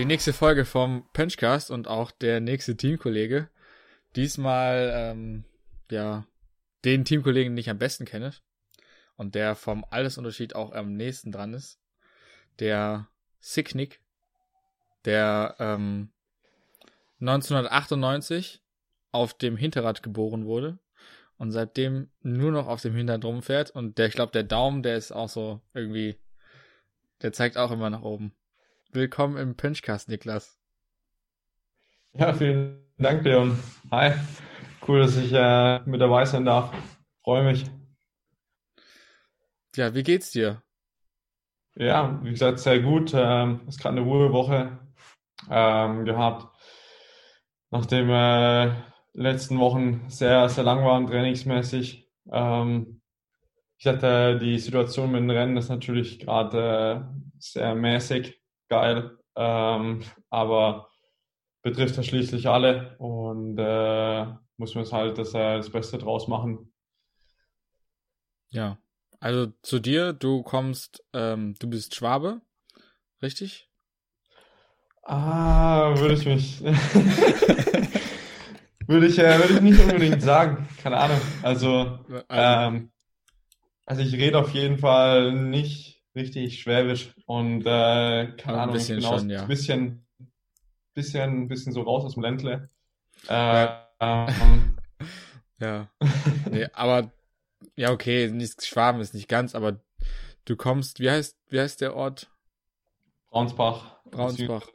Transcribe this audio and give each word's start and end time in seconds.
die 0.00 0.06
nächste 0.06 0.32
Folge 0.32 0.64
vom 0.64 1.04
Punchcast 1.12 1.70
und 1.70 1.86
auch 1.86 2.10
der 2.10 2.40
nächste 2.40 2.74
Teamkollege. 2.74 3.50
Diesmal, 4.16 4.90
ähm, 4.94 5.44
ja, 5.90 6.24
den 6.86 7.04
Teamkollegen, 7.04 7.52
den 7.52 7.60
ich 7.60 7.68
am 7.68 7.76
besten 7.76 8.06
kenne 8.06 8.32
und 9.16 9.34
der 9.34 9.54
vom 9.54 9.84
Altersunterschied 9.90 10.54
auch 10.54 10.72
am 10.72 10.94
nächsten 10.94 11.32
dran 11.32 11.52
ist. 11.52 11.78
Der 12.60 13.08
Sicknick, 13.40 14.00
der 15.04 15.56
ähm, 15.58 16.08
1998 17.20 18.62
auf 19.12 19.34
dem 19.34 19.58
Hinterrad 19.58 20.02
geboren 20.02 20.46
wurde 20.46 20.78
und 21.36 21.52
seitdem 21.52 22.08
nur 22.22 22.52
noch 22.52 22.68
auf 22.68 22.80
dem 22.80 22.94
Hinterrad 22.94 23.26
rumfährt 23.26 23.70
und 23.72 23.98
der, 23.98 24.06
ich 24.06 24.14
glaube, 24.14 24.32
der 24.32 24.44
Daumen, 24.44 24.82
der 24.82 24.96
ist 24.96 25.12
auch 25.12 25.28
so 25.28 25.60
irgendwie, 25.74 26.16
der 27.20 27.34
zeigt 27.34 27.58
auch 27.58 27.70
immer 27.70 27.90
nach 27.90 28.02
oben. 28.02 28.32
Willkommen 28.92 29.36
im 29.36 29.54
Pinchcast, 29.54 30.08
Niklas. 30.08 30.58
Ja, 32.12 32.32
vielen 32.32 32.84
Dank, 32.98 33.22
Leon. 33.22 33.56
Hi. 33.92 34.14
Cool, 34.86 35.02
dass 35.02 35.16
ich 35.16 35.32
äh, 35.32 35.78
mit 35.84 36.00
dabei 36.00 36.24
sein 36.24 36.44
darf. 36.44 36.72
Freue 37.22 37.44
mich. 37.44 37.66
Ja, 39.76 39.94
wie 39.94 40.02
geht's 40.02 40.32
dir? 40.32 40.64
Ja, 41.76 42.18
wie 42.24 42.30
gesagt, 42.30 42.58
sehr 42.58 42.80
gut. 42.80 43.12
Ähm, 43.14 43.60
ist 43.68 43.80
gerade 43.80 43.98
eine 43.98 44.04
Ruhewoche 44.04 44.80
ähm, 45.48 46.04
gehabt. 46.04 46.48
Nachdem 47.70 48.10
äh, 48.10 48.72
letzten 49.12 49.60
Wochen 49.60 50.08
sehr, 50.08 50.48
sehr 50.48 50.64
lang 50.64 50.84
waren, 50.84 51.06
trainingsmäßig. 51.06 52.10
Ähm, 52.32 53.00
ich 53.78 53.86
hatte 53.86 54.36
die 54.40 54.58
Situation 54.58 55.12
mit 55.12 55.20
den 55.20 55.30
Rennen 55.30 55.56
ist 55.56 55.68
natürlich 55.68 56.18
gerade 56.18 57.06
äh, 57.08 57.30
sehr 57.38 57.76
mäßig 57.76 58.39
geil. 58.70 59.18
Ähm, 59.36 60.02
aber 60.30 60.88
betrifft 61.62 61.96
ja 61.96 62.02
schließlich 62.02 62.48
alle 62.48 62.96
und 62.98 63.58
äh, 63.58 64.26
muss 64.56 64.74
man 64.74 64.84
es 64.84 64.92
halt 64.92 65.18
das, 65.18 65.34
äh, 65.34 65.58
das 65.58 65.70
Beste 65.70 65.98
draus 65.98 66.28
machen. 66.28 66.72
Ja, 68.48 68.78
also 69.20 69.52
zu 69.62 69.78
dir, 69.78 70.12
du 70.12 70.42
kommst, 70.42 71.04
ähm, 71.12 71.54
du 71.58 71.68
bist 71.68 71.94
Schwabe, 71.94 72.40
richtig? 73.22 73.68
Ah, 75.02 75.94
würde 75.98 76.14
ich 76.14 76.24
mich. 76.24 76.64
würde 78.86 79.06
ich, 79.06 79.18
äh, 79.18 79.38
würde 79.38 79.54
ich 79.54 79.60
nicht 79.60 79.80
unbedingt 79.80 80.22
sagen. 80.22 80.68
Keine 80.82 80.98
Ahnung. 80.98 81.20
Also, 81.42 81.98
also, 82.08 82.24
ähm, 82.28 82.90
also 83.86 84.02
ich 84.02 84.12
rede 84.14 84.38
auf 84.38 84.50
jeden 84.50 84.78
Fall 84.78 85.32
nicht 85.32 85.99
richtig 86.14 86.60
schwäbisch 86.60 87.14
und 87.26 87.62
äh, 87.62 88.32
keine 88.36 88.60
Ahnung, 88.60 88.76
ich 88.76 88.88
bin 88.88 89.02
schon, 89.02 89.30
ja. 89.30 89.42
ein 89.42 89.48
bisschen, 89.48 90.06
bisschen, 90.94 91.48
bisschen 91.48 91.72
so 91.72 91.82
raus 91.82 92.04
aus 92.04 92.14
dem 92.14 92.22
Ländle. 92.22 92.68
Äh, 93.28 93.68
ähm, 94.00 94.78
ja. 95.60 95.88
nee, 96.50 96.66
aber 96.72 97.10
ja, 97.76 97.92
okay, 97.92 98.30
nicht 98.30 98.64
Schwaben 98.64 99.00
ist 99.00 99.14
nicht 99.14 99.28
ganz, 99.28 99.54
aber 99.54 99.80
du 100.44 100.56
kommst, 100.56 101.00
wie 101.00 101.10
heißt, 101.10 101.38
wie 101.48 101.60
heißt 101.60 101.80
der 101.80 101.94
Ort? 101.94 102.30
Braunsbach. 103.30 104.00
Braunsbach. 104.10 104.66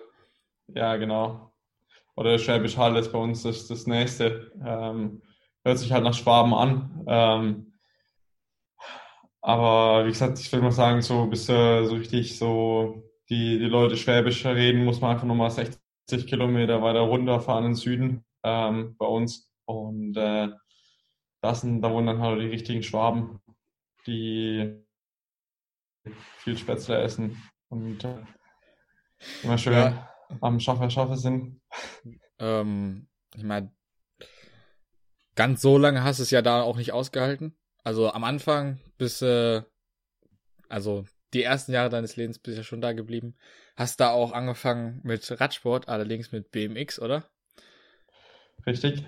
Ja, 0.67 0.95
genau. 0.95 1.52
Oder 2.16 2.39
Schwäbisch 2.39 2.78
Hall 2.78 2.95
ist 2.95 3.11
bei 3.11 3.19
uns 3.19 3.44
das, 3.44 3.67
das 3.67 3.88
nächste. 3.88 4.52
Ähm, 4.66 5.22
hört 5.63 5.80
sich 5.80 5.91
halt 5.91 6.03
nach 6.03 6.13
Schwaben 6.13 6.53
an. 6.53 7.03
Ähm, 7.08 7.73
aber 9.45 10.05
wie 10.05 10.09
gesagt, 10.09 10.39
ich 10.39 10.51
würde 10.51 10.63
mal 10.63 10.71
sagen, 10.71 11.03
so 11.03 11.27
bis 11.27 11.47
äh, 11.49 11.85
so 11.85 11.93
richtig 11.93 12.35
so 12.39 13.03
die, 13.29 13.59
die 13.59 13.65
Leute 13.65 13.95
Schwäbisch 13.95 14.43
reden, 14.43 14.83
muss 14.83 15.01
man 15.01 15.11
einfach 15.11 15.27
nochmal 15.27 15.51
60 15.51 16.25
Kilometer 16.25 16.81
weiter 16.81 17.01
runterfahren 17.01 17.66
in 17.66 17.71
den 17.71 17.75
Süden 17.75 18.25
ähm, 18.44 18.95
bei 18.97 19.05
uns. 19.05 19.51
Und 19.66 20.17
äh, 20.17 20.50
das 21.44 21.61
sind, 21.61 21.84
da 21.84 21.91
wohnen 21.91 22.07
dann 22.07 22.22
halt 22.22 22.41
die 22.41 22.47
richtigen 22.47 22.81
Schwaben, 22.81 23.39
die 24.07 24.84
viel 26.39 26.57
Spätzle 26.57 26.97
essen 27.03 27.39
und 27.69 28.03
äh, 28.03 28.23
immer 29.44 29.59
schön 29.59 29.73
ja. 29.73 30.09
am 30.41 30.59
Schaffer 30.59 30.89
Schaffer 30.89 31.17
sind. 31.17 31.61
Ähm, 32.39 33.09
ich 33.35 33.44
meine, 33.44 33.72
ganz 35.35 35.61
so 35.61 35.78
lange 35.78 36.03
hast 36.03 36.17
du 36.17 36.23
es 36.23 36.31
ja 36.31 36.41
da 36.41 36.63
auch 36.63 36.78
nicht 36.78 36.94
ausgehalten. 36.94 37.55
Also 37.84 38.11
am 38.11 38.23
Anfang 38.23 38.79
bis, 38.97 39.22
äh, 39.22 39.61
also 40.69 41.06
die 41.33 41.44
ersten 41.44 41.73
Jahre 41.73 41.89
deines 41.89 42.16
Lebens 42.16 42.39
bist 42.39 42.57
ja 42.57 42.63
schon 42.63 42.81
da 42.81 42.94
geblieben. 42.94 43.35
Hast 43.75 44.00
da 44.00 44.11
auch 44.11 44.31
angefangen 44.31 45.01
mit 45.03 45.39
Radsport, 45.39 45.89
allerdings 45.89 46.31
mit 46.31 46.51
BMX, 46.51 47.00
oder? 47.00 47.25
Richtig. 48.66 49.05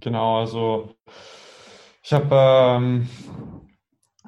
Genau, 0.00 0.40
also 0.40 0.96
ich 2.02 2.12
habe 2.12 2.34
ähm, 2.34 3.08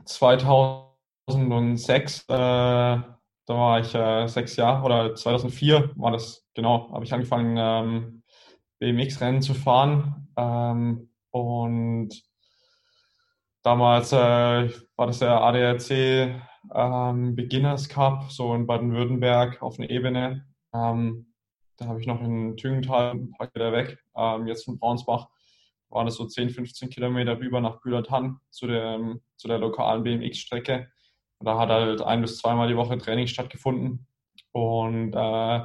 2006, 0.05 2.23
äh, 2.23 2.25
da 2.29 3.19
war 3.47 3.81
ich 3.81 3.95
äh, 3.95 4.27
sechs 4.27 4.57
Jahre, 4.57 4.85
oder 4.85 5.15
2004 5.15 5.93
war 5.97 6.11
das, 6.11 6.47
genau, 6.55 6.91
habe 6.93 7.05
ich 7.05 7.13
angefangen, 7.13 7.57
ähm, 7.59 8.23
BMX-Rennen 8.79 9.43
zu 9.43 9.55
fahren. 9.55 10.29
Ähm, 10.37 11.11
und 11.31 12.11
Damals 13.63 14.13
äh, 14.13 14.17
war 14.17 15.07
das 15.07 15.21
der 15.21 15.41
ADAC 15.41 16.41
ähm, 16.75 17.37
Beginners 17.37 17.89
Cup, 17.89 18.31
so 18.31 18.55
in 18.55 18.67
Baden-Württemberg 18.67 19.63
auf 19.63 19.79
einer 19.79 19.89
Ebene. 19.89 20.47
Ähm, 20.75 21.33
da 21.77 21.87
habe 21.87 22.01
ich 22.01 22.07
noch 22.07 22.21
in 22.21 22.57
Tüngenthal 22.57 23.13
ein 23.13 23.31
paar 23.31 23.47
Kilometer 23.49 23.77
weg, 23.77 23.99
ähm, 24.17 24.47
jetzt 24.49 24.65
von 24.65 24.79
Braunsbach, 24.79 25.29
waren 25.91 26.07
das 26.07 26.17
so 26.17 26.27
10, 26.27 26.51
15 26.51 26.91
Kilometer 26.91 27.39
rüber 27.39 27.61
nach 27.61 27.81
Bühlertann 27.81 28.41
zu 28.51 28.67
der, 28.67 28.99
zu 29.37 29.47
der 29.47 29.59
lokalen 29.59 30.03
BMX-Strecke. 30.03 30.91
Da 31.41 31.59
hat 31.59 31.69
halt 31.69 32.03
ein 32.03 32.23
bis 32.23 32.39
zweimal 32.39 32.69
die 32.69 32.77
Woche 32.77 32.99
Training 32.99 33.27
stattgefunden. 33.27 34.07
Und 34.53 35.13
äh, 35.15 35.61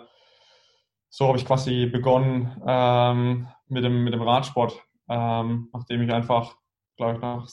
so 1.09 1.27
habe 1.27 1.37
ich 1.37 1.45
quasi 1.45 1.85
begonnen 1.87 2.61
ähm, 2.65 3.47
mit, 3.67 3.83
dem, 3.83 4.03
mit 4.03 4.13
dem 4.13 4.21
Radsport, 4.21 4.79
ähm, 5.09 5.69
nachdem 5.73 6.01
ich 6.03 6.11
einfach, 6.11 6.55
glaube 6.95 7.15
ich, 7.15 7.21
nach 7.21 7.47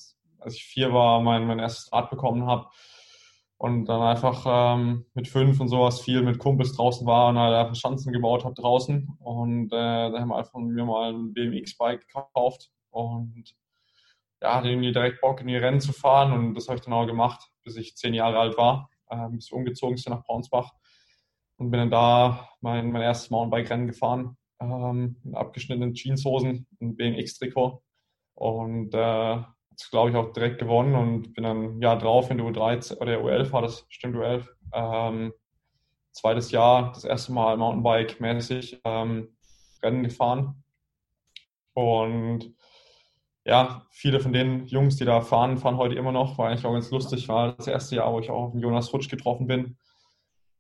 als 0.45 0.55
ich 0.55 0.65
vier 0.65 0.93
war, 0.93 1.21
mein, 1.21 1.47
mein 1.47 1.59
erstes 1.59 1.93
Rad 1.93 2.11
bekommen 2.11 2.47
habe. 2.47 2.69
Und 3.57 3.87
dann 3.87 4.03
einfach 4.03 4.45
ähm, 4.47 5.07
mit 5.15 5.29
fünf 5.29 5.61
und 5.61 5.69
sowas 5.69 6.01
viel 6.01 6.23
mit 6.23 6.39
Kumpels 6.39 6.75
draußen 6.75 7.07
war 7.07 7.29
und 7.29 7.39
halt 7.39 7.55
einfach 7.55 7.77
Schanzen 7.77 8.13
gebaut 8.13 8.45
habe 8.45 8.55
draußen. 8.55 9.09
Und 9.21 9.69
äh, 9.69 10.11
da 10.11 10.21
haben 10.21 10.29
wir 10.29 10.37
einfach 10.37 10.59
mir 10.59 10.85
mal 10.85 11.15
ein 11.15 11.33
BMX-Bike 11.33 12.07
gekauft. 12.07 12.71
Und 12.91 13.55
ja, 14.43 14.57
hatte 14.57 14.69
irgendwie 14.69 14.93
direkt 14.93 15.21
Bock 15.21 15.41
in 15.41 15.47
die 15.47 15.57
Rennen 15.57 15.81
zu 15.81 15.93
fahren. 15.93 16.33
Und 16.33 16.55
das 16.55 16.69
habe 16.69 16.77
ich 16.77 16.85
dann 16.85 16.93
auch 16.93 17.07
gemacht, 17.07 17.49
bis 17.63 17.77
ich 17.77 17.97
zehn 17.97 18.13
Jahre 18.13 18.39
alt 18.39 18.59
war, 18.59 18.91
äh, 19.09 19.29
bis 19.31 19.51
wir 19.51 19.57
umgezogen 19.57 19.97
sind 19.97 20.13
nach 20.13 20.25
Braunsbach. 20.25 20.73
Und 21.57 21.71
bin 21.71 21.81
dann 21.81 21.91
da 21.91 22.49
mein, 22.61 22.91
mein 22.91 23.03
erstes 23.03 23.31
Mountainbike-Rennen 23.31 23.87
gefahren, 23.87 24.37
ähm, 24.61 25.17
in 25.25 25.35
abgeschnittenen 25.37 25.95
Jeanshosen, 25.95 26.67
ein 26.81 26.97
BMX-Trikot 26.97 27.83
und 28.35 28.93
äh, 28.93 29.43
glaube 29.91 30.11
ich, 30.11 30.17
auch 30.17 30.33
direkt 30.33 30.59
gewonnen 30.59 30.95
und 30.95 31.35
bin 31.35 31.45
dann 31.45 31.81
Jahr 31.81 31.99
drauf 31.99 32.31
in 32.31 32.39
der 32.39 32.47
U13 32.47 32.99
oder 32.99 33.19
U11 33.19 33.53
war 33.53 33.63
das, 33.63 33.87
stimmt 33.89 34.17
U11. 34.17 34.47
Ähm, 34.73 35.33
zweites 36.13 36.51
Jahr, 36.51 36.93
das 36.93 37.05
erste 37.05 37.33
Mal 37.33 37.57
Mountainbike-mäßig 37.57 38.81
ähm, 38.85 39.37
Rennen 39.83 40.05
gefahren. 40.05 40.63
Und 41.75 42.55
ja, 43.45 43.85
viele 43.91 44.21
von 44.21 44.33
den 44.33 44.67
Jungs, 44.67 44.97
die 44.97 45.05
da 45.05 45.21
fahren, 45.21 45.59
fahren 45.59 45.77
heute 45.77 45.97
immer 45.97 46.13
noch. 46.13 46.39
War 46.39 46.49
eigentlich 46.49 46.65
auch 46.65 46.73
ganz 46.73 46.91
lustig. 46.91 47.29
War 47.29 47.55
das 47.55 47.67
erste 47.67 47.97
Jahr, 47.97 48.13
wo 48.13 48.21
ich 48.21 48.31
auch 48.31 48.49
auf 48.49 48.55
Jonas 48.55 48.93
Rutsch 48.93 49.11
getroffen 49.11 49.47
bin. 49.47 49.77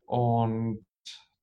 Und 0.06 0.84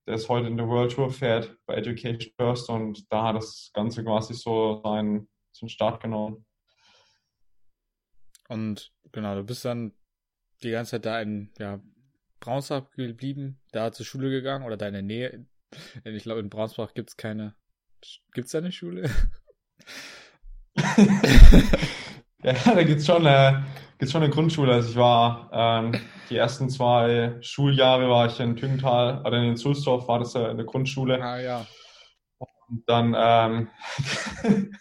der 0.08 0.16
ist 0.16 0.30
heute 0.30 0.48
in 0.48 0.58
der 0.58 0.68
World 0.68 0.92
Tour, 0.92 1.10
fährt 1.10 1.56
bei 1.66 1.76
Education 1.76 2.32
First 2.36 2.70
und 2.70 3.12
da 3.12 3.28
hat 3.28 3.36
das 3.36 3.72
Ganze 3.74 4.04
quasi 4.04 4.34
so 4.34 4.82
seinen, 4.84 5.30
seinen 5.52 5.70
Start 5.70 6.02
genommen. 6.02 6.46
Und 8.52 8.92
genau, 9.14 9.36
du 9.36 9.44
bist 9.46 9.64
dann 9.64 9.94
die 10.62 10.72
ganze 10.72 10.92
Zeit 10.92 11.06
da 11.06 11.22
in 11.22 11.54
ja, 11.58 11.80
Braunsbach 12.42 12.92
geblieben, 12.92 13.62
da 13.72 13.94
zur 13.94 14.06
Schule 14.06 14.30
gegangen 14.30 14.66
oder 14.66 14.76
deine 14.76 15.02
Nähe. 15.02 15.46
Ich 16.04 16.24
glaube, 16.24 16.42
in 16.42 16.50
Braunsbach 16.50 16.94
gibt 16.94 17.12
es 17.12 17.16
keine. 17.16 17.56
Gibt 18.34 18.48
es 18.48 18.52
da 18.52 18.58
eine 18.58 18.74
Schule? 18.74 19.10
ja, 22.44 22.54
da 22.66 22.84
gibt 22.84 23.00
es 23.00 23.06
schon, 23.06 23.26
äh, 23.26 23.62
schon 24.06 24.22
eine 24.22 24.34
Grundschule. 24.34 24.74
Also 24.74 24.90
ich 24.90 24.98
war 24.98 25.50
ähm, 25.54 25.94
die 26.30 26.36
ersten 26.36 26.70
zwei 26.70 27.38
Schuljahre 27.40 28.10
war 28.10 28.26
ich 28.26 28.38
in 28.42 28.58
Tüngenthal, 28.58 29.26
oder 29.26 29.42
in 29.42 29.56
Sulzdorf 29.56 30.10
war 30.10 30.20
das 30.20 30.36
äh, 30.36 30.50
in 30.50 30.58
der 30.58 30.66
Grundschule. 30.66 31.24
Ah 31.24 31.40
ja. 31.40 31.66
Und 32.68 32.84
dann 32.86 33.16
ähm, 33.18 33.70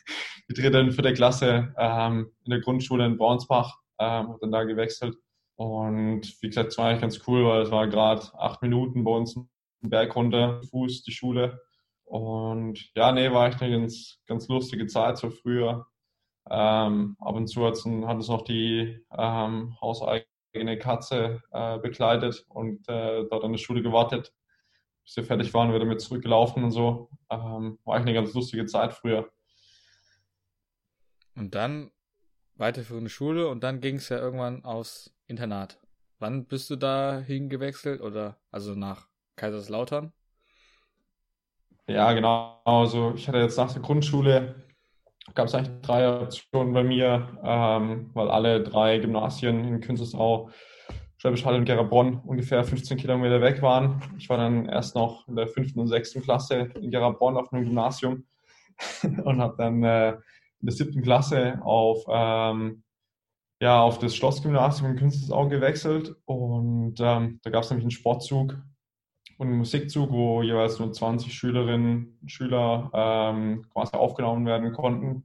die 0.51 0.61
dritte 0.61 0.81
und 0.81 0.93
vierte 0.93 1.13
Klasse 1.15 1.73
ähm, 1.79 2.33
in 2.45 2.51
der 2.51 2.61
Grundschule 2.61 3.07
in 3.07 3.17
Braunsbach, 3.17 3.79
ähm, 4.01 4.29
habe 4.29 4.39
dann 4.41 4.51
da 4.51 4.65
gewechselt. 4.65 5.17
Und 5.55 6.23
wie 6.43 6.49
gesagt, 6.49 6.73
es 6.73 6.79
war 6.79 6.89
eigentlich 6.89 7.03
ganz 7.03 7.21
cool, 7.29 7.45
weil 7.47 7.63
es 7.63 7.71
war 7.71 7.87
gerade 7.87 8.23
acht 8.37 8.61
Minuten 8.63 9.05
bei 9.05 9.13
uns 9.13 9.39
Berg 9.81 10.17
runter, 10.17 10.61
Fuß, 10.71 11.05
die 11.05 11.13
Schule. 11.13 11.61
Und 12.05 12.91
ja, 12.97 13.13
nee, 13.13 13.31
war 13.31 13.47
echt 13.47 13.63
eine 13.63 13.79
ganz, 13.79 14.19
ganz 14.27 14.49
lustige 14.49 14.87
Zeit 14.87 15.19
so 15.19 15.31
früher. 15.31 15.87
Ähm, 16.51 17.17
ab 17.21 17.37
und 17.37 17.47
zu 17.47 17.65
hat 17.65 17.75
es 17.75 17.85
noch 18.29 18.43
die 18.43 19.05
ähm, 19.17 19.77
hauseigene 19.81 20.79
Katze 20.79 21.43
äh, 21.53 21.79
begleitet 21.79 22.45
und 22.49 22.89
äh, 22.89 23.25
dort 23.31 23.45
an 23.45 23.53
der 23.53 23.59
Schule 23.59 23.83
gewartet, 23.83 24.33
bis 25.05 25.17
wir 25.17 25.25
fertig 25.25 25.55
waren, 25.55 25.73
wieder 25.73 25.85
mit 25.85 26.01
zurückgelaufen 26.01 26.65
und 26.65 26.73
so. 26.73 27.11
Ähm, 27.31 27.79
war 27.85 27.95
eigentlich 27.95 28.09
eine 28.09 28.15
ganz 28.15 28.35
lustige 28.35 28.67
Zeit 28.67 28.95
früher. 28.95 29.31
Und 31.41 31.55
dann 31.55 31.91
weiterführende 32.57 33.09
Schule 33.09 33.49
und 33.49 33.65
dann 33.65 33.81
ging 33.81 33.97
es 33.97 34.11
ja 34.11 34.19
irgendwann 34.19 34.63
aufs 34.63 35.11
Internat. 35.27 35.81
Wann 36.19 36.45
bist 36.45 36.69
du 36.69 36.77
da 36.77 37.19
hingewechselt 37.19 38.03
oder 38.03 38.37
also 38.51 38.75
nach 38.75 39.09
Kaiserslautern? 39.37 40.13
Ja, 41.87 42.13
genau. 42.13 42.61
Also 42.67 43.15
ich 43.17 43.27
hatte 43.27 43.39
jetzt 43.39 43.57
nach 43.57 43.73
der 43.73 43.81
Grundschule 43.81 44.55
gab 45.35 45.47
es 45.47 45.55
eigentlich 45.55 45.81
drei 45.81 46.21
Optionen 46.21 46.75
bei 46.75 46.85
mir, 46.85 47.27
ähm, 47.43 48.11
weil 48.13 48.31
alle 48.31 48.63
drei 48.63 48.99
Gymnasien 48.99 49.65
in 49.65 49.81
Künzelsau, 49.81 50.51
Schwäbisch 51.17 51.47
Hall 51.47 51.55
und 51.55 51.65
Gerabronn 51.65 52.21
ungefähr 52.27 52.63
15 52.65 52.99
Kilometer 52.99 53.41
weg 53.41 53.63
waren. 53.63 54.03
Ich 54.19 54.29
war 54.29 54.37
dann 54.37 54.69
erst 54.69 54.95
noch 54.95 55.27
in 55.27 55.37
der 55.37 55.49
fünften 55.49 55.81
und 55.81 55.89
sechsten 55.89 56.21
Klasse 56.21 56.69
in 56.75 56.91
Gerabronn 56.91 57.39
auf 57.39 57.51
einem 57.51 57.65
Gymnasium 57.65 58.27
und 59.03 59.41
habe 59.41 59.55
dann 59.57 59.83
äh, 59.83 60.19
in 60.61 60.67
der 60.67 60.75
siebten 60.75 61.03
Klasse 61.03 61.61
auf, 61.63 62.05
ähm, 62.09 62.83
ja, 63.61 63.83
auf 63.83 63.99
das 63.99 64.15
Schlossgymnasium 64.17 64.91
in 64.91 64.97
Künzelsau 64.97 65.49
gewechselt 65.49 66.17
und 66.25 66.95
ähm, 67.01 67.41
da 67.43 67.51
gab 67.51 67.65
es 67.65 67.71
nämlich 67.71 67.85
einen 67.85 67.91
Sportzug 67.91 68.57
und 69.39 69.49
einen 69.49 69.59
Musikzug, 69.59 70.11
wo 70.11 70.43
jeweils 70.43 70.79
nur 70.79 70.93
20 70.93 71.33
Schülerinnen 71.33 72.19
und 72.21 72.31
Schüler 72.31 72.91
ähm, 72.93 73.67
quasi 73.73 73.97
aufgenommen 73.97 74.45
werden 74.45 74.73
konnten. 74.73 75.25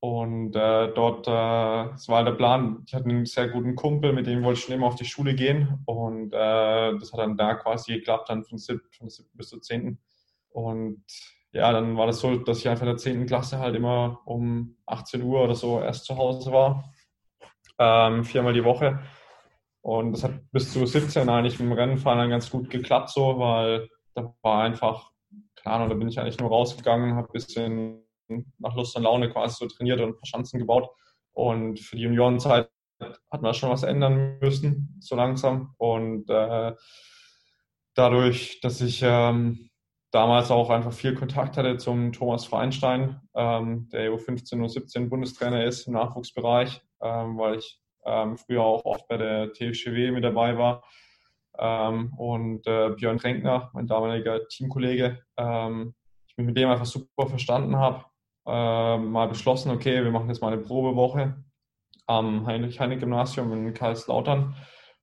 Und 0.00 0.54
äh, 0.54 0.92
dort, 0.92 1.26
äh, 1.26 1.30
war 1.30 2.24
der 2.24 2.32
Plan, 2.32 2.82
ich 2.86 2.94
hatte 2.94 3.08
einen 3.08 3.26
sehr 3.26 3.48
guten 3.48 3.74
Kumpel, 3.74 4.12
mit 4.12 4.26
dem 4.26 4.44
wollte 4.44 4.58
ich 4.58 4.64
schon 4.64 4.74
immer 4.74 4.86
auf 4.86 4.94
die 4.94 5.04
Schule 5.04 5.34
gehen. 5.34 5.82
Und 5.86 6.32
äh, 6.32 6.98
das 6.98 7.12
hat 7.12 7.20
dann 7.20 7.36
da 7.36 7.54
quasi 7.54 7.92
geklappt, 7.92 8.28
dann 8.28 8.44
von, 8.44 8.58
sieb, 8.58 8.80
von 8.90 9.06
der 9.06 9.10
7. 9.10 9.28
bis 9.34 9.48
zur 9.48 9.60
10. 9.60 9.98
Und 10.50 11.04
ja, 11.52 11.72
dann 11.72 11.96
war 11.96 12.06
das 12.06 12.20
so, 12.20 12.36
dass 12.36 12.58
ich 12.58 12.68
einfach 12.68 12.82
in 12.82 12.88
der 12.88 12.96
10. 12.96 13.26
Klasse 13.26 13.58
halt 13.58 13.74
immer 13.74 14.20
um 14.26 14.76
18 14.86 15.22
Uhr 15.22 15.42
oder 15.44 15.54
so 15.54 15.80
erst 15.80 16.04
zu 16.04 16.16
Hause 16.16 16.52
war. 16.52 16.92
Ähm, 17.78 18.24
viermal 18.24 18.52
die 18.52 18.64
Woche. 18.64 19.00
Und 19.80 20.12
das 20.12 20.24
hat 20.24 20.32
bis 20.52 20.72
zu 20.72 20.84
17 20.84 21.28
eigentlich 21.28 21.60
im 21.60 21.72
Rennenfahren 21.72 22.18
dann 22.18 22.30
ganz 22.30 22.50
gut 22.50 22.68
geklappt, 22.68 23.10
so, 23.10 23.38
weil 23.38 23.88
da 24.14 24.34
war 24.42 24.62
einfach, 24.62 25.10
keine 25.56 25.76
Ahnung, 25.76 25.88
da 25.88 25.94
bin 25.94 26.08
ich 26.08 26.18
eigentlich 26.18 26.38
nur 26.38 26.50
rausgegangen, 26.50 27.14
habe 27.14 27.28
ein 27.28 27.32
bisschen 27.32 28.04
nach 28.58 28.74
Lust 28.74 28.96
und 28.96 29.04
Laune 29.04 29.30
quasi 29.30 29.56
so 29.58 29.66
trainiert 29.66 30.00
und 30.00 30.10
ein 30.10 30.16
paar 30.16 30.26
Schanzen 30.26 30.58
gebaut. 30.58 30.90
Und 31.32 31.80
für 31.80 31.96
die 31.96 32.02
Juniorenzeit 32.02 32.68
hat 33.30 33.42
man 33.42 33.54
schon 33.54 33.70
was 33.70 33.84
ändern 33.84 34.38
müssen, 34.40 34.98
so 35.00 35.16
langsam. 35.16 35.74
Und 35.78 36.28
äh, 36.28 36.74
dadurch, 37.94 38.60
dass 38.60 38.80
ich 38.80 39.02
ähm, 39.04 39.67
damals 40.10 40.50
auch 40.50 40.70
einfach 40.70 40.92
viel 40.92 41.14
Kontakt 41.14 41.56
hatte 41.56 41.76
zum 41.76 42.12
Thomas 42.12 42.44
Feinstein, 42.46 43.20
ähm, 43.34 43.88
der 43.90 44.10
EU15 44.10 44.60
und 44.60 44.68
17 44.68 45.10
Bundestrainer 45.10 45.64
ist 45.64 45.86
im 45.86 45.94
Nachwuchsbereich, 45.94 46.82
ähm, 47.02 47.38
weil 47.38 47.56
ich 47.56 47.80
ähm, 48.04 48.36
früher 48.36 48.62
auch 48.62 48.84
oft 48.84 49.06
bei 49.08 49.16
der 49.16 49.52
TFCW 49.52 50.10
mit 50.12 50.24
dabei 50.24 50.56
war. 50.56 50.82
Ähm, 51.58 52.14
und 52.16 52.66
äh, 52.66 52.90
Björn 52.90 53.18
Renkner, 53.18 53.70
mein 53.74 53.86
damaliger 53.86 54.46
Teamkollege, 54.48 55.18
ähm, 55.36 55.94
ich 56.26 56.36
mich 56.36 56.46
mit 56.46 56.56
dem 56.56 56.70
einfach 56.70 56.86
super 56.86 57.26
verstanden 57.26 57.76
habe, 57.76 58.04
äh, 58.46 58.96
mal 58.98 59.28
beschlossen, 59.28 59.70
okay, 59.70 60.02
wir 60.04 60.10
machen 60.10 60.28
jetzt 60.28 60.40
mal 60.40 60.52
eine 60.52 60.62
Probewoche 60.62 61.44
am 62.06 62.46
Heinrich-Heine-Gymnasium 62.46 63.52
in 63.52 63.74
Karlslautern. 63.74 64.54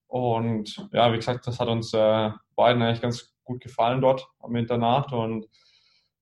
Und 0.07 0.87
ja, 0.91 1.11
wie 1.11 1.17
gesagt, 1.17 1.45
das 1.45 1.59
hat 1.59 1.67
uns 1.67 1.93
äh, 1.93 2.31
beiden 2.55 2.81
eigentlich 2.81 3.01
ganz 3.01 3.34
gut 3.45 3.61
gefallen 3.61 4.01
dort 4.01 4.27
am 4.39 4.55
Internat 4.55 5.13
und 5.13 5.47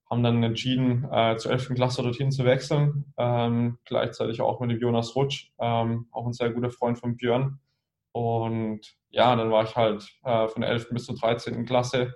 haben 0.08 0.22
dann 0.22 0.42
entschieden, 0.42 1.08
äh, 1.10 1.36
zur 1.36 1.50
11. 1.52 1.74
Klasse 1.74 2.02
dorthin 2.02 2.30
zu 2.30 2.44
wechseln. 2.44 3.12
Ähm, 3.16 3.78
gleichzeitig 3.84 4.40
auch 4.40 4.60
mit 4.60 4.70
dem 4.70 4.78
Jonas 4.78 5.16
Rutsch, 5.16 5.50
ähm, 5.58 6.06
auch 6.12 6.26
ein 6.26 6.32
sehr 6.32 6.50
guter 6.50 6.70
Freund 6.70 6.98
von 6.98 7.16
Björn. 7.16 7.58
Und 8.12 8.80
ja, 9.10 9.34
dann 9.34 9.50
war 9.50 9.64
ich 9.64 9.74
halt 9.74 10.08
äh, 10.22 10.46
von 10.46 10.62
der 10.62 10.70
11. 10.70 10.90
bis 10.90 11.06
zur 11.06 11.16
13. 11.16 11.64
Klasse 11.64 12.14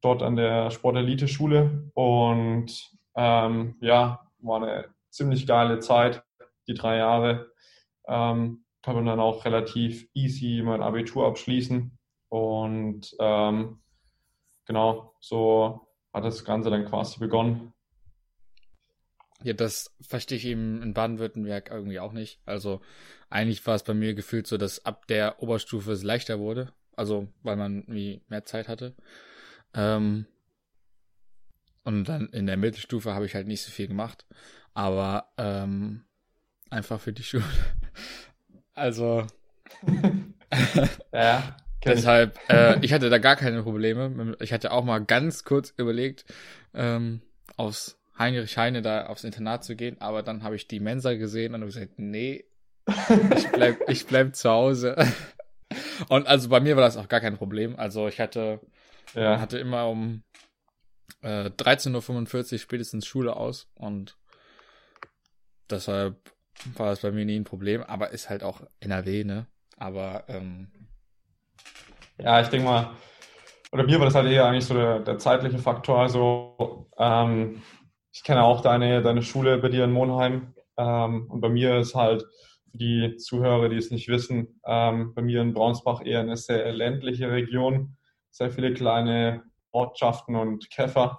dort 0.00 0.22
an 0.22 0.36
der 0.36 0.70
Sportelite-Schule 0.70 1.90
und 1.94 2.90
ähm, 3.16 3.76
ja, 3.80 4.30
war 4.38 4.62
eine 4.62 4.94
ziemlich 5.10 5.46
geile 5.46 5.80
Zeit, 5.80 6.22
die 6.68 6.74
drei 6.74 6.98
Jahre. 6.98 7.50
Ähm, 8.06 8.64
kann 8.82 9.04
dann 9.04 9.20
auch 9.20 9.44
relativ 9.44 10.08
easy 10.14 10.62
mein 10.64 10.82
Abitur 10.82 11.26
abschließen 11.26 11.98
und 12.28 13.16
ähm, 13.18 13.80
genau, 14.68 15.14
so 15.18 15.88
hat 16.12 16.24
das 16.24 16.44
Ganze 16.44 16.70
dann 16.70 16.84
quasi 16.84 17.18
begonnen. 17.18 17.72
Ja, 19.42 19.52
das 19.52 19.94
verstehe 20.00 20.38
ich 20.38 20.44
eben 20.46 20.82
in 20.82 20.94
Baden-Württemberg 20.94 21.70
irgendwie 21.70 22.00
auch 22.00 22.12
nicht. 22.12 22.40
Also 22.44 22.80
eigentlich 23.30 23.64
war 23.66 23.74
es 23.74 23.84
bei 23.84 23.94
mir 23.94 24.14
gefühlt 24.14 24.46
so, 24.46 24.56
dass 24.56 24.84
ab 24.84 25.06
der 25.06 25.42
Oberstufe 25.42 25.92
es 25.92 26.02
leichter 26.02 26.38
wurde. 26.38 26.72
Also 26.96 27.28
weil 27.42 27.56
man 27.56 27.82
irgendwie 27.82 28.22
mehr 28.28 28.44
Zeit 28.44 28.68
hatte. 28.68 28.96
Ähm, 29.74 30.26
und 31.84 32.04
dann 32.08 32.28
in 32.30 32.46
der 32.46 32.56
Mittelstufe 32.56 33.14
habe 33.14 33.26
ich 33.26 33.34
halt 33.34 33.46
nicht 33.46 33.62
so 33.62 33.70
viel 33.70 33.86
gemacht. 33.86 34.26
Aber 34.74 35.32
ähm, 35.38 36.04
einfach 36.70 37.00
für 37.00 37.12
die 37.12 37.22
Schule. 37.22 37.44
Also. 38.74 39.26
ja. 41.12 41.56
Deshalb, 41.84 42.38
ich. 42.48 42.54
Äh, 42.54 42.78
ich 42.82 42.92
hatte 42.92 43.10
da 43.10 43.18
gar 43.18 43.36
keine 43.36 43.62
Probleme. 43.62 44.36
Ich 44.40 44.52
hatte 44.52 44.72
auch 44.72 44.84
mal 44.84 44.98
ganz 45.04 45.44
kurz 45.44 45.72
überlegt, 45.76 46.24
ähm, 46.74 47.22
aufs 47.56 47.98
Heinrich 48.18 48.58
Heine 48.58 48.82
da 48.82 49.06
aufs 49.06 49.24
Internat 49.24 49.64
zu 49.64 49.76
gehen, 49.76 50.00
aber 50.00 50.22
dann 50.22 50.42
habe 50.42 50.56
ich 50.56 50.66
die 50.66 50.80
Mensa 50.80 51.14
gesehen 51.14 51.54
und 51.54 51.60
habe 51.60 51.72
gesagt, 51.72 51.98
nee, 51.98 52.44
ich 53.36 53.48
bleib, 53.52 53.78
ich 53.88 54.06
bleib 54.06 54.34
zu 54.34 54.50
Hause. 54.50 54.96
Und 56.08 56.26
also 56.26 56.48
bei 56.48 56.60
mir 56.60 56.76
war 56.76 56.82
das 56.82 56.96
auch 56.96 57.08
gar 57.08 57.20
kein 57.20 57.36
Problem. 57.36 57.76
Also 57.76 58.08
ich 58.08 58.20
hatte, 58.20 58.60
ja. 59.14 59.40
hatte 59.40 59.58
immer 59.58 59.88
um 59.88 60.22
äh, 61.22 61.50
13.45 61.50 62.52
Uhr 62.52 62.58
spätestens 62.58 63.06
Schule 63.06 63.36
aus 63.36 63.68
und 63.74 64.16
deshalb 65.70 66.16
war 66.74 66.90
das 66.90 67.00
bei 67.00 67.12
mir 67.12 67.24
nie 67.24 67.38
ein 67.38 67.44
Problem, 67.44 67.82
aber 67.82 68.10
ist 68.10 68.30
halt 68.30 68.42
auch 68.42 68.62
NRW, 68.80 69.24
ne? 69.24 69.46
Aber 69.76 70.24
ähm, 70.26 70.72
ja, 72.18 72.40
ich 72.40 72.48
denke 72.48 72.66
mal, 72.66 72.90
oder 73.72 73.84
mir 73.84 73.98
war 73.98 74.06
das 74.06 74.14
halt 74.14 74.30
eher 74.30 74.46
eigentlich 74.46 74.64
so 74.64 74.74
der, 74.74 75.00
der 75.00 75.18
zeitliche 75.18 75.58
Faktor. 75.58 76.00
Also 76.00 76.88
ähm, 76.98 77.62
ich 78.12 78.22
kenne 78.22 78.42
auch 78.42 78.60
deine, 78.60 79.02
deine 79.02 79.22
Schule 79.22 79.58
bei 79.58 79.68
dir 79.68 79.84
in 79.84 79.92
Monheim. 79.92 80.54
Ähm, 80.76 81.26
und 81.28 81.40
bei 81.40 81.48
mir 81.48 81.78
ist 81.78 81.94
halt 81.94 82.24
für 82.70 82.78
die 82.78 83.16
Zuhörer, 83.16 83.68
die 83.68 83.76
es 83.76 83.90
nicht 83.90 84.08
wissen, 84.08 84.60
ähm, 84.66 85.14
bei 85.14 85.22
mir 85.22 85.42
in 85.42 85.54
Braunsbach 85.54 86.00
eher 86.04 86.20
eine 86.20 86.36
sehr 86.36 86.72
ländliche 86.72 87.30
Region. 87.30 87.96
Sehr 88.30 88.50
viele 88.50 88.72
kleine 88.72 89.42
Ortschaften 89.70 90.36
und 90.36 90.70
Käfer. 90.70 91.18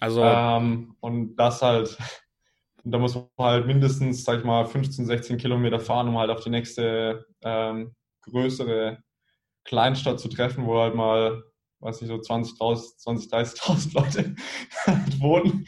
Also 0.00 0.22
ähm, 0.22 0.96
und 1.00 1.36
das 1.36 1.62
halt, 1.62 1.96
da 2.84 2.98
muss 2.98 3.14
man 3.14 3.26
halt 3.38 3.66
mindestens, 3.66 4.24
sag 4.24 4.38
ich 4.38 4.44
mal, 4.44 4.64
15, 4.66 5.06
16 5.06 5.36
Kilometer 5.36 5.80
fahren, 5.80 6.08
um 6.08 6.18
halt 6.18 6.30
auf 6.30 6.42
die 6.42 6.50
nächste 6.50 7.26
ähm, 7.42 7.94
größere 8.22 9.03
Kleinstadt 9.64 10.20
zu 10.20 10.28
treffen, 10.28 10.66
wo 10.66 10.78
halt 10.78 10.94
mal, 10.94 11.42
weiß 11.80 12.00
nicht, 12.00 12.10
so 12.10 12.18
20, 12.18 12.56
20 12.56 13.30
30.000 13.30 13.94
Leute 13.94 14.36
wohnen. 15.20 15.66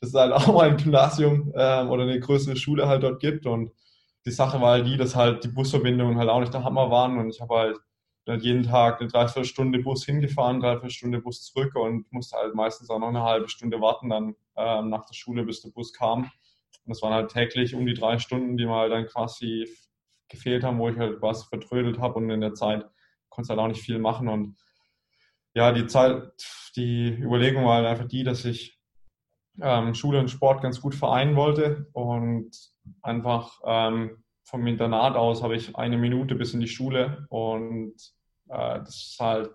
Das 0.00 0.10
ist 0.10 0.16
halt 0.16 0.32
auch 0.32 0.46
mal 0.48 0.70
ein 0.70 0.76
Gymnasium 0.76 1.52
ähm, 1.56 1.90
oder 1.90 2.02
eine 2.02 2.20
größere 2.20 2.56
Schule 2.56 2.88
halt 2.88 3.02
dort 3.02 3.20
gibt. 3.20 3.46
Und 3.46 3.72
die 4.26 4.30
Sache 4.30 4.60
war 4.60 4.72
halt 4.72 4.86
die, 4.86 4.96
dass 4.96 5.16
halt 5.16 5.44
die 5.44 5.48
Busverbindungen 5.48 6.18
halt 6.18 6.28
auch 6.28 6.40
nicht 6.40 6.52
der 6.52 6.64
Hammer 6.64 6.90
waren. 6.90 7.18
Und 7.18 7.30
ich 7.30 7.40
habe 7.40 7.54
halt 7.54 7.78
jeden 8.42 8.62
Tag 8.62 9.00
eine 9.00 9.10
Dreiviertelstunde 9.10 9.80
Bus 9.80 10.04
hingefahren, 10.04 10.60
Dreiviertelstunde 10.60 11.20
Bus 11.20 11.42
zurück 11.42 11.74
und 11.76 12.10
musste 12.10 12.36
halt 12.36 12.54
meistens 12.54 12.88
auch 12.90 12.98
noch 12.98 13.08
eine 13.08 13.22
halbe 13.22 13.48
Stunde 13.48 13.80
warten 13.80 14.08
dann 14.08 14.34
ähm, 14.56 14.88
nach 14.88 15.04
der 15.04 15.14
Schule, 15.14 15.44
bis 15.44 15.60
der 15.60 15.70
Bus 15.70 15.92
kam. 15.92 16.22
Und 16.22 16.30
das 16.86 17.02
waren 17.02 17.12
halt 17.12 17.30
täglich 17.30 17.74
um 17.74 17.86
die 17.86 17.94
drei 17.94 18.18
Stunden, 18.18 18.56
die 18.56 18.64
mir 18.66 18.74
halt 18.74 18.92
dann 18.92 19.06
quasi 19.06 19.68
gefehlt 20.28 20.64
haben, 20.64 20.78
wo 20.78 20.88
ich 20.88 20.98
halt 20.98 21.20
was 21.20 21.44
vertrödelt 21.44 21.98
habe 21.98 22.14
und 22.14 22.30
in 22.30 22.40
der 22.40 22.54
Zeit 22.54 22.86
konnte 23.34 23.50
halt 23.50 23.60
auch 23.60 23.68
nicht 23.68 23.82
viel 23.82 23.98
machen. 23.98 24.28
Und 24.28 24.56
ja, 25.54 25.72
die 25.72 25.86
Zeit, 25.86 26.32
die 26.76 27.08
Überlegung 27.08 27.64
war 27.64 27.76
halt 27.76 27.86
einfach 27.86 28.08
die, 28.08 28.24
dass 28.24 28.44
ich 28.44 28.78
ähm, 29.60 29.94
Schule 29.94 30.18
und 30.18 30.30
Sport 30.30 30.62
ganz 30.62 30.80
gut 30.80 30.94
vereinen 30.94 31.36
wollte 31.36 31.86
und 31.92 32.50
einfach 33.02 33.60
ähm, 33.64 34.24
vom 34.44 34.66
Internat 34.66 35.16
aus 35.16 35.42
habe 35.42 35.56
ich 35.56 35.76
eine 35.76 35.96
Minute 35.96 36.34
bis 36.34 36.54
in 36.54 36.60
die 36.60 36.68
Schule 36.68 37.26
und 37.28 37.94
äh, 38.48 38.80
das 38.80 38.96
ist 38.96 39.16
halt 39.20 39.50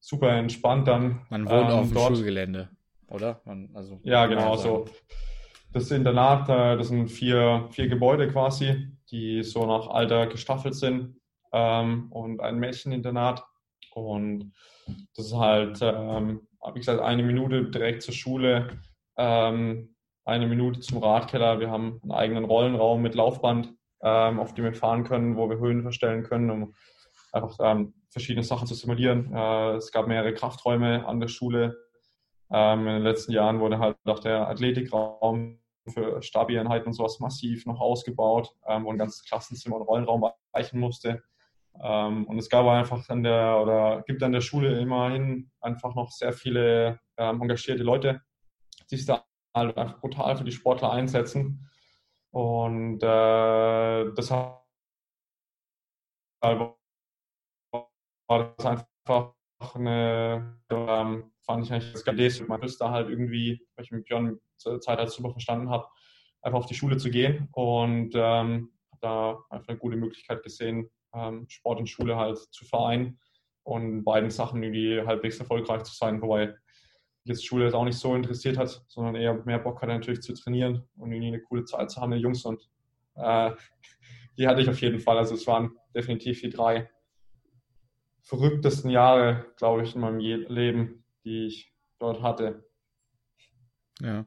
super 0.00 0.30
entspannt 0.32 0.88
dann. 0.88 1.26
Man 1.28 1.48
wohnt 1.48 1.70
ähm, 1.70 1.78
auf 1.78 1.86
dem 1.88 1.94
dort. 1.94 2.16
Schulgelände, 2.16 2.70
oder? 3.08 3.40
Man, 3.44 3.70
also, 3.74 4.00
ja, 4.02 4.26
genau, 4.26 4.56
so. 4.56 4.86
Das 5.72 5.90
Internat, 5.90 6.48
äh, 6.48 6.78
das 6.78 6.88
sind 6.88 7.08
vier, 7.08 7.68
vier 7.70 7.88
Gebäude 7.88 8.28
quasi, 8.28 8.88
die 9.10 9.42
so 9.42 9.66
nach 9.66 9.88
Alter 9.88 10.26
gestaffelt 10.26 10.74
sind 10.74 11.18
ähm, 11.52 12.10
und 12.10 12.40
ein 12.40 12.58
Mädcheninternat. 12.58 13.44
Und 13.94 14.52
das 15.16 15.26
ist 15.26 15.36
halt, 15.36 15.78
ähm, 15.82 16.46
wie 16.72 16.78
gesagt, 16.78 17.00
eine 17.00 17.22
Minute 17.22 17.70
direkt 17.70 18.02
zur 18.02 18.14
Schule, 18.14 18.78
ähm, 19.16 19.94
eine 20.24 20.46
Minute 20.46 20.80
zum 20.80 20.98
Radkeller. 20.98 21.60
Wir 21.60 21.70
haben 21.70 22.00
einen 22.02 22.12
eigenen 22.12 22.44
Rollenraum 22.44 23.02
mit 23.02 23.14
Laufband, 23.14 23.74
ähm, 24.02 24.38
auf 24.38 24.54
dem 24.54 24.64
wir 24.64 24.74
fahren 24.74 25.04
können, 25.04 25.36
wo 25.36 25.48
wir 25.48 25.58
Höhen 25.58 25.82
verstellen 25.82 26.22
können, 26.22 26.50
um 26.50 26.74
einfach 27.32 27.56
ähm, 27.60 27.94
verschiedene 28.10 28.44
Sachen 28.44 28.66
zu 28.66 28.74
simulieren. 28.74 29.32
Äh, 29.34 29.76
es 29.76 29.90
gab 29.90 30.06
mehrere 30.06 30.34
Krafträume 30.34 31.06
an 31.06 31.20
der 31.20 31.28
Schule. 31.28 31.76
Ähm, 32.50 32.80
in 32.80 32.94
den 32.94 33.02
letzten 33.02 33.32
Jahren 33.32 33.60
wurde 33.60 33.78
halt 33.78 33.96
auch 34.04 34.20
der 34.20 34.48
Athletikraum 34.48 35.60
für 35.88 36.22
Stabi-Einheiten 36.22 36.88
und 36.88 36.92
sowas 36.92 37.20
massiv 37.20 37.66
noch 37.66 37.80
ausgebaut, 37.80 38.54
ähm, 38.66 38.84
wo 38.84 38.90
ein 38.90 38.98
ganzes 38.98 39.24
Klassenzimmer 39.24 39.76
und 39.76 39.82
Rollenraum 39.82 40.30
weichen 40.52 40.80
musste. 40.80 41.22
Ähm, 41.82 42.26
und 42.26 42.38
es 42.38 42.48
gab 42.48 42.66
einfach 42.66 43.08
an 43.08 43.22
der 43.22 43.58
oder 43.60 44.02
gibt 44.06 44.22
an 44.22 44.32
der 44.32 44.40
Schule 44.40 44.78
immerhin 44.80 45.50
einfach 45.60 45.94
noch 45.94 46.10
sehr 46.10 46.32
viele 46.32 47.00
ähm, 47.16 47.42
engagierte 47.42 47.82
Leute, 47.82 48.20
die 48.90 48.96
sich 48.96 49.06
da 49.06 49.24
halt 49.54 49.76
einfach 49.76 50.00
brutal 50.00 50.36
für 50.36 50.44
die 50.44 50.52
Sportler 50.52 50.92
einsetzen. 50.92 51.68
Und 52.30 53.02
äh, 53.02 54.12
deshalb 54.14 54.58
war 56.42 56.76
das 58.56 58.66
einfach 58.66 59.34
eine, 59.74 60.60
ähm, 60.70 61.32
fand 61.44 61.64
ich 61.64 61.72
eigentlich 61.72 61.92
das 61.92 62.06
Idee, 62.06 62.44
man 62.46 62.60
müsste 62.60 62.90
halt 62.90 63.08
irgendwie, 63.08 63.66
weil 63.74 63.84
ich 63.84 63.90
mit 63.90 64.04
Björn 64.04 64.38
zur 64.56 64.80
Zeit 64.80 64.98
halt 64.98 65.10
super 65.10 65.30
verstanden 65.30 65.70
habe, 65.70 65.86
einfach 66.42 66.58
auf 66.58 66.66
die 66.66 66.74
Schule 66.74 66.98
zu 66.98 67.10
gehen 67.10 67.48
und 67.52 68.12
ähm, 68.14 68.70
da 69.00 69.38
einfach 69.50 69.68
eine 69.68 69.78
gute 69.78 69.96
Möglichkeit 69.96 70.42
gesehen, 70.42 70.90
Sport 71.48 71.80
und 71.80 71.88
Schule 71.88 72.16
halt 72.16 72.38
zu 72.38 72.64
vereinen 72.64 73.18
und 73.62 74.04
beiden 74.04 74.30
Sachen 74.30 74.62
irgendwie 74.62 75.00
halbwegs 75.06 75.38
erfolgreich 75.38 75.82
zu 75.82 75.94
sein, 75.94 76.22
wobei 76.22 76.54
jetzt 77.24 77.44
Schule 77.44 77.64
jetzt 77.64 77.74
auch 77.74 77.84
nicht 77.84 77.98
so 77.98 78.14
interessiert 78.14 78.56
hat, 78.56 78.82
sondern 78.88 79.14
eher 79.14 79.34
mehr 79.44 79.58
Bock 79.58 79.82
hatte 79.82 79.92
natürlich 79.92 80.22
zu 80.22 80.32
trainieren 80.34 80.84
und 80.96 81.12
irgendwie 81.12 81.28
eine 81.28 81.42
coole 81.42 81.64
Zeit 81.64 81.90
zu 81.90 82.00
haben, 82.00 82.12
die 82.12 82.18
Jungs 82.18 82.44
und 82.44 82.68
äh, 83.16 83.52
die 84.38 84.46
hatte 84.48 84.62
ich 84.62 84.68
auf 84.68 84.80
jeden 84.80 85.00
Fall. 85.00 85.18
Also 85.18 85.34
es 85.34 85.46
waren 85.46 85.76
definitiv 85.94 86.40
die 86.40 86.50
drei 86.50 86.90
verrücktesten 88.22 88.90
Jahre, 88.90 89.46
glaube 89.56 89.82
ich, 89.82 89.94
in 89.94 90.00
meinem 90.00 90.18
Leben, 90.18 91.04
die 91.24 91.46
ich 91.46 91.72
dort 91.98 92.22
hatte. 92.22 92.64
Ja, 94.00 94.26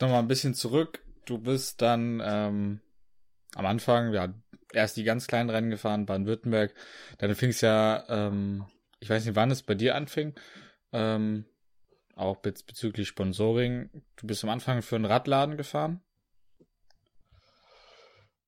nochmal 0.00 0.20
ein 0.20 0.28
bisschen 0.28 0.54
zurück. 0.54 1.04
Du 1.26 1.38
bist 1.38 1.82
dann 1.82 2.22
ähm, 2.24 2.80
am 3.54 3.66
Anfang, 3.66 4.12
ja, 4.12 4.32
erst 4.72 4.96
die 4.96 5.04
ganz 5.04 5.26
kleinen 5.26 5.50
Rennen 5.50 5.70
gefahren, 5.70 6.06
Baden-Württemberg. 6.06 6.74
Dann 7.18 7.34
fing 7.34 7.50
es 7.50 7.60
ja, 7.60 8.04
ähm, 8.08 8.64
ich 9.00 9.10
weiß 9.10 9.24
nicht, 9.24 9.36
wann 9.36 9.50
es 9.50 9.62
bei 9.62 9.74
dir 9.74 9.94
anfing, 9.94 10.34
ähm, 10.92 11.44
auch 12.14 12.36
bez 12.36 12.62
bezüglich 12.62 13.08
Sponsoring. 13.08 13.90
Du 14.16 14.26
bist 14.26 14.42
am 14.42 14.50
Anfang 14.50 14.82
für 14.82 14.96
einen 14.96 15.04
Radladen 15.04 15.56
gefahren? 15.56 16.00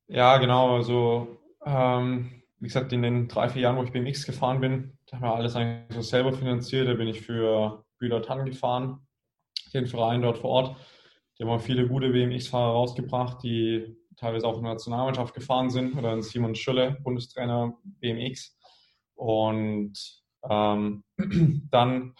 Ja, 0.07 0.39
genau. 0.39 0.77
Also, 0.77 1.39
ähm, 1.65 2.43
wie 2.61 2.67
gesagt, 2.67 2.93
in 2.93 3.03
den 3.03 3.29
drei, 3.29 3.49
vier 3.51 3.63
Jahren, 3.63 3.77
wo 3.77 3.85
ich 3.85 3.93
BMX 3.93 4.25
gefahren 4.25 4.61
bin, 4.61 4.99
da 5.07 5.17
haben 5.17 5.25
wir 5.25 5.35
alles 5.35 5.55
eigentlich 5.55 5.95
so 5.95 6.03
selber 6.03 6.33
finanziert. 6.33 6.89
Da 6.89 6.95
bin 6.95 7.09
ich 7.09 7.21
für 7.21 7.85
Bühler 7.99 8.23
Tann 8.23 8.47
gefahren, 8.47 9.07
den 9.75 9.87
Verein 9.87 10.23
dort 10.23 10.39
vor 10.39 10.51
Ort. 10.51 10.77
Die 11.39 11.45
haben 11.45 11.51
auch 11.51 11.61
viele 11.61 11.87
gute 11.87 12.09
BMX-Fahrer 12.09 12.73
rausgebracht, 12.73 13.43
die 13.43 13.97
teilweise 14.19 14.47
auch 14.47 14.59
in 14.59 14.65
der 14.65 14.75
Nationalmannschaft 14.75 15.35
gefahren 15.35 15.71
sind 15.71 15.97
oder 15.97 16.13
in 16.13 16.23
Simon 16.23 16.55
Schülle, 16.55 16.99
Bundestrainer 17.03 17.75
BMX. 17.85 18.57
Und 19.15 19.93
ähm, 20.49 21.05
dann 21.71 22.15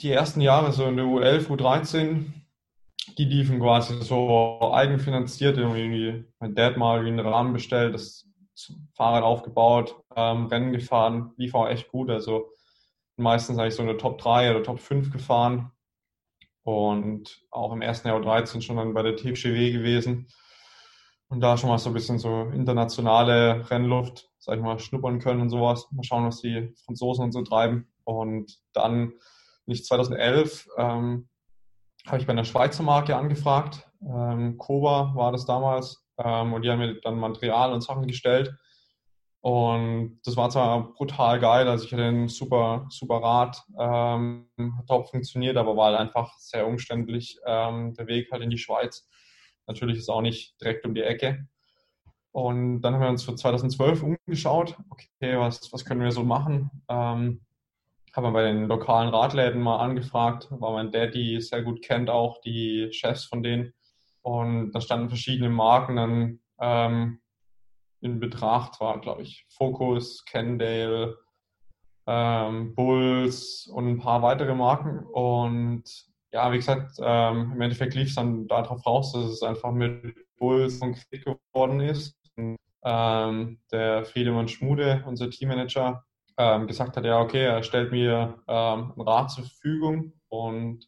die 0.00 0.10
ersten 0.10 0.40
Jahre, 0.40 0.72
so 0.72 0.86
in 0.86 0.96
der 0.96 1.06
U11, 1.06 1.48
U13, 1.48 2.26
die 3.16 3.24
liefen 3.24 3.58
quasi 3.58 4.00
so 4.02 4.72
eigenfinanziert. 4.72 5.56
Irgendwie 5.56 6.24
mein 6.38 6.54
Dad 6.54 6.76
mal 6.76 7.00
einen 7.00 7.18
Rahmen 7.20 7.52
bestellt, 7.52 7.94
das 7.94 8.26
Fahrrad 8.94 9.22
aufgebaut, 9.22 9.96
ähm, 10.14 10.46
Rennen 10.46 10.72
gefahren, 10.72 11.32
lief 11.36 11.54
auch 11.54 11.68
echt 11.68 11.88
gut. 11.88 12.10
Also 12.10 12.50
meistens 13.16 13.58
eigentlich 13.58 13.74
so 13.74 13.82
eine 13.82 13.96
Top 13.96 14.18
3 14.18 14.50
oder 14.50 14.62
Top 14.62 14.78
5 14.78 15.10
gefahren 15.12 15.72
und 16.68 17.40
auch 17.50 17.72
im 17.72 17.80
ersten 17.80 18.08
Jahr 18.08 18.20
13 18.20 18.60
schon 18.60 18.76
dann 18.76 18.92
bei 18.92 19.02
der 19.02 19.16
TFGW 19.16 19.72
gewesen 19.72 20.28
und 21.28 21.40
da 21.40 21.56
schon 21.56 21.70
mal 21.70 21.78
so 21.78 21.88
ein 21.88 21.94
bisschen 21.94 22.18
so 22.18 22.42
internationale 22.52 23.70
Rennluft, 23.70 24.28
sag 24.38 24.56
ich 24.56 24.62
mal, 24.62 24.78
schnuppern 24.78 25.18
können 25.18 25.40
und 25.40 25.48
sowas. 25.48 25.88
Mal 25.92 26.02
schauen, 26.02 26.26
was 26.26 26.42
die 26.42 26.74
Franzosen 26.84 27.24
und 27.24 27.32
so 27.32 27.42
treiben. 27.42 27.88
Und 28.04 28.58
dann, 28.74 29.14
nicht 29.64 29.86
2011, 29.86 30.68
ähm, 30.76 31.28
habe 32.06 32.18
ich 32.18 32.26
bei 32.26 32.32
einer 32.32 32.44
Schweizer 32.44 32.82
Marke 32.82 33.16
angefragt. 33.16 33.88
Ähm, 34.02 34.58
Koba 34.58 35.12
war 35.14 35.32
das 35.32 35.46
damals. 35.46 36.04
Ähm, 36.18 36.52
und 36.52 36.62
die 36.62 36.70
haben 36.70 36.80
mir 36.80 37.00
dann 37.00 37.18
Material 37.18 37.72
und 37.72 37.82
Sachen 37.82 38.06
gestellt. 38.06 38.54
Und 39.40 40.20
das 40.24 40.36
war 40.36 40.50
zwar 40.50 40.92
brutal 40.94 41.38
geil, 41.38 41.68
also 41.68 41.84
ich 41.84 41.92
hatte 41.92 42.04
ein 42.04 42.28
super, 42.28 42.86
super 42.90 43.22
Rad, 43.22 43.62
ähm, 43.78 44.48
hat 44.76 44.88
top 44.88 45.08
funktioniert, 45.08 45.56
aber 45.56 45.76
war 45.76 45.86
halt 45.86 46.00
einfach 46.00 46.36
sehr 46.38 46.66
umständlich, 46.66 47.38
ähm, 47.46 47.94
der 47.94 48.08
Weg 48.08 48.32
halt 48.32 48.42
in 48.42 48.50
die 48.50 48.58
Schweiz. 48.58 49.08
Natürlich 49.66 49.98
ist 49.98 50.08
auch 50.08 50.22
nicht 50.22 50.60
direkt 50.60 50.84
um 50.86 50.94
die 50.94 51.02
Ecke. 51.02 51.46
Und 52.32 52.82
dann 52.82 52.94
haben 52.94 53.02
wir 53.02 53.08
uns 53.08 53.24
für 53.24 53.34
2012 53.34 54.02
umgeschaut, 54.02 54.76
okay, 54.90 55.38
was, 55.38 55.72
was 55.72 55.84
können 55.84 56.02
wir 56.02 56.12
so 56.12 56.24
machen? 56.24 56.70
Ähm, 56.88 57.40
haben 58.14 58.24
wir 58.24 58.32
bei 58.32 58.42
den 58.42 58.66
lokalen 58.66 59.10
Radläden 59.10 59.62
mal 59.62 59.78
angefragt, 59.78 60.48
weil 60.50 60.72
mein 60.72 60.90
Daddy 60.90 61.40
sehr 61.40 61.62
gut 61.62 61.82
kennt 61.82 62.10
auch 62.10 62.40
die 62.40 62.88
Chefs 62.92 63.24
von 63.24 63.42
denen. 63.42 63.72
Und 64.22 64.72
da 64.72 64.80
standen 64.80 65.08
verschiedene 65.08 65.50
Marken 65.50 65.96
dann 65.96 66.40
ähm, 66.60 67.20
in 68.00 68.20
Betracht 68.20 68.80
war, 68.80 69.00
glaube 69.00 69.22
ich, 69.22 69.46
Focus, 69.50 70.24
Kendale, 70.24 71.18
ähm, 72.06 72.74
Bulls 72.74 73.68
und 73.72 73.88
ein 73.88 73.98
paar 73.98 74.22
weitere 74.22 74.54
Marken. 74.54 75.04
Und 75.12 75.84
ja, 76.32 76.50
wie 76.52 76.56
gesagt, 76.56 76.92
ähm, 77.00 77.52
im 77.54 77.60
Endeffekt 77.60 77.94
lief 77.94 78.08
es 78.08 78.14
dann 78.14 78.46
darauf 78.46 78.84
raus, 78.86 79.12
dass 79.12 79.24
es 79.24 79.42
einfach 79.42 79.72
mit 79.72 80.14
Bulls 80.38 80.80
konkret 80.80 81.24
geworden 81.24 81.80
ist. 81.80 82.16
Und, 82.36 82.56
ähm, 82.84 83.60
der 83.72 84.04
Friedemann 84.04 84.48
Schmude, 84.48 85.04
unser 85.06 85.30
Teammanager, 85.30 86.04
ähm, 86.38 86.66
gesagt 86.66 86.96
hat, 86.96 87.04
ja, 87.04 87.20
okay, 87.20 87.44
er 87.44 87.62
stellt 87.62 87.90
mir 87.90 88.42
ähm, 88.46 88.92
ein 88.96 89.00
Rad 89.00 89.30
zur 89.30 89.44
Verfügung 89.44 90.12
und 90.28 90.86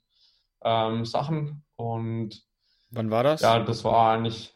ähm, 0.62 1.04
Sachen. 1.04 1.64
Und 1.76 2.42
wann 2.90 3.10
war 3.10 3.24
das? 3.24 3.40
Ja, 3.40 3.58
das 3.58 3.84
war 3.84 4.12
eigentlich 4.12 4.54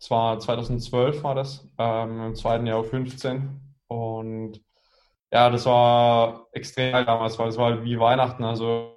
zwar 0.00 0.38
2012 0.40 1.22
war 1.22 1.34
das, 1.34 1.68
ähm, 1.78 2.26
im 2.26 2.34
zweiten 2.34 2.66
Jahr 2.66 2.82
15. 2.84 3.60
Und 3.88 4.60
ja, 5.32 5.50
das 5.50 5.66
war 5.66 6.48
extrem 6.52 6.92
damals, 7.06 7.38
weil 7.38 7.48
es 7.48 7.56
war 7.58 7.72
halt 7.72 7.84
wie 7.84 7.98
Weihnachten. 7.98 8.44
Also 8.44 8.96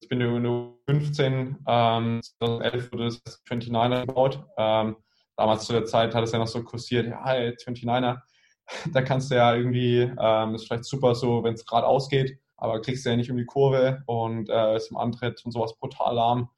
ich 0.00 0.08
bin 0.08 0.42
nur 0.42 0.78
15, 0.86 1.58
ähm, 1.66 2.20
2011 2.22 2.92
wurde 2.92 3.04
das 3.04 3.44
29er 3.44 4.06
gebaut. 4.06 4.44
Ähm, 4.56 4.96
damals 5.36 5.64
zu 5.66 5.72
der 5.72 5.84
Zeit 5.84 6.14
hat 6.14 6.24
es 6.24 6.32
ja 6.32 6.38
noch 6.38 6.46
so 6.46 6.62
kursiert, 6.62 7.06
ja, 7.06 7.24
hey, 7.24 7.50
29er, 7.50 8.20
da 8.92 9.02
kannst 9.02 9.30
du 9.30 9.36
ja 9.36 9.54
irgendwie, 9.54 10.10
ähm, 10.18 10.54
ist 10.54 10.66
vielleicht 10.66 10.84
super 10.84 11.14
so, 11.14 11.42
wenn 11.44 11.54
es 11.54 11.66
gerade 11.66 11.86
ausgeht, 11.86 12.38
aber 12.56 12.80
kriegst 12.80 13.04
du 13.04 13.10
ja 13.10 13.16
nicht 13.16 13.30
um 13.30 13.36
die 13.36 13.46
Kurve 13.46 14.02
und 14.06 14.48
äh, 14.48 14.76
ist 14.76 14.90
im 14.90 14.96
Antritt 14.96 15.44
und 15.44 15.52
sowas 15.52 15.78
brutal 15.78 16.14
lahm. 16.14 16.50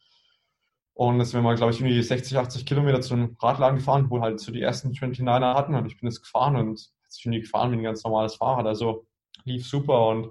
Und 0.94 1.18
jetzt 1.18 1.30
sind 1.30 1.40
wir 1.40 1.44
mal, 1.44 1.56
glaube 1.56 1.73
ich, 1.73 1.80
irgendwie 1.80 2.02
60, 2.02 2.37
80 2.37 2.66
Kilometer 2.66 3.00
zu 3.00 3.14
einem 3.14 3.37
Radladen 3.40 3.78
gefahren, 3.78 4.11
wo 4.11 4.20
halt 4.20 4.40
so 4.40 4.52
die 4.52 4.62
ersten 4.62 4.90
29er 4.90 5.54
hatten. 5.54 5.75
Und 5.75 5.87
ich 5.87 5.99
bin 5.99 6.09
jetzt 6.09 6.23
gefahren 6.23 6.56
und 6.56 6.90
jetzt 7.04 7.23
bin 7.23 7.32
ich 7.32 7.42
gefahren 7.42 7.73
wie 7.73 7.76
ein 7.76 7.82
ganz 7.82 8.04
normales 8.04 8.35
Fahrrad. 8.35 8.66
Also 8.66 9.06
lief 9.44 9.66
super. 9.66 10.09
Und 10.09 10.26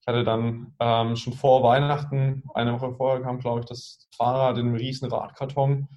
ich 0.00 0.06
hatte 0.06 0.24
dann 0.24 0.74
ähm, 0.80 1.16
schon 1.16 1.32
vor 1.32 1.62
Weihnachten, 1.62 2.44
eine 2.54 2.72
Woche 2.72 2.94
vorher 2.94 3.22
kam, 3.22 3.40
glaube 3.40 3.60
ich, 3.60 3.66
das 3.66 4.08
Fahrrad 4.16 4.56
in 4.58 4.68
einem 4.68 4.76
riesen 4.76 5.10
Radkarton 5.10 5.88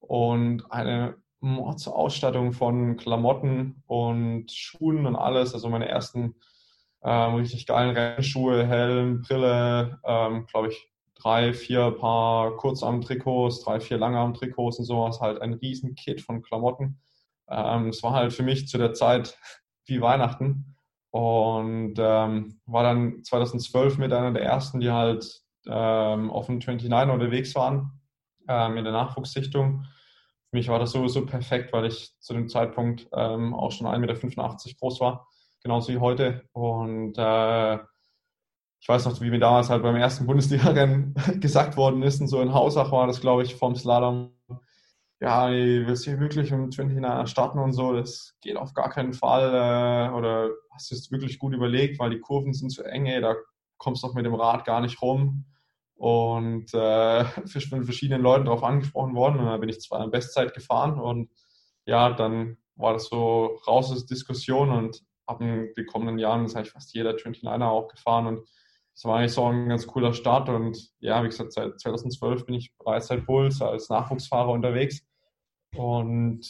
und 0.00 0.72
eine 0.72 1.16
Mordsausstattung 1.40 2.52
von 2.52 2.96
Klamotten 2.96 3.82
und 3.86 4.50
Schuhen 4.50 5.06
und 5.06 5.16
alles. 5.16 5.54
Also 5.54 5.68
meine 5.68 5.88
ersten 5.88 6.34
ähm, 7.02 7.34
richtig 7.34 7.66
geilen 7.66 7.96
Rennschuhe, 7.96 8.66
Helm, 8.66 9.22
Brille, 9.22 10.00
ähm, 10.04 10.46
glaube 10.46 10.68
ich, 10.68 10.90
drei, 11.18 11.52
vier 11.52 11.90
Paar 11.92 12.56
Kurzarm-Trikots, 12.56 13.62
drei, 13.64 13.80
vier 13.80 13.98
Langarm-Trikots 13.98 14.78
und 14.78 14.84
sowas, 14.84 15.20
halt 15.20 15.40
ein 15.42 15.54
riesen 15.54 15.94
Kit 15.94 16.20
von 16.20 16.42
Klamotten. 16.42 17.00
Ähm, 17.48 17.88
es 17.88 18.02
war 18.02 18.12
halt 18.12 18.32
für 18.32 18.42
mich 18.42 18.68
zu 18.68 18.78
der 18.78 18.94
Zeit 18.94 19.38
wie 19.86 20.00
Weihnachten. 20.00 20.76
und 21.10 21.94
ähm, 21.98 22.60
war 22.66 22.82
dann 22.82 23.24
2012 23.24 23.98
mit 23.98 24.12
einer 24.12 24.32
der 24.32 24.42
ersten, 24.44 24.80
die 24.80 24.90
halt 24.90 25.42
ähm, 25.66 26.30
auf 26.30 26.46
dem 26.46 26.58
29 26.58 26.92
unterwegs 27.10 27.54
waren 27.54 27.98
ähm, 28.48 28.76
in 28.76 28.84
der 28.84 28.92
Nachwuchssichtung. 28.92 29.84
Für 30.50 30.56
mich 30.56 30.68
war 30.68 30.78
das 30.78 30.92
sowieso 30.92 31.26
perfekt, 31.26 31.72
weil 31.72 31.86
ich 31.86 32.14
zu 32.20 32.34
dem 32.34 32.48
Zeitpunkt 32.48 33.08
ähm, 33.12 33.54
auch 33.54 33.70
schon 33.72 33.86
1,85 33.86 33.98
Meter 34.00 34.76
groß 34.80 35.00
war, 35.00 35.28
genauso 35.62 35.92
wie 35.92 35.98
heute. 35.98 36.48
Und 36.52 37.16
äh, 37.18 37.78
ich 38.80 38.88
weiß 38.88 39.06
noch, 39.06 39.20
wie 39.20 39.30
mir 39.30 39.40
damals 39.40 39.70
halt 39.70 39.82
beim 39.82 39.96
ersten 39.96 40.26
Bundesliga-Rennen 40.26 41.14
gesagt 41.40 41.76
worden 41.76 42.02
ist, 42.02 42.20
und 42.20 42.28
so 42.28 42.40
in 42.40 42.54
Hausach 42.54 42.92
war 42.92 43.06
das, 43.06 43.20
glaube 43.20 43.42
ich, 43.42 43.56
vom 43.56 43.74
Slalom. 43.74 44.32
Ja, 45.20 45.50
willst 45.50 46.06
du 46.06 46.10
hier 46.10 46.20
wirklich 46.20 46.52
im 46.52 46.68
29 46.68 47.28
starten 47.28 47.58
und 47.58 47.72
so? 47.72 47.92
Das 47.92 48.36
geht 48.40 48.56
auf 48.56 48.72
gar 48.72 48.88
keinen 48.88 49.14
Fall. 49.14 49.48
Äh, 49.48 50.14
oder 50.14 50.50
hast 50.72 50.90
du 50.90 50.94
es 50.94 51.10
wirklich 51.10 51.40
gut 51.40 51.54
überlegt, 51.54 51.98
weil 51.98 52.10
die 52.10 52.20
Kurven 52.20 52.52
sind 52.52 52.70
zu 52.70 52.84
eng, 52.84 53.06
ey, 53.06 53.20
da 53.20 53.34
kommst 53.78 54.02
du 54.02 54.06
doch 54.06 54.14
mit 54.14 54.26
dem 54.26 54.34
Rad 54.34 54.64
gar 54.64 54.80
nicht 54.80 55.02
rum 55.02 55.44
und 55.96 56.72
äh, 56.72 57.24
von 57.68 57.84
verschiedenen 57.84 58.22
Leuten 58.22 58.44
darauf 58.44 58.62
angesprochen 58.62 59.16
worden. 59.16 59.40
Und 59.40 59.46
dann 59.46 59.60
bin 59.60 59.68
ich 59.68 59.80
zwar 59.80 60.04
in 60.04 60.12
Bestzeit 60.12 60.54
gefahren 60.54 61.00
und 61.00 61.30
ja, 61.84 62.12
dann 62.12 62.58
war 62.76 62.92
das 62.92 63.06
so 63.06 63.58
raus 63.66 63.90
aus 63.90 64.06
Diskussion 64.06 64.70
und 64.70 65.02
ab 65.26 65.40
den 65.40 65.74
kommenden 65.86 66.18
Jahren 66.18 66.44
ist 66.44 66.54
eigentlich 66.54 66.72
fast 66.72 66.94
jeder 66.94 67.10
29er 67.10 67.66
auch 67.66 67.88
gefahren 67.88 68.26
und 68.26 68.48
das 68.98 69.04
war 69.04 69.18
eigentlich 69.18 69.32
so 69.32 69.44
ein 69.46 69.68
ganz 69.68 69.86
cooler 69.86 70.12
Start 70.12 70.48
und 70.48 70.90
ja, 70.98 71.22
wie 71.22 71.28
gesagt, 71.28 71.52
seit 71.52 71.78
2012 71.78 72.46
bin 72.46 72.56
ich 72.56 72.76
bereits 72.78 73.06
seit 73.06 73.24
Puls 73.24 73.62
als 73.62 73.88
Nachwuchsfahrer 73.88 74.50
unterwegs 74.50 75.06
und 75.76 76.40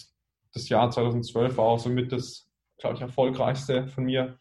das 0.54 0.66
Jahr 0.70 0.90
2012 0.90 1.58
war 1.58 1.66
auch 1.66 1.78
somit 1.78 2.10
das, 2.10 2.48
glaube 2.78 2.96
ich, 2.96 3.02
erfolgreichste 3.02 3.86
von 3.88 4.04
mir 4.04 4.38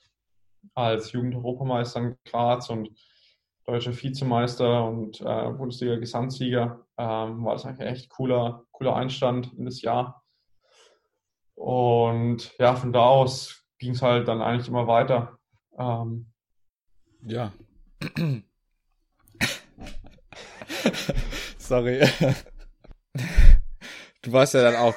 als 0.74 1.12
Jugendeuropameister 1.12 2.00
in 2.00 2.16
Graz 2.24 2.70
und 2.70 2.98
deutscher 3.66 3.92
Vizemeister 3.92 4.88
und 4.88 5.20
äh, 5.20 5.52
Bundesliga-Gesamtsieger. 5.52 6.86
Ähm, 6.98 7.44
war 7.44 7.56
das 7.56 7.66
eigentlich 7.66 7.90
echt 7.90 8.10
cooler, 8.10 8.64
cooler 8.72 8.96
Einstand 8.96 9.54
in 9.58 9.66
das 9.66 9.82
Jahr. 9.82 10.24
Und 11.56 12.58
ja, 12.58 12.74
von 12.74 12.94
da 12.94 13.02
aus 13.02 13.66
ging 13.80 13.92
es 13.92 14.02
halt 14.02 14.30
dann 14.30 14.42
eigentlich 14.42 14.70
immer 14.70 14.88
weiter. 14.88 15.38
Ähm, 15.78 16.32
ja. 17.24 17.52
Sorry. 21.58 22.08
Du 24.22 24.32
warst 24.32 24.54
ja 24.54 24.62
dann 24.62 24.76
auch 24.76 24.96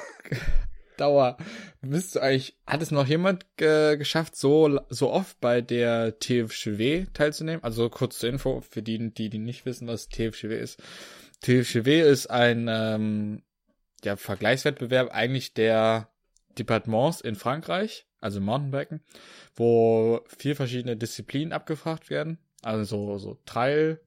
Dauer. 0.97 1.37
Bist 1.81 2.15
du 2.15 2.19
eigentlich, 2.19 2.55
hat 2.67 2.83
es 2.83 2.91
noch 2.91 3.07
jemand 3.07 3.45
äh, 3.59 3.97
geschafft, 3.97 4.35
so, 4.35 4.81
so 4.89 5.09
oft 5.09 5.39
bei 5.41 5.61
der 5.61 6.19
TFCW 6.19 7.07
teilzunehmen? 7.13 7.63
Also 7.63 7.89
kurz 7.89 8.19
zur 8.19 8.29
Info, 8.29 8.61
für 8.61 8.83
die, 8.83 9.11
die, 9.11 9.29
die 9.29 9.39
nicht 9.39 9.65
wissen, 9.65 9.87
was 9.87 10.09
TFCW 10.09 10.59
ist. 10.59 10.79
TFCW 11.41 12.01
ist 12.01 12.27
ein 12.27 12.67
ähm, 12.69 13.41
ja, 14.03 14.15
Vergleichswettbewerb 14.15 15.09
eigentlich 15.11 15.55
der 15.55 16.09
Departements 16.59 17.21
in 17.21 17.35
Frankreich, 17.35 18.05
also 18.19 18.39
Mountainbiken, 18.39 19.01
wo 19.55 20.21
vier 20.27 20.55
verschiedene 20.55 20.97
Disziplinen 20.97 21.51
abgefragt 21.51 22.11
werden. 22.11 22.37
Also 22.61 22.83
so, 22.83 23.17
so 23.17 23.37
Trail, 23.45 23.99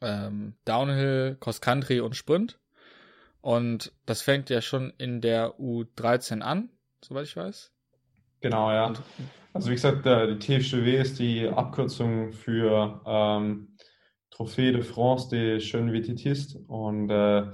ähm, 0.00 0.54
Downhill, 0.64 1.36
Cross 1.40 1.60
Country 1.60 2.00
und 2.00 2.14
Sprint. 2.14 2.58
Und 3.40 3.92
das 4.06 4.22
fängt 4.22 4.50
ja 4.50 4.60
schon 4.60 4.92
in 4.98 5.20
der 5.20 5.58
U13 5.58 6.40
an, 6.40 6.70
soweit 7.00 7.26
ich 7.26 7.36
weiß. 7.36 7.72
Genau, 8.40 8.70
ja. 8.70 8.92
Also 9.52 9.70
wie 9.70 9.74
gesagt, 9.74 10.04
die 10.04 10.38
TFGW 10.38 11.00
ist 11.00 11.18
die 11.18 11.48
Abkürzung 11.48 12.32
für 12.32 13.00
ähm, 13.06 13.76
Trophée 14.30 14.72
de 14.72 14.82
France 14.82 15.30
des 15.30 15.70
Jeunes 15.70 15.92
Vététistes. 15.92 16.56
Und 16.66 17.08
äh, 17.08 17.46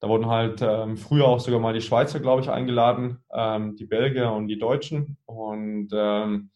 da 0.00 0.08
wurden 0.08 0.26
halt 0.26 0.60
ähm, 0.62 0.96
früher 0.96 1.26
auch 1.26 1.40
sogar 1.40 1.60
mal 1.60 1.72
die 1.72 1.80
Schweizer, 1.80 2.20
glaube 2.20 2.42
ich, 2.42 2.50
eingeladen, 2.50 3.18
ähm, 3.32 3.76
die 3.76 3.86
Belgier 3.86 4.32
und 4.32 4.48
die 4.48 4.58
Deutschen. 4.58 5.16
Und 5.26 5.90
ähm, 5.92 6.50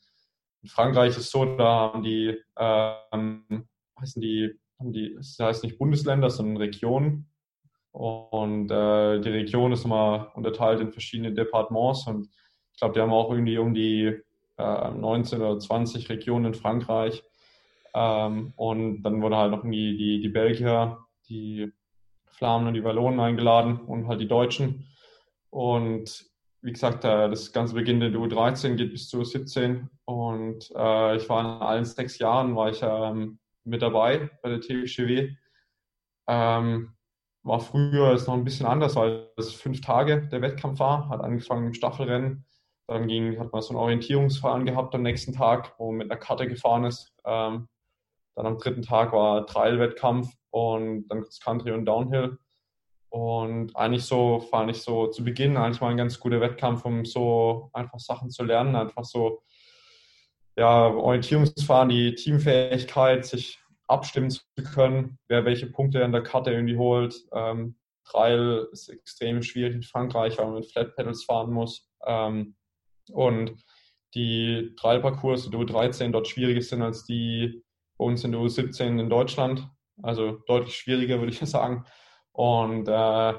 in 0.62 0.68
Frankreich 0.68 1.16
ist 1.16 1.30
so, 1.30 1.44
da 1.56 1.92
haben 1.92 2.02
die, 2.02 2.36
ähm, 2.58 3.68
heißen 4.00 4.20
die, 4.20 4.58
haben 4.78 4.92
die, 4.92 5.14
das 5.14 5.36
heißt 5.38 5.64
nicht 5.64 5.78
Bundesländer, 5.78 6.30
sondern 6.30 6.56
Regionen. 6.56 7.30
Und 7.92 8.70
äh, 8.70 9.20
die 9.20 9.30
Region 9.30 9.72
ist 9.72 9.84
immer 9.84 10.32
unterteilt 10.34 10.80
in 10.80 10.92
verschiedene 10.92 11.32
Departements 11.32 12.06
und 12.06 12.28
ich 12.72 12.80
glaube, 12.80 12.94
die 12.94 13.00
haben 13.00 13.12
auch 13.12 13.30
irgendwie 13.30 13.58
um 13.58 13.74
die 13.74 14.22
äh, 14.56 14.90
19 14.90 15.40
oder 15.40 15.58
20 15.58 16.08
Regionen 16.10 16.46
in 16.46 16.54
Frankreich. 16.54 17.24
Ähm, 17.94 18.52
und 18.56 19.02
dann 19.02 19.20
wurde 19.20 19.36
halt 19.36 19.50
noch 19.50 19.64
irgendwie 19.64 19.96
die, 19.96 20.20
die 20.20 20.28
Belgier, 20.28 20.98
die 21.28 21.72
Flamen 22.26 22.68
und 22.68 22.74
die 22.74 22.84
Wallonen 22.84 23.18
eingeladen 23.18 23.80
und 23.80 24.06
halt 24.06 24.20
die 24.20 24.28
Deutschen. 24.28 24.86
Und 25.50 26.24
wie 26.62 26.72
gesagt, 26.72 27.04
äh, 27.04 27.28
das 27.28 27.52
Ganze 27.52 27.74
beginnt 27.74 28.02
in 28.02 28.12
der 28.12 28.20
U13, 28.20 28.74
geht 28.74 28.92
bis 28.92 29.08
zur 29.08 29.22
U17. 29.22 29.88
Und 30.04 30.70
äh, 30.74 31.16
ich 31.16 31.28
war 31.28 31.40
in 31.40 31.62
allen 31.62 31.84
sechs 31.84 32.18
Jahren 32.18 32.56
war 32.56 32.70
ich 32.70 32.80
ähm, 32.82 33.38
mit 33.64 33.82
dabei 33.82 34.30
bei 34.42 34.48
der 34.48 34.60
TGW. 34.60 35.34
Ähm, 36.28 36.94
war 37.42 37.60
früher 37.60 38.12
ist 38.12 38.26
noch 38.26 38.34
ein 38.34 38.44
bisschen 38.44 38.66
anders, 38.66 38.96
weil 38.96 39.30
es 39.36 39.54
fünf 39.54 39.80
Tage 39.80 40.28
der 40.28 40.42
Wettkampf 40.42 40.80
war. 40.80 41.08
Hat 41.08 41.20
angefangen 41.20 41.68
im 41.68 41.74
Staffelrennen. 41.74 42.44
Dann 42.86 43.06
ging, 43.06 43.38
hat 43.38 43.52
man 43.52 43.62
so 43.62 43.74
ein 43.74 43.76
Orientierungsfahren 43.76 44.64
gehabt 44.64 44.94
am 44.94 45.02
nächsten 45.02 45.32
Tag, 45.32 45.74
wo 45.78 45.90
man 45.90 45.98
mit 45.98 46.10
einer 46.10 46.20
Karte 46.20 46.48
gefahren 46.48 46.84
ist. 46.84 47.14
Ähm, 47.24 47.68
dann 48.34 48.46
am 48.46 48.58
dritten 48.58 48.82
Tag 48.82 49.12
war 49.12 49.46
Trail-Wettkampf 49.46 50.32
und 50.50 51.08
dann 51.08 51.24
Country 51.42 51.72
und 51.72 51.86
Downhill. 51.86 52.38
Und 53.10 53.74
eigentlich 53.74 54.04
so 54.04 54.40
fand 54.40 54.70
ich 54.70 54.82
so 54.82 55.06
zu 55.06 55.24
Beginn 55.24 55.56
eigentlich 55.56 55.80
mal 55.80 55.88
ein 55.88 55.96
ganz 55.96 56.20
guter 56.20 56.40
Wettkampf, 56.40 56.84
um 56.84 57.04
so 57.04 57.70
einfach 57.72 57.98
Sachen 57.98 58.30
zu 58.30 58.44
lernen, 58.44 58.76
einfach 58.76 59.04
so 59.04 59.42
ja, 60.56 60.88
Orientierungsfahren, 60.88 61.88
die 61.88 62.14
Teamfähigkeit, 62.14 63.24
sich 63.24 63.58
abstimmen 63.86 64.30
zu 64.30 64.42
können, 64.74 65.18
wer 65.28 65.44
welche 65.44 65.66
Punkte 65.66 66.00
in 66.00 66.12
der 66.12 66.22
Karte 66.22 66.50
irgendwie 66.50 66.76
holt. 66.76 67.14
Ähm, 67.32 67.76
Trail 68.04 68.66
ist 68.72 68.88
extrem 68.88 69.42
schwierig 69.42 69.74
in 69.74 69.82
Frankreich, 69.82 70.38
weil 70.38 70.46
man 70.46 70.54
mit 70.56 70.70
Flat 70.70 70.96
Pedals 70.96 71.24
fahren 71.24 71.52
muss. 71.52 71.88
Ähm, 72.06 72.56
und 73.10 73.54
die 74.14 74.74
Trailparcours 74.76 75.50
der 75.50 75.60
U13 75.60 76.10
dort 76.10 76.28
schwieriger 76.28 76.62
sind 76.62 76.82
als 76.82 77.04
die 77.04 77.62
bei 77.96 78.04
uns 78.04 78.24
in 78.24 78.32
der 78.32 78.40
U17 78.40 79.00
in 79.00 79.10
Deutschland. 79.10 79.68
Also 80.02 80.38
deutlich 80.46 80.76
schwieriger, 80.76 81.18
würde 81.18 81.32
ich 81.32 81.38
sagen. 81.48 81.84
Und 82.38 82.86
äh, 82.86 83.34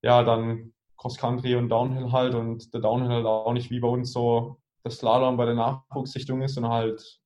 ja, 0.00 0.22
dann 0.22 0.72
Cross 0.96 1.18
Country 1.18 1.54
und 1.54 1.68
Downhill 1.68 2.12
halt. 2.12 2.34
Und 2.34 2.72
der 2.72 2.80
Downhill 2.80 3.10
halt 3.10 3.26
auch 3.26 3.52
nicht 3.52 3.70
wie 3.70 3.78
bei 3.78 3.88
uns 3.88 4.10
so 4.10 4.56
das 4.84 4.96
Slalom 4.96 5.36
bei 5.36 5.44
der 5.44 5.54
Nachwuchssichtung 5.54 6.40
ist, 6.40 6.54
sondern 6.54 6.72
halt 6.72 7.20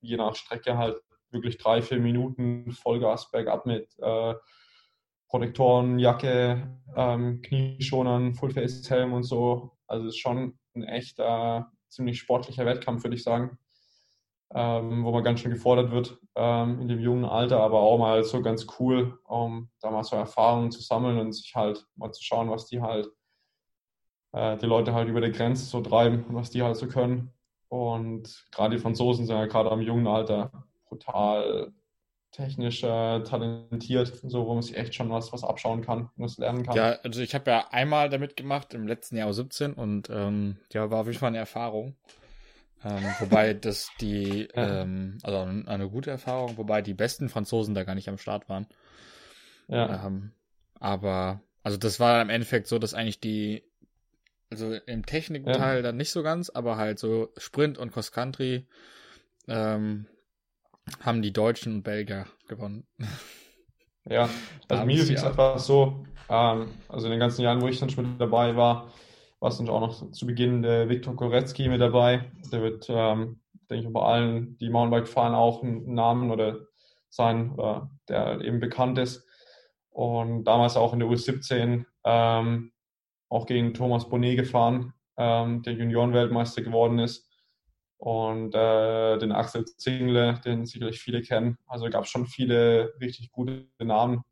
je 0.00 0.16
nach 0.16 0.34
Strecke 0.34 0.76
halt 0.76 1.00
wirklich 1.30 1.58
drei, 1.58 1.80
vier 1.80 2.00
Minuten 2.00 2.72
Vollgas 2.72 3.30
bergab 3.30 3.66
mit 3.66 3.88
äh, 4.00 4.34
Protektoren, 5.28 6.00
Jacke, 6.00 6.76
ähm, 6.96 7.40
Knieschonern, 7.40 8.34
Fullface-Helm 8.34 9.12
und 9.12 9.22
so. 9.22 9.76
Also 9.86 10.08
es 10.08 10.14
ist 10.14 10.20
schon 10.20 10.58
ein 10.74 10.82
echt 10.82 11.20
äh, 11.20 11.60
ziemlich 11.88 12.18
sportlicher 12.18 12.66
Wettkampf, 12.66 13.04
würde 13.04 13.14
ich 13.14 13.22
sagen, 13.22 13.58
ähm, 14.54 15.04
wo 15.04 15.10
man 15.10 15.24
ganz 15.24 15.40
schön 15.40 15.50
gefordert 15.50 15.90
wird 15.90 16.18
ähm, 16.34 16.80
in 16.80 16.88
dem 16.88 17.00
jungen 17.00 17.24
Alter, 17.24 17.60
aber 17.60 17.80
auch 17.80 17.98
mal 17.98 18.24
so 18.24 18.40
ganz 18.40 18.66
cool, 18.78 19.18
um 19.24 19.68
da 19.80 19.90
mal 19.90 20.04
so 20.04 20.16
Erfahrungen 20.16 20.70
zu 20.70 20.80
sammeln 20.80 21.18
und 21.18 21.32
sich 21.32 21.54
halt 21.54 21.86
mal 21.96 22.12
zu 22.12 22.22
schauen, 22.24 22.50
was 22.50 22.66
die 22.66 22.80
halt, 22.80 23.08
äh, 24.32 24.56
die 24.56 24.66
Leute 24.66 24.94
halt 24.94 25.08
über 25.08 25.20
der 25.20 25.30
Grenze 25.30 25.64
so 25.64 25.80
treiben 25.80 26.24
und 26.24 26.34
was 26.34 26.50
die 26.50 26.62
halt 26.62 26.76
so 26.76 26.86
können. 26.86 27.30
Und 27.68 28.46
gerade 28.50 28.76
die 28.76 28.80
Franzosen 28.80 29.26
sind 29.26 29.36
ja 29.36 29.44
gerade 29.46 29.70
am 29.70 29.82
jungen 29.82 30.06
Alter 30.06 30.50
brutal 30.86 31.72
technisch 32.30 32.82
äh, 32.82 33.22
talentiert, 33.22 34.20
so 34.24 34.46
wo 34.46 34.54
man 34.54 34.62
sich 34.62 34.76
echt 34.76 34.94
schon 34.94 35.10
was, 35.10 35.32
was 35.32 35.44
abschauen 35.44 35.82
kann 35.82 36.10
und 36.16 36.24
was 36.24 36.38
lernen 36.38 36.62
kann. 36.62 36.76
Ja, 36.76 36.98
also 37.02 37.20
ich 37.20 37.34
habe 37.34 37.50
ja 37.50 37.66
einmal 37.70 38.08
damit 38.08 38.36
gemacht 38.36 38.74
im 38.74 38.86
letzten 38.86 39.16
Jahr 39.16 39.32
17 39.32 39.74
und 39.74 40.08
ähm, 40.10 40.56
ja, 40.72 40.90
war 40.90 41.00
auf 41.00 41.06
jeden 41.06 41.18
Fall 41.18 41.28
eine 41.28 41.38
Erfahrung. 41.38 41.96
Ähm, 42.84 43.04
wobei 43.18 43.54
das 43.54 43.90
die, 44.00 44.48
ähm, 44.54 45.18
also 45.22 45.38
eine 45.38 45.88
gute 45.88 46.10
Erfahrung, 46.10 46.56
wobei 46.56 46.82
die 46.82 46.94
besten 46.94 47.28
Franzosen 47.28 47.74
da 47.74 47.84
gar 47.84 47.94
nicht 47.94 48.08
am 48.08 48.18
Start 48.18 48.48
waren. 48.48 48.66
Ja. 49.68 50.06
Ähm, 50.06 50.32
aber, 50.80 51.40
also 51.62 51.76
das 51.76 52.00
war 52.00 52.22
im 52.22 52.30
Endeffekt 52.30 52.66
so, 52.66 52.78
dass 52.78 52.94
eigentlich 52.94 53.20
die, 53.20 53.64
also 54.50 54.74
im 54.74 55.04
Technikteil 55.04 55.76
ja. 55.76 55.82
dann 55.82 55.96
nicht 55.96 56.10
so 56.10 56.22
ganz, 56.22 56.50
aber 56.50 56.76
halt 56.76 56.98
so 56.98 57.32
Sprint 57.36 57.78
und 57.78 57.92
Cross 57.92 58.12
Country, 58.12 58.66
ähm, 59.46 60.06
haben 61.00 61.20
die 61.20 61.32
Deutschen 61.32 61.76
und 61.76 61.82
Belgier 61.82 62.26
gewonnen. 62.48 62.86
Ja, 64.08 64.28
also 64.68 64.84
mir 64.84 65.02
ist 65.02 65.10
es 65.10 65.24
einfach 65.24 65.58
so, 65.58 66.04
ähm, 66.28 66.68
also 66.88 67.06
in 67.06 67.10
den 67.10 67.20
ganzen 67.20 67.42
Jahren, 67.42 67.60
wo 67.60 67.68
ich 67.68 67.78
dann 67.78 67.90
schon 67.90 68.12
mit 68.12 68.20
dabei 68.20 68.56
war, 68.56 68.92
war 69.40 69.50
es 69.50 69.60
auch 69.60 69.80
noch 69.80 70.10
zu 70.10 70.26
Beginn 70.26 70.62
der 70.62 70.88
Viktor 70.88 71.14
Korecki 71.14 71.68
mit 71.68 71.80
dabei. 71.80 72.30
Der 72.52 72.62
wird 72.62 72.86
ähm, 72.88 73.40
denke 73.70 73.86
ich, 73.86 73.92
bei 73.92 74.00
allen, 74.00 74.56
die 74.58 74.70
Mountainbike 74.70 75.08
fahren, 75.08 75.34
auch 75.34 75.62
einen 75.62 75.94
Namen 75.94 76.30
oder 76.30 76.66
sein, 77.10 77.52
oder 77.52 77.90
der 78.08 78.40
eben 78.40 78.60
bekannt 78.60 78.98
ist. 78.98 79.26
Und 79.90 80.44
damals 80.44 80.76
auch 80.76 80.92
in 80.92 81.00
der 81.00 81.08
U17 81.08 81.84
ähm, 82.04 82.72
auch 83.28 83.46
gegen 83.46 83.74
Thomas 83.74 84.08
Bonnet 84.08 84.38
gefahren, 84.38 84.94
ähm, 85.16 85.62
der 85.62 85.74
Juniorenweltmeister 85.74 86.62
geworden 86.62 86.98
ist. 86.98 87.28
Und 87.98 88.54
äh, 88.54 89.18
den 89.18 89.32
Axel 89.32 89.64
Zingle, 89.64 90.40
den 90.44 90.66
sicherlich 90.66 91.00
viele 91.00 91.20
kennen. 91.20 91.58
Also 91.66 91.90
gab 91.90 92.04
es 92.04 92.10
schon 92.10 92.26
viele 92.26 92.94
richtig 93.00 93.32
gute 93.32 93.66
Namen, 93.80 94.22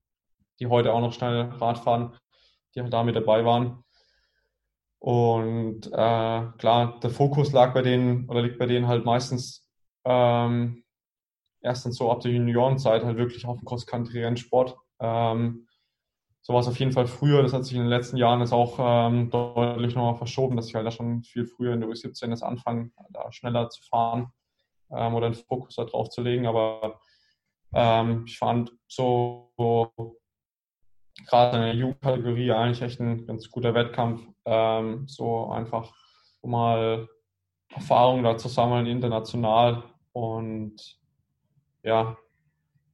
die 0.61 0.69
heute 0.69 0.93
auch 0.93 1.01
noch 1.01 1.13
schnell 1.13 1.51
Rad 1.59 1.79
fahren, 1.79 2.17
die 2.75 2.81
halt 2.81 2.93
da 2.93 3.03
mit 3.03 3.17
dabei 3.17 3.45
waren. 3.45 3.83
Und 5.07 5.87
äh, 5.87 6.47
klar, 6.59 6.99
der 7.01 7.11
Fokus 7.11 7.53
lag 7.53 7.73
bei 7.73 7.83
denen 7.83 8.29
oder 8.29 8.43
liegt 8.43 8.59
bei 8.59 8.67
denen 8.67 8.89
halt 8.89 9.05
meistens 9.05 9.65
ähm, 10.05 10.83
erstens 11.61 11.97
so 11.97 12.11
ab 12.11 12.23
der 12.23 12.33
Juniorenzeit 12.33 13.05
halt 13.05 13.17
wirklich 13.17 13.47
auf 13.47 13.57
dem 13.57 13.67
Cross-Country-Rennsport. 13.67 14.77
Ähm, 14.99 15.69
so 16.43 16.55
war 16.55 16.61
es 16.61 16.67
auf 16.67 16.81
jeden 16.81 16.91
Fall 16.91 17.07
früher. 17.07 17.41
Das 17.45 17.53
hat 17.53 17.65
sich 17.65 17.75
in 17.75 17.83
den 17.83 17.89
letzten 17.89 18.17
Jahren 18.17 18.41
jetzt 18.41 18.53
auch 18.53 18.79
ähm, 18.81 19.31
deutlich 19.31 19.95
nochmal 19.95 20.17
verschoben, 20.17 20.57
dass 20.57 20.67
ich 20.67 20.75
halt 20.75 20.85
da 20.85 20.91
schon 20.91 21.23
viel 21.23 21.47
früher 21.47 21.75
in 21.75 21.79
der 21.79 21.89
U17 21.89 22.31
das 22.31 22.43
anfangen, 22.43 22.93
da 23.11 23.31
schneller 23.31 23.71
zu 23.71 23.85
fahren 23.85 24.33
ähm, 24.91 25.15
oder 25.15 25.31
den 25.31 25.35
Fokus 25.35 25.77
da 25.77 25.85
drauf 25.85 26.09
zu 26.09 26.21
legen. 26.21 26.49
Aber 26.49 26.99
ähm, 27.73 28.25
ich 28.27 28.39
fand 28.39 28.73
so, 28.89 29.53
so 29.57 30.19
gerade 31.27 31.57
in 31.57 31.63
der 31.63 31.75
Jugendkategorie 31.75 32.53
eigentlich 32.53 32.83
echt 32.83 33.01
ein 33.01 33.27
ganz 33.27 33.51
guter 33.51 33.75
Wettkampf. 33.75 34.23
Ähm, 34.45 35.09
so 35.09 35.51
einfach, 35.51 35.93
mal 36.43 37.09
Erfahrungen 37.75 38.25
da 38.25 38.37
zu 38.37 38.49
sammeln, 38.49 38.87
international 38.87 39.83
und 40.13 40.99
ja, 41.83 42.17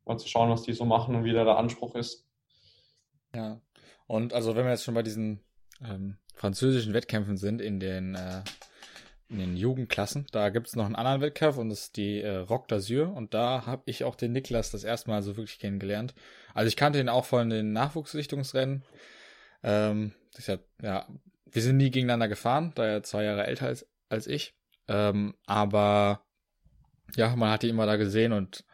mal 0.04 0.18
zu 0.18 0.28
schauen, 0.28 0.50
was 0.50 0.62
die 0.62 0.72
so 0.72 0.85
machen 0.85 1.14
und 1.14 1.24
wie 1.24 1.32
da 1.32 1.44
der 1.44 1.58
Anspruch 1.58 1.94
ist. 1.94 2.26
Ja, 3.35 3.61
und 4.06 4.32
also 4.32 4.56
wenn 4.56 4.64
wir 4.64 4.72
jetzt 4.72 4.85
schon 4.85 4.94
bei 4.94 5.02
diesen 5.02 5.40
ähm, 5.82 6.16
französischen 6.35 6.92
Wettkämpfen 6.92 7.37
sind 7.37 7.61
in 7.61 7.80
den, 7.80 8.14
äh, 8.14 8.42
in 9.32 9.38
den 9.38 9.56
Jugendklassen, 9.56 10.26
da 10.30 10.50
gibt 10.50 10.68
es 10.68 10.76
noch 10.76 10.84
einen 10.84 10.94
anderen 10.94 11.20
Wettkampf 11.20 11.56
und 11.56 11.70
das 11.70 11.84
ist 11.84 11.96
die 11.96 12.20
äh, 12.20 12.36
Rock 12.36 12.68
d'Azur 12.68 13.12
und 13.12 13.34
da 13.34 13.66
habe 13.66 13.82
ich 13.86 14.04
auch 14.04 14.14
den 14.14 14.32
Niklas 14.32 14.70
das 14.70 14.84
erste 14.84 15.10
Mal 15.10 15.22
so 15.22 15.36
wirklich 15.36 15.58
kennengelernt. 15.58 16.14
Also 16.54 16.68
ich 16.68 16.76
kannte 16.76 17.00
ihn 17.00 17.08
auch 17.08 17.24
von 17.24 17.50
den 17.50 17.72
Nachwuchsrichtungsrennen. 17.72 18.84
Ähm, 19.62 20.12
das 20.34 20.46
ja, 20.46 20.58
ja, 20.82 21.06
wir 21.50 21.62
sind 21.62 21.78
nie 21.78 21.90
gegeneinander 21.90 22.28
gefahren, 22.28 22.72
da 22.74 22.84
er 22.84 23.02
zwei 23.02 23.24
Jahre 23.24 23.46
älter 23.46 23.70
ist 23.70 23.86
als 24.08 24.26
ich. 24.26 24.54
Ähm, 24.88 25.34
aber 25.46 26.24
ja, 27.16 27.34
man 27.34 27.50
hat 27.50 27.64
ihn 27.64 27.70
immer 27.70 27.86
da 27.86 27.96
gesehen 27.96 28.32
und 28.32 28.64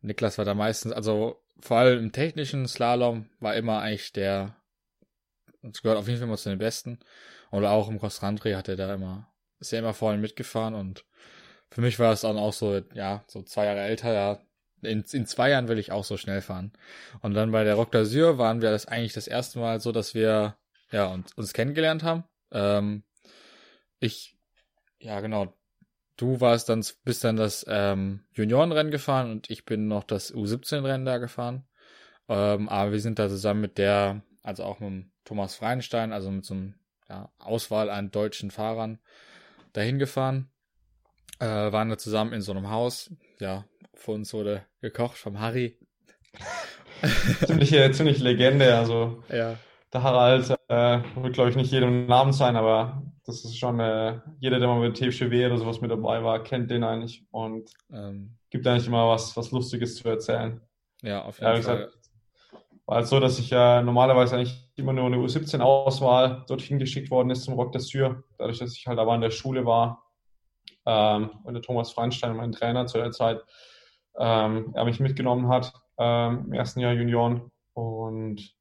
Niklas 0.00 0.38
war 0.38 0.44
da 0.44 0.54
meistens, 0.54 0.92
also 0.92 1.42
vor 1.60 1.78
allem 1.78 1.98
im 1.98 2.12
technischen 2.12 2.68
Slalom 2.68 3.30
war 3.40 3.54
immer 3.56 3.80
eigentlich 3.80 4.12
der, 4.12 4.56
es 5.62 5.82
gehört 5.82 5.98
auf 5.98 6.06
jeden 6.06 6.18
Fall 6.18 6.28
immer 6.28 6.36
zu 6.36 6.50
den 6.50 6.58
Besten. 6.58 6.98
Oder 7.50 7.70
auch 7.70 7.88
im 7.88 8.00
Cross 8.00 8.20
Country 8.20 8.52
hat 8.52 8.68
er 8.68 8.76
da 8.76 8.92
immer, 8.92 9.32
ist 9.64 9.72
er 9.72 9.80
immer 9.80 9.94
vorhin 9.94 10.20
mitgefahren 10.20 10.74
und 10.74 11.04
für 11.70 11.80
mich 11.80 11.98
war 11.98 12.12
es 12.12 12.20
dann 12.20 12.38
auch 12.38 12.52
so, 12.52 12.80
ja, 12.94 13.24
so 13.26 13.42
zwei 13.42 13.66
Jahre 13.66 13.80
älter, 13.80 14.12
ja, 14.12 14.38
in, 14.82 15.04
in 15.12 15.26
zwei 15.26 15.50
Jahren 15.50 15.68
will 15.68 15.78
ich 15.78 15.92
auch 15.92 16.04
so 16.04 16.16
schnell 16.16 16.42
fahren. 16.42 16.72
Und 17.22 17.34
dann 17.34 17.50
bei 17.50 17.64
der 17.64 17.74
Rock 17.74 17.92
d'Azur 17.92 18.38
waren 18.38 18.62
wir 18.62 18.70
das 18.70 18.86
eigentlich 18.86 19.14
das 19.14 19.26
erste 19.26 19.58
Mal 19.58 19.80
so, 19.80 19.90
dass 19.90 20.14
wir, 20.14 20.56
ja, 20.92 21.06
uns, 21.06 21.32
uns 21.32 21.52
kennengelernt 21.52 22.02
haben. 22.02 22.24
Ähm, 22.52 23.02
ich, 23.98 24.36
ja, 25.00 25.20
genau, 25.20 25.56
du 26.16 26.40
warst 26.40 26.68
dann, 26.68 26.84
bist 27.04 27.24
dann 27.24 27.36
das 27.36 27.64
ähm, 27.68 28.24
Juniorenrennen 28.34 28.92
gefahren 28.92 29.30
und 29.30 29.50
ich 29.50 29.64
bin 29.64 29.88
noch 29.88 30.04
das 30.04 30.32
U17-Rennen 30.32 31.06
da 31.06 31.18
gefahren. 31.18 31.66
Ähm, 32.28 32.68
aber 32.68 32.92
wir 32.92 33.00
sind 33.00 33.18
da 33.18 33.28
zusammen 33.28 33.62
mit 33.62 33.78
der, 33.78 34.22
also 34.42 34.64
auch 34.64 34.80
mit 34.80 35.06
Thomas 35.24 35.56
Freienstein, 35.56 36.12
also 36.12 36.30
mit 36.30 36.44
so 36.44 36.54
einem 36.54 36.74
ja, 37.08 37.32
Auswahl 37.38 37.90
an 37.90 38.10
deutschen 38.10 38.50
Fahrern 38.50 38.98
dahin 39.74 39.98
gefahren. 39.98 40.48
Äh, 41.40 41.46
waren 41.46 41.90
da 41.90 41.98
zusammen 41.98 42.32
in 42.32 42.40
so 42.40 42.52
einem 42.52 42.70
Haus. 42.70 43.10
Ja, 43.38 43.66
für 43.92 44.12
uns 44.12 44.32
wurde 44.32 44.64
gekocht 44.80 45.18
vom 45.18 45.38
Harry. 45.40 45.76
ziemlich, 47.46 47.70
ziemlich 47.92 48.20
Legende, 48.20 48.74
also. 48.76 49.22
Ja. 49.28 49.56
Der 49.92 50.02
Harald 50.02 50.50
äh, 50.68 51.00
wird, 51.16 51.34
glaube 51.34 51.50
ich, 51.50 51.56
nicht 51.56 51.70
jedem 51.70 52.06
Namen 52.06 52.32
sein, 52.32 52.56
aber 52.56 53.02
das 53.24 53.44
ist 53.44 53.56
schon, 53.56 53.78
äh, 53.78 54.18
jeder, 54.40 54.58
der 54.58 54.68
mal 54.68 54.80
mit 54.80 54.96
TFCW 54.96 55.46
oder 55.46 55.58
sowas 55.58 55.80
mit 55.80 55.90
dabei 55.90 56.22
war, 56.24 56.42
kennt 56.42 56.70
den 56.70 56.82
eigentlich 56.82 57.24
und 57.30 57.70
ähm, 57.92 58.36
gibt 58.50 58.66
eigentlich 58.66 58.86
immer 58.86 59.08
was, 59.08 59.36
was 59.36 59.50
Lustiges 59.52 59.96
zu 59.96 60.08
erzählen. 60.08 60.60
Ja, 61.02 61.22
auf 61.22 61.38
jeden 61.38 61.54
ja, 61.54 61.62
Fall. 61.62 61.76
Gesagt, 61.76 62.03
war 62.86 62.96
halt 62.96 63.06
so, 63.06 63.20
dass 63.20 63.38
ich 63.38 63.50
ja 63.50 63.82
normalerweise 63.82 64.36
eigentlich 64.36 64.68
immer 64.76 64.92
nur 64.92 65.06
eine 65.06 65.16
U17-Auswahl 65.16 66.44
dorthin 66.48 66.78
geschickt 66.78 67.10
worden 67.10 67.30
ist 67.30 67.44
zum 67.44 67.54
Rock 67.54 67.72
der 67.72 67.80
Sür. 67.80 68.24
Dadurch, 68.38 68.58
dass 68.58 68.76
ich 68.76 68.86
halt 68.86 68.98
aber 68.98 69.14
in 69.14 69.20
der 69.20 69.30
Schule 69.30 69.64
war 69.64 70.04
ähm, 70.86 71.30
und 71.44 71.54
der 71.54 71.62
Thomas 71.62 71.92
Freinstein, 71.92 72.36
mein 72.36 72.52
Trainer 72.52 72.86
zu 72.86 72.98
der 72.98 73.10
Zeit, 73.10 73.42
ähm, 74.18 74.72
er 74.74 74.84
mich 74.84 75.00
mitgenommen 75.00 75.48
hat 75.48 75.72
ähm, 75.98 76.44
im 76.46 76.52
ersten 76.52 76.80
Jahr 76.80 76.92
Junioren. 76.92 77.50
Und 77.72 78.54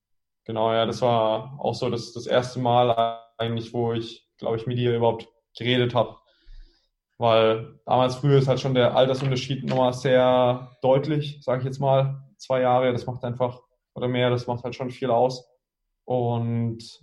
genau, 0.46 0.72
ja, 0.74 0.86
das 0.86 1.02
war 1.02 1.60
auch 1.60 1.76
so 1.76 1.90
das, 1.90 2.14
das 2.14 2.26
erste 2.26 2.60
Mal 2.60 3.20
eigentlich, 3.38 3.74
wo 3.74 3.94
ich 3.94 4.24
glaube 4.44 4.58
ich, 4.58 4.68
mit 4.68 4.78
ihr 4.78 4.96
überhaupt 4.96 5.28
geredet 5.58 5.96
habe. 5.96 6.18
Weil 7.18 7.80
damals 7.86 8.16
früher 8.16 8.40
ist 8.40 8.48
halt 8.48 8.60
schon 8.60 8.74
der 8.74 8.96
Altersunterschied 8.96 9.64
nochmal 9.64 9.94
sehr 9.94 10.72
deutlich, 10.82 11.40
sage 11.42 11.60
ich 11.60 11.66
jetzt 11.66 11.80
mal. 11.80 12.22
Zwei 12.38 12.62
Jahre, 12.62 12.92
das 12.92 13.06
macht 13.06 13.24
einfach, 13.24 13.62
oder 13.94 14.08
mehr, 14.08 14.30
das 14.30 14.48
macht 14.48 14.64
halt 14.64 14.76
schon 14.76 14.92
viel 14.92 15.12
aus. 15.12 15.48
Und 16.06 17.02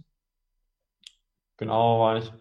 genau, 1.56 2.00
war 2.00 2.18
ich 2.18 2.32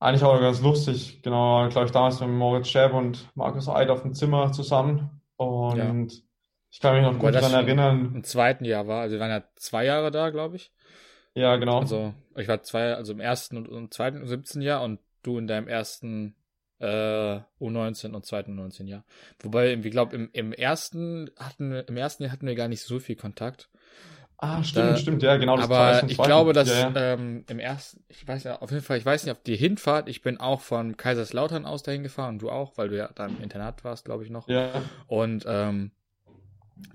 eigentlich 0.00 0.22
auch 0.22 0.38
ganz 0.40 0.60
lustig. 0.60 1.22
Genau, 1.22 1.68
glaube 1.68 1.86
ich, 1.86 1.92
damals 1.92 2.20
mit 2.20 2.30
Moritz 2.30 2.68
Schäb 2.68 2.92
und 2.92 3.28
Markus 3.34 3.68
Eid 3.68 3.90
auf 3.90 4.02
dem 4.02 4.14
Zimmer 4.14 4.52
zusammen. 4.52 5.22
Und 5.36 5.76
ja. 5.76 6.20
ich 6.70 6.80
kann 6.80 6.94
mich 6.94 7.02
noch 7.02 7.18
gut 7.18 7.34
daran 7.34 7.52
erinnern. 7.52 8.12
Im 8.14 8.24
zweiten 8.24 8.64
Jahr 8.64 8.86
war, 8.86 9.02
also 9.02 9.14
wir 9.14 9.20
waren 9.20 9.30
ja 9.30 9.44
zwei 9.56 9.84
Jahre 9.84 10.10
da, 10.10 10.30
glaube 10.30 10.56
ich. 10.56 10.72
Ja, 11.34 11.56
genau. 11.56 11.80
Also 11.80 12.14
ich 12.36 12.48
war 12.48 12.62
zwei, 12.62 12.94
also 12.94 13.12
im 13.12 13.20
ersten 13.20 13.56
und, 13.56 13.68
und 13.68 13.94
zweiten 13.94 14.24
17 14.26 14.62
Jahr 14.62 14.82
und 14.82 15.00
du 15.22 15.38
in 15.38 15.46
deinem 15.46 15.68
ersten 15.68 16.36
äh, 16.80 17.40
U19 17.60 18.12
und 18.12 18.24
zweiten 18.26 18.58
U19 18.58 18.86
Jahr. 18.86 19.04
Wobei, 19.40 19.74
ich 19.74 19.90
glaube, 19.90 20.16
im, 20.16 20.30
im 20.32 20.52
ersten 20.52 21.30
hatten 21.36 21.72
im 21.72 21.96
ersten 21.96 22.22
Jahr 22.22 22.32
hatten 22.32 22.46
wir 22.46 22.54
gar 22.54 22.68
nicht 22.68 22.82
so 22.82 22.98
viel 22.98 23.16
Kontakt. 23.16 23.68
Ah, 24.40 24.62
stimmt, 24.62 24.90
da, 24.90 24.96
stimmt, 24.96 25.22
ja, 25.24 25.36
genau. 25.36 25.56
Das 25.56 25.64
aber 25.64 26.08
ich 26.08 26.16
glaube, 26.16 26.52
dass 26.52 26.68
ja, 26.68 26.90
ja. 26.90 27.14
Ähm, 27.14 27.44
im 27.48 27.58
ersten, 27.58 28.04
ich 28.08 28.26
weiß 28.26 28.44
ja, 28.44 28.60
auf 28.60 28.70
jeden 28.70 28.84
Fall, 28.84 28.98
ich 28.98 29.04
weiß 29.04 29.24
nicht, 29.24 29.32
auf 29.32 29.42
die 29.42 29.56
Hinfahrt, 29.56 30.08
ich 30.08 30.22
bin 30.22 30.38
auch 30.38 30.60
von 30.60 30.96
Kaiserslautern 30.96 31.66
aus 31.66 31.82
dahin 31.82 32.04
gefahren 32.04 32.36
und 32.36 32.42
du 32.42 32.50
auch, 32.50 32.78
weil 32.78 32.88
du 32.88 32.96
ja 32.96 33.10
da 33.16 33.26
im 33.26 33.42
Internat 33.42 33.82
warst, 33.82 34.04
glaube 34.04 34.22
ich 34.22 34.30
noch. 34.30 34.48
Ja. 34.48 34.70
Und 35.08 35.44
ähm, 35.48 35.90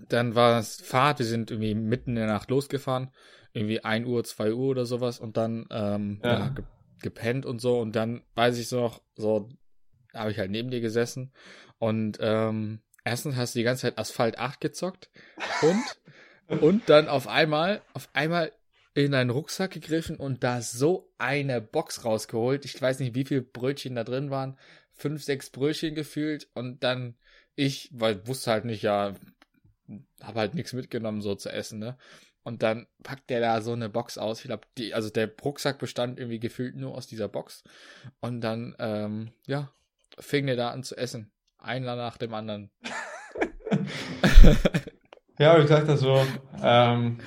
dann 0.08 0.36
war 0.36 0.58
es 0.58 0.80
Fahrt, 0.80 1.20
wir 1.20 1.26
sind 1.26 1.52
irgendwie 1.52 1.76
mitten 1.76 2.12
in 2.12 2.16
der 2.16 2.28
Nacht 2.28 2.50
losgefahren 2.50 3.12
irgendwie 3.54 3.84
1 3.84 4.08
Uhr, 4.08 4.24
2 4.24 4.54
Uhr 4.54 4.70
oder 4.70 4.86
sowas 4.86 5.20
und 5.20 5.38
dann 5.38 5.68
ähm, 5.70 6.20
ja. 6.24 6.40
ja 6.40 6.48
ge 6.50 6.66
gepennt 7.02 7.46
und 7.46 7.60
so 7.60 7.82
und 7.82 7.98
dann 7.98 8.24
weiß 8.36 8.58
ich 8.58 8.70
so 8.70 8.80
noch, 8.80 9.02
so 9.16 9.50
habe 10.14 10.32
ich 10.32 10.40
halt 10.40 10.52
neben 10.52 10.72
dir 10.72 10.82
gesessen 10.82 11.32
und 11.80 12.18
ähm, 12.22 12.82
erstens 13.04 13.36
hast 13.36 13.56
du 13.56 13.60
die 13.60 13.64
ganze 13.64 13.84
Zeit 13.84 13.98
Asphalt 13.98 14.38
8 14.38 14.62
gezockt 14.62 15.10
und 15.62 15.84
und 16.62 16.90
dann 16.90 17.08
auf 17.08 17.28
einmal, 17.28 17.82
auf 17.94 18.10
einmal 18.14 18.52
in 18.94 19.12
deinen 19.12 19.32
Rucksack 19.32 19.72
gegriffen 19.72 20.18
und 20.18 20.44
da 20.44 20.62
so 20.62 21.12
eine 21.18 21.62
Box 21.62 22.06
rausgeholt. 22.06 22.64
Ich 22.66 22.80
weiß 22.80 23.00
nicht, 23.00 23.16
wie 23.16 23.26
viele 23.26 23.42
Brötchen 23.42 23.96
da 23.96 24.04
drin 24.04 24.30
waren. 24.30 24.58
Fünf, 24.92 25.24
sechs 25.24 25.50
Brötchen 25.50 25.96
gefühlt 25.96 26.48
und 26.54 26.84
dann 26.84 27.16
ich, 27.56 27.90
weil 27.94 28.28
wusste 28.28 28.52
halt 28.52 28.66
nicht, 28.66 28.84
ja, 28.84 29.14
habe 30.22 30.40
halt 30.40 30.56
nichts 30.56 30.74
mitgenommen 30.74 31.22
so 31.22 31.36
zu 31.36 31.52
essen, 31.52 31.80
ne? 31.80 31.98
Und 32.44 32.62
dann 32.62 32.88
packt 33.04 33.30
der 33.30 33.40
da 33.40 33.62
so 33.62 33.72
eine 33.72 33.90
Box 33.90 34.18
aus. 34.18 34.40
Ich 34.40 34.46
glaube, 34.46 34.68
die, 34.78 34.94
also 34.94 35.10
der 35.10 35.32
Rucksack 35.44 35.80
bestand 35.80 36.20
irgendwie 36.20 36.40
gefühlt 36.40 36.76
nur 36.76 36.94
aus 36.94 37.08
dieser 37.08 37.30
Box. 37.30 37.64
Und 38.20 38.42
dann, 38.42 38.76
ähm, 38.80 39.32
ja, 39.48 39.72
fing 40.20 40.46
der 40.48 40.56
da 40.56 40.70
an 40.70 40.84
zu 40.84 40.96
essen. 40.98 41.32
Einer 41.58 41.96
nach 41.96 42.18
dem 42.18 42.34
anderen. 42.34 42.72
ja, 45.40 45.58
wie 45.58 45.62
gesagt, 45.62 45.90
also, 45.90 46.26
ähm, 46.62 47.20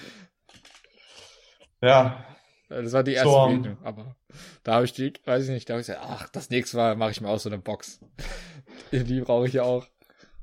ja. 1.80 2.24
Das 2.68 2.92
war 2.92 3.04
die 3.04 3.14
erste 3.14 3.30
so, 3.30 3.48
Video, 3.48 3.76
aber 3.84 4.16
da 4.64 4.74
habe 4.74 4.84
ich 4.84 4.92
die, 4.92 5.12
weiß 5.24 5.44
ich 5.44 5.50
nicht, 5.50 5.68
da 5.68 5.74
habe 5.74 5.80
ich 5.80 5.86
gesagt, 5.86 6.04
ach, 6.04 6.28
das 6.30 6.50
nächste 6.50 6.76
Mal 6.76 6.96
mache 6.96 7.12
ich 7.12 7.20
mir 7.20 7.28
auch 7.28 7.38
so 7.38 7.48
eine 7.48 7.58
Box. 7.58 8.00
die 8.92 9.20
brauche 9.20 9.46
ich 9.46 9.54
ja 9.54 9.62
auch. 9.62 9.86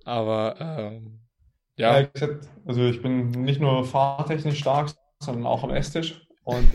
Aber, 0.05 0.55
ähm, 0.59 1.19
ja. 1.75 1.99
ja 1.99 2.09
also 2.65 2.81
ich 2.83 3.01
bin 3.01 3.29
nicht 3.31 3.59
nur 3.59 3.85
fahrtechnisch 3.85 4.59
stark, 4.59 4.91
sondern 5.19 5.45
auch 5.45 5.63
am 5.63 5.71
Esstisch. 5.71 6.25
Und 6.43 6.69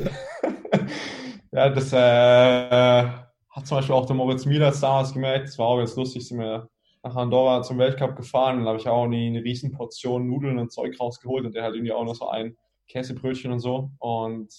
ja, 1.52 1.70
das 1.70 1.92
äh, 1.92 3.27
hat 3.58 3.66
zum 3.66 3.78
Beispiel 3.78 3.94
auch 3.94 4.06
der 4.06 4.16
Moritz 4.16 4.46
Mielers 4.46 4.80
damals 4.80 5.12
gemerkt, 5.12 5.48
das 5.48 5.58
war 5.58 5.66
auch 5.66 5.78
ganz 5.78 5.96
lustig, 5.96 6.26
sind 6.26 6.38
wir 6.38 6.68
nach 7.02 7.16
Andorra 7.16 7.62
zum 7.62 7.78
Weltcup 7.78 8.16
gefahren 8.16 8.58
und 8.58 8.64
da 8.64 8.70
habe 8.70 8.78
ich 8.78 8.88
auch 8.88 9.06
nie 9.06 9.28
eine 9.28 9.42
riesen 9.42 9.72
Portion 9.72 10.28
Nudeln 10.28 10.58
und 10.58 10.72
Zeug 10.72 10.98
rausgeholt 10.98 11.44
und 11.44 11.54
der 11.54 11.64
hat 11.64 11.74
irgendwie 11.74 11.92
auch 11.92 12.04
noch 12.04 12.14
so 12.14 12.28
ein 12.28 12.56
Käsebrötchen 12.88 13.52
und 13.52 13.60
so 13.60 13.90
und 13.98 14.52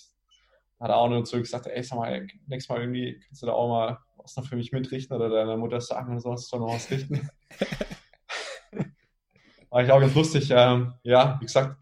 hat 0.79 0.91
auch 0.91 1.09
nur 1.09 1.23
zu 1.23 1.39
gesagt, 1.39 1.67
ey, 1.67 1.83
sag 1.83 1.97
mal, 1.97 2.27
nächstes 2.47 2.69
Mal 2.69 2.81
irgendwie 2.81 3.19
kannst 3.25 3.41
du 3.41 3.47
da 3.47 3.53
auch 3.53 3.69
mal 3.69 3.97
was 4.17 4.35
noch 4.35 4.45
für 4.45 4.55
mich 4.55 4.71
mitrichten 4.71 5.15
oder 5.15 5.29
deiner 5.29 5.57
Mutter 5.57 5.81
sagen 5.81 6.13
und 6.13 6.19
sollst 6.19 6.51
du 6.51 6.57
noch 6.57 6.73
was 6.73 6.91
richten. 6.91 7.29
War 9.69 9.83
ich 9.83 9.91
auch 9.91 9.99
ganz 9.99 10.15
lustig. 10.15 10.49
Ähm, 10.51 10.93
ja, 11.03 11.37
wie 11.39 11.45
gesagt, 11.45 11.77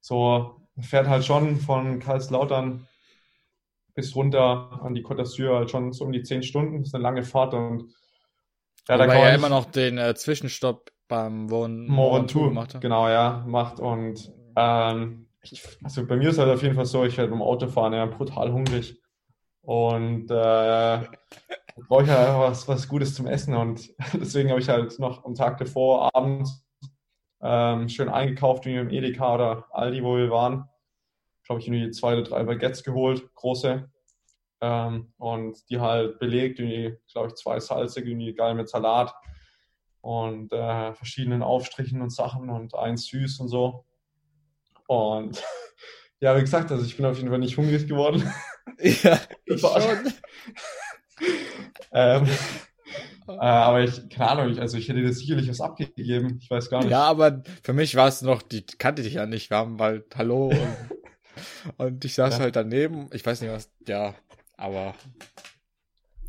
so 0.00 0.60
fährt 0.80 1.08
halt 1.08 1.24
schon 1.24 1.56
von 1.56 1.98
Karlslautern 1.98 2.86
bis 3.94 4.14
runter 4.16 4.80
an 4.82 4.94
die 4.94 5.02
Côte 5.02 5.22
d'Azur 5.22 5.56
halt 5.56 5.70
schon 5.70 5.92
so 5.92 6.04
um 6.04 6.12
die 6.12 6.22
zehn 6.22 6.42
Stunden. 6.42 6.78
Das 6.78 6.88
ist 6.88 6.94
eine 6.94 7.02
lange 7.02 7.22
Fahrt 7.22 7.54
und 7.54 7.92
ja, 8.88 8.96
da 8.96 9.06
kann 9.06 9.18
ja 9.18 9.34
immer 9.34 9.48
noch 9.48 9.66
den 9.66 9.98
äh, 9.98 10.14
Zwischenstopp 10.14 10.90
beim 11.08 11.46
Mont 11.46 11.88
Ventoux 11.88 12.48
gemacht 12.48 12.74
hat. 12.74 12.80
Genau, 12.80 13.08
ja, 13.08 13.44
macht 13.46 13.80
und 13.80 14.32
ähm, 14.56 15.28
ich, 15.42 15.62
also 15.82 16.06
bei 16.06 16.16
mir 16.16 16.30
ist 16.30 16.38
halt 16.38 16.50
auf 16.50 16.62
jeden 16.62 16.74
Fall 16.74 16.86
so, 16.86 17.04
ich 17.04 17.16
werde 17.16 17.30
beim 17.30 17.42
Autofahren 17.42 17.92
ja 17.92 18.06
brutal 18.06 18.52
hungrig 18.52 19.00
und 19.62 20.30
äh, 20.30 21.00
brauche 21.88 22.02
ich 22.02 22.08
halt 22.08 22.38
was, 22.38 22.66
was 22.66 22.88
Gutes 22.88 23.14
zum 23.14 23.26
Essen 23.26 23.54
und 23.54 23.90
deswegen 24.14 24.50
habe 24.50 24.60
ich 24.60 24.68
halt 24.68 24.98
noch 24.98 25.24
am 25.24 25.34
Tag 25.34 25.58
davor 25.58 26.10
abends 26.14 26.66
ähm, 27.42 27.88
schön 27.88 28.08
eingekauft, 28.08 28.66
wie 28.66 28.74
im 28.74 28.90
Edeka 28.90 29.34
oder 29.34 29.66
Aldi, 29.70 30.02
wo 30.02 30.16
wir 30.16 30.30
waren. 30.30 30.68
Glaube 31.44 31.60
ich, 31.60 31.68
irgendwie 31.68 31.90
zwei 31.90 32.14
oder 32.14 32.22
drei 32.22 32.44
Baguettes 32.44 32.84
geholt, 32.84 33.34
große. 33.34 33.90
Ähm, 34.60 35.12
und 35.18 35.58
die 35.70 35.80
halt 35.80 36.18
belegt, 36.18 36.60
irgendwie, 36.60 36.96
glaube 37.10 37.28
ich, 37.28 37.34
zwei 37.34 37.58
salzig, 37.58 38.06
irgendwie 38.06 38.32
geil 38.32 38.54
mit 38.54 38.68
Salat 38.68 39.12
und 40.02 40.52
äh, 40.52 40.94
verschiedenen 40.94 41.42
Aufstrichen 41.42 42.02
und 42.02 42.10
Sachen 42.10 42.50
und 42.50 42.74
eins 42.74 43.06
süß 43.06 43.40
und 43.40 43.48
so. 43.48 43.84
Und 44.86 45.42
ja, 46.20 46.36
wie 46.36 46.40
gesagt, 46.40 46.70
also 46.70 46.84
ich 46.84 46.96
bin 46.96 47.06
auf 47.06 47.16
jeden 47.16 47.30
Fall 47.30 47.38
nicht 47.38 47.56
hungrig 47.56 47.86
geworden. 47.86 48.22
Ja, 48.80 49.18
ich 49.44 49.60
schon. 49.60 50.12
ähm, 51.92 52.28
äh, 53.28 53.32
aber 53.32 53.82
ich, 53.82 54.08
keine 54.08 54.30
Ahnung, 54.30 54.58
also 54.58 54.76
ich 54.76 54.88
hätte 54.88 55.00
dir 55.00 55.12
sicherlich 55.12 55.48
was 55.48 55.60
abgegeben. 55.60 56.38
Ich 56.40 56.50
weiß 56.50 56.70
gar 56.70 56.80
nicht. 56.80 56.90
Ja, 56.90 57.04
aber 57.04 57.42
für 57.62 57.72
mich 57.72 57.94
war 57.96 58.08
es 58.08 58.22
noch, 58.22 58.42
die 58.42 58.64
kannte 58.64 59.02
dich 59.02 59.14
ja 59.14 59.26
nicht. 59.26 59.50
Wir 59.50 59.58
haben 59.58 59.80
halt 59.80 60.16
Hallo 60.16 60.48
und, 60.48 60.76
und 61.78 62.04
ich 62.04 62.14
saß 62.14 62.38
ja. 62.38 62.40
halt 62.40 62.56
daneben. 62.56 63.08
Ich 63.12 63.24
weiß 63.24 63.40
nicht 63.40 63.50
was, 63.50 63.70
ja, 63.86 64.14
aber. 64.56 64.94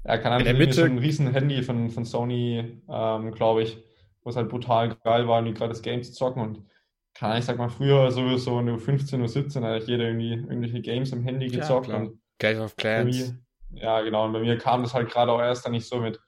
Ja, 0.06 0.18
keine 0.18 0.36
Ahnung, 0.36 0.48
in 0.48 0.58
der 0.58 0.66
Mitte. 0.66 0.82
schon 0.82 0.92
ein 0.92 0.98
riesen 0.98 1.32
Handy 1.32 1.64
von, 1.64 1.90
von 1.90 2.04
Sony, 2.04 2.82
ähm, 2.90 3.32
glaube 3.32 3.64
ich, 3.64 3.78
wo 4.24 4.30
es 4.30 4.36
halt 4.36 4.50
brutal 4.50 4.96
geil 4.96 5.28
war, 5.28 5.40
irgendwie 5.40 5.54
gerade 5.54 5.70
das 5.72 5.82
Game 5.82 6.04
zu 6.04 6.12
zocken 6.12 6.42
und 6.42 6.66
kann 7.14 7.38
ich 7.38 7.46
sag 7.46 7.58
mal, 7.58 7.70
früher 7.70 8.12
sowieso 8.12 8.60
in 8.60 8.80
15 8.80 9.20
oder 9.20 9.30
17 9.30 9.64
hat 9.64 9.84
jeder 9.84 10.06
irgendwie 10.06 10.34
irgendwelche 10.34 10.82
Games 10.82 11.12
im 11.12 11.24
Handy 11.24 11.48
gezockt. 11.48 11.88
Ja, 11.88 11.98
und 11.98 12.20
Clash 12.40 12.58
of 12.58 12.76
Clans. 12.76 13.34
Mir, 13.70 13.82
ja, 13.82 14.02
genau. 14.02 14.26
Und 14.26 14.34
bei 14.34 14.40
mir 14.40 14.58
kam 14.58 14.82
das 14.82 14.94
halt 14.94 15.12
gerade 15.12 15.32
auch 15.32 15.40
erst 15.40 15.66
dann 15.66 15.74
nicht 15.74 15.88
so 15.88 16.00
mit 16.00 16.20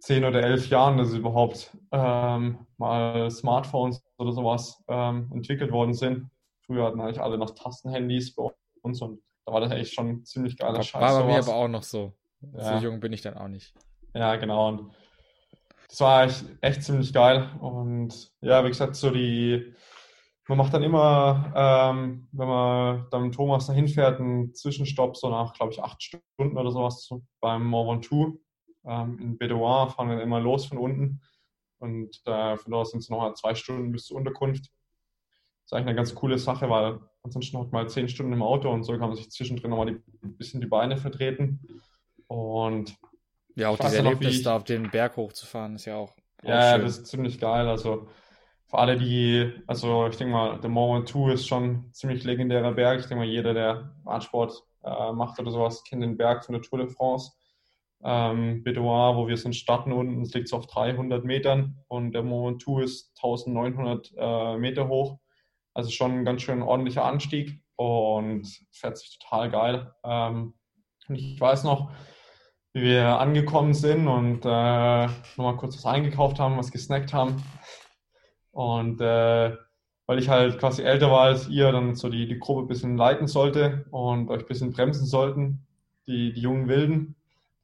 zehn 0.00 0.24
oder 0.24 0.42
elf 0.42 0.68
Jahren, 0.68 0.96
dass 0.96 1.12
überhaupt 1.12 1.76
ähm, 1.92 2.66
mal 2.78 3.30
Smartphones 3.30 4.02
oder 4.16 4.32
sowas 4.32 4.82
ähm, 4.88 5.30
entwickelt 5.34 5.72
worden 5.72 5.94
sind. 5.94 6.30
Früher 6.66 6.84
hatten 6.84 7.00
eigentlich 7.00 7.20
alle 7.20 7.38
noch 7.38 7.50
Tastenhandys 7.50 8.34
bei 8.34 8.48
uns 8.82 9.00
und 9.00 9.22
da 9.44 9.52
war 9.52 9.60
das 9.60 9.72
echt 9.72 9.94
schon 9.94 10.24
ziemlich 10.24 10.56
geiler 10.56 10.82
Scheiß. 10.82 11.00
War 11.00 11.22
bei 11.22 11.26
mir 11.26 11.38
aber 11.38 11.54
auch 11.54 11.68
noch 11.68 11.84
so. 11.84 12.12
Ja. 12.54 12.78
So 12.78 12.84
jung 12.84 13.00
bin 13.00 13.12
ich 13.12 13.22
dann 13.22 13.36
auch 13.36 13.48
nicht. 13.48 13.74
Ja, 14.14 14.36
genau. 14.36 14.68
Und 14.68 14.92
das 15.88 16.00
war 16.00 16.24
echt, 16.24 16.44
echt 16.60 16.82
ziemlich 16.82 17.12
geil. 17.12 17.48
Und 17.60 18.32
ja, 18.40 18.64
wie 18.64 18.68
gesagt, 18.68 18.96
so 18.96 19.10
die, 19.10 19.72
man 20.48 20.58
macht 20.58 20.74
dann 20.74 20.82
immer, 20.82 21.52
ähm, 21.54 22.28
wenn 22.32 22.48
man 22.48 23.06
dann 23.10 23.22
mit 23.22 23.34
Thomas 23.34 23.66
dahin 23.66 23.88
fährt, 23.88 24.20
einen 24.20 24.54
Zwischenstopp, 24.54 25.16
so 25.16 25.30
nach, 25.30 25.52
glaube 25.54 25.72
ich, 25.72 25.82
acht 25.82 26.02
Stunden 26.02 26.56
oder 26.56 26.70
sowas 26.70 27.08
beim 27.40 27.64
Mont 27.64 28.10
Ventoux 28.10 28.40
ähm, 28.84 29.18
in 29.20 29.38
Bedouin, 29.38 29.90
fahren 29.90 30.08
wir 30.08 30.20
immer 30.20 30.40
los 30.40 30.66
von 30.66 30.78
unten 30.78 31.20
und 31.78 32.20
äh, 32.26 32.56
von 32.56 32.72
dort 32.72 32.88
sind 32.88 33.00
es 33.00 33.10
noch 33.10 33.32
zwei 33.34 33.54
Stunden 33.54 33.92
bis 33.92 34.06
zur 34.06 34.16
Unterkunft. 34.16 34.70
Das 35.66 35.72
ist 35.72 35.72
eigentlich 35.72 35.88
eine 35.88 35.96
ganz 35.96 36.14
coole 36.14 36.38
Sache, 36.38 36.70
weil 36.70 37.00
ansonsten 37.22 37.58
hat 37.58 37.72
man 37.72 37.82
halt 37.82 37.90
zehn 37.90 38.08
Stunden 38.08 38.32
im 38.32 38.42
Auto 38.42 38.70
und 38.70 38.84
so 38.84 38.92
kann 38.92 39.08
man 39.08 39.16
sich 39.16 39.30
zwischendrin 39.30 39.70
nochmal 39.70 39.86
die, 39.86 40.02
ein 40.22 40.36
bisschen 40.36 40.60
die 40.60 40.68
Beine 40.68 40.96
vertreten. 40.96 41.60
Und 42.28 42.96
ja, 43.56 43.68
auch 43.68 43.78
dieses 43.78 43.94
Erlebnis, 43.94 44.42
da 44.42 44.56
auf 44.56 44.64
den 44.64 44.90
Berg 44.90 45.16
hochzufahren, 45.16 45.74
ist 45.74 45.86
ja 45.86 45.96
auch. 45.96 46.12
auch 46.42 46.48
ja, 46.48 46.74
schön. 46.74 46.82
das 46.82 46.98
ist 46.98 47.06
ziemlich 47.08 47.40
geil. 47.40 47.68
Also 47.68 48.08
für 48.66 48.78
alle, 48.78 48.96
die, 48.96 49.52
also 49.66 50.06
ich 50.06 50.16
denke 50.16 50.32
mal, 50.32 50.60
der 50.60 50.70
Mont 50.70 51.12
Ventoux 51.12 51.30
ist 51.30 51.46
schon 51.46 51.64
ein 51.64 51.92
ziemlich 51.92 52.22
legendärer 52.24 52.72
Berg. 52.72 53.00
Ich 53.00 53.06
denke 53.06 53.24
mal, 53.24 53.30
jeder, 53.30 53.54
der 53.54 53.94
Radsport 54.04 54.62
äh, 54.84 55.12
macht 55.12 55.38
oder 55.40 55.50
sowas, 55.50 55.82
kennt 55.84 56.02
den 56.02 56.16
Berg 56.16 56.44
von 56.44 56.52
der 56.52 56.62
Tour 56.62 56.78
de 56.78 56.88
France 56.88 57.32
ähm, 58.04 58.62
Bedouin, 58.62 59.16
wo 59.16 59.26
wir 59.26 59.36
sind, 59.36 59.56
starten 59.56 59.92
unten, 59.92 60.22
es 60.22 60.34
liegt 60.34 60.48
so 60.48 60.56
auf 60.56 60.66
300 60.66 61.24
Metern 61.24 61.78
und 61.88 62.12
der 62.12 62.22
Mont 62.22 62.66
Ventoux 62.66 62.80
ist 62.80 63.10
1900 63.16 64.12
äh, 64.16 64.56
Meter 64.58 64.88
hoch. 64.88 65.18
Also 65.76 65.90
schon 65.90 66.12
ein 66.12 66.24
ganz 66.24 66.42
schön 66.42 66.62
ordentlicher 66.62 67.04
Anstieg 67.04 67.60
und 67.76 68.46
fährt 68.72 68.96
sich 68.96 69.18
total 69.18 69.50
geil. 69.50 69.94
Ähm, 70.04 70.54
ich 71.08 71.40
weiß 71.40 71.64
noch, 71.64 71.90
wie 72.72 72.82
wir 72.82 73.18
angekommen 73.18 73.74
sind 73.74 74.08
und 74.08 74.44
äh, 74.44 75.06
nochmal 75.36 75.56
kurz 75.56 75.76
was 75.76 75.86
eingekauft 75.86 76.38
haben, 76.38 76.56
was 76.56 76.72
gesnackt 76.72 77.12
haben. 77.12 77.42
Und 78.52 79.00
äh, 79.00 79.56
weil 80.06 80.18
ich 80.18 80.28
halt 80.28 80.58
quasi 80.58 80.82
älter 80.82 81.10
war 81.10 81.22
als 81.22 81.48
ihr, 81.48 81.72
dann 81.72 81.94
so 81.94 82.08
die, 82.08 82.26
die 82.26 82.38
Gruppe 82.38 82.62
ein 82.62 82.68
bisschen 82.68 82.96
leiten 82.96 83.26
sollte 83.26 83.84
und 83.90 84.30
euch 84.30 84.40
ein 84.40 84.46
bisschen 84.46 84.72
bremsen 84.72 85.06
sollten, 85.06 85.66
die, 86.06 86.32
die 86.32 86.40
jungen 86.40 86.68
Wilden 86.68 87.16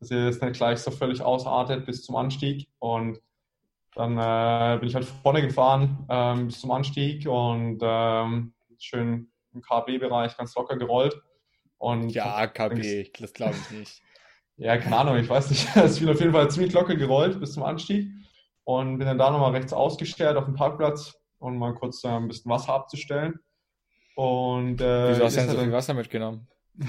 dass 0.03 0.11
ihr 0.11 0.25
jetzt 0.25 0.42
nicht 0.42 0.57
gleich 0.57 0.81
so 0.81 0.90
völlig 0.90 1.22
ausartet 1.22 1.87
bis 1.87 2.03
zum 2.03 2.16
Anstieg. 2.16 2.68
Und 2.81 3.20
dann 3.94 4.16
äh, 4.16 4.78
bin 4.78 4.88
ich 4.88 4.94
halt 4.94 5.05
vorne 5.05 5.42
gefahren 5.42 6.07
ähm, 6.09 6.46
bis 6.46 6.61
zum 6.61 6.70
Anstieg 6.70 7.26
und 7.26 7.81
ähm, 7.83 8.55
schön 8.78 9.31
im 9.52 9.62
KB-Bereich 9.62 10.37
ganz 10.37 10.55
locker 10.55 10.76
gerollt. 10.76 11.20
Und 11.78 12.11
ja, 12.11 12.46
KB, 12.46 13.11
das 13.18 13.33
glaube 13.33 13.55
ich 13.55 13.78
nicht. 13.78 14.02
ja, 14.57 14.78
keine 14.78 14.96
Ahnung, 14.96 15.16
ich 15.16 15.28
weiß 15.28 15.50
nicht. 15.50 15.76
Es 15.76 15.98
bin 15.98 16.09
auf 16.09 16.20
jeden 16.20 16.33
Fall 16.33 16.50
ziemlich 16.50 16.72
locker 16.72 16.94
gerollt 16.94 17.38
bis 17.38 17.52
zum 17.52 17.62
Anstieg 17.64 18.09
und 18.64 18.98
bin 18.98 19.07
dann 19.07 19.18
da 19.18 19.31
nochmal 19.31 19.52
rechts 19.52 19.72
ausgestellt 19.72 20.37
auf 20.37 20.44
dem 20.44 20.55
Parkplatz 20.55 21.14
um 21.42 21.59
mal 21.59 21.74
kurz 21.74 22.05
äh, 22.05 22.09
ein 22.09 22.28
bisschen 22.28 22.50
Wasser 22.50 22.72
abzustellen. 22.72 23.40
Und, 24.14 24.81
äh, 24.81 25.11
Wieso 25.11 25.24
hast 25.24 25.37
du 25.37 25.40
denn 25.40 25.50
so 25.50 25.59
viel 25.59 25.72
Wasser 25.72 25.94
mitgenommen? 25.94 26.48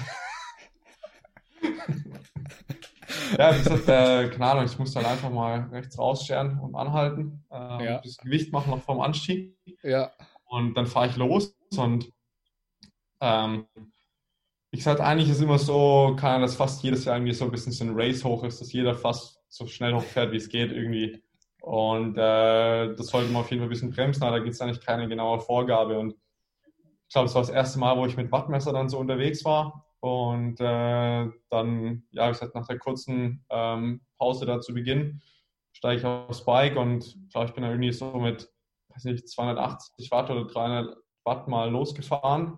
ja, 3.38 3.54
wie 3.54 3.64
gesagt, 3.64 3.88
äh, 3.88 4.30
keine 4.30 4.46
Ahnung, 4.46 4.66
ich 4.66 4.78
muss 4.80 4.94
dann 4.94 5.06
einfach 5.06 5.30
mal 5.30 5.70
rechts 5.72 5.98
rausscheren 5.98 6.60
und 6.60 6.76
anhalten, 6.76 7.44
äh, 7.52 7.86
ja. 7.86 8.02
das 8.02 8.18
Gewicht 8.18 8.52
machen 8.52 8.72
noch 8.72 8.82
vorm 8.82 9.02
Anstieg. 9.02 9.56
Ja. 9.82 10.12
Und 10.46 10.76
dann 10.76 10.86
fahre 10.86 11.08
ich 11.08 11.16
los 11.18 11.56
und 11.78 12.12
ähm, 13.22 13.66
ich 14.72 14.84
sage, 14.84 15.04
eigentlich 15.04 15.30
ist 15.30 15.42
immer 15.42 15.60
so, 15.60 16.16
kann 16.20 16.42
dass 16.42 16.56
fast 16.56 16.84
jedes 16.84 17.06
Jahr 17.06 17.16
irgendwie 17.16 17.34
so 17.34 17.46
ein 17.46 17.52
bisschen 17.52 17.72
so 17.72 17.84
ein 17.84 17.94
Race 17.94 18.24
hoch 18.24 18.44
ist, 18.44 18.60
dass 18.60 18.74
jeder 18.74 18.96
fast 18.96 19.40
so 19.48 19.68
schnell 19.68 19.94
hochfährt, 19.94 20.32
wie 20.32 20.38
es 20.38 20.50
geht 20.50 20.72
irgendwie. 20.72 21.24
Und 21.62 22.18
äh, 22.18 22.96
das 22.96 23.08
sollte 23.08 23.32
man 23.32 23.44
auf 23.44 23.52
jeden 23.52 23.62
Fall 23.62 23.68
ein 23.68 23.70
bisschen 23.70 23.92
bremsen, 23.92 24.24
aber 24.24 24.38
da 24.38 24.44
gibt 24.44 24.56
es 24.56 24.62
eigentlich 24.62 24.84
keine 24.84 25.08
genaue 25.08 25.40
Vorgabe. 25.40 26.00
Und 26.00 26.16
ich 27.08 27.14
glaube, 27.14 27.28
es 27.28 27.36
war 27.36 27.44
das 27.44 27.52
erste 27.52 27.80
Mal, 27.80 27.96
wo 27.98 28.06
ich 28.08 28.18
mit 28.18 28.32
Wattmesser 28.32 28.74
dann 28.74 28.90
so 28.90 28.98
unterwegs 28.98 29.46
war. 29.46 29.86
Und 30.04 30.60
äh, 30.60 31.30
dann, 31.50 32.04
ja, 32.12 32.28
wie 32.28 32.32
gesagt, 32.34 32.56
nach 32.56 32.68
der 32.68 32.78
kurzen 32.78 33.46
ähm, 33.50 34.02
Pause 34.18 34.46
da 34.46 34.60
zu 34.60 34.74
Beginn, 34.74 35.22
steige 35.72 36.00
ich 36.02 36.06
aufs 36.06 36.44
Bike 36.44 36.76
und 36.76 37.18
glaube, 37.32 37.48
ich 37.48 37.54
bin 37.54 37.64
da 37.64 37.70
irgendwie 37.70 37.94
so 37.94 38.14
mit, 38.18 38.52
weiß 38.90 39.06
nicht, 39.06 39.30
280 39.30 40.12
Watt 40.12 40.30
oder 40.30 40.44
300 40.44 40.98
Watt 41.24 41.48
mal 41.48 41.72
losgefahren 41.72 42.58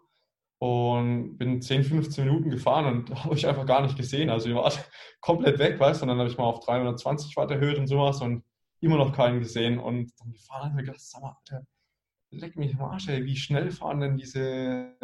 und 0.57 1.37
bin 1.37 1.61
10, 1.61 1.83
15 1.83 2.25
Minuten 2.25 2.49
gefahren 2.49 2.87
und 2.87 3.15
habe 3.23 3.35
ich 3.35 3.47
einfach 3.47 3.67
gar 3.67 3.83
nicht 3.83 3.95
gesehen. 3.95 4.31
Also 4.31 4.49
ich 4.49 4.55
war 4.55 4.73
komplett 5.21 5.59
weg, 5.59 5.79
weißt 5.79 6.01
du, 6.01 6.05
und 6.05 6.07
dann 6.09 6.17
habe 6.17 6.29
ich 6.29 6.39
mal 6.39 6.45
auf 6.45 6.61
320 6.61 7.37
Watt 7.37 7.51
erhöht 7.51 7.77
und 7.77 7.85
sowas 7.85 8.23
und 8.23 8.43
immer 8.81 8.97
noch 8.97 9.13
keinen 9.13 9.39
gesehen 9.39 9.77
und 9.77 10.11
dann 10.19 10.31
gefahren 10.31 10.71
und 10.71 10.77
gedacht, 10.77 10.99
sag 10.99 11.21
mal, 11.21 11.37
Alter, 11.41 11.67
leck 12.31 12.55
mich 12.55 12.73
am 12.73 12.85
Arsch, 12.85 13.07
ey, 13.07 13.23
wie 13.23 13.35
schnell 13.35 13.69
fahren 13.69 13.99
denn 13.99 14.17
diese 14.17 14.95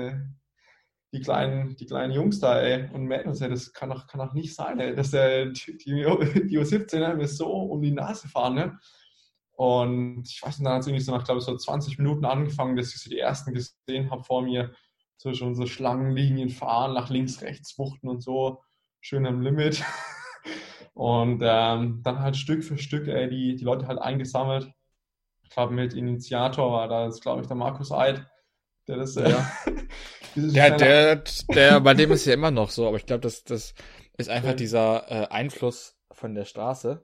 die 1.13 1.19
kleinen, 1.19 1.75
die 1.75 1.85
kleinen 1.85 2.13
Jungs 2.13 2.39
da, 2.39 2.61
ey, 2.61 2.89
und 2.93 3.05
Mädels, 3.05 3.41
ey, 3.41 3.49
das 3.49 3.73
kann 3.73 3.89
doch, 3.89 4.07
kann 4.07 4.19
doch 4.19 4.33
nicht 4.33 4.55
sein, 4.55 4.79
ey, 4.79 4.95
dass 4.95 5.11
der, 5.11 5.47
die, 5.47 5.77
die 5.85 6.57
U17 6.57 7.15
mir 7.15 7.27
so 7.27 7.51
um 7.51 7.81
die 7.81 7.91
Nase 7.91 8.27
fahren, 8.27 8.55
ne? 8.55 8.79
Und 9.53 10.23
ich 10.27 10.41
weiß 10.41 10.57
nicht, 10.57 10.65
dann 10.65 10.73
hat 10.73 10.81
es 10.81 10.87
irgendwie 10.87 11.03
so 11.03 11.11
nach, 11.11 11.23
glaube 11.23 11.39
ich, 11.39 11.45
so 11.45 11.55
20 11.55 11.99
Minuten 11.99 12.25
angefangen, 12.25 12.75
dass 12.75 12.95
ich 12.95 13.01
so 13.01 13.09
die 13.09 13.19
ersten 13.19 13.53
gesehen 13.53 14.09
habe 14.09 14.23
vor 14.23 14.41
mir, 14.41 14.73
so 15.17 15.33
schon 15.33 15.53
so 15.53 15.67
Schlangenlinien 15.67 16.49
fahren, 16.49 16.93
nach 16.93 17.09
links, 17.09 17.41
rechts 17.41 17.77
wuchten 17.77 18.09
und 18.09 18.23
so, 18.23 18.63
schön 19.01 19.25
am 19.27 19.41
Limit. 19.41 19.83
Und 20.93 21.41
ähm, 21.43 22.01
dann 22.03 22.19
halt 22.19 22.35
Stück 22.35 22.63
für 22.63 22.77
Stück 22.77 23.07
ey, 23.07 23.29
die, 23.29 23.55
die 23.55 23.63
Leute 23.63 23.87
halt 23.87 23.99
eingesammelt. 23.99 24.71
Ich 25.41 25.49
glaube, 25.49 25.73
mit 25.73 25.93
Initiator 25.93 26.71
war 26.71 26.87
da 26.87 27.09
glaube 27.09 27.41
ich, 27.41 27.47
der 27.47 27.55
Markus 27.55 27.91
Eid, 27.91 28.25
der 28.91 28.97
das. 28.97 29.15
Ja, 29.15 29.51
ja 30.35 30.69
der, 30.69 31.23
der, 31.53 31.79
bei 31.79 31.93
dem 31.93 32.11
ist 32.11 32.25
ja 32.25 32.33
immer 32.33 32.51
noch 32.51 32.69
so, 32.69 32.87
aber 32.87 32.97
ich 32.97 33.05
glaube, 33.05 33.21
das, 33.21 33.43
das 33.43 33.73
ist 34.17 34.29
einfach 34.29 34.53
dieser 34.53 35.09
äh, 35.09 35.27
Einfluss 35.27 35.95
von 36.11 36.35
der 36.35 36.45
Straße. 36.45 37.03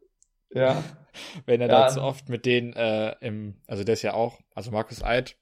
Ja. 0.54 0.84
Wenn 1.46 1.62
er 1.62 1.70
ja. 1.70 1.82
da 1.82 1.88
zu 1.88 2.02
oft 2.02 2.30
mit 2.30 2.46
denen 2.46 2.74
äh, 2.74 3.16
im, 3.22 3.56
also 3.68 3.84
der 3.84 3.94
ist 3.94 4.04
ja 4.04 4.14
auch, 4.14 4.40
also 4.54 4.72
Markus 4.72 5.04
Eid, 5.04 5.36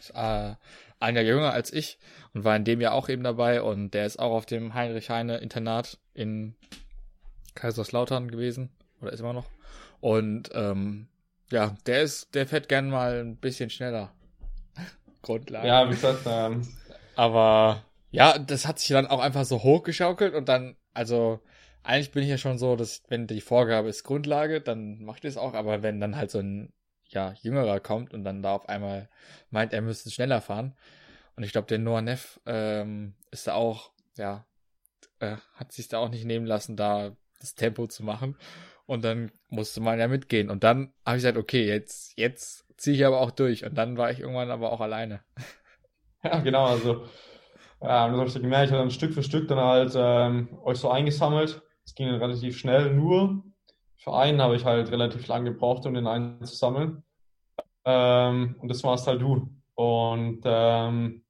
ist, 0.00 0.10
äh, 0.10 0.54
ein 1.00 1.16
Jahr 1.16 1.24
jünger 1.24 1.52
als 1.52 1.72
ich 1.72 1.98
und 2.34 2.44
war 2.44 2.54
in 2.54 2.64
dem 2.64 2.80
Jahr 2.80 2.94
auch 2.94 3.08
eben 3.08 3.24
dabei 3.24 3.62
und 3.62 3.92
der 3.92 4.06
ist 4.06 4.18
auch 4.18 4.32
auf 4.32 4.46
dem 4.46 4.74
Heinrich 4.74 5.10
Heine 5.10 5.38
Internat 5.38 5.98
in 6.14 6.54
Kaiserslautern 7.54 8.30
gewesen 8.30 8.70
oder 9.00 9.12
ist 9.12 9.20
immer 9.20 9.32
noch. 9.32 9.46
Und 10.00 10.50
ähm, 10.54 11.08
ja, 11.50 11.76
der 11.86 12.02
ist, 12.02 12.34
der 12.34 12.46
fährt 12.46 12.68
gern 12.68 12.90
mal 12.90 13.20
ein 13.20 13.36
bisschen 13.36 13.70
schneller. 13.70 14.12
Grundlage. 15.22 15.66
Ja, 15.66 15.86
wie 15.86 15.94
gesagt, 15.94 16.20
ähm, 16.26 16.66
aber 17.16 17.84
ja, 18.10 18.38
das 18.38 18.66
hat 18.66 18.78
sich 18.78 18.88
dann 18.88 19.06
auch 19.06 19.20
einfach 19.20 19.44
so 19.44 19.62
hochgeschaukelt 19.62 20.34
und 20.34 20.48
dann, 20.48 20.76
also 20.92 21.40
eigentlich 21.82 22.12
bin 22.12 22.22
ich 22.22 22.28
ja 22.28 22.38
schon 22.38 22.58
so, 22.58 22.76
dass 22.76 23.02
wenn 23.08 23.26
die 23.26 23.40
Vorgabe 23.40 23.88
ist 23.88 24.04
Grundlage, 24.04 24.60
dann 24.60 25.02
macht 25.02 25.24
es 25.24 25.36
auch, 25.36 25.54
aber 25.54 25.82
wenn 25.82 26.00
dann 26.00 26.16
halt 26.16 26.30
so 26.30 26.38
ein 26.38 26.72
ja, 27.06 27.34
Jüngerer 27.42 27.80
kommt 27.80 28.14
und 28.14 28.24
dann 28.24 28.42
da 28.42 28.54
auf 28.54 28.68
einmal 28.68 29.08
meint, 29.50 29.72
er 29.72 29.82
müsste 29.82 30.10
schneller 30.10 30.40
fahren. 30.40 30.74
Und 31.36 31.44
ich 31.44 31.52
glaube, 31.52 31.66
der 31.66 31.78
Noah 31.78 32.02
Neff 32.02 32.40
ähm, 32.46 33.14
ist 33.30 33.46
da 33.46 33.54
auch, 33.54 33.92
ja, 34.16 34.46
äh, 35.18 35.36
hat 35.54 35.72
sich 35.72 35.88
da 35.88 35.98
auch 35.98 36.08
nicht 36.08 36.24
nehmen 36.24 36.46
lassen, 36.46 36.76
da 36.76 37.16
das 37.40 37.54
Tempo 37.54 37.86
zu 37.86 38.02
machen. 38.02 38.36
Und 38.86 39.04
dann 39.04 39.30
musste 39.48 39.80
man 39.80 39.98
ja 39.98 40.08
mitgehen. 40.08 40.50
Und 40.50 40.64
dann 40.64 40.92
habe 41.06 41.16
ich 41.16 41.22
gesagt, 41.22 41.38
okay, 41.38 41.66
jetzt, 41.66 42.18
jetzt 42.18 42.66
ziehe 42.76 42.96
ich 42.96 43.06
aber 43.06 43.20
auch 43.20 43.30
durch. 43.30 43.64
Und 43.64 43.74
dann 43.76 43.96
war 43.96 44.10
ich 44.10 44.20
irgendwann 44.20 44.50
aber 44.50 44.72
auch 44.72 44.80
alleine. 44.80 45.22
Ja, 46.24 46.38
genau, 46.38 46.66
also 46.66 47.02
ähm, 47.80 48.12
das 48.12 48.18
habe 48.20 48.26
ich 48.28 48.34
gemerkt, 48.34 48.66
ich 48.66 48.72
habe 48.72 48.82
dann 48.82 48.92
Stück 48.92 49.12
für 49.12 49.24
Stück 49.24 49.48
dann 49.48 49.58
halt 49.58 49.92
ähm, 49.96 50.56
euch 50.62 50.78
so 50.78 50.88
eingesammelt. 50.88 51.60
Es 51.84 51.96
ging 51.96 52.06
dann 52.06 52.22
relativ 52.22 52.56
schnell, 52.56 52.94
nur 52.94 53.42
für 53.96 54.14
einen 54.14 54.40
habe 54.40 54.54
ich 54.54 54.64
halt 54.64 54.90
relativ 54.92 55.26
lang 55.26 55.44
gebraucht, 55.44 55.84
um 55.84 55.94
den 55.94 56.06
einen 56.06 56.44
zu 56.44 56.54
sammeln. 56.54 57.02
Ähm, 57.84 58.56
und 58.60 58.68
das 58.68 58.84
warst 58.84 59.08
halt 59.08 59.20
du. 59.20 59.48
Und 59.74 60.42
ähm, 60.44 61.24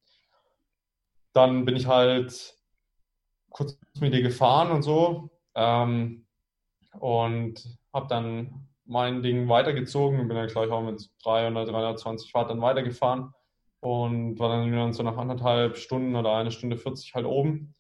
dann 1.32 1.64
bin 1.64 1.76
ich 1.76 1.86
halt 1.86 2.54
kurz 3.50 3.78
mit 3.98 4.12
dir 4.12 4.22
gefahren 4.22 4.70
und 4.70 4.82
so. 4.82 5.30
Ähm, 5.54 6.21
und 6.98 7.78
habe 7.92 8.06
dann 8.08 8.68
mein 8.84 9.22
Ding 9.22 9.48
weitergezogen 9.48 10.20
und 10.20 10.28
bin 10.28 10.36
dann 10.36 10.48
gleich 10.48 10.70
auch 10.70 10.82
mit 10.82 11.10
300, 11.24 11.68
320 11.68 12.34
Watt 12.34 12.50
dann 12.50 12.60
weitergefahren 12.60 13.32
und 13.80 14.38
war 14.38 14.48
dann 14.48 14.92
so 14.92 15.02
nach 15.02 15.16
anderthalb 15.16 15.76
Stunden 15.76 16.14
oder 16.14 16.34
eine 16.34 16.50
Stunde 16.50 16.76
40 16.76 17.14
halt 17.14 17.26
oben. 17.26 17.74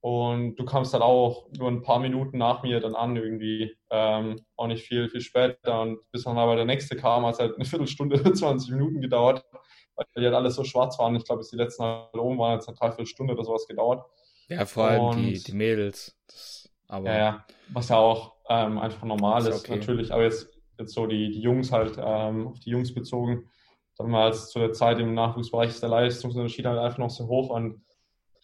Und 0.00 0.54
du 0.56 0.64
kamst 0.64 0.94
dann 0.94 1.02
auch 1.02 1.48
nur 1.56 1.68
ein 1.68 1.82
paar 1.82 1.98
Minuten 1.98 2.38
nach 2.38 2.62
mir 2.62 2.78
dann 2.80 2.94
an, 2.94 3.16
irgendwie. 3.16 3.76
Ähm, 3.90 4.40
auch 4.56 4.68
nicht 4.68 4.86
viel, 4.86 5.08
viel 5.08 5.20
später. 5.20 5.80
Und 5.82 5.98
bis 6.12 6.24
dann 6.24 6.38
aber 6.38 6.54
der 6.54 6.64
nächste 6.64 6.96
kam, 6.96 7.26
hat 7.26 7.34
es 7.34 7.40
halt 7.40 7.56
eine 7.56 7.64
Viertelstunde, 7.64 8.32
20 8.32 8.70
Minuten 8.70 9.00
gedauert, 9.00 9.44
weil 9.96 10.06
die 10.16 10.24
halt 10.24 10.34
alles 10.34 10.54
so 10.54 10.64
schwarz 10.64 10.98
waren. 10.98 11.16
Ich 11.16 11.24
glaube, 11.24 11.40
bis 11.40 11.50
die 11.50 11.56
letzten 11.56 11.82
halt 11.82 12.14
oben 12.14 12.38
waren, 12.38 12.52
hat 12.52 12.60
es 12.60 12.68
eine 12.68 12.76
Dreiviertelstunde 12.76 13.34
oder 13.34 13.44
sowas 13.44 13.66
gedauert. 13.66 14.04
Ja, 14.48 14.64
vor 14.64 14.84
allem 14.84 15.02
und, 15.02 15.16
die, 15.16 15.42
die 15.42 15.52
Mädels. 15.54 16.16
Das, 16.28 16.70
aber 16.86 17.06
ja, 17.06 17.18
ja, 17.18 17.46
was 17.70 17.88
ja 17.88 17.96
auch 17.96 18.35
ähm, 18.48 18.78
einfach 18.78 19.04
normal 19.04 19.46
ist, 19.46 19.64
okay. 19.64 19.76
natürlich. 19.76 20.12
Aber 20.12 20.22
jetzt, 20.22 20.48
jetzt 20.78 20.94
so 20.94 21.06
die, 21.06 21.30
die 21.30 21.40
Jungs 21.40 21.72
halt, 21.72 21.98
ähm, 21.98 22.48
auf 22.48 22.60
die 22.60 22.70
Jungs 22.70 22.94
bezogen. 22.94 23.48
Damals 23.98 24.50
zu 24.50 24.58
der 24.58 24.72
Zeit 24.72 24.98
im 24.98 25.14
Nachwuchsbereich 25.14 25.70
ist 25.70 25.82
der 25.82 25.88
Leistungsunterschied 25.88 26.66
halt 26.66 26.78
einfach 26.78 26.98
noch 26.98 27.10
so 27.10 27.28
hoch 27.28 27.48
und 27.48 27.80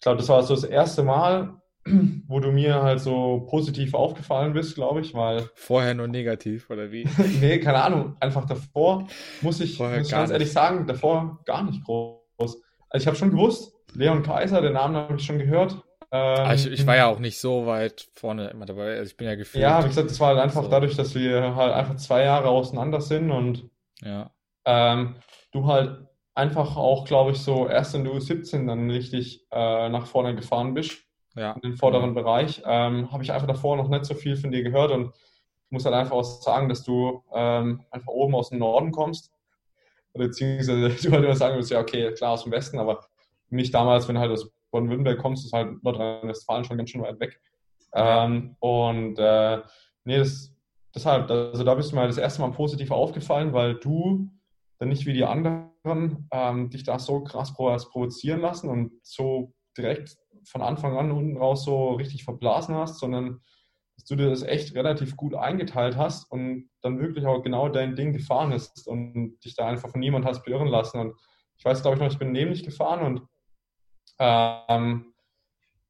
glaube, 0.03 0.17
das 0.17 0.29
war 0.29 0.43
so 0.43 0.53
das 0.53 0.65
erste 0.65 1.03
Mal, 1.03 1.55
wo 2.27 2.39
du 2.39 2.51
mir 2.51 2.81
halt 2.83 2.99
so 2.99 3.47
positiv 3.49 3.93
aufgefallen 3.93 4.53
bist, 4.53 4.75
glaube 4.75 5.01
ich, 5.01 5.13
weil. 5.13 5.49
Vorher 5.55 5.93
nur 5.95 6.07
negativ, 6.07 6.69
oder 6.69 6.91
wie? 6.91 7.07
nee, 7.41 7.59
keine 7.59 7.81
Ahnung. 7.81 8.15
Einfach 8.19 8.45
davor 8.45 9.07
muss 9.41 9.59
ich, 9.59 9.79
muss 9.79 9.91
ich 9.91 10.11
ganz 10.11 10.29
nicht. 10.29 10.31
ehrlich 10.31 10.51
sagen, 10.51 10.85
davor 10.85 11.39
gar 11.45 11.63
nicht 11.63 11.83
groß. 11.83 12.21
Also 12.37 13.03
ich 13.03 13.07
habe 13.07 13.17
schon 13.17 13.31
gewusst, 13.31 13.73
Leon 13.93 14.23
Kaiser, 14.23 14.61
den 14.61 14.73
Namen 14.73 14.95
habe 14.95 15.15
ich 15.15 15.25
schon 15.25 15.39
gehört. 15.39 15.81
Ähm, 16.15 16.45
ah, 16.45 16.53
ich, 16.53 16.67
ich, 16.67 16.85
war 16.85 16.95
ja 16.95 17.07
auch 17.07 17.17
nicht 17.17 17.39
so 17.39 17.65
weit 17.65 18.07
vorne 18.13 18.49
immer 18.49 18.67
dabei. 18.67 18.97
Also 18.97 19.09
ich 19.09 19.17
bin 19.17 19.25
ja 19.25 19.33
gefühlt. 19.33 19.63
Ja, 19.63 19.83
wie 19.83 19.87
gesagt, 19.87 20.11
das 20.11 20.19
war 20.19 20.27
halt 20.27 20.39
einfach 20.39 20.61
so. 20.61 20.69
dadurch, 20.69 20.95
dass 20.95 21.15
wir 21.15 21.55
halt 21.55 21.73
einfach 21.73 21.95
zwei 21.95 22.23
Jahre 22.23 22.49
auseinander 22.49 23.01
sind 23.01 23.31
und 23.31 23.67
ja. 24.03 24.29
ähm, 24.63 25.15
du 25.51 25.65
halt 25.65 26.05
einfach 26.35 26.77
auch, 26.77 27.05
glaube 27.05 27.31
ich, 27.31 27.39
so 27.39 27.67
erst 27.67 27.95
in 27.95 28.03
der 28.03 28.13
U17 28.13 28.67
dann 28.67 28.91
richtig 28.91 29.47
äh, 29.51 29.89
nach 29.89 30.05
vorne 30.05 30.35
gefahren 30.35 30.75
bist. 30.75 30.99
Ja. 31.35 31.53
In 31.53 31.61
den 31.61 31.77
vorderen 31.77 32.15
ja. 32.15 32.21
Bereich. 32.21 32.61
Ähm, 32.63 33.11
Habe 33.11 33.23
ich 33.23 33.31
einfach 33.31 33.47
davor 33.47 33.75
noch 33.75 33.89
nicht 33.89 34.05
so 34.05 34.13
viel 34.13 34.35
von 34.35 34.51
dir 34.51 34.61
gehört 34.61 34.91
und 34.91 35.15
ich 35.15 35.71
muss 35.71 35.85
halt 35.85 35.95
einfach 35.95 36.15
auch 36.15 36.23
sagen, 36.23 36.69
dass 36.69 36.83
du 36.83 37.23
ähm, 37.33 37.83
einfach 37.89 38.11
oben 38.11 38.35
aus 38.35 38.49
dem 38.49 38.59
Norden 38.59 38.91
kommst. 38.91 39.31
Oder 40.13 40.25
beziehungsweise 40.25 40.89
du 41.09 41.11
halt 41.11 41.25
immer 41.25 41.35
sagen 41.35 41.55
würdest, 41.55 41.71
ja, 41.71 41.79
okay, 41.79 42.13
klar 42.13 42.33
aus 42.33 42.43
dem 42.43 42.51
Westen, 42.51 42.77
aber 42.77 43.03
mich 43.49 43.71
damals, 43.71 44.07
wenn 44.07 44.13
du 44.13 44.21
halt 44.21 44.31
aus 44.31 44.51
Baden-Württemberg 44.73 45.19
kommst, 45.19 45.45
ist 45.45 45.53
halt 45.53 45.81
Nordrhein-Westfalen 45.83 46.65
schon 46.65 46.77
ganz 46.77 46.89
schön 46.89 47.01
weit 47.01 47.19
weg. 47.19 47.39
Ähm, 47.93 48.55
und 48.59 49.17
äh, 49.19 49.61
nee, 50.03 50.17
das, 50.17 50.53
deshalb, 50.93 51.29
also 51.29 51.63
da 51.63 51.75
bist 51.75 51.91
du 51.91 51.95
mir 51.95 52.07
das 52.07 52.17
erste 52.17 52.41
Mal 52.41 52.51
positiv 52.51 52.91
aufgefallen, 52.91 53.53
weil 53.53 53.75
du 53.75 54.29
dann 54.79 54.89
nicht 54.89 55.05
wie 55.05 55.13
die 55.13 55.23
anderen 55.23 56.27
ähm, 56.31 56.69
dich 56.69 56.83
da 56.83 56.99
so 56.99 57.23
krass 57.23 57.53
provozieren 57.53 58.41
lassen 58.41 58.69
und 58.69 58.91
so 59.03 59.53
direkt 59.77 60.17
von 60.45 60.61
Anfang 60.61 60.97
an 60.97 61.11
unten 61.11 61.37
raus 61.37 61.63
so 61.63 61.91
richtig 61.93 62.23
verblasen 62.23 62.75
hast, 62.75 62.99
sondern 62.99 63.39
dass 63.95 64.05
du 64.05 64.15
dir 64.15 64.29
das 64.29 64.43
echt 64.43 64.75
relativ 64.75 65.15
gut 65.15 65.35
eingeteilt 65.35 65.97
hast 65.97 66.29
und 66.31 66.69
dann 66.81 66.99
wirklich 66.99 67.25
auch 67.25 67.43
genau 67.43 67.69
dein 67.69 67.95
Ding 67.95 68.11
gefahren 68.11 68.51
ist 68.51 68.87
und 68.87 69.39
dich 69.45 69.55
da 69.55 69.67
einfach 69.67 69.89
von 69.89 69.99
niemand 69.99 70.25
hast 70.25 70.43
beirren 70.43 70.67
lassen. 70.67 70.99
Und 70.99 71.15
ich 71.57 71.63
weiß, 71.63 71.81
glaube 71.81 71.95
ich 71.95 72.01
noch, 72.01 72.11
ich 72.11 72.19
bin 72.19 72.31
nämlich 72.31 72.63
gefahren 72.63 73.05
und 73.05 73.21
ähm, 74.19 75.13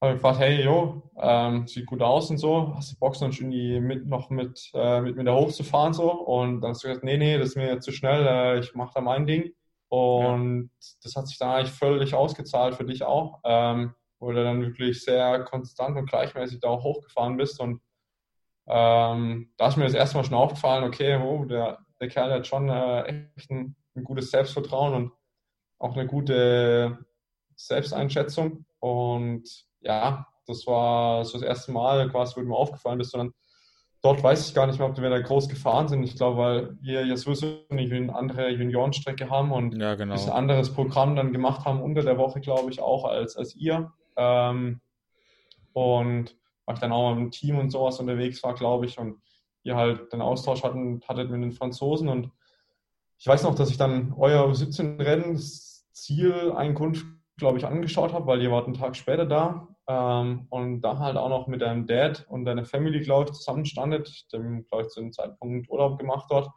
habe 0.04 0.16
gefragt, 0.16 0.40
hey, 0.40 0.64
jo, 0.64 1.02
ähm, 1.18 1.68
sieht 1.68 1.86
gut 1.86 2.02
aus 2.02 2.30
und 2.30 2.38
so, 2.38 2.74
hast 2.76 2.92
du 2.92 3.00
Bock, 3.00 3.16
sonst 3.16 3.40
irgendwie 3.40 3.80
mit, 3.80 4.06
noch 4.06 4.30
mit, 4.30 4.70
äh, 4.74 5.02
mit 5.02 5.16
mir 5.16 5.24
da 5.24 5.34
hochzufahren 5.34 5.94
so? 5.94 6.12
Und 6.12 6.62
dann 6.62 6.72
hast 6.72 6.84
du 6.84 6.88
gesagt, 6.88 7.06
nee, 7.06 7.18
nee, 7.18 7.38
das 7.38 7.50
ist 7.50 7.56
mir 7.56 7.80
zu 7.80 7.92
schnell, 7.92 8.28
äh, 8.28 8.60
ich 8.60 8.76
mache 8.76 8.94
da 8.96 9.02
mein 9.02 9.26
Ding. 9.26 9.54
Und 9.88 10.64
ja. 10.64 10.88
das 11.04 11.16
hat 11.16 11.28
sich 11.28 11.38
dann 11.38 11.52
eigentlich 11.52 11.72
völlig 11.72 12.16
ausgezahlt 12.16 12.76
für 12.76 12.84
dich 12.84 13.04
auch, 13.04 13.40
ähm, 13.44 13.94
wo 14.20 14.32
du 14.32 14.44
dann 14.44 14.62
wirklich 14.62 15.04
sehr 15.04 15.44
konstant 15.44 15.98
und 15.98 16.10
gleichmäßig 16.10 16.60
da 16.60 16.70
auch 16.70 16.84
hochgefahren 16.84 17.38
bist. 17.38 17.60
Und 17.60 17.80
ähm, 18.68 19.52
da 19.58 19.68
ist 19.68 19.78
mir 19.78 19.86
das 19.86 19.94
erste 19.94 20.18
Mal 20.18 20.24
schon 20.24 20.34
aufgefallen, 20.38 20.84
okay, 20.84 21.16
oh, 21.18 21.46
der, 21.46 21.80
der 22.00 22.08
Kerl 22.10 22.32
hat 22.32 22.48
schon 22.48 22.70
äh, 22.70 23.28
echt 23.36 23.52
ein, 23.52 23.76
ein 23.96 24.04
gutes 24.04 24.32
Selbstvertrauen 24.32 24.94
und 24.94 25.12
auch 25.78 25.96
eine 25.96 26.08
gute 26.08 26.98
Selbsteinschätzung. 27.56 28.66
Und 28.80 29.44
ja, 29.82 30.28
das 30.46 30.68
war 30.68 31.24
so 31.26 31.38
das 31.38 31.48
erste 31.48 31.72
Mal 31.72 32.10
quasi, 32.10 32.36
wo 32.36 32.42
mir 32.42 32.56
aufgefallen 32.56 32.98
bist, 32.98 33.12
sondern 33.12 33.34
dort 34.02 34.22
weiß 34.22 34.48
ich 34.48 34.54
gar 34.54 34.68
nicht 34.68 34.80
mehr, 34.80 34.88
ob 34.88 35.00
wir 35.00 35.10
da 35.10 35.20
groß 35.20 35.50
gefahren 35.50 35.88
sind. 35.88 36.04
Ich 36.04 36.16
glaube, 36.16 36.38
weil 36.38 36.78
wir 36.82 37.06
ja 37.06 37.16
sowieso 37.16 37.60
eine 37.70 38.13
andere 38.13 38.50
Juniorenstrecke 38.50 39.30
haben 39.30 39.52
und 39.52 39.80
ja, 39.80 39.96
genau. 39.96 40.13
ein 40.13 40.30
anderes 40.30 40.74
Programm 40.74 41.16
dann 41.16 41.34
gemacht 41.34 41.66
haben 41.66 41.82
unter 41.82 42.04
der 42.04 42.18
Woche, 42.18 42.42
glaube 42.42 42.70
ich, 42.70 42.82
auch 42.82 43.06
als, 43.06 43.38
als 43.38 43.56
ihr. 43.56 43.91
Ähm, 44.18 44.82
und 45.72 46.36
weil 46.66 46.76
ich 46.76 46.82
dann 46.82 46.91
auch 46.91 47.14
im 47.14 47.32
Team 47.32 47.58
und 47.58 47.72
sowas 47.72 47.99
unterwegs 47.99 48.43
war, 48.43 48.54
glaube 48.54 48.86
ich, 48.86 48.99
und 48.99 49.22
ihr 49.64 49.76
halt 49.76 50.12
den 50.12 50.22
Austausch 50.22 50.64
hatten, 50.64 51.01
hattet 51.08 51.32
mit 51.32 51.41
den 51.41 51.51
Franzosen 51.54 52.10
und 52.10 52.30
ich 53.18 53.28
weiß 53.28 53.43
noch, 53.43 53.56
dass 53.56 53.70
ich 53.70 53.78
dann 53.78 54.14
euer 54.18 54.54
17 54.54 54.99
Rennen, 54.99 55.38
Ziel, 55.38 56.51
Einkunft 56.51 57.06
glaube 57.38 57.58
ich, 57.58 57.66
angeschaut 57.66 58.14
habe, 58.14 58.28
weil 58.28 58.42
ihr 58.42 58.52
wart 58.52 58.66
einen 58.66 58.76
Tag 58.76 58.96
später 58.96 59.26
da 59.26 59.68
ähm, 59.88 60.48
und 60.50 60.82
da 60.82 61.00
halt 61.00 61.18
auch 61.18 61.30
noch 61.30 61.48
mit 61.48 61.62
deinem 61.62 61.88
Dad 61.88 62.26
und 62.30 62.46
deiner 62.46 62.66
Family, 62.66 63.02
glaube 63.02 63.26
ich, 63.26 63.36
zusammenstandet, 63.36 64.32
dem, 64.32 64.66
glaube 64.68 64.84
ich, 64.84 64.90
zu 64.90 65.02
dem 65.02 65.12
Zeitpunkt 65.12 65.70
Urlaub 65.70 66.00
gemacht 66.00 66.28
dort. 66.30 66.50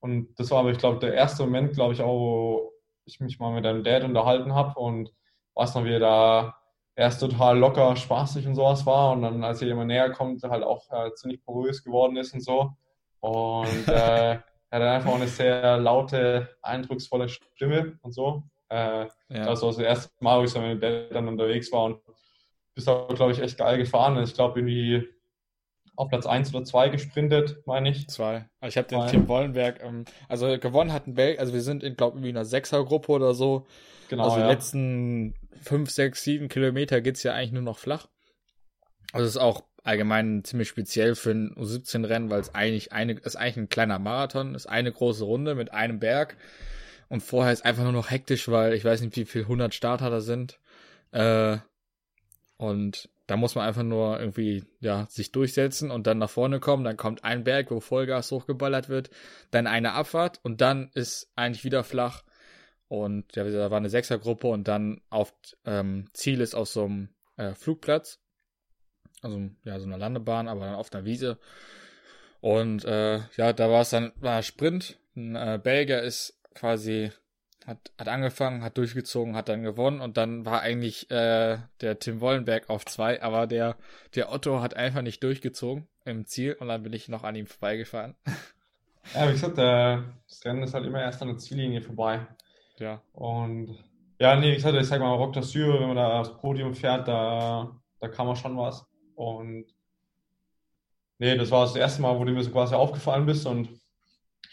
Und 0.00 0.38
das 0.38 0.50
war 0.50 0.60
aber, 0.60 0.70
ich 0.70 0.78
glaube, 0.78 0.98
der 0.98 1.14
erste 1.14 1.44
Moment, 1.44 1.74
glaube 1.74 1.92
ich, 1.92 2.02
auch, 2.02 2.18
wo 2.18 2.72
ich 3.04 3.20
mich 3.20 3.38
mal 3.38 3.52
mit 3.52 3.64
deinem 3.64 3.84
Dad 3.84 4.04
unterhalten 4.04 4.54
habe 4.54 4.78
und 4.78 5.12
weiß 5.54 5.74
noch, 5.74 5.84
wie 5.84 5.92
er 5.92 6.00
da 6.00 6.54
erst 6.94 7.20
total 7.20 7.58
locker, 7.58 7.94
spaßig 7.96 8.46
und 8.46 8.54
sowas 8.54 8.84
war 8.86 9.12
und 9.12 9.22
dann, 9.22 9.44
als 9.44 9.62
er 9.62 9.68
immer 9.68 9.84
näher 9.84 10.10
kommt, 10.10 10.42
halt 10.42 10.64
auch 10.64 10.90
äh, 10.90 11.12
ziemlich 11.14 11.42
porös 11.44 11.84
geworden 11.84 12.16
ist 12.16 12.34
und 12.34 12.40
so. 12.40 12.72
Und 13.20 13.88
äh, 13.88 14.38
er 14.70 14.80
hat 14.80 14.82
einfach 14.82 15.10
auch 15.10 15.16
eine 15.16 15.28
sehr 15.28 15.78
laute, 15.78 16.56
eindrucksvolle 16.62 17.28
Stimme 17.28 17.98
und 18.02 18.12
so. 18.12 18.42
Äh, 18.70 19.06
ja. 19.06 19.08
Das 19.28 19.62
war 19.62 19.68
das 19.68 19.78
erste 19.78 20.10
Mal, 20.20 20.40
wo 20.40 20.44
ich 20.44 20.50
so 20.50 20.60
mit 20.60 20.70
dem 20.70 20.80
Dad 20.80 21.14
dann 21.14 21.28
unterwegs 21.28 21.72
war 21.72 21.84
und 21.84 22.00
bist 22.74 22.88
auch, 22.88 23.12
glaube 23.14 23.32
ich, 23.32 23.40
echt 23.40 23.58
geil 23.58 23.78
gefahren. 23.78 24.22
Ich 24.22 24.34
glaube, 24.34 24.60
irgendwie 24.60 25.08
auf 25.96 26.08
Platz 26.08 26.26
1 26.26 26.54
oder 26.54 26.64
2 26.64 26.90
gesprintet, 26.90 27.66
meine 27.66 27.90
ich. 27.90 28.08
Zwei. 28.08 28.48
Also 28.60 28.68
ich 28.68 28.76
habe 28.78 28.88
den 28.88 29.06
Team 29.08 29.28
Wollenberg, 29.28 29.82
ähm, 29.82 30.04
also 30.28 30.58
gewonnen 30.58 30.92
hatten 30.92 31.14
Belgien, 31.14 31.40
also 31.40 31.52
wir 31.52 31.60
sind 31.60 31.82
in, 31.82 31.96
glaube 31.96 32.20
ich, 32.20 32.24
in 32.24 32.36
einer 32.36 32.44
Sechsergruppe 32.44 33.10
oder 33.10 33.34
so. 33.34 33.66
Genau. 34.08 34.24
Also 34.24 34.38
ja. 34.38 34.46
die 34.46 34.52
letzten 34.52 35.34
5, 35.62 35.90
6, 35.90 36.22
7 36.22 36.48
Kilometer 36.48 37.00
geht's 37.00 37.24
ja 37.24 37.34
eigentlich 37.34 37.52
nur 37.52 37.62
noch 37.62 37.78
flach. 37.78 38.06
Also 39.12 39.24
es 39.24 39.30
ist 39.36 39.42
auch 39.42 39.64
allgemein 39.82 40.44
ziemlich 40.44 40.68
speziell 40.68 41.14
für 41.14 41.30
ein 41.30 41.54
U17-Rennen, 41.56 42.30
weil 42.30 42.40
es 42.40 42.54
eigentlich 42.54 42.92
eine, 42.92 43.14
ist 43.14 43.36
eigentlich 43.36 43.56
ein 43.56 43.68
kleiner 43.68 43.98
Marathon, 43.98 44.54
ist 44.54 44.66
eine 44.66 44.92
große 44.92 45.24
Runde 45.24 45.56
mit 45.56 45.72
einem 45.72 45.98
Berg. 45.98 46.36
Und 47.08 47.22
vorher 47.22 47.52
ist 47.52 47.64
einfach 47.64 47.84
nur 47.84 47.92
noch 47.92 48.10
hektisch, 48.10 48.48
weil 48.48 48.74
ich 48.74 48.84
weiß 48.84 49.00
nicht, 49.00 49.16
wie 49.16 49.24
viel 49.24 49.42
100 49.42 49.74
Starter 49.74 50.10
da 50.10 50.20
sind. 50.20 50.58
Äh, 51.12 51.58
und 52.56 53.08
da 53.26 53.36
muss 53.36 53.54
man 53.54 53.66
einfach 53.66 53.82
nur 53.82 54.18
irgendwie, 54.20 54.64
ja, 54.80 55.06
sich 55.10 55.32
durchsetzen 55.32 55.90
und 55.90 56.06
dann 56.06 56.18
nach 56.18 56.30
vorne 56.30 56.60
kommen. 56.60 56.84
Dann 56.84 56.96
kommt 56.96 57.24
ein 57.24 57.44
Berg, 57.44 57.70
wo 57.70 57.80
Vollgas 57.80 58.30
hochgeballert 58.30 58.88
wird. 58.88 59.10
Dann 59.50 59.66
eine 59.66 59.92
Abfahrt 59.92 60.40
und 60.42 60.60
dann 60.60 60.90
ist 60.94 61.30
eigentlich 61.36 61.64
wieder 61.64 61.84
flach. 61.84 62.24
Und 62.88 63.36
ja, 63.36 63.44
da 63.44 63.70
war 63.70 63.78
eine 63.78 63.90
Sechsergruppe 63.90 64.48
und 64.48 64.66
dann 64.66 65.00
auf 65.10 65.34
ähm, 65.64 66.08
Ziel 66.14 66.40
ist 66.40 66.54
auf 66.54 66.68
so 66.68 66.84
einem 66.84 67.10
äh, 67.36 67.54
Flugplatz 67.54 68.18
also 69.22 69.50
ja, 69.64 69.78
so 69.78 69.86
eine 69.86 69.96
Landebahn, 69.96 70.48
aber 70.48 70.66
dann 70.66 70.74
auf 70.74 70.92
einer 70.92 71.04
Wiese. 71.04 71.38
Und 72.40 72.84
äh, 72.84 73.18
ja, 73.36 73.52
da 73.52 73.70
war 73.70 73.82
es 73.82 73.90
dann 73.90 74.12
war 74.16 74.42
Sprint. 74.42 74.98
Ein 75.16 75.34
äh, 75.34 75.58
Belgier 75.62 76.02
ist 76.02 76.37
quasi 76.58 77.10
hat, 77.66 77.92
hat 77.98 78.08
angefangen, 78.08 78.62
hat 78.62 78.78
durchgezogen, 78.78 79.36
hat 79.36 79.48
dann 79.48 79.62
gewonnen 79.62 80.00
und 80.00 80.16
dann 80.16 80.46
war 80.46 80.62
eigentlich 80.62 81.10
äh, 81.10 81.58
der 81.80 81.98
Tim 81.98 82.20
Wollenberg 82.20 82.70
auf 82.70 82.84
zwei, 82.86 83.22
aber 83.22 83.46
der 83.46 83.76
der 84.14 84.32
Otto 84.32 84.60
hat 84.60 84.74
einfach 84.74 85.02
nicht 85.02 85.22
durchgezogen 85.22 85.86
im 86.04 86.26
Ziel 86.26 86.54
und 86.54 86.68
dann 86.68 86.82
bin 86.82 86.92
ich 86.92 87.08
noch 87.08 87.24
an 87.24 87.36
ihm 87.36 87.46
vorbeigefahren. 87.46 88.14
Ja, 89.14 89.26
wie 89.26 89.32
gesagt, 89.32 89.56
äh, 89.56 90.02
das 90.28 90.44
Rennen 90.44 90.62
ist 90.62 90.74
halt 90.74 90.84
immer 90.84 91.00
erst 91.00 91.22
an 91.22 91.28
der 91.28 91.38
Ziellinie 91.38 91.80
vorbei. 91.80 92.26
Ja. 92.78 93.00
Und 93.12 93.82
ja, 94.18 94.36
nee, 94.36 94.50
wie 94.50 94.56
gesagt, 94.56 94.76
ich 94.76 94.86
sag 94.86 95.00
mal, 95.00 95.14
Rock 95.14 95.34
d'Azur, 95.34 95.80
wenn 95.80 95.86
man 95.86 95.96
da 95.96 96.20
aufs 96.20 96.36
Podium 96.36 96.74
fährt, 96.74 97.08
da, 97.08 97.80
da 98.00 98.08
kann 98.08 98.26
man 98.26 98.36
schon 98.36 98.56
was. 98.56 98.86
Und 99.14 99.66
nee, 101.18 101.36
das 101.36 101.50
war 101.50 101.64
das 101.64 101.76
erste 101.76 102.02
Mal, 102.02 102.18
wo 102.18 102.24
du 102.24 102.32
mir 102.32 102.42
so 102.42 102.50
quasi 102.50 102.74
aufgefallen 102.74 103.26
bist. 103.26 103.46
Und 103.46 103.80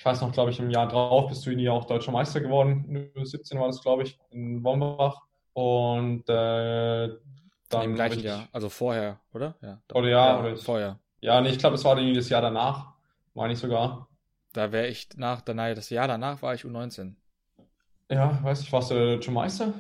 weiß 0.05 0.21
noch, 0.21 0.31
glaube 0.31 0.51
ich, 0.51 0.59
im 0.59 0.69
Jahr 0.69 0.87
drauf 0.87 1.29
bist 1.29 1.45
du 1.45 1.51
in 1.51 1.67
auch 1.67 1.85
deutscher 1.85 2.11
Meister 2.11 2.39
geworden. 2.39 3.11
17 3.21 3.59
war 3.59 3.67
das, 3.67 3.81
glaube 3.81 4.03
ich, 4.03 4.19
in 4.29 4.63
Wombach. 4.63 5.21
Und 5.53 6.29
äh, 6.29 7.09
dann. 7.69 7.83
Im 7.83 7.95
gleichen 7.95 8.21
Jahr, 8.21 8.47
also 8.51 8.69
vorher, 8.69 9.19
oder? 9.33 9.55
Ja. 9.61 9.81
Oder 9.93 10.09
ja, 10.09 10.27
ja 10.27 10.39
oder 10.39 10.57
vorher. 10.57 10.99
Ja, 11.21 11.41
nee, 11.41 11.49
ich 11.49 11.57
glaube, 11.57 11.75
es 11.75 11.83
war 11.83 11.95
das 11.95 12.29
Jahr 12.29 12.41
danach, 12.41 12.93
meine 13.33 13.53
ich 13.53 13.59
sogar. 13.59 14.07
Da 14.53 14.71
wäre 14.71 14.87
ich 14.87 15.09
nach, 15.15 15.41
danach, 15.41 15.73
das 15.73 15.89
Jahr 15.89 16.07
danach 16.07 16.41
war 16.41 16.53
ich 16.53 16.63
U19. 16.63 17.15
Ja, 18.11 18.39
weiß 18.43 18.61
ich, 18.61 18.71
warst 18.71 18.91
du 18.91 18.95
deutscher 18.95 19.31
Meister? 19.31 19.73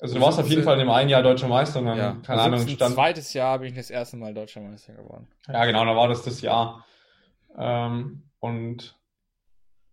Also 0.00 0.14
du 0.14 0.20
warst 0.20 0.38
auf 0.38 0.48
jeden 0.48 0.62
Fall 0.62 0.74
in 0.74 0.80
dem 0.80 0.90
einen 0.90 1.10
Jahr 1.10 1.22
deutscher 1.22 1.48
Meister 1.48 1.80
und 1.80 1.86
dann, 1.86 1.98
ja. 1.98 2.16
keine 2.24 2.42
Ahnung, 2.42 2.66
stand... 2.66 2.94
zweites 2.94 3.32
Jahr 3.34 3.58
bin 3.58 3.68
ich 3.68 3.74
das 3.74 3.90
erste 3.90 4.16
Mal 4.16 4.32
deutscher 4.32 4.60
Meister 4.60 4.94
geworden. 4.94 5.26
Ja, 5.48 5.64
genau, 5.64 5.84
dann 5.84 5.96
war 5.96 6.08
das 6.08 6.22
das 6.22 6.40
Jahr. 6.40 6.84
Ähm, 7.56 8.22
und 8.38 8.97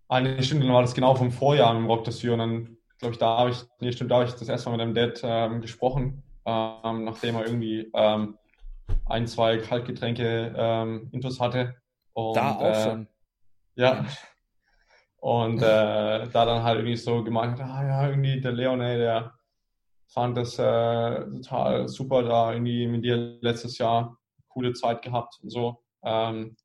eine 0.08 0.42
Stunde 0.44 0.68
war 0.68 0.82
das 0.82 0.94
genau 0.94 1.16
vom 1.16 1.32
Vorjahr 1.32 1.76
im 1.76 1.88
Rock 1.88 2.04
des 2.04 2.24
und 2.24 2.38
dann, 2.38 2.78
glaube 3.00 3.14
ich, 3.14 3.18
da 3.18 3.38
habe 3.38 3.50
ich, 3.52 3.64
nee, 3.80 3.92
stimmt, 3.92 4.12
da 4.12 4.16
habe 4.16 4.26
ich 4.26 4.34
das 4.34 4.48
erste 4.48 4.70
Mal 4.70 4.78
mit 4.78 4.86
dem 4.86 4.94
Dad 4.94 5.22
ähm, 5.24 5.62
gesprochen, 5.62 6.24
ähm, 6.46 7.06
nachdem 7.06 7.36
er 7.36 7.46
irgendwie 7.46 7.92
ähm, 7.94 8.38
ein, 9.06 9.28
zwei 9.28 9.58
Kaltgetränke 9.58 10.54
ähm, 10.56 11.10
Intus 11.12 11.40
hatte. 11.40 11.76
Und, 12.14 12.38
da 12.38 12.56
auch 12.56 12.62
äh, 12.62 12.84
schon. 12.84 13.08
Ja. 13.76 14.06
Und 15.18 15.58
äh, 15.58 16.28
da 16.28 16.46
dann 16.46 16.64
halt 16.64 16.78
irgendwie 16.80 16.98
so 16.98 17.24
gemeint 17.24 17.60
hat, 17.60 17.68
ah 17.68 17.84
ja, 17.84 18.10
irgendwie 18.10 18.40
der 18.42 18.52
Leon, 18.52 18.82
ey, 18.82 18.98
der 18.98 19.34
fand 20.08 20.38
das 20.38 20.60
äh, 20.60 21.26
total 21.42 21.88
super, 21.88 22.24
da 22.24 22.54
irgendwie 22.54 22.88
mit 22.88 23.04
dir 23.04 23.38
letztes 23.42 23.78
Jahr 23.80 24.18
coole 24.48 24.74
Zeit 24.74 25.02
gehabt 25.02 25.40
und 25.42 25.50
so. 25.50 25.84
Ähm, 26.04 26.56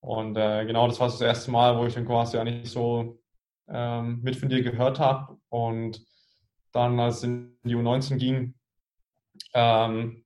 und 0.00 0.36
äh, 0.36 0.64
genau, 0.64 0.86
das 0.86 1.00
war 1.00 1.08
das 1.08 1.20
erste 1.20 1.50
Mal, 1.50 1.76
wo 1.78 1.86
ich 1.86 1.94
dann 1.94 2.06
quasi 2.06 2.38
eigentlich 2.38 2.70
so 2.70 3.20
ähm, 3.68 4.20
mit 4.22 4.36
von 4.36 4.48
dir 4.48 4.62
gehört 4.62 5.00
habe. 5.00 5.36
Und 5.48 6.04
dann, 6.72 6.98
als 7.00 7.18
es 7.18 7.24
in 7.24 7.58
die 7.64 7.74
U19 7.74 8.16
ging, 8.16 8.54
ähm, 9.54 10.24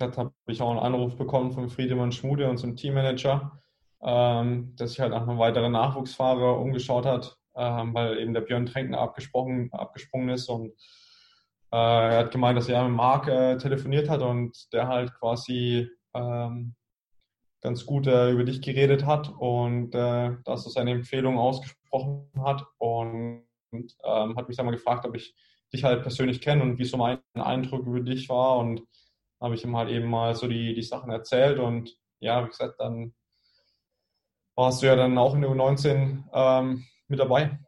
habe 0.00 0.32
ich 0.46 0.62
auch 0.62 0.70
einen 0.70 0.78
Anruf 0.78 1.16
bekommen 1.16 1.52
von 1.52 1.68
Friedemann 1.68 2.12
Schmude, 2.12 2.48
unserem 2.48 2.76
Teammanager, 2.76 3.58
ähm, 4.02 4.74
dass 4.76 4.90
sich 4.90 5.00
halt 5.00 5.12
nach 5.12 5.26
einem 5.26 5.38
weiteren 5.38 5.72
Nachwuchsfahrer 5.72 6.58
umgeschaut 6.58 7.06
hat, 7.06 7.36
ähm, 7.56 7.94
weil 7.94 8.18
eben 8.18 8.34
der 8.34 8.42
Björn 8.42 8.66
Tränkner 8.66 8.98
abgesprungen, 8.98 9.72
abgesprungen 9.72 10.28
ist 10.28 10.48
und 10.48 10.72
äh, 11.72 11.76
er 11.76 12.18
hat 12.18 12.30
gemeint, 12.30 12.56
dass 12.56 12.68
er 12.68 12.84
mit 12.84 12.96
Marc 12.96 13.26
äh, 13.28 13.56
telefoniert 13.56 14.08
hat 14.08 14.22
und 14.22 14.72
der 14.72 14.86
halt 14.86 15.12
quasi 15.18 15.88
ähm, 16.14 16.74
ganz 17.68 17.84
gut 17.84 18.06
äh, 18.06 18.30
über 18.30 18.44
dich 18.44 18.62
geredet 18.62 19.04
hat 19.04 19.28
und 19.38 19.94
äh, 19.94 20.30
dass 20.44 20.64
er 20.64 20.70
seine 20.70 20.92
Empfehlung 20.92 21.38
ausgesprochen 21.38 22.30
hat 22.42 22.64
und, 22.78 23.44
und 23.70 23.94
ähm, 24.04 24.36
hat 24.36 24.48
mich 24.48 24.56
dann 24.56 24.64
mal 24.64 24.72
gefragt, 24.72 25.04
ob 25.04 25.14
ich 25.14 25.34
dich 25.70 25.84
halt 25.84 26.00
persönlich 26.00 26.40
kenne 26.40 26.62
und 26.62 26.78
wie 26.78 26.86
so 26.86 26.96
mein 26.96 27.20
Eindruck 27.34 27.86
über 27.86 28.00
dich 28.00 28.30
war 28.30 28.56
und 28.56 28.82
habe 29.38 29.54
ich 29.54 29.64
ihm 29.64 29.76
halt 29.76 29.90
eben 29.90 30.08
mal 30.08 30.34
so 30.34 30.48
die, 30.48 30.74
die 30.74 30.82
Sachen 30.82 31.10
erzählt 31.10 31.58
und 31.58 31.94
ja, 32.20 32.42
wie 32.42 32.48
gesagt, 32.48 32.80
dann 32.80 33.12
warst 34.56 34.80
du 34.80 34.86
ja 34.86 34.96
dann 34.96 35.18
auch 35.18 35.34
in 35.34 35.42
der 35.42 35.50
U19 35.50 36.24
ähm, 36.32 36.86
mit 37.06 37.20
dabei. 37.20 37.58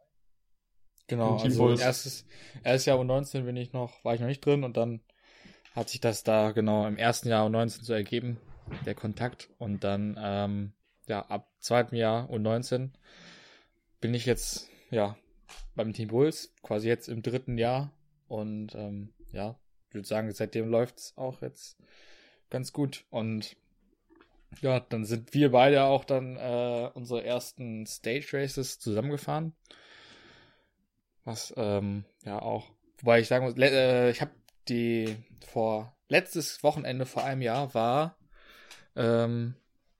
Genau, 1.05 1.37
also 1.37 1.69
erstes, 1.69 2.25
erstes 2.63 2.85
Jahr 2.87 2.97
U19 2.97 3.43
bin 3.43 3.55
ich 3.55 3.71
noch, 3.71 4.03
war 4.03 4.15
ich 4.15 4.19
noch 4.19 4.27
nicht 4.27 4.43
drin 4.43 4.63
und 4.63 4.77
dann 4.77 5.01
hat 5.75 5.89
sich 5.89 6.01
das 6.01 6.23
da 6.23 6.53
genau 6.53 6.87
im 6.87 6.97
ersten 6.97 7.29
Jahr 7.29 7.45
U19 7.45 7.83
so 7.83 7.93
ergeben, 7.93 8.39
der 8.85 8.95
Kontakt. 8.95 9.49
Und 9.57 9.83
dann, 9.83 10.19
ähm, 10.21 10.73
ja, 11.07 11.25
ab 11.27 11.51
zweitem 11.59 11.97
Jahr 11.97 12.29
U19 12.29 12.91
bin 13.99 14.13
ich 14.13 14.25
jetzt, 14.25 14.69
ja, 14.89 15.17
beim 15.75 15.93
Team 15.93 16.09
Bulls, 16.09 16.53
quasi 16.63 16.87
jetzt 16.87 17.07
im 17.07 17.21
dritten 17.21 17.57
Jahr. 17.57 17.91
Und 18.27 18.75
ähm, 18.75 19.13
ja, 19.31 19.59
ich 19.89 19.95
würde 19.95 20.07
sagen, 20.07 20.31
seitdem 20.31 20.69
läuft 20.69 20.99
es 20.99 21.13
auch 21.17 21.41
jetzt 21.41 21.77
ganz 22.49 22.73
gut. 22.73 23.05
Und 23.09 23.55
ja, 24.61 24.79
dann 24.79 25.05
sind 25.05 25.33
wir 25.33 25.51
beide 25.51 25.83
auch 25.83 26.03
dann 26.03 26.35
äh, 26.35 26.89
unsere 26.93 27.23
ersten 27.23 27.85
Stage 27.85 28.29
Races 28.33 28.79
zusammengefahren. 28.79 29.53
Was 31.23 31.53
ähm, 31.55 32.05
ja 32.25 32.41
auch, 32.41 32.69
wobei 32.99 33.19
ich 33.19 33.27
sagen 33.27 33.45
muss, 33.45 33.55
äh, 33.57 34.09
ich 34.09 34.21
habe 34.21 34.31
die 34.67 35.15
vor 35.45 35.95
letztes 36.07 36.63
Wochenende 36.63 37.05
vor 37.05 37.23
einem 37.23 37.41
Jahr 37.41 37.73
war 37.73 38.17
ähm, 38.95 39.55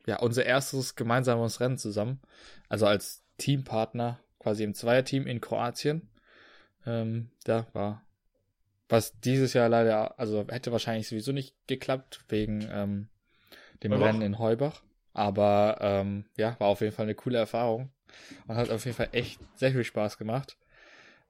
ja 0.06 0.20
unser 0.20 0.46
erstes 0.46 0.96
gemeinsames 0.96 1.60
Rennen 1.60 1.78
zusammen, 1.78 2.22
also 2.70 2.86
als 2.86 3.24
Teampartner 3.38 4.20
quasi 4.40 4.64
im 4.64 4.74
Zweierteam 4.74 5.28
in 5.28 5.42
Kroatien. 5.42 6.10
Ähm, 6.86 7.30
da 7.44 7.68
war 7.74 8.04
was 8.92 9.18
dieses 9.22 9.54
Jahr 9.54 9.70
leider, 9.70 10.20
also 10.20 10.46
hätte 10.50 10.72
wahrscheinlich 10.72 11.08
sowieso 11.08 11.32
nicht 11.32 11.56
geklappt 11.66 12.26
wegen 12.28 12.68
ähm, 12.72 13.08
dem 13.84 13.94
Heubach. 13.94 14.06
Rennen 14.06 14.22
in 14.22 14.40
Heubach. 14.40 14.84
Aber 15.14 15.78
ähm, 15.80 16.26
ja, 16.38 16.60
war 16.60 16.68
auf 16.68 16.82
jeden 16.82 16.94
Fall 16.94 17.06
eine 17.06 17.16
coole 17.16 17.38
Erfahrung 17.38 17.90
und 18.48 18.56
hat 18.56 18.70
auf 18.70 18.86
jeden 18.86 18.96
Fall 18.96 19.10
echt 19.14 19.40
sehr 19.56 19.72
viel 19.72 19.84
Spaß 19.84 20.18
gemacht. 20.18 20.58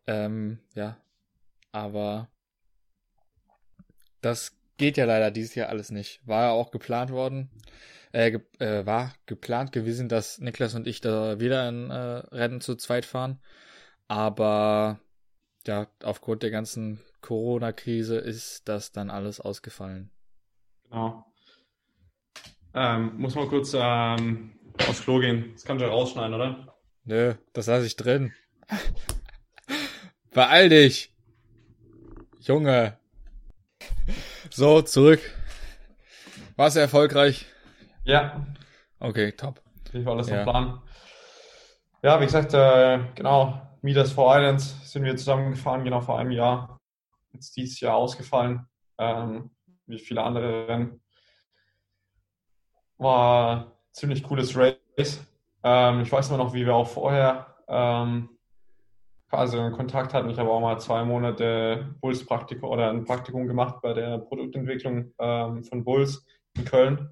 Ähm, 0.07 0.59
ja, 0.73 0.97
aber 1.71 2.29
das 4.21 4.55
geht 4.81 4.97
ja 4.97 5.05
leider 5.05 5.29
dieses 5.29 5.53
Jahr 5.53 5.69
alles 5.69 5.91
nicht. 5.91 6.27
War 6.27 6.45
ja 6.45 6.49
auch 6.49 6.71
geplant 6.71 7.11
worden, 7.11 7.51
äh, 8.13 8.31
ge 8.31 8.41
äh, 8.57 8.83
war 8.83 9.13
geplant 9.27 9.71
gewesen, 9.71 10.09
dass 10.09 10.39
Niklas 10.39 10.73
und 10.73 10.87
ich 10.87 11.01
da 11.01 11.39
wieder 11.39 11.67
ein 11.67 11.91
äh, 11.91 12.17
Rennen 12.35 12.61
zu 12.61 12.75
zweit 12.75 13.05
fahren. 13.05 13.39
Aber 14.07 14.99
ja, 15.67 15.85
aufgrund 16.01 16.41
der 16.41 16.49
ganzen 16.49 16.99
Corona-Krise 17.21 18.17
ist 18.17 18.67
das 18.67 18.91
dann 18.91 19.11
alles 19.11 19.39
ausgefallen. 19.39 20.09
Genau. 20.89 21.25
Ähm, 22.73 23.17
muss 23.17 23.35
mal 23.35 23.47
kurz 23.47 23.75
ähm, 23.75 24.57
aufs 24.87 25.03
Klo 25.03 25.19
gehen. 25.19 25.51
Das 25.53 25.63
kannst 25.63 25.81
du 25.81 25.85
ja 25.85 25.91
rausschneiden, 25.91 26.33
oder? 26.33 26.75
Nö, 27.03 27.35
das 27.53 27.67
lasse 27.67 27.85
ich 27.85 27.97
drin. 27.97 28.33
Beeil 30.31 30.69
dich. 30.69 31.13
Junge. 32.39 32.97
So, 34.53 34.81
zurück. 34.81 35.21
Warst 36.57 36.75
du 36.75 36.81
erfolgreich? 36.81 37.45
Ja. 38.03 38.45
Okay, 38.99 39.31
top. 39.31 39.61
Ich 39.93 40.03
war 40.03 40.11
alles 40.11 40.27
ja. 40.27 40.39
im 40.39 40.43
Plan. 40.43 40.81
Ja, 42.03 42.19
wie 42.19 42.25
gesagt, 42.25 42.53
äh, 42.53 42.99
genau, 43.15 43.61
Midas 43.81 44.11
for 44.11 44.35
Islands 44.35 44.91
sind 44.91 45.05
wir 45.05 45.15
zusammengefahren, 45.15 45.85
genau 45.85 46.01
vor 46.01 46.19
einem 46.19 46.31
Jahr. 46.31 46.81
Jetzt 47.31 47.55
dieses 47.55 47.79
Jahr 47.79 47.95
ausgefallen, 47.95 48.67
ähm, 48.97 49.51
wie 49.85 49.99
viele 49.99 50.21
andere 50.21 50.67
Rennen. 50.67 51.01
war 52.97 53.57
ein 53.57 53.71
ziemlich 53.93 54.21
cooles 54.21 54.53
Race. 54.57 55.25
Ähm, 55.63 56.01
ich 56.01 56.11
weiß 56.11 56.27
immer 56.27 56.39
noch, 56.39 56.53
wie 56.53 56.65
wir 56.65 56.75
auch 56.75 56.89
vorher 56.89 57.55
ähm, 57.69 58.37
quasi 59.31 59.57
in 59.57 59.71
Kontakt 59.71 60.13
hatten. 60.13 60.29
Ich 60.29 60.37
habe 60.37 60.51
auch 60.51 60.59
mal 60.59 60.77
zwei 60.79 61.05
Monate 61.05 61.95
Bulls-Praktikum 62.01 62.69
oder 62.69 62.89
ein 62.89 63.05
Praktikum 63.05 63.47
gemacht 63.47 63.81
bei 63.81 63.93
der 63.93 64.17
Produktentwicklung 64.17 65.13
ähm, 65.19 65.63
von 65.63 65.85
Bulls 65.85 66.25
in 66.57 66.65
Köln, 66.65 67.09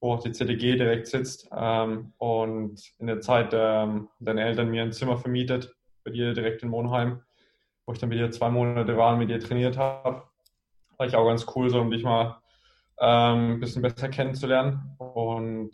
wo 0.00 0.14
auch 0.14 0.22
die 0.22 0.32
CDG 0.32 0.76
direkt 0.76 1.06
sitzt. 1.06 1.46
Ähm, 1.54 2.14
und 2.16 2.80
in 2.98 3.08
der 3.08 3.20
Zeit 3.20 3.50
ähm, 3.52 4.08
deine 4.20 4.42
Eltern 4.42 4.70
mir 4.70 4.82
ein 4.82 4.92
Zimmer 4.92 5.18
vermietet 5.18 5.76
bei 6.02 6.12
dir 6.12 6.32
direkt 6.32 6.62
in 6.62 6.70
Monheim, 6.70 7.20
wo 7.84 7.92
ich 7.92 7.98
dann 7.98 8.08
mit 8.08 8.18
dir 8.18 8.30
zwei 8.30 8.48
Monate 8.48 8.96
war 8.96 9.12
und 9.12 9.18
mit 9.18 9.28
dir 9.28 9.38
trainiert 9.38 9.76
habe. 9.76 10.22
War 10.96 11.06
ich 11.06 11.14
auch 11.14 11.26
ganz 11.26 11.44
cool, 11.54 11.68
so 11.68 11.78
um 11.78 11.90
dich 11.90 12.04
mal 12.04 12.38
ähm, 12.98 13.56
ein 13.56 13.60
bisschen 13.60 13.82
besser 13.82 14.08
kennenzulernen. 14.08 14.96
Und 14.96 15.72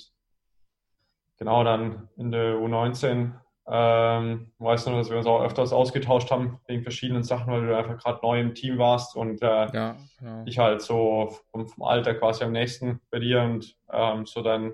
genau 1.39 1.62
dann 1.62 2.09
in 2.16 2.33
der 2.33 2.57
U19 2.57 3.35
ähm, 3.71 4.53
weiß 4.59 4.87
nur, 4.87 4.97
dass 4.97 5.11
wir 5.11 5.18
uns 5.18 5.27
auch 5.27 5.43
öfters 5.43 5.73
ausgetauscht 5.73 6.31
haben 6.31 6.59
wegen 6.66 6.83
verschiedenen 6.83 7.23
Sachen, 7.23 7.53
weil 7.53 7.66
du 7.66 7.77
einfach 7.77 7.99
gerade 7.99 8.21
neu 8.23 8.41
im 8.41 8.55
Team 8.55 8.79
warst 8.79 9.16
und 9.16 9.43
äh, 9.43 9.73
ja, 9.73 9.97
genau. 10.18 10.43
ich 10.45 10.59
halt 10.59 10.83
so 10.83 11.37
vom, 11.51 11.68
vom, 11.68 11.85
Alter 11.85 12.14
quasi 12.14 12.45
am 12.45 12.53
nächsten 12.53 13.01
bei 13.11 13.21
dir 13.21 13.43
und 13.43 13.77
ähm, 13.93 14.27
so 14.27 14.43
dein 14.43 14.73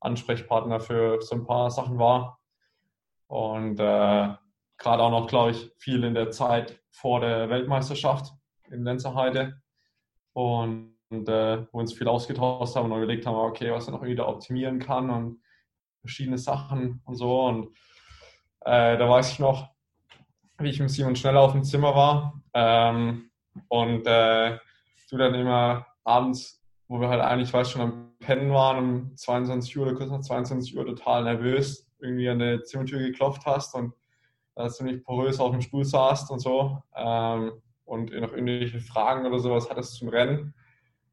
Ansprechpartner 0.00 0.80
für 0.80 1.20
so 1.22 1.34
ein 1.34 1.46
paar 1.46 1.70
Sachen 1.70 1.98
war. 1.98 2.38
Und 3.26 3.80
äh, 3.80 4.28
gerade 4.78 5.02
auch 5.02 5.10
noch, 5.10 5.26
glaube 5.26 5.52
ich, 5.52 5.72
viel 5.78 6.04
in 6.04 6.14
der 6.14 6.30
Zeit 6.30 6.78
vor 6.90 7.20
der 7.20 7.48
Weltmeisterschaft 7.48 8.32
in 8.70 8.84
Lenzerheide. 8.84 9.60
Und 10.34 10.96
und 11.08 11.28
äh, 11.28 11.66
wo 11.70 11.78
wir 11.78 11.80
uns 11.80 11.92
viel 11.92 12.08
ausgetauscht 12.08 12.74
haben 12.76 12.90
und 12.90 12.98
überlegt 12.98 13.26
haben, 13.26 13.36
okay, 13.36 13.70
was 13.70 13.86
er 13.86 13.92
noch 13.92 14.02
wieder 14.02 14.28
optimieren 14.28 14.78
kann 14.78 15.10
und 15.10 15.40
verschiedene 16.00 16.38
Sachen 16.38 17.00
und 17.04 17.14
so. 17.14 17.46
Und 17.46 17.76
äh, 18.66 18.98
da 18.98 19.08
weiß 19.08 19.32
ich 19.32 19.38
noch, 19.38 19.68
wie 20.58 20.70
ich 20.70 20.80
mit 20.80 20.90
Simon 20.90 21.14
schneller 21.14 21.40
auf 21.40 21.52
dem 21.52 21.62
Zimmer 21.62 21.94
war. 21.94 22.42
Ähm, 22.52 23.30
und 23.68 24.06
äh, 24.06 24.58
du 25.08 25.16
dann 25.16 25.34
immer 25.34 25.86
abends, 26.04 26.62
wo 26.88 27.00
wir 27.00 27.08
halt 27.08 27.22
eigentlich, 27.22 27.52
weiß 27.52 27.70
schon, 27.70 27.82
am 27.82 28.12
Pennen 28.18 28.52
waren, 28.52 28.78
um 28.78 29.16
22 29.16 29.78
Uhr 29.78 29.86
oder 29.86 29.94
kurz 29.94 30.10
nach 30.10 30.20
22 30.20 30.76
Uhr 30.76 30.84
total 30.84 31.24
nervös, 31.24 31.88
irgendwie 32.00 32.28
an 32.28 32.40
der 32.40 32.64
Zimmertür 32.64 32.98
geklopft 32.98 33.46
hast 33.46 33.74
und 33.74 33.94
da 34.56 34.68
ziemlich 34.68 35.04
porös 35.04 35.38
auf 35.38 35.52
dem 35.52 35.60
Stuhl 35.60 35.84
saßt 35.84 36.30
und 36.30 36.40
so 36.40 36.82
ähm, 36.96 37.52
und 37.84 38.10
noch 38.12 38.32
irgendwelche 38.32 38.80
Fragen 38.80 39.26
oder 39.26 39.38
sowas 39.38 39.68
hattest 39.70 39.94
zum 39.94 40.08
Rennen 40.08 40.54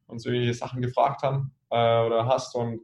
uns 0.07 0.25
irgendwelche 0.25 0.53
Sachen 0.53 0.81
gefragt 0.81 1.23
haben 1.23 1.53
äh, 1.69 2.05
oder 2.05 2.25
hast 2.25 2.55
und 2.55 2.81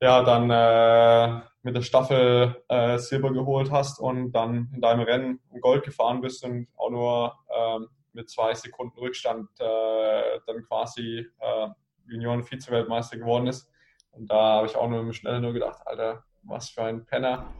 ja, 0.00 0.22
dann 0.22 0.50
äh, 0.50 1.42
mit 1.68 1.76
der 1.76 1.82
Staffel 1.82 2.56
äh, 2.68 2.96
Silber 2.96 3.30
geholt 3.30 3.70
hast 3.70 4.00
und 4.00 4.32
dann 4.32 4.70
in 4.74 4.80
deinem 4.80 5.02
Rennen 5.02 5.40
um 5.50 5.60
Gold 5.60 5.84
gefahren 5.84 6.22
bist 6.22 6.42
und 6.42 6.66
auch 6.78 6.88
nur 6.88 7.34
ähm, 7.54 7.88
mit 8.14 8.30
zwei 8.30 8.54
Sekunden 8.54 8.98
Rückstand 8.98 9.50
äh, 9.60 10.40
dann 10.46 10.62
quasi 10.66 11.26
äh, 11.38 11.68
Junioren-Vize-Weltmeister 12.06 13.18
geworden 13.18 13.48
ist. 13.48 13.70
Und 14.12 14.30
da 14.30 14.54
habe 14.54 14.66
ich 14.66 14.76
auch 14.76 14.88
nur 14.88 15.00
im 15.00 15.12
Schnellen 15.12 15.42
nur 15.42 15.52
gedacht, 15.52 15.82
Alter, 15.84 16.24
was 16.42 16.70
für 16.70 16.84
ein 16.84 17.04
Penner, 17.04 17.52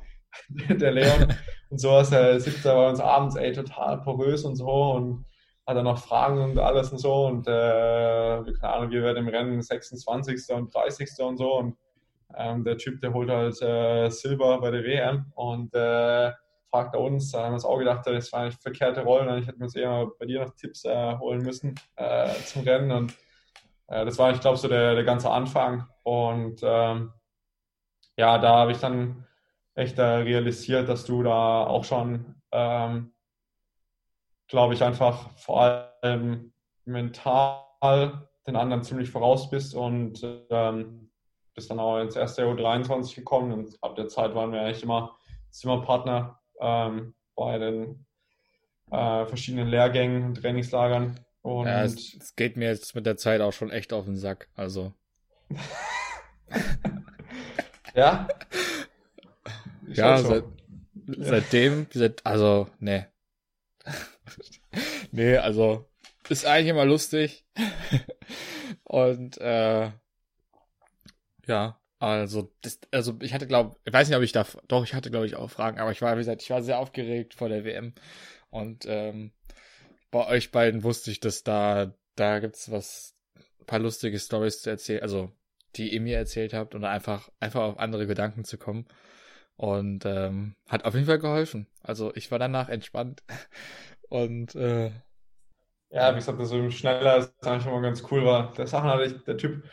der 0.48 0.92
Leon. 0.92 1.34
und 1.68 1.78
sowas, 1.78 2.10
er 2.10 2.40
sitzt 2.40 2.64
da 2.64 2.76
bei 2.76 2.88
uns 2.88 3.00
abends, 3.00 3.36
ey, 3.36 3.52
total 3.52 4.00
porös 4.00 4.46
und 4.46 4.56
so 4.56 4.92
und 4.92 5.26
hat 5.66 5.76
er 5.76 5.82
noch 5.82 5.98
Fragen 5.98 6.38
und 6.40 6.58
alles 6.58 6.92
und 6.92 6.98
so 6.98 7.26
und 7.26 7.46
äh, 7.46 7.50
keine 8.58 8.72
Ahnung, 8.72 8.90
wir 8.90 9.02
werden 9.02 9.18
im 9.18 9.28
Rennen 9.28 9.60
26. 9.60 10.54
und 10.54 10.74
30. 10.74 11.10
und 11.18 11.36
so 11.36 11.58
und 11.58 11.76
ähm, 12.36 12.64
der 12.64 12.76
Typ, 12.78 13.00
der 13.00 13.12
holt 13.12 13.30
halt 13.30 13.60
äh, 13.62 14.10
Silber 14.10 14.60
bei 14.60 14.70
der 14.70 14.84
WM 14.84 15.32
und 15.34 15.74
äh, 15.74 16.32
fragt 16.70 16.94
uns, 16.96 17.32
da 17.32 17.44
haben 17.44 17.50
wir 17.50 17.54
uns 17.54 17.64
auch 17.64 17.78
gedacht, 17.78 18.06
das 18.06 18.32
war 18.32 18.40
eigentlich 18.40 18.58
verkehrte 18.60 19.02
Rollen, 19.02 19.38
ich 19.38 19.46
hätte 19.46 19.62
uns 19.62 19.74
eher 19.74 20.10
bei 20.18 20.26
dir 20.26 20.44
noch 20.44 20.54
Tipps 20.54 20.84
äh, 20.84 21.16
holen 21.18 21.42
müssen 21.42 21.74
äh, 21.96 22.28
zum 22.44 22.62
Rennen 22.62 22.90
und 22.92 23.14
äh, 23.88 24.04
das 24.04 24.18
war, 24.18 24.32
ich 24.32 24.40
glaube, 24.40 24.58
so 24.58 24.68
der, 24.68 24.94
der 24.94 25.04
ganze 25.04 25.30
Anfang 25.30 25.88
und 26.02 26.60
ähm, 26.62 27.12
ja, 28.16 28.38
da 28.38 28.56
habe 28.56 28.72
ich 28.72 28.78
dann 28.78 29.26
echt 29.74 29.98
realisiert, 29.98 30.88
dass 30.88 31.04
du 31.04 31.22
da 31.22 31.64
auch 31.64 31.84
schon 31.84 32.34
ähm, 32.50 33.12
glaube 34.48 34.74
ich, 34.74 34.82
einfach 34.82 35.30
vor 35.36 35.92
allem 36.02 36.52
mental 36.84 38.28
den 38.46 38.56
anderen 38.56 38.82
ziemlich 38.82 39.10
voraus 39.10 39.50
bist 39.50 39.74
und 39.74 40.20
ähm, 40.50 41.07
bist 41.58 41.72
dann 41.72 41.80
auch 41.80 41.98
ins 41.98 42.14
erste 42.14 42.44
U23 42.44 43.16
gekommen 43.16 43.50
und 43.52 43.82
ab 43.82 43.96
der 43.96 44.06
Zeit 44.06 44.32
waren 44.32 44.52
wir 44.52 44.60
eigentlich 44.60 44.84
immer 44.84 45.18
Zimmerpartner 45.50 46.38
ähm, 46.60 47.16
bei 47.34 47.58
den 47.58 48.06
äh, 48.92 49.26
verschiedenen 49.26 49.66
Lehrgängen 49.66 50.22
und 50.22 50.36
Trainingslagern. 50.36 51.18
Und 51.42 51.66
ja, 51.66 51.82
es, 51.82 52.14
es, 52.14 52.36
geht 52.36 52.56
mir 52.56 52.68
jetzt 52.68 52.94
mit 52.94 53.06
der 53.06 53.16
Zeit 53.16 53.40
auch 53.40 53.52
schon 53.52 53.72
echt 53.72 53.92
auf 53.92 54.04
den 54.04 54.16
Sack, 54.16 54.48
also. 54.54 54.92
ja? 57.96 58.28
ja, 59.88 60.18
seit, 60.18 60.44
seitdem, 61.08 61.88
seit, 61.90 62.24
also, 62.24 62.68
ne, 62.78 63.08
nee, 65.10 65.36
also 65.36 65.88
ist 66.28 66.46
eigentlich 66.46 66.68
immer 66.68 66.84
lustig. 66.84 67.44
Und 68.84 69.38
äh, 69.38 69.90
ja, 71.48 71.80
also 71.98 72.52
das, 72.62 72.80
also 72.92 73.16
ich 73.20 73.34
hatte 73.34 73.48
glaube, 73.48 73.76
ich 73.84 73.92
weiß 73.92 74.08
nicht, 74.08 74.16
ob 74.16 74.22
ich 74.22 74.32
da 74.32 74.46
doch, 74.68 74.84
ich 74.84 74.94
hatte 74.94 75.10
glaube 75.10 75.26
ich 75.26 75.36
auch 75.36 75.50
Fragen, 75.50 75.80
aber 75.80 75.90
ich 75.92 76.02
war 76.02 76.14
wie 76.14 76.20
gesagt, 76.20 76.42
ich 76.42 76.50
war 76.50 76.62
sehr 76.62 76.78
aufgeregt 76.78 77.34
vor 77.34 77.48
der 77.48 77.64
WM 77.64 77.94
und 78.50 78.86
ähm, 78.88 79.32
bei 80.10 80.26
euch 80.28 80.52
beiden 80.52 80.84
wusste 80.84 81.10
ich, 81.10 81.20
dass 81.20 81.42
da 81.44 81.94
da 82.16 82.38
gibt's 82.40 82.70
was 82.70 83.16
ein 83.60 83.66
paar 83.66 83.80
lustige 83.80 84.18
Stories 84.18 84.62
zu 84.62 84.70
erzählen, 84.70 85.02
also 85.02 85.32
die 85.76 85.92
ihr 85.92 86.00
mir 86.00 86.16
erzählt 86.18 86.54
habt 86.54 86.74
und 86.74 86.84
einfach 86.84 87.30
einfach 87.40 87.62
auf 87.62 87.78
andere 87.78 88.06
Gedanken 88.06 88.44
zu 88.44 88.58
kommen. 88.58 88.86
Und 89.56 90.06
ähm, 90.06 90.54
hat 90.68 90.84
auf 90.84 90.94
jeden 90.94 91.06
Fall 91.06 91.18
geholfen. 91.18 91.66
Also 91.82 92.12
ich 92.14 92.30
war 92.30 92.38
danach 92.38 92.68
entspannt. 92.68 93.24
Und 94.08 94.54
äh, 94.54 94.92
ja, 95.90 96.12
wie 96.12 96.16
gesagt, 96.16 96.38
so 96.46 96.70
schneller 96.70 97.16
ist 97.18 97.34
eigentlich 97.46 97.66
immer 97.66 97.82
ganz 97.82 98.02
cool 98.10 98.24
war. 98.24 98.52
Der 98.54 98.66
Sachen 98.66 98.88
hatte 98.88 99.04
ich, 99.04 99.24
der 99.24 99.36
Typ 99.36 99.64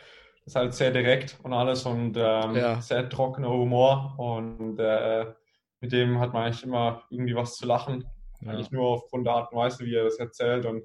ist 0.46 0.54
halt 0.54 0.74
sehr 0.74 0.92
direkt 0.92 1.38
und 1.42 1.52
alles 1.52 1.84
und 1.84 2.16
ähm, 2.16 2.54
ja. 2.54 2.80
sehr 2.80 3.08
trockener 3.08 3.50
Humor 3.50 4.14
und 4.16 4.78
äh, 4.78 5.26
mit 5.80 5.92
dem 5.92 6.20
hat 6.20 6.32
man 6.32 6.44
eigentlich 6.44 6.62
immer 6.62 7.02
irgendwie 7.10 7.34
was 7.34 7.54
zu 7.56 7.66
lachen. 7.66 8.08
Ja. 8.40 8.52
Eigentlich 8.52 8.70
nur 8.70 8.86
aufgrund 8.86 9.26
der 9.26 9.34
Art 9.34 9.52
und 9.52 9.58
Weise, 9.58 9.84
wie 9.84 9.94
er 9.94 10.04
das 10.04 10.18
erzählt 10.18 10.64
und 10.64 10.84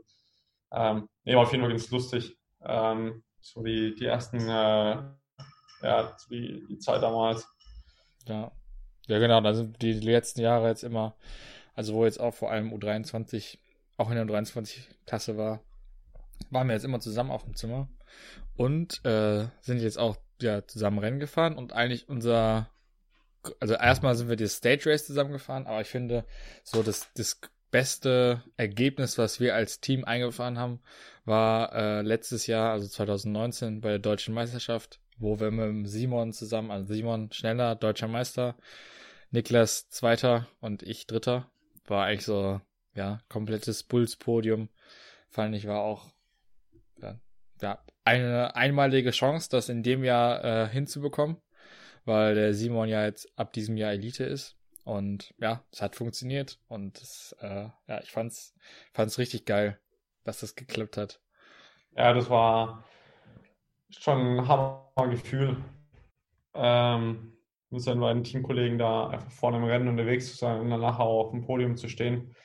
ähm, 0.72 1.08
nee, 1.24 1.36
war 1.36 1.44
auf 1.44 1.52
jeden 1.52 1.64
Fall 1.64 1.72
ganz 1.72 1.90
lustig. 1.92 2.36
Ähm, 2.64 3.24
so 3.40 3.62
die, 3.62 3.94
die 3.96 4.06
ersten, 4.06 4.40
äh, 4.40 4.98
ja, 5.84 6.18
die, 6.30 6.66
die 6.68 6.80
Zeit 6.80 7.04
damals. 7.04 7.48
Ja. 8.28 8.52
Ja, 9.08 9.20
genau, 9.20 9.42
da 9.42 9.54
sind 9.54 9.82
die 9.82 9.94
letzten 9.94 10.42
Jahre 10.42 10.70
jetzt 10.70 10.84
immer, 10.84 11.16
also 11.74 11.94
wo 11.94 12.06
jetzt 12.06 12.20
auch 12.20 12.34
vor 12.34 12.52
allem 12.52 12.72
U23, 12.72 13.58
auch 13.98 14.10
in 14.10 14.16
der 14.16 14.26
U23-Klasse 14.26 15.38
war, 15.38 15.60
waren 16.50 16.68
wir 16.68 16.76
jetzt 16.76 16.86
immer 16.86 17.00
zusammen 17.00 17.32
auf 17.32 17.44
dem 17.44 17.56
Zimmer 17.56 17.90
und 18.56 19.04
äh, 19.06 19.48
sind 19.62 19.80
jetzt 19.80 19.98
auch 19.98 20.18
ja, 20.42 20.66
zusammen 20.68 21.00
Rennen 21.00 21.20
gefahren 21.20 21.56
und 21.56 21.74
eigentlich 21.74 22.10
unser, 22.10 22.70
also 23.60 23.74
erstmal 23.76 24.16
sind 24.16 24.30
wir 24.30 24.36
die 24.36 24.48
Stage 24.48 24.90
Race 24.90 25.06
zusammen 25.06 25.32
gefahren, 25.32 25.68
aber 25.68 25.82
ich 25.82 25.88
finde 25.88 26.26
so 26.64 26.84
das, 26.84 27.12
das 27.16 27.40
beste 27.72 28.44
Ergebnis, 28.58 29.18
was 29.18 29.40
wir 29.40 29.56
als 29.56 29.80
Team 29.80 30.04
eingefahren 30.04 30.60
haben, 30.60 30.82
war 31.26 31.74
äh, 31.74 32.02
letztes 32.02 32.48
Jahr, 32.48 32.72
also 32.72 32.88
2019 32.88 33.82
bei 33.82 33.90
der 33.90 34.00
deutschen 34.00 34.34
Meisterschaft, 34.34 35.00
wo 35.18 35.40
wir 35.40 35.52
mit 35.52 35.90
Simon 35.90 36.34
zusammen, 36.34 36.72
also 36.72 36.94
Simon 36.94 37.32
schneller 37.32 37.76
deutscher 37.76 38.08
Meister, 38.08 38.56
Niklas 39.32 39.90
Zweiter 39.90 40.48
und 40.60 40.84
ich 40.84 41.08
Dritter. 41.08 41.50
War 41.86 42.06
eigentlich 42.06 42.26
so, 42.26 42.60
ja, 42.94 43.22
komplettes 43.30 43.84
Bulls-Podium. 43.84 44.70
Fand 45.30 45.56
ich 45.56 45.68
war 45.68 45.80
auch, 45.80 46.12
ja, 47.02 47.18
ja, 47.62 47.84
eine 48.04 48.56
einmalige 48.56 49.12
Chance, 49.12 49.50
das 49.50 49.70
in 49.70 49.84
dem 49.84 50.04
Jahr 50.04 50.44
äh, 50.44 50.68
hinzubekommen, 50.70 51.38
weil 52.06 52.36
der 52.36 52.54
Simon 52.54 52.90
ja 52.90 53.04
jetzt 53.06 53.32
ab 53.38 53.54
diesem 53.54 53.78
Jahr 53.78 53.92
Elite 53.92 54.24
ist. 54.24 54.58
Und 54.84 55.34
ja, 55.38 55.64
es 55.72 55.82
hat 55.82 55.96
funktioniert 55.96 56.60
und 56.68 57.00
das, 57.00 57.36
äh, 57.40 57.70
ja, 57.88 58.02
ich 58.02 58.12
fand's, 58.12 58.56
fand's 58.94 59.20
richtig 59.20 59.46
geil, 59.46 59.80
dass 60.24 60.40
das 60.40 60.56
geklappt 60.56 60.98
hat. 60.98 61.22
Ja, 61.96 62.14
das 62.14 62.30
war 62.30 62.84
schon 63.92 64.40
ein 64.40 64.48
Hammergefühl. 64.48 65.58
Ähm, 66.54 67.34
mit 67.70 67.82
seinen 67.82 68.02
beiden 68.02 68.24
Teamkollegen 68.24 68.78
da 68.78 69.10
einfach 69.10 69.32
vorne 69.32 69.58
im 69.58 69.64
Rennen 69.64 69.88
unterwegs 69.88 70.32
zu 70.32 70.38
sein 70.38 70.60
und 70.60 70.70
dann 70.70 70.82
nachher 70.82 71.06
auch 71.06 71.26
auf 71.26 71.32
dem 71.32 71.46
Podium 71.46 71.78
zu 71.78 71.88
stehen. 71.88 72.36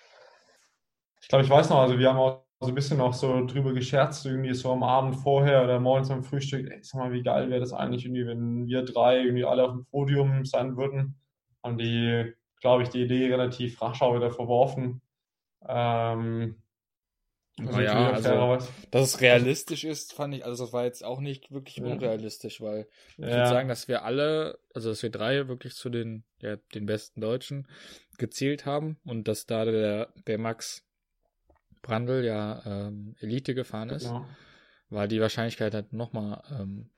Ich 1.20 1.28
glaube, 1.28 1.44
ich 1.44 1.50
weiß 1.50 1.70
noch, 1.70 1.78
also 1.80 1.98
wir 1.98 2.08
haben 2.08 2.18
auch 2.18 2.45
so 2.60 2.68
ein 2.68 2.74
bisschen 2.74 3.00
auch 3.00 3.12
so 3.12 3.44
drüber 3.44 3.74
gescherzt, 3.74 4.24
irgendwie 4.24 4.54
so 4.54 4.72
am 4.72 4.82
Abend 4.82 5.16
vorher 5.16 5.62
oder 5.62 5.78
morgens 5.78 6.10
am 6.10 6.24
Frühstück. 6.24 6.70
Ey, 6.70 6.78
sag 6.82 6.98
mal, 6.98 7.12
wie 7.12 7.22
geil 7.22 7.50
wäre 7.50 7.60
das 7.60 7.72
eigentlich 7.72 8.04
irgendwie, 8.04 8.26
wenn 8.26 8.66
wir 8.66 8.82
drei 8.82 9.20
irgendwie 9.20 9.44
alle 9.44 9.64
auf 9.64 9.72
dem 9.72 9.84
Podium 9.84 10.44
sein 10.46 10.76
würden. 10.76 11.20
Haben 11.62 11.76
die, 11.76 12.32
glaube 12.60 12.82
ich, 12.82 12.88
die 12.88 13.02
Idee 13.02 13.26
relativ 13.26 13.80
rasch 13.82 14.00
auch 14.00 14.16
wieder 14.16 14.30
verworfen. 14.30 15.02
Ähm, 15.68 16.56
naja, 17.58 18.10
also, 18.10 18.58
dass 18.90 19.14
es 19.14 19.20
realistisch 19.22 19.84
ist, 19.84 20.12
fand 20.12 20.34
ich, 20.34 20.44
also 20.44 20.64
das 20.64 20.74
war 20.74 20.84
jetzt 20.84 21.02
auch 21.02 21.20
nicht 21.20 21.50
wirklich 21.50 21.78
ja. 21.78 21.86
unrealistisch, 21.86 22.60
weil 22.60 22.86
ich 23.16 23.24
ja. 23.24 23.30
würde 23.30 23.48
sagen, 23.48 23.68
dass 23.68 23.88
wir 23.88 24.04
alle, 24.04 24.58
also 24.74 24.90
dass 24.90 25.02
wir 25.02 25.10
drei 25.10 25.48
wirklich 25.48 25.74
zu 25.74 25.88
den, 25.88 26.24
ja, 26.40 26.56
den 26.74 26.84
besten 26.84 27.22
Deutschen 27.22 27.66
gezählt 28.18 28.66
haben 28.66 28.98
und 29.04 29.26
dass 29.26 29.46
da 29.46 29.64
der, 29.64 30.12
der 30.26 30.36
Max 30.36 30.85
Brandl 31.86 32.24
ja 32.24 32.62
ähm, 32.66 33.14
Elite 33.20 33.54
gefahren 33.54 33.90
ist, 33.90 34.08
genau. 34.08 34.26
war 34.90 35.06
die 35.06 35.20
Wahrscheinlichkeit 35.20 35.72
halt 35.72 35.92
nochmal 35.92 36.42
ähm, 36.50 36.90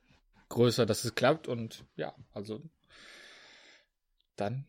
größer, 0.49 0.86
dass 0.86 1.05
es 1.05 1.14
klappt 1.14 1.47
und 1.47 1.84
ja, 1.97 2.14
also 2.32 2.62
dann 4.36 4.66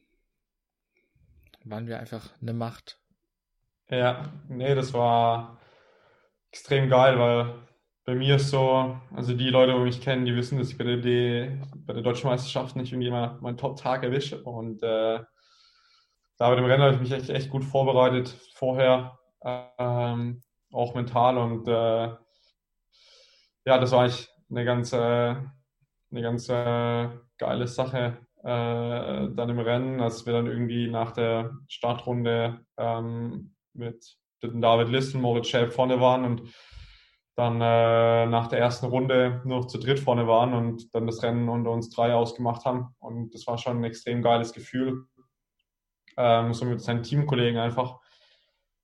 waren 1.63 1.87
wir 1.87 1.99
einfach 1.99 2.29
eine 2.41 2.53
Macht. 2.53 2.99
Ja, 3.89 4.33
nee, 4.49 4.75
das 4.75 4.93
war 4.93 5.57
extrem 6.51 6.89
geil, 6.89 7.17
weil 7.17 7.55
bei 8.03 8.15
mir 8.15 8.35
ist 8.35 8.49
so, 8.49 8.99
also 9.15 9.33
die 9.33 9.49
Leute, 9.49 9.73
die 9.73 9.79
mich 9.79 10.01
kennen, 10.01 10.25
die 10.25 10.35
wissen, 10.35 10.57
dass 10.57 10.69
ich 10.69 10.77
bei 10.77 10.83
der, 10.83 10.97
D, 10.97 11.61
bei 11.85 11.93
der 11.93 12.03
Deutschen 12.03 12.29
Meisterschaft 12.29 12.75
nicht 12.75 12.91
irgendwie 12.91 13.11
mal 13.11 13.37
meinen 13.39 13.57
Top-Tag 13.57 14.03
erwische 14.03 14.43
und 14.43 14.83
äh, 14.83 15.19
da 16.37 16.49
bei 16.49 16.55
dem 16.55 16.65
Rennen 16.65 16.83
habe 16.83 16.95
ich 16.95 17.01
mich 17.01 17.11
echt, 17.11 17.29
echt 17.29 17.49
gut 17.49 17.63
vorbereitet 17.63 18.29
vorher 18.53 19.18
ähm, 19.43 20.41
auch 20.71 20.95
mental. 20.95 21.37
Und 21.37 21.67
äh, 21.67 22.09
ja, 23.65 23.77
das 23.77 23.91
war 23.91 24.01
eigentlich 24.01 24.29
eine 24.49 24.65
ganz, 24.65 24.93
äh, 24.93 24.97
eine 24.97 26.21
ganz 26.21 26.49
äh, 26.49 27.09
geile 27.37 27.67
Sache 27.67 28.17
äh, 28.43 29.29
dann 29.29 29.49
im 29.49 29.59
Rennen, 29.59 29.99
als 29.99 30.25
wir 30.25 30.33
dann 30.33 30.47
irgendwie 30.47 30.89
nach 30.89 31.11
der 31.11 31.51
Startrunde 31.67 32.59
ähm, 32.77 33.53
mit 33.73 34.17
David 34.41 34.89
List 34.89 35.15
und 35.15 35.21
Moritz 35.21 35.47
Schäb 35.47 35.73
vorne 35.73 35.99
waren 35.99 36.23
und 36.23 36.43
dann 37.35 37.61
äh, 37.61 38.25
nach 38.25 38.47
der 38.47 38.59
ersten 38.59 38.87
Runde 38.87 39.41
nur 39.45 39.59
noch 39.59 39.67
zu 39.67 39.77
dritt 39.77 39.99
vorne 39.99 40.27
waren 40.27 40.53
und 40.53 40.93
dann 40.93 41.05
das 41.05 41.23
Rennen 41.23 41.47
unter 41.47 41.71
uns 41.71 41.89
drei 41.89 42.13
ausgemacht 42.13 42.65
haben. 42.65 42.95
Und 42.99 43.33
das 43.33 43.47
war 43.47 43.57
schon 43.57 43.77
ein 43.77 43.83
extrem 43.85 44.21
geiles 44.21 44.51
Gefühl, 44.51 45.05
ähm, 46.17 46.53
so 46.53 46.65
mit 46.65 46.81
seinen 46.81 47.03
Teamkollegen 47.03 47.59
einfach 47.59 47.99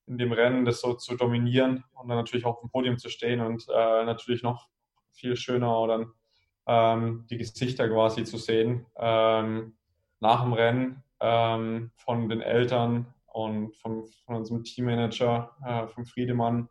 in 0.08 0.18
dem 0.18 0.32
Rennen 0.32 0.66
das 0.66 0.82
so 0.82 0.94
zu 0.94 1.16
dominieren 1.16 1.84
und 1.94 2.08
dann 2.08 2.18
natürlich 2.18 2.46
auch 2.46 2.56
auf 2.56 2.62
dem 2.62 2.70
Podium 2.70 2.98
zu 2.98 3.10
stehen 3.10 3.42
und 3.42 3.66
äh, 3.70 4.06
natürlich 4.06 4.44
noch 4.44 4.68
viel 5.12 5.36
schöner 5.36 5.88
dann 5.88 6.12
ähm, 6.68 7.26
die 7.30 7.38
Gesichter 7.38 7.88
quasi 7.90 8.24
zu 8.24 8.38
sehen 8.38 8.86
ähm, 8.98 9.76
nach 10.20 10.44
dem 10.44 10.54
Rennen 10.54 11.04
ähm, 11.20 11.92
von 11.96 12.30
den 12.30 12.42
Eltern 12.42 13.14
und 13.28 13.76
vom, 13.76 14.06
von 14.26 14.36
unserem 14.36 14.64
Teammanager, 14.64 15.56
äh, 15.66 15.88
vom 15.88 16.06
Friedemann, 16.06 16.70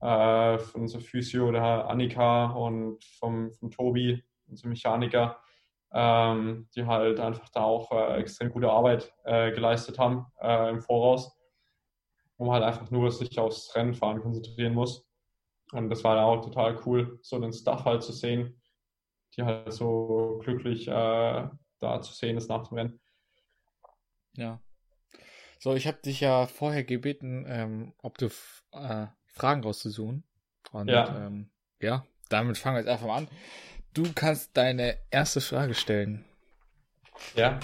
äh, 0.00 0.58
von 0.58 0.82
unserer 0.82 1.02
Physio, 1.02 1.50
der 1.50 1.88
Annika 1.88 2.46
und 2.46 3.04
vom, 3.18 3.52
vom 3.52 3.70
Tobi, 3.70 4.22
unser 4.48 4.68
Mechaniker, 4.68 5.38
ähm, 5.92 6.68
die 6.74 6.84
halt 6.86 7.20
einfach 7.20 7.48
da 7.48 7.62
auch 7.62 7.90
äh, 7.92 8.18
extrem 8.20 8.50
gute 8.50 8.70
Arbeit 8.70 9.12
äh, 9.24 9.52
geleistet 9.52 9.98
haben 9.98 10.26
äh, 10.40 10.70
im 10.70 10.80
Voraus 10.80 11.36
wo 12.36 12.46
man 12.46 12.54
halt 12.54 12.64
einfach 12.64 12.90
nur 12.90 13.10
sich 13.10 13.38
aufs 13.38 13.74
Rennenfahren 13.74 14.20
konzentrieren 14.20 14.74
muss. 14.74 15.06
Und 15.72 15.90
das 15.90 16.04
war 16.04 16.24
auch 16.24 16.42
total 16.42 16.80
cool, 16.86 17.18
so 17.22 17.38
den 17.38 17.52
Stuff 17.52 17.84
halt 17.84 18.02
zu 18.02 18.12
sehen, 18.12 18.60
die 19.36 19.42
halt 19.42 19.72
so 19.72 20.40
glücklich 20.42 20.88
äh, 20.88 21.48
da 21.80 22.02
zu 22.02 22.12
sehen 22.12 22.36
ist 22.36 22.48
nach 22.48 22.68
dem 22.68 22.78
Rennen. 22.78 23.00
Ja. 24.34 24.60
So, 25.58 25.74
ich 25.74 25.86
habe 25.86 25.98
dich 25.98 26.20
ja 26.20 26.46
vorher 26.46 26.84
gebeten, 26.84 27.46
ähm, 27.48 27.94
ob 28.02 28.18
du 28.18 28.26
äh, 28.72 29.06
Fragen 29.26 29.62
rauszusuchen. 29.62 30.24
Und 30.72 30.88
ja. 30.88 31.26
Ähm, 31.26 31.50
ja, 31.80 32.04
damit 32.28 32.58
fangen 32.58 32.76
wir 32.76 32.80
jetzt 32.80 32.90
einfach 32.90 33.06
mal 33.06 33.18
an. 33.18 33.28
Du 33.94 34.04
kannst 34.14 34.56
deine 34.56 34.98
erste 35.10 35.40
Frage 35.40 35.74
stellen. 35.74 36.24
Ja. 37.34 37.60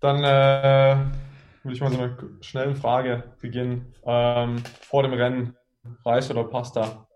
Dann 0.00 0.24
äh, 0.24 1.31
würde 1.62 1.74
ich 1.74 1.80
mal 1.80 1.92
so 1.92 1.98
eine 1.98 2.16
schnelle 2.40 2.74
Frage 2.74 3.34
beginnen. 3.40 3.94
Ähm, 4.04 4.62
vor 4.80 5.02
dem 5.02 5.12
Rennen, 5.12 5.56
Reis 6.04 6.30
oder 6.30 6.44
Pasta? 6.44 7.06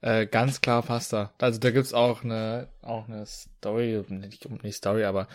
Äh, 0.00 0.26
ganz 0.26 0.60
klar 0.60 0.82
Pasta. 0.82 1.32
Also 1.40 1.58
da 1.58 1.70
gibt's 1.70 1.94
auch 1.94 2.22
eine, 2.22 2.68
auch 2.82 3.08
eine 3.08 3.24
Story, 3.26 4.04
nicht, 4.08 4.48
nicht 4.62 4.76
Story, 4.76 5.04
aber 5.04 5.26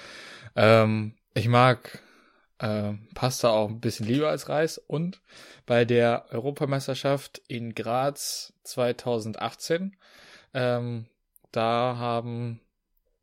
ähm, 0.55 1.15
ich 1.33 1.47
mag 1.47 1.99
äh, 2.59 2.93
Pasta 3.15 3.49
auch 3.49 3.69
ein 3.69 3.81
bisschen 3.81 4.07
lieber 4.07 4.29
als 4.29 4.49
Reis. 4.49 4.77
Und 4.77 5.21
bei 5.65 5.83
der 5.85 6.25
Europameisterschaft 6.29 7.41
in 7.47 7.73
Graz 7.73 8.53
2018, 8.63 9.97
ähm, 10.53 11.07
da 11.51 11.97
haben 11.97 12.61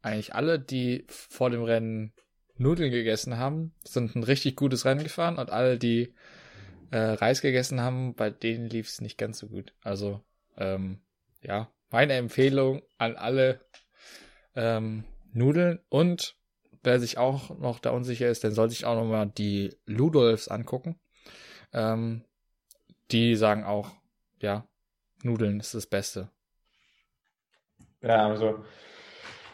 eigentlich 0.02 0.34
alle, 0.34 0.58
die 0.58 1.04
vor 1.08 1.50
dem 1.50 1.62
Rennen 1.62 2.12
Nudeln 2.58 2.90
gegessen 2.90 3.38
haben, 3.38 3.72
sind 3.84 4.14
ein 4.14 4.24
richtig 4.24 4.56
gutes 4.56 4.84
Rennen 4.84 5.02
gefahren 5.02 5.38
und 5.38 5.50
alle, 5.50 5.78
die 5.78 6.14
äh, 6.90 6.98
Reis 6.98 7.40
gegessen 7.40 7.80
haben, 7.80 8.14
bei 8.14 8.30
denen 8.30 8.68
lief 8.68 8.88
es 8.88 9.00
nicht 9.00 9.18
ganz 9.18 9.38
so 9.38 9.48
gut. 9.48 9.72
Also, 9.82 10.22
ähm, 10.56 11.00
ja, 11.42 11.70
meine 11.90 12.14
Empfehlung 12.14 12.82
an 12.98 13.16
alle 13.16 13.60
ähm, 14.54 15.04
Nudeln 15.32 15.80
und 15.88 16.36
wer 16.82 17.00
sich 17.00 17.18
auch 17.18 17.58
noch 17.58 17.78
da 17.78 17.90
unsicher 17.90 18.28
ist, 18.28 18.44
dann 18.44 18.52
soll 18.52 18.70
sich 18.70 18.84
auch 18.84 18.94
nochmal 18.94 19.26
die 19.26 19.76
Ludolfs 19.86 20.48
angucken. 20.48 20.98
Ähm, 21.72 22.24
die 23.10 23.36
sagen 23.36 23.64
auch, 23.64 23.90
ja, 24.40 24.66
Nudeln 25.22 25.60
ist 25.60 25.74
das 25.74 25.86
Beste. 25.86 26.30
Ja, 28.02 28.28
also 28.28 28.64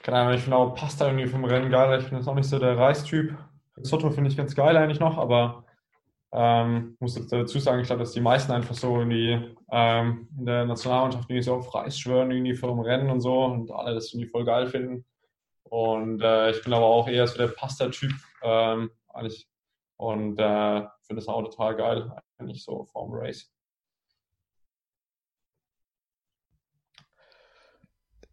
keine 0.04 0.18
Ahnung, 0.18 0.34
ich 0.34 0.42
finde 0.42 0.58
auch 0.58 0.74
Pasta 0.74 1.06
irgendwie 1.06 1.26
vom 1.26 1.46
Rennen 1.46 1.70
geil. 1.70 1.98
Ich 1.98 2.04
finde 2.04 2.18
das 2.18 2.28
auch 2.28 2.34
nicht 2.34 2.48
so 2.48 2.58
der 2.58 2.76
Reistyp. 2.76 3.34
Risotto 3.76 4.10
finde 4.10 4.28
ich 4.28 4.36
ganz 4.36 4.54
geil 4.54 4.76
eigentlich 4.76 5.00
noch, 5.00 5.16
aber 5.16 5.64
ähm, 6.30 6.96
muss 7.00 7.14
dazu 7.14 7.58
sagen, 7.58 7.80
ich 7.80 7.86
glaube, 7.86 8.00
dass 8.00 8.12
die 8.12 8.20
meisten 8.20 8.52
einfach 8.52 8.74
so 8.74 8.98
irgendwie 8.98 9.56
ähm, 9.72 10.28
in 10.38 10.44
der 10.44 10.66
Nationalmannschaft 10.66 11.30
irgendwie 11.30 11.42
so 11.42 11.54
auf 11.54 11.74
Reis 11.74 11.98
schwören, 11.98 12.30
irgendwie 12.30 12.54
vor 12.54 12.68
dem 12.68 12.80
Rennen 12.80 13.08
und 13.08 13.20
so 13.20 13.44
und 13.44 13.70
alle 13.70 13.94
das 13.94 14.12
irgendwie 14.12 14.28
voll 14.28 14.44
geil 14.44 14.66
finden. 14.66 15.06
Und 15.62 16.20
äh, 16.20 16.50
ich 16.50 16.62
bin 16.62 16.74
aber 16.74 16.84
auch 16.84 17.08
eher 17.08 17.26
so 17.26 17.38
der 17.38 17.48
Pasta-Typ 17.48 18.12
ähm, 18.42 18.90
eigentlich 19.08 19.48
und 19.96 20.38
äh, 20.38 20.82
finde 21.06 21.22
das 21.22 21.28
auch 21.28 21.42
total 21.44 21.76
geil, 21.76 22.12
eigentlich 22.38 22.62
so 22.62 22.84
vorm 22.84 23.10
Race. 23.14 23.53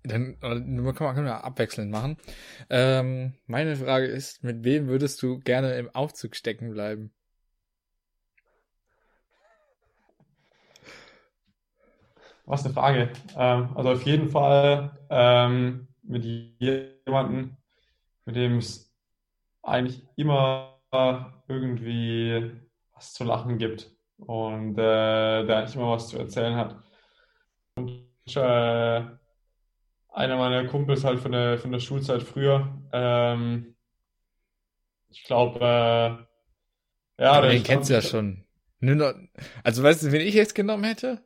Dann 0.03 0.39
kann 0.39 0.83
man, 0.83 0.95
kann 0.95 1.15
man 1.15 1.27
abwechselnd 1.27 1.91
machen. 1.91 2.17
Ähm, 2.69 3.33
meine 3.45 3.75
Frage 3.75 4.07
ist, 4.07 4.43
mit 4.43 4.63
wem 4.63 4.87
würdest 4.87 5.21
du 5.21 5.39
gerne 5.39 5.75
im 5.77 5.89
Aufzug 5.93 6.35
stecken 6.35 6.71
bleiben? 6.71 7.13
Was 12.45 12.65
eine 12.65 12.73
Frage. 12.73 13.13
Ähm, 13.37 13.69
also 13.75 13.91
auf 13.91 14.03
jeden 14.03 14.29
Fall 14.29 14.91
ähm, 15.09 15.87
mit 16.03 16.25
jemandem, 16.25 17.57
mit 18.25 18.35
dem 18.35 18.57
es 18.57 18.91
eigentlich 19.63 20.03
immer 20.15 20.79
irgendwie 21.47 22.51
was 22.93 23.13
zu 23.13 23.23
lachen 23.23 23.57
gibt 23.57 23.91
und 24.17 24.77
äh, 24.77 25.45
der 25.45 25.57
eigentlich 25.57 25.75
immer 25.75 25.91
was 25.91 26.09
zu 26.09 26.17
erzählen 26.17 26.55
hat. 26.55 26.75
Und 27.75 28.03
äh, 28.35 29.20
einer 30.11 30.37
meiner 30.37 30.67
Kumpels 30.67 31.03
halt 31.03 31.19
von 31.19 31.31
der, 31.31 31.57
von 31.57 31.71
der 31.71 31.79
Schulzeit 31.79 32.21
früher. 32.21 32.77
Ähm, 32.91 33.75
ich 35.09 35.23
glaube, 35.23 35.59
äh, 37.17 37.23
ja. 37.23 37.41
Den 37.41 37.63
kennst 37.63 37.89
du 37.89 37.93
ja 37.93 38.01
schon. 38.01 38.45
Noch, 38.79 39.13
also 39.63 39.83
weißt 39.83 40.03
du, 40.03 40.11
wen 40.11 40.21
ich 40.21 40.33
jetzt 40.33 40.55
genommen 40.55 40.83
hätte? 40.83 41.23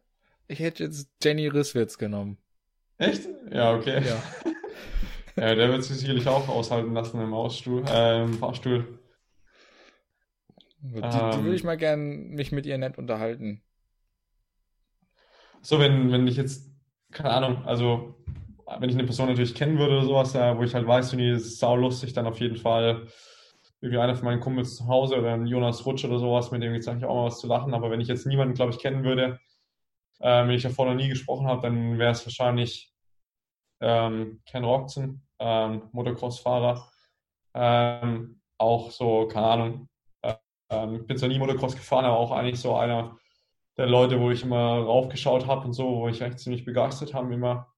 Ich 0.47 0.59
hätte 0.59 0.83
jetzt 0.83 1.09
Jenny 1.23 1.47
Risswitz 1.47 1.97
genommen. 1.97 2.37
Echt? 2.97 3.27
Ja, 3.51 3.73
okay. 3.73 4.03
Ja. 4.05 4.23
ja, 5.35 5.55
der 5.55 5.69
wird 5.69 5.83
sich 5.83 5.97
sicherlich 5.97 6.27
auch 6.27 6.47
aushalten 6.47 6.93
lassen 6.93 7.21
im 7.21 7.33
Ausstuhl, 7.33 7.83
äh, 7.87 8.23
im 8.23 8.33
Fahrstuhl. 8.35 8.99
Die, 10.79 10.99
ähm, 10.99 11.31
die 11.31 11.43
würde 11.43 11.55
ich 11.55 11.63
mal 11.63 11.77
gern 11.77 12.29
mich 12.29 12.51
mit 12.51 12.65
ihr 12.65 12.77
nett 12.77 12.97
unterhalten. 12.97 13.63
So, 15.61 15.79
wenn, 15.79 16.11
wenn 16.11 16.27
ich 16.27 16.37
jetzt, 16.37 16.69
keine 17.11 17.31
Ahnung, 17.31 17.65
also 17.65 18.15
wenn 18.79 18.89
ich 18.89 18.95
eine 18.95 19.05
Person 19.05 19.27
natürlich 19.27 19.55
kennen 19.55 19.77
würde 19.77 19.97
oder 19.97 20.05
sowas, 20.05 20.33
wo 20.33 20.63
ich 20.63 20.73
halt 20.73 20.87
weiß, 20.87 21.11
die 21.11 21.29
ist 21.29 21.59
sau 21.59 21.75
lustig, 21.75 22.13
dann 22.13 22.27
auf 22.27 22.39
jeden 22.39 22.57
Fall 22.57 23.07
irgendwie 23.81 23.99
einer 23.99 24.15
von 24.15 24.25
meinen 24.25 24.39
Kumpels 24.39 24.75
zu 24.77 24.87
Hause 24.87 25.17
oder 25.17 25.33
ein 25.33 25.45
Jonas 25.45 25.85
Rutsch 25.85 26.05
oder 26.05 26.19
sowas, 26.19 26.51
mit 26.51 26.63
dem 26.63 26.73
gibt 26.73 26.81
es 26.81 26.87
eigentlich 26.87 27.05
auch 27.05 27.15
mal 27.15 27.25
was 27.25 27.39
zu 27.39 27.47
lachen. 27.47 27.73
Aber 27.73 27.91
wenn 27.91 28.01
ich 28.01 28.07
jetzt 28.07 28.25
niemanden, 28.25 28.55
glaube 28.55 28.71
ich, 28.71 28.79
kennen 28.79 29.03
würde, 29.03 29.39
äh, 30.19 30.47
wenn 30.47 30.51
ich 30.51 30.63
davor 30.63 30.87
noch 30.87 30.95
nie 30.95 31.09
gesprochen 31.09 31.47
habe, 31.47 31.61
dann 31.61 31.99
wäre 31.99 32.11
es 32.11 32.25
wahrscheinlich 32.25 32.91
ähm, 33.81 34.41
Ken 34.45 34.63
Roxon, 34.63 35.21
ähm, 35.39 35.89
Motocross-Fahrer. 35.91 36.89
Ähm, 37.53 38.41
auch 38.57 38.91
so, 38.91 39.27
keine 39.27 39.47
Ahnung, 39.47 39.89
ähm, 40.69 40.95
ich 40.95 41.07
bin 41.07 41.17
zwar 41.17 41.29
nie 41.29 41.39
Motocross 41.39 41.75
gefahren, 41.75 42.05
aber 42.05 42.17
auch 42.17 42.31
eigentlich 42.31 42.59
so 42.59 42.75
einer 42.75 43.17
der 43.77 43.87
Leute, 43.87 44.19
wo 44.19 44.31
ich 44.31 44.43
immer 44.43 44.79
raufgeschaut 44.79 45.47
habe 45.47 45.65
und 45.65 45.73
so, 45.73 45.97
wo 45.97 46.07
ich 46.07 46.23
eigentlich 46.23 46.37
ziemlich 46.37 46.65
begeistert 46.65 47.13
habe 47.13 47.33
immer. 47.33 47.74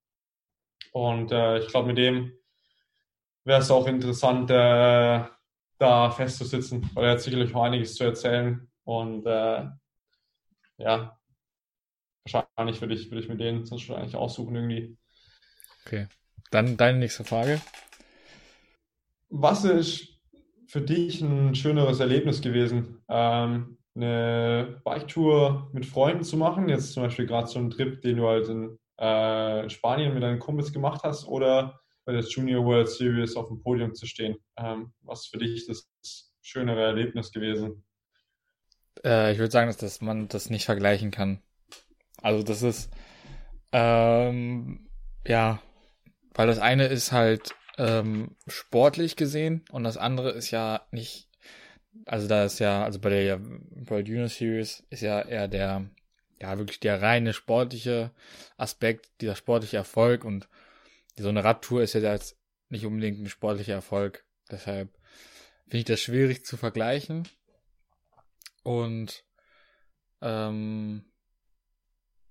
Und 0.98 1.32
äh, 1.32 1.60
ich 1.60 1.68
glaube, 1.68 1.90
mit 1.90 2.00
dem 2.00 2.34
wäre 3.44 3.62
es 3.62 3.70
auch 3.70 3.86
interessant, 3.86 4.50
äh, 4.50 5.24
da 5.78 6.10
festzusitzen, 6.10 6.90
weil 6.96 7.06
er 7.06 7.12
hat 7.12 7.22
sicherlich 7.22 7.54
auch 7.54 7.62
einiges 7.62 7.94
zu 7.94 8.04
erzählen. 8.04 8.68
Und 8.84 9.28
äh, 9.28 9.68
ja, 10.80 11.20
wahrscheinlich 12.24 12.82
würde 12.82 12.96
ich, 12.96 13.12
würde 13.12 13.22
ich 13.22 13.30
mit 13.30 13.40
denen 13.40 13.64
sonst 13.64 13.84
schon 13.84 13.96
eigentlich 13.96 14.16
aussuchen 14.16 14.56
irgendwie. 14.56 14.98
Okay. 15.86 16.08
Dann 16.50 16.78
deine 16.78 16.98
nächste 16.98 17.24
Frage. 17.24 17.62
Was 19.30 19.66
ist 19.66 20.20
für 20.66 20.82
dich 20.82 21.22
ein 21.22 21.54
schöneres 21.54 22.00
Erlebnis 22.00 22.42
gewesen, 22.42 23.04
ähm, 23.08 23.78
eine 23.94 24.82
Biketour 24.84 25.70
mit 25.74 25.86
Freunden 25.86 26.24
zu 26.24 26.38
machen? 26.38 26.70
Jetzt 26.70 26.94
zum 26.94 27.04
Beispiel 27.04 27.28
gerade 27.28 27.48
so 27.48 27.60
einen 27.60 27.70
Trip, 27.70 28.02
den 28.02 28.18
du 28.18 28.28
halt 28.28 28.50
in 28.50 28.80
äh, 28.98 29.70
Spanien 29.70 30.14
mit 30.14 30.24
deinen 30.24 30.40
Kumpels 30.40 30.72
gemacht 30.74 31.02
hast 31.04 31.28
oder 31.28 31.80
bei 32.06 32.14
der 32.14 32.24
Junior 32.24 32.64
World 32.66 32.90
Series 32.90 33.36
auf 33.36 33.48
dem 33.48 33.62
Podium 33.62 33.94
zu 33.94 34.06
stehen. 34.06 34.38
Ähm, 34.58 34.94
was 35.02 35.28
für 35.28 35.38
dich 35.38 35.68
das 35.68 35.90
schönere 36.42 36.82
Erlebnis 36.82 37.32
gewesen? 37.32 37.84
Äh, 39.04 39.34
ich 39.34 39.40
würde 39.40 39.52
sagen, 39.52 39.68
dass, 39.68 39.78
dass 39.78 40.02
man 40.02 40.28
das 40.28 40.50
nicht 40.50 40.66
vergleichen 40.66 41.12
kann. 41.12 41.42
Also 42.22 42.44
das 42.44 42.62
ist 42.64 42.90
ähm, 43.72 44.90
ja, 45.26 45.62
weil 46.34 46.48
das 46.48 46.60
eine 46.60 46.88
ist 46.88 47.12
halt 47.12 47.56
ähm, 47.78 48.36
sportlich 48.48 49.16
gesehen 49.16 49.64
und 49.72 49.84
das 49.84 49.98
andere 49.98 50.32
ist 50.32 50.52
ja 50.52 50.82
nicht, 50.92 51.30
also 52.06 52.28
da 52.28 52.46
ist 52.46 52.60
ja, 52.60 52.84
also 52.84 53.00
bei 53.00 53.10
der 53.10 53.42
World 53.42 54.08
Junior 54.08 54.30
Series 54.30 54.84
ist 54.90 55.02
ja 55.02 55.22
eher 55.22 55.48
der, 55.48 55.90
ja 56.40 56.58
wirklich 56.58 56.80
der 56.80 57.02
reine 57.02 57.34
sportliche 57.34 58.12
Aspekt, 58.58 59.10
dieser 59.22 59.36
sportliche 59.36 59.78
Erfolg 59.78 60.24
und 60.24 60.48
so 61.18 61.30
eine 61.30 61.44
Radtour 61.44 61.82
ist 61.82 61.94
ja 61.94 62.02
jetzt 62.02 62.38
nicht 62.70 62.86
unbedingt 62.86 63.20
ein 63.20 63.30
sportlicher 63.30 63.74
Erfolg. 63.74 64.26
Deshalb 64.52 64.90
finde 65.64 65.78
ich 65.80 65.86
das 65.86 66.00
schwierig 66.00 66.46
zu 66.46 66.58
vergleichen. 66.58 67.28
Und 68.64 69.24
ähm, 70.22 71.06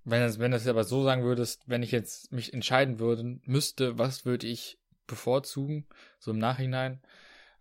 wenn 0.03 0.21
das, 0.21 0.39
wenn 0.39 0.51
das 0.51 0.67
aber 0.67 0.83
so 0.83 1.03
sagen 1.03 1.23
würdest, 1.23 1.63
wenn 1.65 1.83
ich 1.83 1.91
jetzt 1.91 2.31
mich 2.31 2.53
entscheiden 2.53 2.99
würde, 2.99 3.39
müsste, 3.43 3.97
was 3.97 4.25
würde 4.25 4.47
ich 4.47 4.79
bevorzugen, 5.05 5.85
so 6.19 6.31
im 6.31 6.37
Nachhinein, 6.37 7.01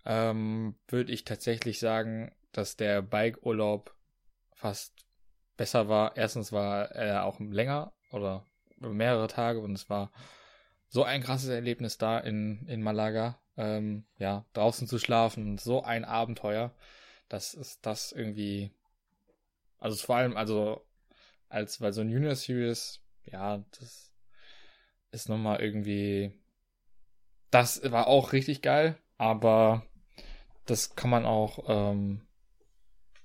ähm, 0.05 0.77
würde 0.89 1.13
ich 1.13 1.25
tatsächlich 1.25 1.79
sagen, 1.79 2.33
dass 2.53 2.77
der 2.77 3.03
Bike-Urlaub 3.03 3.95
fast 4.53 5.06
besser 5.57 5.89
war. 5.89 6.17
Erstens 6.17 6.53
war 6.53 6.91
er 6.93 7.25
auch 7.25 7.41
länger 7.41 7.93
oder 8.11 8.47
mehrere 8.79 9.29
Tage 9.29 9.61
und 9.61 9.73
es 9.73 9.89
war 9.91 10.13
so 10.89 11.05
ein 11.05 11.23
krasses 11.23 11.49
Erlebnis 11.49 11.99
da 11.99 12.19
in, 12.19 12.67
in 12.67 12.83
Malaga. 12.83 13.39
Ähm, 13.59 14.05
ja, 14.19 14.45
draußen 14.53 14.87
zu 14.87 14.99
schlafen, 14.99 15.57
so 15.57 15.83
ein 15.83 16.05
Abenteuer. 16.05 16.75
Das 17.29 17.55
ist 17.55 17.87
das 17.87 18.13
irgendwie. 18.13 18.71
Also 19.79 19.97
vor 19.97 20.17
allem, 20.17 20.37
also 20.37 20.87
als 21.49 21.81
weil 21.81 21.93
so 21.93 22.03
ein 22.03 22.11
Junior 22.11 22.35
Series, 22.35 23.01
ja, 23.25 23.65
das 23.79 24.13
ist 25.11 25.29
nochmal 25.29 25.61
irgendwie 25.61 26.39
das 27.51 27.81
war 27.91 28.07
auch 28.07 28.33
richtig 28.33 28.63
geil, 28.63 28.99
aber 29.19 29.83
das 30.67 30.95
kann 30.97 31.11
man 31.11 31.25
auch, 31.25 31.65
ähm, 31.69 32.26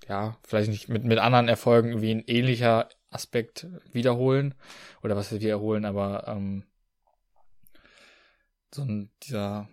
ja, 0.07 0.37
vielleicht 0.43 0.69
nicht 0.69 0.89
mit, 0.89 1.03
mit 1.03 1.19
anderen 1.19 1.47
Erfolgen 1.47 2.01
wie 2.01 2.11
ein 2.11 2.23
ähnlicher 2.25 2.89
Aspekt 3.09 3.67
wiederholen. 3.91 4.55
Oder 5.03 5.15
was 5.15 5.31
wir 5.31 5.41
wiederholen, 5.41 5.85
aber 5.85 6.27
ähm, 6.27 6.63
so 8.73 8.83
ein, 8.83 9.09
dieser 9.23 9.67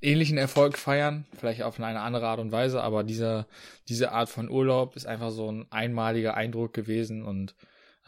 ähnlichen 0.00 0.38
Erfolg 0.38 0.78
feiern, 0.78 1.26
vielleicht 1.34 1.62
auf 1.62 1.78
eine 1.78 2.00
andere 2.00 2.28
Art 2.28 2.40
und 2.40 2.52
Weise, 2.52 2.82
aber 2.82 3.04
dieser, 3.04 3.46
diese 3.88 4.12
Art 4.12 4.28
von 4.28 4.48
Urlaub 4.48 4.96
ist 4.96 5.06
einfach 5.06 5.30
so 5.30 5.50
ein 5.50 5.66
einmaliger 5.70 6.34
Eindruck 6.34 6.72
gewesen 6.72 7.22
und 7.22 7.54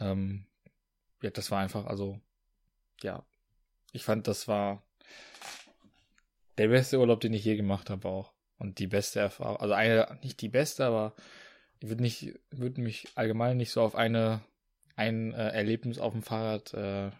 ähm, 0.00 0.46
ja, 1.20 1.30
das 1.30 1.50
war 1.50 1.60
einfach, 1.60 1.86
also 1.86 2.18
ja, 3.02 3.24
ich 3.92 4.04
fand, 4.04 4.26
das 4.26 4.48
war 4.48 4.82
der 6.58 6.68
beste 6.68 6.98
Urlaub, 6.98 7.20
den 7.20 7.34
ich 7.34 7.44
je 7.44 7.56
gemacht 7.56 7.90
habe 7.90 8.08
auch. 8.08 8.31
Und 8.62 8.78
die 8.78 8.86
beste 8.86 9.18
Erfahrung. 9.18 9.56
Also 9.56 9.74
eine, 9.74 10.20
nicht 10.22 10.40
die 10.40 10.48
beste, 10.48 10.84
aber 10.84 11.14
ich 11.80 11.88
würde 11.88 12.00
nicht, 12.00 12.38
würde 12.52 12.80
mich 12.80 13.08
allgemein 13.16 13.56
nicht 13.56 13.72
so 13.72 13.82
auf 13.82 13.96
eine, 13.96 14.40
ein 14.94 15.34
äh, 15.34 15.48
Erlebnis 15.48 15.98
auf 15.98 16.12
dem 16.12 16.22
Fahrrad 16.22 16.72
äh, 16.72 17.10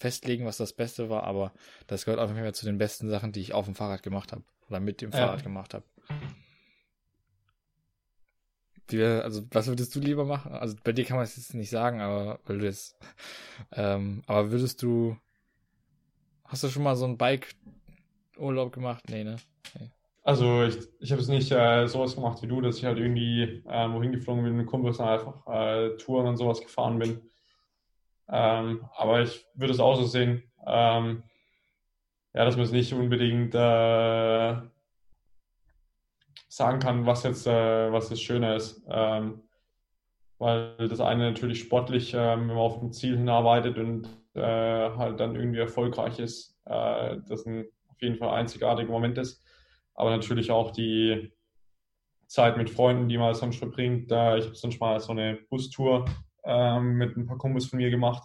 festlegen, 0.00 0.44
was 0.44 0.56
das 0.56 0.72
Beste 0.72 1.08
war, 1.08 1.22
aber 1.22 1.52
das 1.86 2.04
gehört 2.04 2.20
auf 2.20 2.30
jeden 2.30 2.42
Fall 2.42 2.52
zu 2.52 2.66
den 2.66 2.78
besten 2.78 3.08
Sachen, 3.08 3.30
die 3.30 3.40
ich 3.40 3.54
auf 3.54 3.66
dem 3.66 3.76
Fahrrad 3.76 4.02
gemacht 4.02 4.32
habe. 4.32 4.42
Oder 4.68 4.80
mit 4.80 5.00
dem 5.00 5.12
Fahrrad 5.12 5.38
ja. 5.38 5.44
gemacht 5.44 5.72
habe. 5.72 5.84
also, 9.22 9.46
was 9.52 9.68
würdest 9.68 9.94
du 9.94 10.00
lieber 10.00 10.24
machen? 10.24 10.50
Also, 10.50 10.74
bei 10.82 10.90
dir 10.90 11.04
kann 11.04 11.16
man 11.16 11.24
es 11.24 11.36
jetzt 11.36 11.54
nicht 11.54 11.70
sagen, 11.70 12.00
aber 12.00 12.40
weil 12.44 12.58
du 12.58 12.66
es, 12.66 12.96
ähm, 13.70 14.24
aber 14.26 14.50
würdest 14.50 14.82
du, 14.82 15.16
hast 16.42 16.64
du 16.64 16.68
schon 16.70 16.82
mal 16.82 16.96
so 16.96 17.04
ein 17.04 17.18
Bike 17.18 17.54
Urlaub 18.36 18.72
gemacht? 18.72 19.08
Nee, 19.08 19.22
ne? 19.22 19.36
Nee. 19.78 19.92
Also 20.28 20.62
ich, 20.64 20.76
ich 21.00 21.10
habe 21.10 21.22
es 21.22 21.28
nicht 21.28 21.50
äh, 21.52 21.86
sowas 21.86 22.14
gemacht 22.14 22.42
wie 22.42 22.46
du, 22.46 22.60
dass 22.60 22.76
ich 22.76 22.84
halt 22.84 22.98
irgendwie 22.98 23.64
äh, 23.66 23.90
wohin 23.90 24.12
geflogen 24.12 24.44
bin 24.44 24.58
mit 24.58 24.66
Kumpels 24.66 24.98
und 24.98 25.06
einfach 25.06 25.46
äh, 25.46 25.96
Touren 25.96 26.26
und 26.26 26.36
sowas 26.36 26.60
gefahren 26.60 26.98
bin. 26.98 27.22
Ähm, 28.28 28.86
aber 28.94 29.22
ich 29.22 29.46
würde 29.54 29.72
es 29.72 29.80
auch 29.80 29.96
so 29.96 30.04
sehen, 30.04 30.42
ähm, 30.66 31.22
ja, 32.34 32.44
dass 32.44 32.56
man 32.56 32.66
es 32.66 32.72
nicht 32.72 32.92
unbedingt 32.92 33.54
äh, 33.54 34.54
sagen 36.50 36.78
kann, 36.78 37.06
was 37.06 37.22
jetzt 37.22 37.46
äh, 37.46 37.90
was 37.90 38.10
das 38.10 38.20
Schöne 38.20 38.54
ist. 38.54 38.84
Ähm, 38.86 39.40
weil 40.36 40.88
das 40.88 41.00
eine 41.00 41.30
natürlich 41.30 41.60
sportlich, 41.60 42.12
ähm, 42.12 42.40
wenn 42.40 42.48
man 42.48 42.58
auf 42.58 42.82
ein 42.82 42.92
Ziel 42.92 43.16
hinarbeitet 43.16 43.78
und 43.78 44.06
äh, 44.34 44.42
halt 44.42 45.20
dann 45.20 45.36
irgendwie 45.36 45.60
erfolgreich 45.60 46.18
ist, 46.18 46.60
das 46.66 47.46
ein 47.46 47.64
auf 47.88 48.02
jeden 48.02 48.16
Fall 48.16 48.28
einzigartiger 48.28 48.90
Moment 48.90 49.16
ist. 49.16 49.42
Aber 49.98 50.10
natürlich 50.10 50.52
auch 50.52 50.70
die 50.70 51.32
Zeit 52.28 52.56
mit 52.56 52.70
Freunden, 52.70 53.08
die 53.08 53.18
man 53.18 53.34
sonst 53.34 53.56
verbringt. 53.56 54.10
Da, 54.12 54.36
ich 54.36 54.44
habe 54.44 54.54
sonst 54.54 54.80
mal 54.80 55.00
so 55.00 55.10
eine 55.10 55.40
Bustour 55.50 56.04
ähm, 56.44 56.94
mit 56.94 57.16
ein 57.16 57.26
paar 57.26 57.36
Kumpels 57.36 57.66
von 57.66 57.78
mir 57.78 57.90
gemacht, 57.90 58.22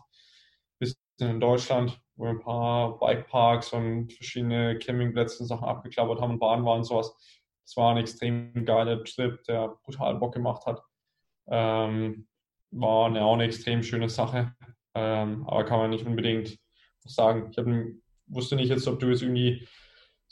bis 0.77 0.95
in 1.19 1.39
Deutschland, 1.39 1.99
wo 2.15 2.25
wir 2.25 2.29
ein 2.29 2.41
paar 2.41 2.99
Bikeparks 2.99 3.73
und 3.73 4.13
verschiedene 4.13 4.77
Campingplätze 4.77 5.39
und 5.41 5.47
Sachen 5.47 5.67
abgeklappert 5.67 6.21
haben 6.21 6.33
und 6.33 6.39
Bahnen 6.39 6.63
waren 6.63 6.79
und 6.79 6.83
sowas. 6.83 7.15
Das 7.65 7.75
war 7.75 7.89
ein 7.89 7.97
extrem 7.97 8.65
geiler 8.65 9.03
Trip, 9.03 9.43
der 9.45 9.69
brutal 9.83 10.15
Bock 10.17 10.35
gemacht 10.35 10.67
hat. 10.67 10.79
Ähm, 11.47 12.27
war 12.69 13.07
eine, 13.07 13.23
auch 13.23 13.33
eine 13.33 13.45
extrem 13.45 13.81
schöne 13.81 14.09
Sache, 14.09 14.53
ähm, 14.93 15.47
aber 15.47 15.63
kann 15.63 15.79
man 15.79 15.89
nicht 15.89 16.05
unbedingt 16.05 16.59
sagen. 16.99 17.49
Ich 17.49 17.57
habe 17.57 17.95
wusste 18.27 18.55
nicht 18.57 18.69
jetzt, 18.69 18.87
ob 18.87 18.99
du 18.99 19.07
jetzt 19.07 19.23
irgendwie 19.23 19.67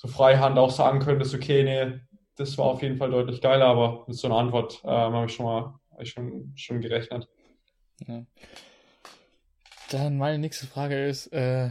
so 0.02 0.08
freihand 0.08 0.58
auch 0.58 0.72
sagen 0.72 1.00
könntest, 1.00 1.36
okay, 1.36 1.64
nee, 1.64 2.00
das 2.36 2.58
war 2.58 2.66
auf 2.66 2.82
jeden 2.82 2.98
Fall 2.98 3.12
deutlich 3.12 3.40
geiler, 3.40 3.68
aber 3.68 4.04
mit 4.08 4.18
so 4.18 4.28
einer 4.28 4.38
Antwort 4.38 4.82
ähm, 4.84 5.14
habe 5.14 5.28
ich 5.28 5.34
schon 5.34 5.46
mal 5.46 5.76
ich 6.00 6.10
schon, 6.10 6.54
schon 6.56 6.82
gerechnet. 6.82 7.30
Ja. 8.08 8.26
Dann 9.92 10.18
meine 10.18 10.40
nächste 10.40 10.66
Frage 10.66 11.06
ist, 11.08 11.28
äh, 11.28 11.70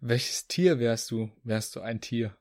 welches 0.00 0.48
Tier 0.48 0.80
wärst 0.80 1.12
du? 1.12 1.30
Wärst 1.44 1.76
du 1.76 1.80
ein 1.80 2.00
Tier? 2.00 2.36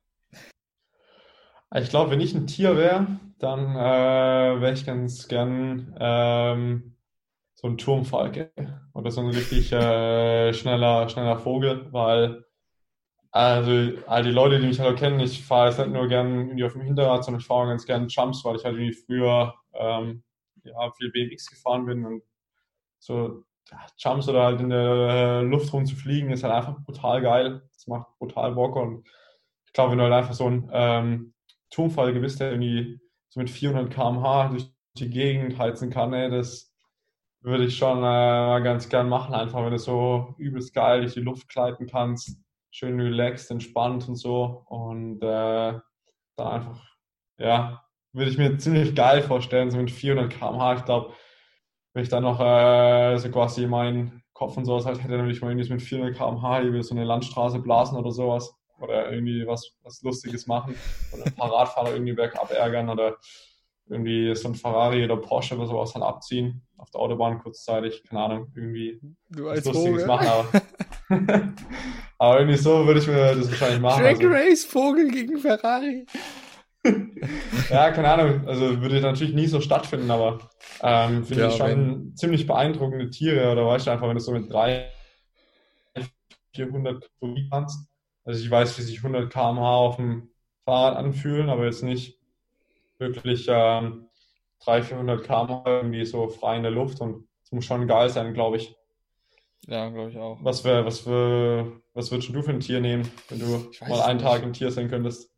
Ich 1.75 1.89
glaube, 1.89 2.09
wenn 2.09 2.19
ich 2.19 2.33
ein 2.33 2.47
Tier 2.47 2.75
wäre, 2.75 3.05
dann 3.37 3.75
äh, 3.75 4.59
wäre 4.59 4.73
ich 4.73 4.87
ganz 4.87 5.27
gern 5.27 5.95
ähm, 5.99 6.95
so 7.53 7.67
ein 7.67 7.77
Turmfalke 7.77 8.51
oder 8.93 9.11
so 9.11 9.21
ein 9.21 9.29
richtig 9.29 9.71
äh, 9.71 10.51
schneller, 10.51 11.07
schneller 11.09 11.37
Vogel, 11.37 11.93
weil 11.93 12.43
also, 13.31 13.71
all 14.07 14.23
die 14.23 14.31
Leute, 14.31 14.59
die 14.59 14.67
mich 14.67 14.79
halt 14.79 14.93
auch 14.93 14.99
kennen, 14.99 15.19
ich 15.19 15.43
fahre 15.45 15.69
jetzt 15.69 15.79
nicht 15.79 15.91
nur 15.91 16.07
gern 16.07 16.47
irgendwie 16.47 16.63
auf 16.65 16.73
dem 16.73 16.81
Hinterrad, 16.81 17.23
sondern 17.23 17.39
ich 17.41 17.47
fahre 17.47 17.69
ganz 17.69 17.85
gern 17.85 18.07
Jumps, 18.09 18.43
weil 18.43 18.57
ich 18.57 18.65
halt 18.65 18.75
irgendwie 18.75 18.93
früher 18.93 19.53
ähm, 19.73 20.23
ja, 20.63 20.91
viel 20.91 21.11
BMX 21.11 21.47
gefahren 21.49 21.85
bin 21.85 22.05
und 22.05 22.23
so 22.99 23.43
ja, 23.71 23.79
Jumps 23.97 24.27
oder 24.29 24.43
halt 24.43 24.59
in 24.61 24.69
der 24.69 25.43
Luft 25.43 25.71
rumzufliegen 25.73 26.31
ist 26.31 26.43
halt 26.43 26.53
einfach 26.53 26.79
brutal 26.83 27.21
geil. 27.21 27.61
Das 27.73 27.87
macht 27.87 28.07
brutal 28.19 28.53
Bock 28.53 28.75
und 28.75 29.07
ich 29.65 29.73
glaube, 29.73 29.91
wenn 29.91 29.99
du 29.99 30.03
halt 30.05 30.13
einfach 30.13 30.33
so 30.33 30.47
ein 30.47 30.69
ähm, 30.73 31.33
Turmfall 31.69 32.13
bist, 32.19 32.41
der 32.41 32.51
irgendwie 32.51 32.99
so 33.29 33.39
mit 33.39 33.49
400 33.49 33.91
km/h 33.91 34.49
durch 34.49 34.69
die 34.97 35.09
Gegend 35.09 35.57
heizen 35.57 35.89
kann, 35.89 36.13
ey, 36.13 36.29
das, 36.29 36.71
würde 37.41 37.65
ich 37.65 37.77
schon 37.77 37.99
äh, 37.99 38.61
ganz 38.63 38.89
gern 38.89 39.09
machen, 39.09 39.33
einfach 39.33 39.63
wenn 39.63 39.71
du 39.71 39.79
so 39.79 40.35
übelst 40.37 40.73
geil 40.73 41.01
durch 41.01 41.13
die 41.13 41.21
Luft 41.21 41.49
gleiten 41.49 41.87
kannst, 41.87 42.39
schön 42.71 42.99
relaxed, 42.99 43.51
entspannt 43.51 44.07
und 44.07 44.15
so 44.15 44.63
und 44.67 45.21
äh, 45.21 45.73
dann 46.37 46.47
einfach, 46.47 46.81
ja, 47.37 47.83
würde 48.13 48.31
ich 48.31 48.37
mir 48.37 48.57
ziemlich 48.57 48.95
geil 48.95 49.21
vorstellen, 49.21 49.69
so 49.69 49.77
mit 49.77 49.91
400 49.91 50.31
km/h. 50.31 50.75
Ich 50.75 50.85
glaube, 50.85 51.13
wenn 51.93 52.03
ich 52.03 52.09
dann 52.09 52.23
noch 52.23 52.39
äh, 52.39 53.17
so 53.17 53.29
quasi 53.29 53.67
meinen 53.67 54.23
Kopf 54.33 54.57
und 54.57 54.65
sowas 54.65 54.85
halt 54.85 54.99
hätte, 55.03 55.13
dann 55.13 55.21
würde 55.21 55.33
ich 55.33 55.41
mal 55.41 55.51
irgendwie 55.51 55.73
mit 55.73 55.81
400 55.81 56.15
km/h 56.15 56.61
über 56.61 56.81
so 56.81 56.95
eine 56.95 57.03
Landstraße 57.03 57.59
blasen 57.59 57.97
oder 57.97 58.11
sowas. 58.11 58.55
Oder 58.79 59.11
irgendwie 59.11 59.45
was, 59.45 59.77
was 59.83 60.01
Lustiges 60.01 60.47
machen. 60.47 60.75
Oder 61.11 61.25
ein 61.25 61.35
paar 61.35 61.51
Radfahrer 61.51 61.93
irgendwie 61.93 62.13
bergab 62.13 62.49
ärgern 62.51 62.89
oder 62.89 63.17
irgendwie 63.87 64.33
so 64.35 64.47
ein 64.47 64.55
Ferrari 64.55 65.03
oder 65.03 65.17
Porsche 65.17 65.55
oder 65.55 65.67
sowas 65.67 65.93
halt 65.93 66.03
abziehen 66.03 66.65
auf 66.81 66.91
der 66.91 67.01
Autobahn 67.01 67.39
kurzzeitig, 67.39 68.03
keine 68.09 68.21
Ahnung, 68.23 68.51
irgendwie 68.55 69.01
Du 69.29 69.45
was 69.45 69.61
als 69.61 69.65
Lustiges 69.65 70.05
Vogel. 70.05 70.05
machen, 70.05 70.27
aber, 70.27 70.55
aber 72.19 72.39
irgendwie 72.39 72.57
so 72.57 72.85
würde 72.87 72.99
ich 72.99 73.07
mir 73.07 73.35
das 73.35 73.49
wahrscheinlich 73.49 73.81
machen. 73.81 74.03
Drag 74.03 74.17
Also, 74.17 74.23
Race 74.23 74.65
Vogel 74.65 75.11
gegen 75.11 75.37
Ferrari. 75.39 76.05
ja, 77.69 77.91
keine 77.91 78.09
Ahnung, 78.11 78.47
also 78.47 78.81
würde 78.81 79.01
natürlich 79.01 79.33
nie 79.33 79.47
so 79.47 79.61
stattfinden, 79.61 80.09
aber 80.11 80.49
ähm, 80.81 81.23
finde 81.25 81.45
Ja, 81.45 81.47
ich 81.47 81.55
schon 81.57 82.13
ziemlich 82.15 82.47
beeindruckende 82.47 83.09
Tiere 83.09 83.51
oder 83.51 83.65
weißt 83.67 83.87
du 83.87 83.91
einfach, 83.91 84.07
wenn 84.07 84.15
du 84.15 84.21
so 84.21 84.31
mit 84.31 84.51
300, 84.51 84.91
400 86.55 87.09
Kalorien 87.19 87.49
kannst. 87.51 87.87
Also 88.23 88.43
ich 88.43 88.49
weiß, 88.51 88.77
wie 88.77 88.81
sich 88.83 89.03
100 89.03 89.31
km/h 89.31 89.75
auf 89.75 89.95
dem 89.97 90.29
Fahrrad 90.65 90.97
anfühlen, 90.97 91.49
aber 91.49 91.65
jetzt 91.65 91.83
nicht 91.83 92.19
wirklich 92.99 93.47
ähm, 93.49 94.09
300, 94.63 94.87
400 94.87 95.23
km/h 95.23 95.63
irgendwie 95.65 96.05
so 96.05 96.27
frei 96.29 96.57
in 96.57 96.63
der 96.63 96.71
Luft 96.71 97.01
und 97.01 97.27
es 97.43 97.51
muss 97.51 97.65
schon 97.65 97.87
geil 97.87 98.09
sein, 98.09 98.33
glaube 98.33 98.57
ich. 98.57 98.75
Ja, 99.67 99.89
glaube 99.89 100.09
ich 100.11 100.17
auch. 100.17 100.43
Was 100.43 100.61
für, 100.61 100.85
was 100.85 100.99
für, 101.01 101.81
was 101.93 102.11
würdest 102.11 102.29
du 102.33 102.41
für 102.41 102.51
ein 102.51 102.59
Tier 102.59 102.79
nehmen, 102.81 103.09
wenn 103.29 103.39
du 103.39 103.69
Ich 103.71 103.81
mal 103.81 104.01
einen 104.01 104.17
nicht. 104.17 104.25
Tag 104.27 104.43
ein 104.43 104.53
Tier 104.53 104.71
sein 104.71 104.89
könntest? 104.89 105.31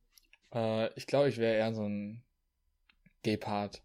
Äh, 0.54 0.94
ich 0.98 1.08
glaube, 1.08 1.30
ich 1.30 1.38
wäre 1.38 1.56
eher 1.58 1.74
so 1.74 1.84
ein 1.84 2.24
Gepard. 3.22 3.82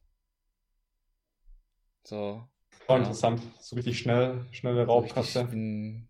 So. 2.05 2.45
War 2.87 2.97
Ja. 2.97 3.03
interessant. 3.03 3.43
So 3.61 3.77
richtig 3.77 3.99
schnell, 3.99 4.47
schnelle 4.53 4.87
Raubkatze. 4.87 5.41
ein- 5.41 6.09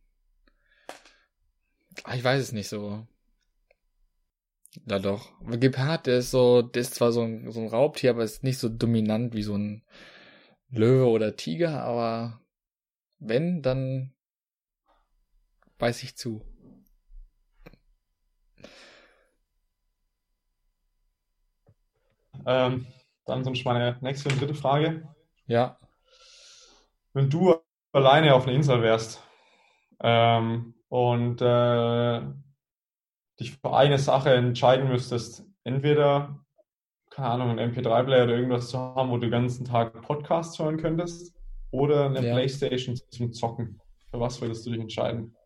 Ah, 2.05 2.14
Ich 2.14 2.22
weiß 2.24 2.41
es 2.43 2.53
nicht 2.53 2.68
so. 2.68 3.07
Ja 4.87 4.99
doch. 4.99 5.33
Gepard, 5.41 6.07
der 6.07 6.18
ist 6.18 6.31
so, 6.31 6.62
der 6.62 6.83
ist 6.83 6.95
zwar 6.95 7.12
so 7.12 7.22
ein, 7.22 7.51
so 7.51 7.61
ein 7.61 7.68
Raubtier, 7.68 8.11
aber 8.11 8.24
ist 8.24 8.45
nicht 8.45 8.59
so 8.59 8.68
dominant 8.68 9.35
wie 9.35 9.43
so 9.43 9.57
ein 9.57 9.83
Löwe 10.70 11.09
oder 11.09 11.37
Tiger, 11.37 11.83
aber 11.83 12.41
wenn, 13.18 13.62
dann 13.62 14.12
weiß 15.79 16.03
ich 16.03 16.16
zu. 16.16 16.43
Ähm, 22.47 22.87
dann 23.26 23.45
sonst 23.45 23.64
meine 23.64 23.99
nächste 24.01 24.29
und 24.31 24.41
dritte 24.41 24.55
Frage. 24.55 25.09
Ja. 25.47 25.79
Wenn 27.12 27.31
du 27.31 27.57
alleine 27.93 28.35
auf 28.35 28.47
einer 28.47 28.57
Insel 28.57 28.83
wärst 28.83 29.22
ähm, 30.01 30.74
und 30.89 31.41
äh, 31.41 32.22
dich 33.41 33.57
für 33.57 33.72
eine 33.76 33.99
Sache 33.99 34.32
entscheiden 34.34 34.89
müsstest, 34.89 35.45
entweder, 35.64 36.45
keine 37.11 37.28
Ahnung, 37.28 37.51
ein 37.59 37.72
MP3-Player 37.72 38.24
oder 38.24 38.34
irgendwas 38.36 38.68
zu 38.68 38.78
haben, 38.78 39.11
wo 39.11 39.14
du 39.16 39.22
den 39.22 39.30
ganzen 39.30 39.64
Tag 39.64 40.01
Podcasts 40.03 40.59
hören 40.59 40.76
könntest, 40.76 41.34
oder 41.70 42.07
eine 42.07 42.26
Ja. 42.26 42.34
Playstation 42.34 42.97
zum 43.11 43.32
Zocken. 43.32 43.80
Für 44.11 44.20
was 44.20 44.41
würdest 44.41 44.64
du 44.66 44.70
dich 44.70 44.80
entscheiden? 44.80 45.36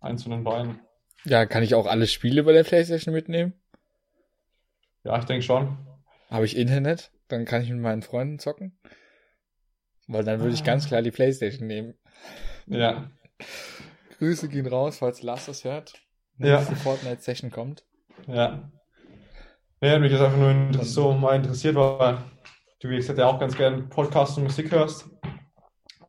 Eins 0.00 0.22
von 0.22 0.30
den 0.30 0.44
beiden. 0.44 0.78
Ja, 1.24 1.44
kann 1.46 1.64
ich 1.64 1.74
auch 1.74 1.86
alle 1.86 2.06
Spiele 2.06 2.44
bei 2.44 2.52
der 2.52 2.62
Playstation 2.62 3.12
mitnehmen? 3.12 3.52
Ja, 5.02 5.18
ich 5.18 5.24
denke 5.24 5.42
schon. 5.42 5.76
Habe 6.30 6.44
ich 6.44 6.56
Internet? 6.56 7.10
Dann 7.26 7.44
kann 7.44 7.62
ich 7.62 7.70
mit 7.70 7.80
meinen 7.80 8.02
Freunden 8.02 8.38
zocken? 8.38 8.78
Weil 10.06 10.22
dann 10.24 10.38
würde 10.40 10.54
ich 10.54 10.62
Ah. 10.62 10.66
ganz 10.66 10.86
klar 10.86 11.02
die 11.02 11.10
Playstation 11.10 11.66
nehmen. 11.66 11.94
Ja. 12.66 13.10
Grüße 14.18 14.48
gehen 14.48 14.66
raus, 14.66 14.98
falls 14.98 15.22
Lars 15.22 15.46
das 15.46 15.64
hört. 15.64 15.94
Ja. 16.38 16.56
Nächste 16.58 16.76
Fortnite-Session 16.76 17.50
kommt. 17.50 17.84
Ja. 18.26 18.70
Nee, 19.80 19.98
mich 19.98 20.12
jetzt 20.12 20.20
einfach 20.20 20.38
nur 20.38 20.84
so 20.84 21.12
mal 21.12 21.36
interessiert, 21.36 21.76
weil 21.76 22.18
du, 22.80 22.88
wie 22.88 22.96
gesagt, 22.96 23.18
ja 23.18 23.26
auch 23.26 23.38
ganz 23.38 23.56
gern 23.56 23.88
Podcasts 23.88 24.36
und 24.36 24.44
Musik 24.44 24.72
hörst. 24.72 25.08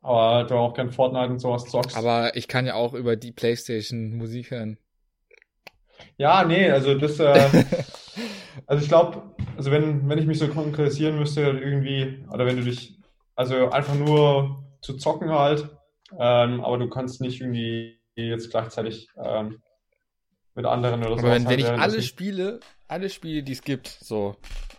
Aber 0.02 0.46
du 0.46 0.56
auch 0.56 0.74
gern 0.74 0.92
Fortnite 0.92 1.30
und 1.30 1.40
sowas 1.40 1.66
zockst. 1.66 1.96
Aber 1.96 2.36
ich 2.36 2.48
kann 2.48 2.66
ja 2.66 2.76
auch 2.76 2.94
über 2.94 3.16
die 3.16 3.32
Playstation 3.32 4.18
Musik 4.18 4.52
hören. 4.52 4.78
ja, 6.18 6.44
nee, 6.44 6.70
also 6.70 6.96
das, 6.96 7.20
äh, 7.20 7.66
also 8.66 8.84
ich 8.84 8.90
glaube, 8.90 9.36
also 9.58 9.72
wenn, 9.72 10.08
wenn 10.08 10.20
ich 10.20 10.26
mich 10.26 10.40
so 10.40 10.48
konkretisieren 10.48 11.20
müsste, 11.20 11.42
irgendwie, 11.42 12.26
oder 12.32 12.46
wenn 12.46 12.58
du 12.58 12.64
dich, 12.64 12.98
also 13.36 13.70
einfach 13.70 13.96
nur 13.96 14.64
zu 14.82 14.96
zocken 14.98 15.30
halt, 15.32 15.70
ähm, 16.18 16.62
aber 16.62 16.78
du 16.78 16.90
kannst 16.90 17.22
nicht 17.22 17.42
irgendwie 17.42 18.00
jetzt 18.16 18.50
gleichzeitig 18.50 19.10
ähm, 19.24 19.62
mit 20.56 20.66
anderen 20.66 21.02
oder 21.02 21.12
Aber 21.12 21.22
sowas 21.22 21.36
wenn, 21.36 21.50
wenn 21.50 21.60
ich 21.60 21.68
alle 21.68 22.02
Spiele, 22.02 22.60
alle 22.88 23.10
Spiele, 23.10 23.44
die 23.44 23.54
es 23.54 23.62
gibt, 23.62 23.88
so, 23.88 24.36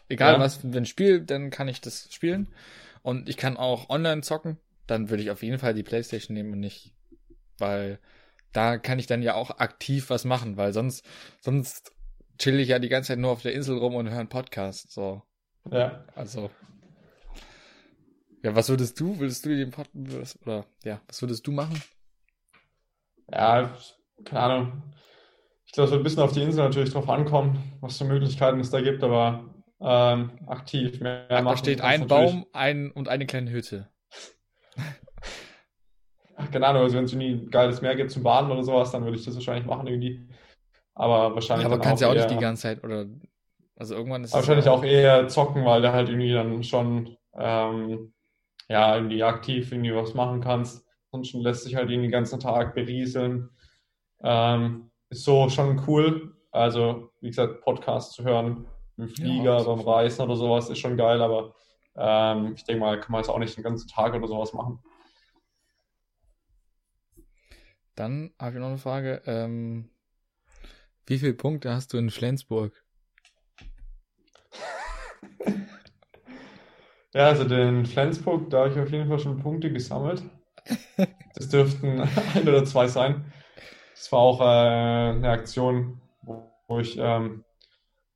egal 0.08 0.34
Ja. 0.34 0.40
was 0.40 0.58
für 0.58 0.68
ein 0.68 0.86
Spiel, 0.86 1.20
dann 1.20 1.50
kann 1.50 1.68
ich 1.68 1.80
das 1.80 2.08
spielen. 2.12 2.48
Und 3.02 3.28
ich 3.28 3.36
kann 3.36 3.56
auch 3.56 3.88
online 3.88 4.20
zocken, 4.22 4.58
dann 4.86 5.08
würde 5.08 5.22
ich 5.22 5.30
auf 5.30 5.42
jeden 5.42 5.58
Fall 5.58 5.74
die 5.74 5.82
Playstation 5.82 6.34
nehmen 6.34 6.52
und 6.52 6.60
nicht, 6.60 6.94
weil 7.58 7.98
da 8.52 8.78
kann 8.78 8.98
ich 8.98 9.06
dann 9.06 9.22
ja 9.22 9.34
auch 9.34 9.58
aktiv 9.58 10.10
was 10.10 10.24
machen, 10.24 10.56
weil 10.56 10.72
sonst, 10.72 11.04
sonst 11.40 11.92
chill 12.38 12.58
ich 12.58 12.68
ja 12.68 12.78
die 12.78 12.88
ganze 12.88 13.08
Zeit 13.08 13.18
nur 13.18 13.30
auf 13.30 13.42
der 13.42 13.52
Insel 13.54 13.78
rum 13.78 13.94
und 13.94 14.10
höre 14.10 14.18
einen 14.18 14.28
Podcast, 14.28 14.90
so. 14.90 15.22
Ja. 15.70 16.04
Also. 16.14 16.50
Ja, 18.42 18.56
was 18.56 18.68
würdest 18.70 18.98
du? 18.98 19.18
Würdest 19.18 19.44
du 19.44 19.50
den 19.50 19.70
Pod 19.70 19.88
würdest, 19.92 20.40
oder 20.42 20.64
ja, 20.82 21.00
was 21.06 21.20
würdest 21.20 21.46
du 21.46 21.52
machen? 21.52 21.80
Ja, 23.30 23.76
keine 24.24 24.40
Ahnung. 24.40 24.82
Ich 25.70 25.74
glaube, 25.74 25.84
es 25.84 25.90
wird 25.92 26.00
ein 26.00 26.02
bisschen 26.02 26.22
auf 26.24 26.32
die 26.32 26.42
Insel 26.42 26.64
natürlich 26.64 26.90
drauf 26.92 27.08
ankommen, 27.08 27.62
was 27.80 27.96
für 27.96 28.02
Möglichkeiten 28.04 28.58
es 28.58 28.70
da 28.70 28.80
gibt, 28.80 29.04
aber 29.04 29.44
ähm, 29.80 30.32
aktiv 30.48 31.00
mehr 31.00 31.28
da 31.28 31.42
machen 31.42 31.58
steht 31.58 31.78
kannst 31.78 31.94
ein 31.94 32.08
natürlich- 32.08 32.32
Baum, 32.32 32.46
ein 32.52 32.90
und 32.90 33.06
eine 33.06 33.24
kleine 33.24 33.52
Hütte. 33.52 33.88
Ach, 36.34 36.50
keine 36.50 36.66
Ahnung, 36.66 36.82
also 36.82 36.96
wenn 36.96 37.04
es 37.04 37.12
irgendwie 37.12 37.46
ein 37.46 37.50
geiles 37.52 37.82
Meer 37.82 37.94
gibt 37.94 38.10
zum 38.10 38.24
Baden 38.24 38.50
oder 38.50 38.64
sowas, 38.64 38.90
dann 38.90 39.04
würde 39.04 39.16
ich 39.16 39.24
das 39.24 39.34
wahrscheinlich 39.36 39.64
machen 39.64 39.86
irgendwie. 39.86 40.26
Aber 40.94 41.36
wahrscheinlich 41.36 41.66
aber 41.66 41.78
kannst 41.78 42.02
ja 42.02 42.08
auch 42.08 42.14
eher, 42.14 42.26
nicht 42.26 42.34
die 42.34 42.42
ganze 42.42 42.62
Zeit 42.62 42.82
oder 42.82 43.06
also 43.76 43.94
irgendwann 43.94 44.24
ist 44.24 44.34
wahrscheinlich 44.34 44.68
auch 44.68 44.82
eher 44.82 45.28
zocken, 45.28 45.64
weil 45.64 45.82
du 45.82 45.92
halt 45.92 46.08
irgendwie 46.08 46.32
dann 46.32 46.64
schon 46.64 47.16
ähm, 47.34 48.12
ja 48.68 48.96
irgendwie 48.96 49.22
aktiv 49.22 49.70
irgendwie 49.70 49.94
was 49.94 50.14
machen 50.14 50.40
kannst. 50.40 50.84
Ansonsten 51.12 51.42
lässt 51.42 51.62
sich 51.62 51.76
halt 51.76 51.90
irgendwie 51.90 52.08
den 52.08 52.12
ganzen 52.12 52.40
Tag 52.40 52.74
berieseln. 52.74 53.50
Ähm, 54.24 54.89
ist 55.10 55.24
so 55.24 55.48
schon 55.48 55.82
cool. 55.86 56.34
Also, 56.52 57.12
wie 57.20 57.28
gesagt, 57.28 57.60
Podcast 57.62 58.12
zu 58.12 58.24
hören 58.24 58.66
im 58.96 59.08
Flieger, 59.08 59.58
ist 59.58 59.66
beim 59.66 59.80
Reisen 59.80 60.22
oder 60.22 60.36
sowas 60.36 60.68
ist 60.68 60.78
schon 60.78 60.96
geil, 60.96 61.22
aber 61.22 61.54
ähm, 61.96 62.54
ich 62.54 62.64
denke 62.64 62.80
mal, 62.80 63.00
kann 63.00 63.12
man 63.12 63.20
jetzt 63.20 63.28
auch 63.28 63.38
nicht 63.38 63.56
den 63.56 63.64
ganzen 63.64 63.88
Tag 63.88 64.14
oder 64.14 64.26
sowas 64.26 64.52
machen. 64.52 64.80
Dann 67.94 68.32
habe 68.38 68.52
ich 68.52 68.60
noch 68.60 68.68
eine 68.68 68.78
Frage. 68.78 69.22
Ähm, 69.26 69.90
wie 71.06 71.18
viele 71.18 71.34
Punkte 71.34 71.72
hast 71.72 71.92
du 71.92 71.98
in 71.98 72.10
Flensburg? 72.10 72.72
Ja, 77.12 77.26
also 77.26 77.42
den 77.42 77.86
Flensburg, 77.86 78.50
da 78.50 78.60
habe 78.60 78.70
ich 78.70 78.78
auf 78.78 78.90
jeden 78.92 79.08
Fall 79.08 79.18
schon 79.18 79.38
Punkte 79.38 79.72
gesammelt. 79.72 80.22
Das 81.34 81.48
dürften 81.48 82.00
ein 82.34 82.48
oder 82.48 82.64
zwei 82.64 82.86
sein. 82.86 83.24
Das 84.00 84.10
war 84.12 84.20
auch 84.20 84.40
äh, 84.40 84.44
eine 84.44 85.28
Aktion, 85.28 86.00
wo, 86.22 86.50
wo 86.68 86.78
ich, 86.78 86.96
ähm, 86.98 87.44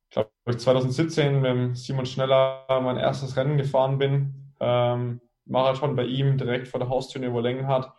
glaube 0.09 0.31
ich, 0.47 0.57
2017 0.57 1.41
mit 1.41 1.45
dem 1.45 1.75
Simon 1.75 2.07
Schneller 2.07 2.65
mein 2.81 2.97
erstes 2.97 3.37
Rennen 3.37 3.59
gefahren 3.59 3.99
bin. 3.99 4.33
Ähm, 4.59 5.21
Marathon 5.45 5.95
bei 5.95 6.05
ihm 6.05 6.39
direkt 6.39 6.67
vor 6.67 6.79
der 6.79 6.89
Haustür 6.89 7.21
in 7.21 7.29
Oberlengenhardt. 7.29 7.93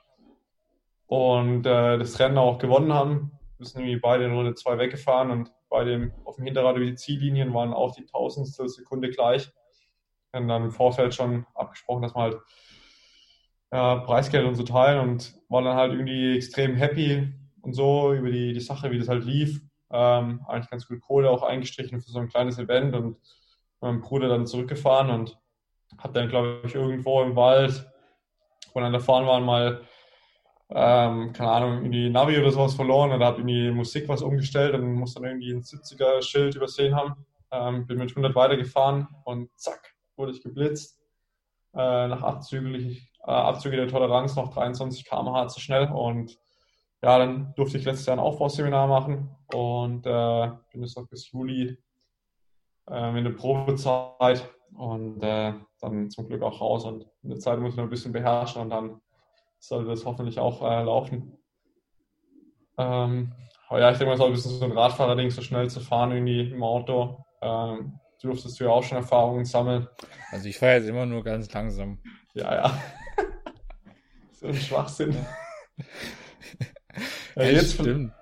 Und 1.06 1.64
äh, 1.64 1.96
das 1.96 2.18
Rennen 2.18 2.38
auch 2.38 2.58
gewonnen 2.58 2.92
haben. 2.92 3.30
Wir 3.56 3.66
sind 3.66 3.82
irgendwie 3.82 4.00
beide 4.00 4.24
in 4.24 4.34
Runde 4.34 4.56
zwei 4.56 4.78
weggefahren 4.78 5.30
und 5.30 5.52
beide 5.68 6.12
auf 6.24 6.34
dem 6.34 6.44
Hinterrad 6.44 6.74
über 6.74 6.86
die 6.86 6.96
Ziellinien 6.96 7.54
waren 7.54 7.72
auch 7.72 7.94
die 7.94 8.04
tausendstel 8.04 8.68
Sekunde 8.68 9.10
gleich 9.10 9.52
haben 10.34 10.48
dann 10.48 10.64
im 10.64 10.70
Vorfeld 10.70 11.14
schon 11.14 11.46
abgesprochen, 11.54 12.02
dass 12.02 12.14
wir 12.14 12.20
halt 12.20 12.36
ja, 13.72 13.96
Preisgeld 14.00 14.44
und 14.44 14.54
so 14.54 14.64
teilen 14.64 15.00
und 15.00 15.34
war 15.48 15.62
dann 15.62 15.76
halt 15.76 15.92
irgendwie 15.92 16.36
extrem 16.36 16.74
happy 16.74 17.32
und 17.66 17.74
so 17.74 18.14
über 18.14 18.30
die, 18.30 18.52
die 18.52 18.60
Sache, 18.60 18.90
wie 18.90 18.98
das 18.98 19.08
halt 19.08 19.24
lief. 19.24 19.60
Ähm, 19.90 20.40
eigentlich 20.48 20.70
ganz 20.70 20.88
gut 20.88 21.00
Kohle 21.00 21.30
auch 21.30 21.42
eingestrichen 21.42 22.00
für 22.00 22.10
so 22.10 22.18
ein 22.18 22.28
kleines 22.28 22.58
Event 22.58 22.94
und 22.94 23.18
meinem 23.80 24.00
Bruder 24.00 24.28
dann 24.28 24.46
zurückgefahren 24.46 25.10
und 25.10 25.38
hab 25.98 26.14
dann, 26.14 26.28
glaube 26.28 26.62
ich, 26.64 26.74
irgendwo 26.74 27.22
im 27.22 27.36
Wald 27.36 27.86
wo 28.76 28.80
dann 28.80 28.92
davor 28.92 29.26
waren 29.26 29.44
mal, 29.44 29.80
ähm, 30.68 31.32
keine 31.32 31.50
Ahnung, 31.50 31.72
irgendwie 31.78 32.10
Navi 32.10 32.38
oder 32.38 32.50
sowas 32.50 32.74
verloren 32.74 33.10
oder 33.10 33.24
habe 33.24 33.38
irgendwie 33.38 33.70
Musik 33.70 34.06
was 34.06 34.20
umgestellt 34.20 34.74
und 34.74 34.92
muss 34.92 35.14
dann 35.14 35.24
irgendwie 35.24 35.50
ein 35.50 35.62
70er 35.62 36.20
Schild 36.20 36.56
übersehen 36.56 36.94
haben. 36.94 37.24
Ähm, 37.50 37.86
bin 37.86 37.96
mit 37.96 38.10
100 38.10 38.34
weitergefahren 38.34 39.08
und 39.24 39.48
zack, 39.56 39.94
wurde 40.16 40.32
ich 40.32 40.42
geblitzt. 40.42 41.00
Äh, 41.72 42.08
nach 42.08 42.20
äh, 42.20 43.30
Abzüge 43.30 43.76
der 43.76 43.88
Toleranz 43.88 44.36
noch 44.36 44.52
23 44.52 45.06
km/h 45.06 45.48
zu 45.48 45.60
schnell 45.60 45.90
und 45.90 46.38
ja, 47.02 47.18
dann 47.18 47.52
durfte 47.56 47.78
ich 47.78 47.84
letztes 47.84 48.06
Jahr 48.06 48.16
ein 48.16 48.22
Aufbauseminar 48.22 48.86
machen 48.86 49.36
und 49.52 50.06
äh, 50.06 50.50
bin 50.72 50.82
jetzt 50.82 50.96
noch 50.96 51.06
bis 51.08 51.30
Juli 51.30 51.78
äh, 52.90 53.18
in 53.18 53.24
der 53.24 53.32
Probezeit 53.32 54.48
und 54.74 55.22
äh, 55.22 55.54
dann 55.80 56.10
zum 56.10 56.26
Glück 56.26 56.42
auch 56.42 56.60
raus 56.60 56.84
und 56.84 57.06
in 57.22 57.30
der 57.30 57.38
Zeit 57.38 57.58
muss 57.58 57.76
man 57.76 57.86
ein 57.86 57.90
bisschen 57.90 58.12
beherrschen 58.12 58.62
und 58.62 58.70
dann 58.70 59.00
sollte 59.58 59.90
das 59.90 60.04
hoffentlich 60.04 60.38
auch 60.38 60.62
äh, 60.62 60.82
laufen. 60.82 61.38
Ähm, 62.78 63.32
aber 63.68 63.80
ja, 63.80 63.90
ich 63.90 63.98
denke 63.98 64.14
mal, 64.14 64.14
es 64.14 64.20
ist 64.20 64.26
ein 64.26 64.32
bisschen 64.32 64.58
so 64.58 64.64
ein 64.64 64.78
Radfahrerding, 64.78 65.30
so 65.30 65.42
schnell 65.42 65.68
zu 65.68 65.80
fahren 65.80 66.12
irgendwie 66.12 66.50
im 66.50 66.62
Auto. 66.62 67.24
Ähm, 67.40 67.98
durftest 68.22 68.58
du 68.58 68.64
ja 68.64 68.70
auch 68.70 68.82
schon 68.82 68.98
Erfahrungen 68.98 69.44
sammeln. 69.44 69.88
Also 70.30 70.48
ich 70.48 70.58
fahre 70.58 70.74
jetzt 70.74 70.88
immer 70.88 71.06
nur 71.06 71.22
ganz 71.22 71.52
langsam. 71.52 71.98
Ja, 72.34 72.54
ja. 72.54 72.82
so 74.32 74.46
ein 74.46 74.54
Schwachsinn. 74.54 75.16
ja, 77.36 77.42
ja, 77.42 77.50
jetzt, 77.50 77.74
stimmt. 77.74 78.12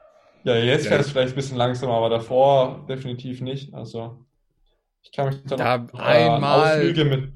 Ja, 0.44 0.56
jetzt 0.56 0.88
fährt 0.88 1.00
es 1.00 1.10
vielleicht 1.10 1.32
ein 1.32 1.36
bisschen 1.36 1.56
langsamer, 1.56 1.94
aber 1.94 2.10
davor 2.10 2.84
definitiv 2.88 3.40
nicht. 3.40 3.72
Also 3.72 4.24
ich 5.02 5.12
kann 5.12 5.28
mich 5.28 5.42
da, 5.44 5.56
da 5.56 5.78
noch 5.78 6.00
einmal 6.00 6.76
Ausflüge 6.78 7.04
mit. 7.04 7.32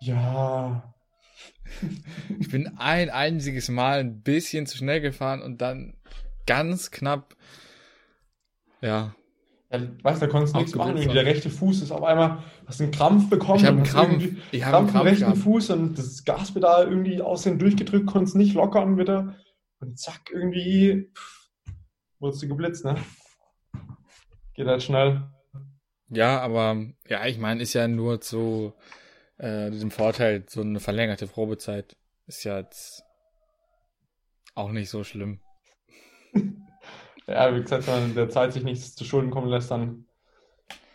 Ja. 0.00 0.92
ich 2.40 2.50
bin 2.50 2.72
ein 2.76 3.08
einziges 3.08 3.68
Mal 3.68 4.00
ein 4.00 4.20
bisschen 4.22 4.66
zu 4.66 4.76
schnell 4.76 5.00
gefahren 5.00 5.40
und 5.40 5.62
dann 5.62 5.94
ganz 6.46 6.90
knapp. 6.90 7.36
Ja. 8.80 9.14
ja 9.70 9.80
weißt 10.02 10.20
du, 10.20 10.26
da 10.26 10.32
konntest 10.32 10.54
du 10.54 10.58
nichts 10.58 10.74
machen. 10.74 10.96
Irgendwie 10.96 11.14
der 11.14 11.26
rechte 11.26 11.50
Fuß 11.50 11.82
ist 11.82 11.92
auf 11.92 12.02
einmal, 12.02 12.42
hast 12.66 12.80
einen 12.80 12.90
Krampf 12.90 13.30
bekommen. 13.30 13.60
Ich 13.60 13.66
habe 13.66 13.76
einen 13.76 13.86
Krampf. 13.86 14.24
Ich 14.50 14.64
habe 14.64 14.78
einen 14.78 14.86
Krampf 14.88 15.00
im 15.00 15.08
rechten 15.08 15.24
gehabt. 15.24 15.38
Fuß 15.38 15.70
und 15.70 15.98
das 15.98 16.24
Gaspedal 16.24 16.88
irgendwie 16.88 17.22
aussehen 17.22 17.58
durchgedrückt, 17.58 18.06
konntest 18.06 18.36
nicht 18.36 18.54
lockern 18.54 18.98
wieder. 18.98 19.36
Und 19.82 19.98
zack, 19.98 20.30
irgendwie 20.30 21.10
pff, 21.12 21.50
wurdest 22.20 22.42
du 22.42 22.48
geblitzt, 22.48 22.84
ne? 22.84 22.96
Geht 24.54 24.68
halt 24.68 24.82
schnell. 24.82 25.28
Ja, 26.08 26.40
aber 26.40 26.86
ja, 27.08 27.26
ich 27.26 27.38
meine, 27.38 27.62
ist 27.62 27.72
ja 27.72 27.88
nur 27.88 28.20
zu 28.20 28.74
äh, 29.38 29.70
diesem 29.70 29.90
Vorteil, 29.90 30.44
so 30.48 30.60
eine 30.60 30.78
verlängerte 30.78 31.26
Probezeit 31.26 31.96
ist 32.26 32.44
ja 32.44 32.58
jetzt 32.58 33.02
auch 34.54 34.70
nicht 34.70 34.88
so 34.88 35.02
schlimm. 35.02 35.40
ja, 37.26 37.54
wie 37.54 37.62
gesagt, 37.62 37.86
wenn 37.88 38.00
man 38.02 38.14
der 38.14 38.30
Zeit 38.30 38.52
sich 38.52 38.62
nichts 38.62 38.94
zu 38.94 39.04
Schulden 39.04 39.30
kommen 39.30 39.48
lässt, 39.48 39.72
dann 39.72 40.06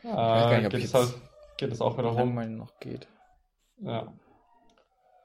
äh, 0.03 0.61
nicht, 0.61 0.71
geht, 0.71 0.83
es 0.83 0.93
halt, 0.93 1.13
geht 1.57 1.73
es 1.73 1.81
auch 1.81 1.97
wieder 1.97 2.09
rum. 2.09 2.35
Mal 2.35 2.49
noch 2.49 2.79
geht. 2.79 3.09
Ja. 3.79 4.13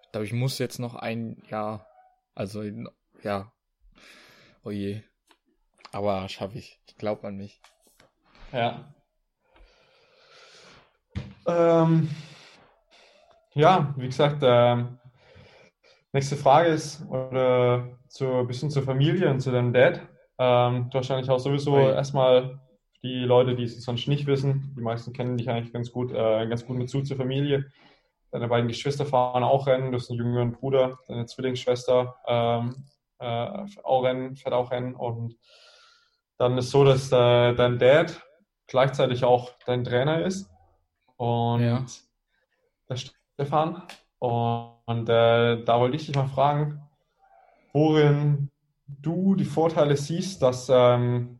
Ich 0.03 0.11
glaube, 0.11 0.25
ich 0.25 0.33
muss 0.33 0.59
jetzt 0.59 0.81
noch 0.81 0.97
ein 0.97 1.41
Jahr, 1.49 1.87
also 2.35 2.65
ja, 3.23 3.52
oh 4.65 4.71
je. 4.71 5.03
Aber 5.93 6.29
schaffe 6.29 6.59
ich. 6.59 6.81
Ich 6.87 6.97
glaube 6.97 7.27
an 7.27 7.37
mich. 7.37 7.61
Ja. 8.53 8.95
Ähm, 11.47 12.09
ja, 13.55 13.95
wie 13.97 14.07
gesagt, 14.07 14.43
äh, 14.43 14.85
nächste 16.13 16.37
Frage 16.37 16.69
ist, 16.69 17.03
oder 17.09 17.99
zu, 18.09 18.27
ein 18.27 18.47
bisschen 18.47 18.71
zur 18.71 18.83
Familie 18.83 19.31
und 19.31 19.41
zu 19.41 19.51
deinem 19.51 19.73
Dad. 19.73 20.01
Ähm, 20.39 20.89
du 20.91 20.95
wahrscheinlich 20.95 21.31
auch 21.31 21.39
sowieso 21.39 21.75
okay. 21.75 21.95
erstmal 21.95 22.61
die 23.03 23.21
Leute, 23.21 23.55
die 23.55 23.65
es 23.65 23.83
sonst 23.83 24.07
nicht 24.07 24.27
wissen, 24.27 24.75
die 24.77 24.81
meisten 24.81 25.13
kennen 25.13 25.37
dich 25.37 25.51
eigentlich 25.51 25.73
ganz 25.73 25.91
gut, 25.91 26.13
äh, 26.13 26.47
ganz 26.47 26.65
gut 26.65 26.77
mit 26.77 26.89
zu 26.89 27.03
zur 27.03 27.17
Familie. 27.17 27.71
Deine 28.31 28.49
beiden 28.49 28.69
Geschwister 28.69 29.05
fahren 29.05 29.43
auch 29.43 29.67
Rennen, 29.67 29.93
du 29.93 29.99
hast 29.99 30.09
einen 30.09 30.19
jüngeren 30.19 30.53
Bruder, 30.53 30.99
deine 31.09 31.27
Zwillingsschwester 31.27 32.17
ähm, 32.27 32.87
äh, 33.23 33.67
auch 33.83 34.03
Rennen, 34.03 34.37
fährt 34.37 34.55
auch 34.55 34.71
Rennen 34.71 34.95
und 34.95 35.37
dann 36.39 36.59
ist 36.59 36.71
so, 36.71 36.85
dass 36.85 37.13
äh, 37.13 37.55
dein 37.55 37.79
Dad 37.79 38.21
gleichzeitig 38.67 39.25
auch 39.25 39.53
dein 39.67 39.85
Trainer 39.85 40.25
ist 40.25 40.51
und 41.17 41.63
ja. 41.63 41.85
der 42.89 42.97
Stefan. 42.97 43.83
Und 44.19 45.09
äh, 45.09 45.63
da 45.65 45.81
wollte 45.81 45.97
ich 45.97 46.07
dich 46.07 46.17
mal 46.17 46.29
fragen, 46.29 46.81
worin 47.73 48.51
du 48.87 49.35
die 49.35 49.45
Vorteile 49.45 49.97
siehst, 49.97 50.43
dass 50.43 50.69
ähm, 50.69 51.39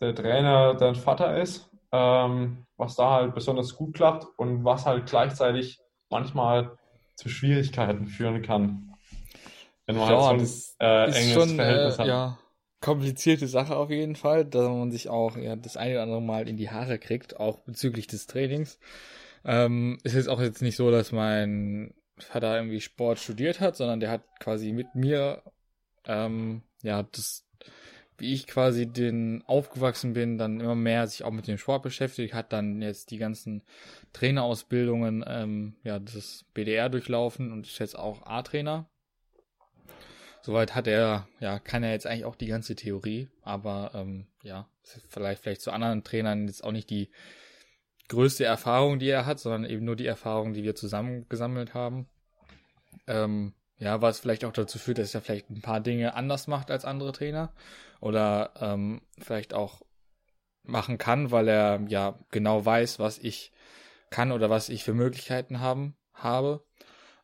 der 0.00 0.14
Trainer 0.14 0.74
dein 0.74 0.94
Vater 0.94 1.36
ist, 1.40 1.70
ähm, 1.92 2.66
was 2.76 2.96
da 2.96 3.10
halt 3.10 3.34
besonders 3.34 3.74
gut 3.76 3.94
klappt 3.94 4.26
und 4.36 4.64
was 4.64 4.86
halt 4.86 5.06
gleichzeitig 5.06 5.80
manchmal 6.10 6.76
zu 7.16 7.28
Schwierigkeiten 7.28 8.06
führen 8.06 8.42
kann. 8.42 8.93
Wenn 9.86 9.96
man 9.96 10.10
ja, 10.10 10.26
halt 10.26 10.46
so 10.46 10.76
ein 10.78 10.86
äh, 10.88 11.04
enges 11.04 11.32
schon, 11.32 11.56
Verhältnis 11.56 11.94
äh, 11.96 11.98
hat. 11.98 12.06
Ja, 12.06 12.38
komplizierte 12.84 13.48
Sache 13.48 13.76
auf 13.76 13.88
jeden 13.88 14.14
Fall, 14.14 14.44
dass 14.44 14.68
man 14.68 14.90
sich 14.90 15.08
auch 15.08 15.38
ja, 15.38 15.56
das 15.56 15.78
eine 15.78 15.94
oder 15.94 16.02
andere 16.02 16.20
Mal 16.20 16.48
in 16.50 16.58
die 16.58 16.68
Haare 16.68 16.98
kriegt, 16.98 17.40
auch 17.40 17.60
bezüglich 17.60 18.06
des 18.06 18.26
Trainings. 18.26 18.78
Ähm, 19.42 19.98
ist 20.02 20.14
jetzt 20.14 20.28
auch 20.28 20.40
jetzt 20.40 20.60
nicht 20.60 20.76
so, 20.76 20.90
dass 20.90 21.10
mein 21.10 21.94
Vater 22.18 22.56
irgendwie 22.56 22.82
Sport 22.82 23.18
studiert 23.18 23.60
hat, 23.60 23.74
sondern 23.76 24.00
der 24.00 24.10
hat 24.10 24.22
quasi 24.38 24.72
mit 24.72 24.94
mir, 24.94 25.42
ähm, 26.04 26.60
ja, 26.82 27.04
das, 27.04 27.46
wie 28.18 28.34
ich 28.34 28.46
quasi 28.46 28.86
den 28.86 29.42
aufgewachsen 29.46 30.12
bin, 30.12 30.36
dann 30.36 30.60
immer 30.60 30.74
mehr 30.74 31.06
sich 31.06 31.24
auch 31.24 31.30
mit 31.30 31.48
dem 31.48 31.56
Sport 31.56 31.84
beschäftigt, 31.84 32.34
hat 32.34 32.52
dann 32.52 32.82
jetzt 32.82 33.10
die 33.10 33.18
ganzen 33.18 33.62
Trainerausbildungen, 34.12 35.24
ähm, 35.26 35.76
ja, 35.84 35.98
das 35.98 36.44
BDR 36.52 36.90
durchlaufen 36.90 37.50
und 37.50 37.66
ist 37.66 37.78
jetzt 37.78 37.98
auch 37.98 38.26
A-Trainer. 38.26 38.90
Soweit 40.44 40.74
hat 40.74 40.86
er, 40.86 41.26
ja, 41.40 41.58
kann 41.58 41.82
er 41.82 41.92
jetzt 41.92 42.06
eigentlich 42.06 42.26
auch 42.26 42.36
die 42.36 42.48
ganze 42.48 42.76
Theorie, 42.76 43.30
aber 43.40 43.92
ähm, 43.94 44.26
ja, 44.42 44.68
vielleicht 45.08 45.42
vielleicht 45.42 45.62
zu 45.62 45.70
anderen 45.70 46.04
Trainern 46.04 46.48
jetzt 46.48 46.62
auch 46.62 46.70
nicht 46.70 46.90
die 46.90 47.10
größte 48.08 48.44
Erfahrung, 48.44 48.98
die 48.98 49.08
er 49.08 49.24
hat, 49.24 49.40
sondern 49.40 49.64
eben 49.64 49.86
nur 49.86 49.96
die 49.96 50.06
Erfahrung, 50.06 50.52
die 50.52 50.62
wir 50.62 50.74
zusammen 50.74 51.26
gesammelt 51.30 51.72
haben. 51.72 52.10
Ähm, 53.06 53.54
ja, 53.78 54.02
was 54.02 54.20
vielleicht 54.20 54.44
auch 54.44 54.52
dazu 54.52 54.78
führt, 54.78 54.98
dass 54.98 55.14
er 55.14 55.22
vielleicht 55.22 55.48
ein 55.48 55.62
paar 55.62 55.80
Dinge 55.80 56.12
anders 56.14 56.46
macht 56.46 56.70
als 56.70 56.84
andere 56.84 57.12
Trainer 57.12 57.54
oder 58.02 58.52
ähm, 58.60 59.00
vielleicht 59.18 59.54
auch 59.54 59.80
machen 60.62 60.98
kann, 60.98 61.30
weil 61.30 61.48
er 61.48 61.80
ja 61.88 62.18
genau 62.30 62.66
weiß, 62.66 62.98
was 62.98 63.16
ich 63.16 63.50
kann 64.10 64.30
oder 64.30 64.50
was 64.50 64.68
ich 64.68 64.84
für 64.84 64.92
Möglichkeiten 64.92 65.60
haben 65.60 65.96
habe. 66.12 66.62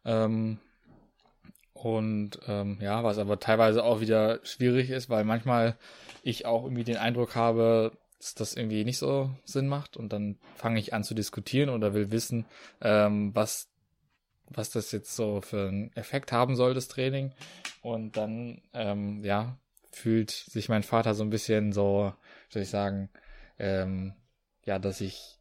Ähm, 0.06 0.58
und 1.84 2.38
ähm, 2.46 2.78
ja, 2.80 3.02
was 3.04 3.18
aber 3.18 3.40
teilweise 3.40 3.84
auch 3.84 4.00
wieder 4.00 4.40
schwierig 4.44 4.90
ist, 4.90 5.08
weil 5.08 5.24
manchmal 5.24 5.76
ich 6.22 6.44
auch 6.44 6.64
irgendwie 6.64 6.84
den 6.84 6.98
Eindruck 6.98 7.34
habe, 7.34 7.92
dass 8.18 8.34
das 8.34 8.54
irgendwie 8.54 8.84
nicht 8.84 8.98
so 8.98 9.30
Sinn 9.44 9.66
macht 9.66 9.96
und 9.96 10.12
dann 10.12 10.38
fange 10.56 10.78
ich 10.78 10.92
an 10.92 11.04
zu 11.04 11.14
diskutieren 11.14 11.70
oder 11.70 11.94
will 11.94 12.10
wissen, 12.10 12.44
ähm, 12.82 13.34
was, 13.34 13.70
was 14.48 14.70
das 14.70 14.92
jetzt 14.92 15.16
so 15.16 15.40
für 15.40 15.68
einen 15.68 15.90
Effekt 15.96 16.32
haben 16.32 16.54
soll, 16.54 16.74
das 16.74 16.88
Training. 16.88 17.32
Und 17.80 18.18
dann, 18.18 18.60
ähm, 18.74 19.24
ja, 19.24 19.56
fühlt 19.90 20.30
sich 20.30 20.68
mein 20.68 20.82
Vater 20.82 21.14
so 21.14 21.24
ein 21.24 21.30
bisschen 21.30 21.72
so, 21.72 22.12
soll 22.50 22.62
ich 22.62 22.68
sagen, 22.68 23.08
ähm, 23.58 24.12
ja, 24.66 24.78
dass 24.78 25.00
ich 25.00 25.38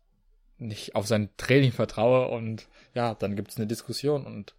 nicht 0.58 0.96
auf 0.96 1.06
sein 1.06 1.30
Training 1.36 1.74
vertraue 1.74 2.30
und 2.30 2.68
ja, 2.94 3.14
dann 3.14 3.36
gibt 3.36 3.52
es 3.52 3.58
eine 3.58 3.68
Diskussion 3.68 4.26
und 4.26 4.56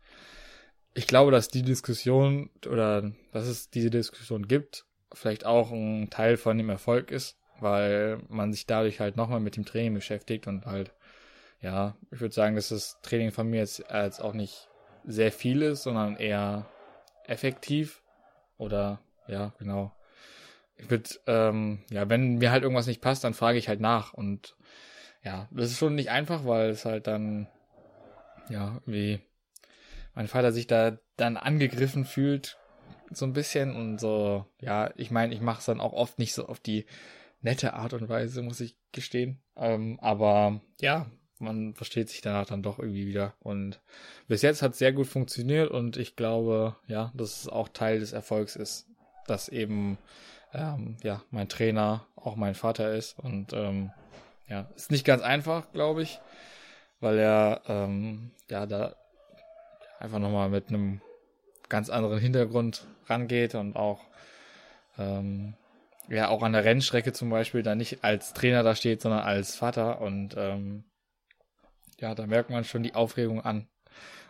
ich 0.95 1.07
glaube, 1.07 1.31
dass 1.31 1.49
die 1.49 1.63
Diskussion 1.63 2.51
oder 2.67 3.13
dass 3.33 3.47
es 3.47 3.71
diese 3.71 3.91
Diskussion 3.91 4.49
gibt, 4.49 4.85
vielleicht 5.13 5.47
auch 5.47 5.71
ein 5.71 6.11
Teil 6.11 6.37
von 6.37 6.59
dem 6.59 6.71
Erfolg 6.71 7.11
ist, 7.11 7.37
weil 7.61 8.21
man 8.29 8.53
sich 8.53 8.67
dadurch 8.67 9.01
halt 9.01 9.17
nochmal 9.17 9.41
mit 9.41 9.57
dem 9.57 9.65
Training 9.65 9.95
beschäftigt 9.95 10.47
und 10.47 10.67
halt, 10.67 10.93
ja, 11.61 11.97
ich 12.11 12.21
würde 12.21 12.35
sagen, 12.35 12.57
dass 12.57 12.71
das 12.71 12.99
Training 13.03 13.33
von 13.33 13.49
mir 13.49 13.59
jetzt 13.59 13.89
als 13.91 14.21
auch 14.21 14.35
nicht 14.35 14.69
sehr 15.05 15.33
viel 15.33 15.63
ist, 15.63 15.83
sondern 15.83 16.17
eher 16.17 16.67
effektiv 17.27 18.03
oder 18.59 19.01
ja, 19.27 19.53
genau. 19.59 19.93
Ich 20.77 20.91
würde, 20.91 21.11
ähm, 21.27 21.81
ja, 21.91 22.09
wenn 22.09 22.39
mir 22.39 22.51
halt 22.51 22.63
irgendwas 22.63 22.87
nicht 22.87 23.03
passt, 23.03 23.23
dann 23.25 23.35
frage 23.35 23.59
ich 23.59 23.69
halt 23.69 23.81
nach 23.81 24.13
und 24.15 24.57
ja, 25.23 25.49
das 25.51 25.71
ist 25.71 25.79
schon 25.79 25.95
nicht 25.95 26.11
einfach, 26.11 26.47
weil 26.47 26.71
es 26.71 26.85
halt 26.85 27.07
dann, 27.07 27.47
ja, 28.49 28.81
wie 28.87 29.21
mein 30.15 30.29
Vater 30.29 30.53
sich 30.53 30.67
da 30.67 30.99
dann 31.17 31.37
angegriffen 31.37 32.05
fühlt, 32.05 32.59
so 33.11 33.25
ein 33.25 33.33
bisschen 33.33 33.75
und 33.75 33.99
so, 33.99 34.47
ja, 34.61 34.91
ich 34.97 35.11
meine, 35.11 35.35
ich 35.35 35.41
mache 35.41 35.61
es 35.61 35.67
dann 35.67 35.81
auch 35.81 35.93
oft 35.93 36.19
nicht 36.19 36.35
so 36.35 36.47
auf 36.47 36.61
die 36.61 36.87
nette 37.41 37.75
Art 37.75 37.93
und 37.93 38.09
Weise, 38.09 38.43
muss 38.43 38.61
ich 38.61 38.77
gestehen. 38.93 39.41
Ähm, 39.57 39.99
aber 40.01 40.61
ja, 40.81 41.07
man 41.39 41.75
versteht 41.75 42.09
sich 42.09 42.21
danach 42.21 42.47
dann 42.47 42.63
doch 42.63 42.79
irgendwie 42.79 43.07
wieder. 43.07 43.35
Und 43.41 43.81
bis 44.29 44.43
jetzt 44.43 44.63
hat 44.63 44.73
es 44.73 44.79
sehr 44.79 44.93
gut 44.93 45.07
funktioniert 45.07 45.71
und 45.71 45.97
ich 45.97 46.17
glaube, 46.17 46.77
ja, 46.87 47.13
dass 47.15 47.43
es 47.43 47.49
auch 47.49 47.69
Teil 47.69 48.01
des 48.01 48.13
Erfolgs 48.13 48.57
ist, 48.57 48.87
dass 49.27 49.49
eben 49.49 49.99
ähm, 50.53 50.97
ja 51.03 51.23
mein 51.31 51.49
Trainer 51.49 52.07
auch 52.17 52.37
mein 52.37 52.55
Vater 52.55 52.95
ist 52.95 53.19
und 53.19 53.53
ähm, 53.53 53.91
ja, 54.49 54.69
ist 54.77 54.91
nicht 54.91 55.07
ganz 55.07 55.23
einfach, 55.23 55.73
glaube 55.73 56.03
ich, 56.03 56.21
weil 57.01 57.19
er 57.19 57.63
ähm, 57.69 58.33
ja 58.51 58.67
da 58.67 58.97
einfach 60.01 60.19
nochmal 60.19 60.49
mit 60.49 60.69
einem 60.69 61.01
ganz 61.69 61.91
anderen 61.91 62.19
Hintergrund 62.19 62.87
rangeht 63.07 63.55
und 63.55 63.77
auch 63.77 64.01
ähm, 64.99 65.55
ja 66.09 66.29
auch 66.29 66.43
an 66.43 66.53
der 66.53 66.65
Rennstrecke 66.65 67.13
zum 67.13 67.31
Beispiel 67.31 67.63
da 67.63 67.75
nicht 67.75 68.03
als 68.03 68.33
Trainer 68.33 68.63
da 68.63 68.75
steht, 68.75 69.03
sondern 69.03 69.21
als 69.21 69.55
Vater 69.55 70.01
und 70.01 70.35
ähm, 70.37 70.85
ja, 71.99 72.15
da 72.15 72.27
merkt 72.27 72.51
man 72.51 72.65
schon 72.65 72.83
die 72.83 72.95
Aufregung 72.95 73.43
an. 73.43 73.69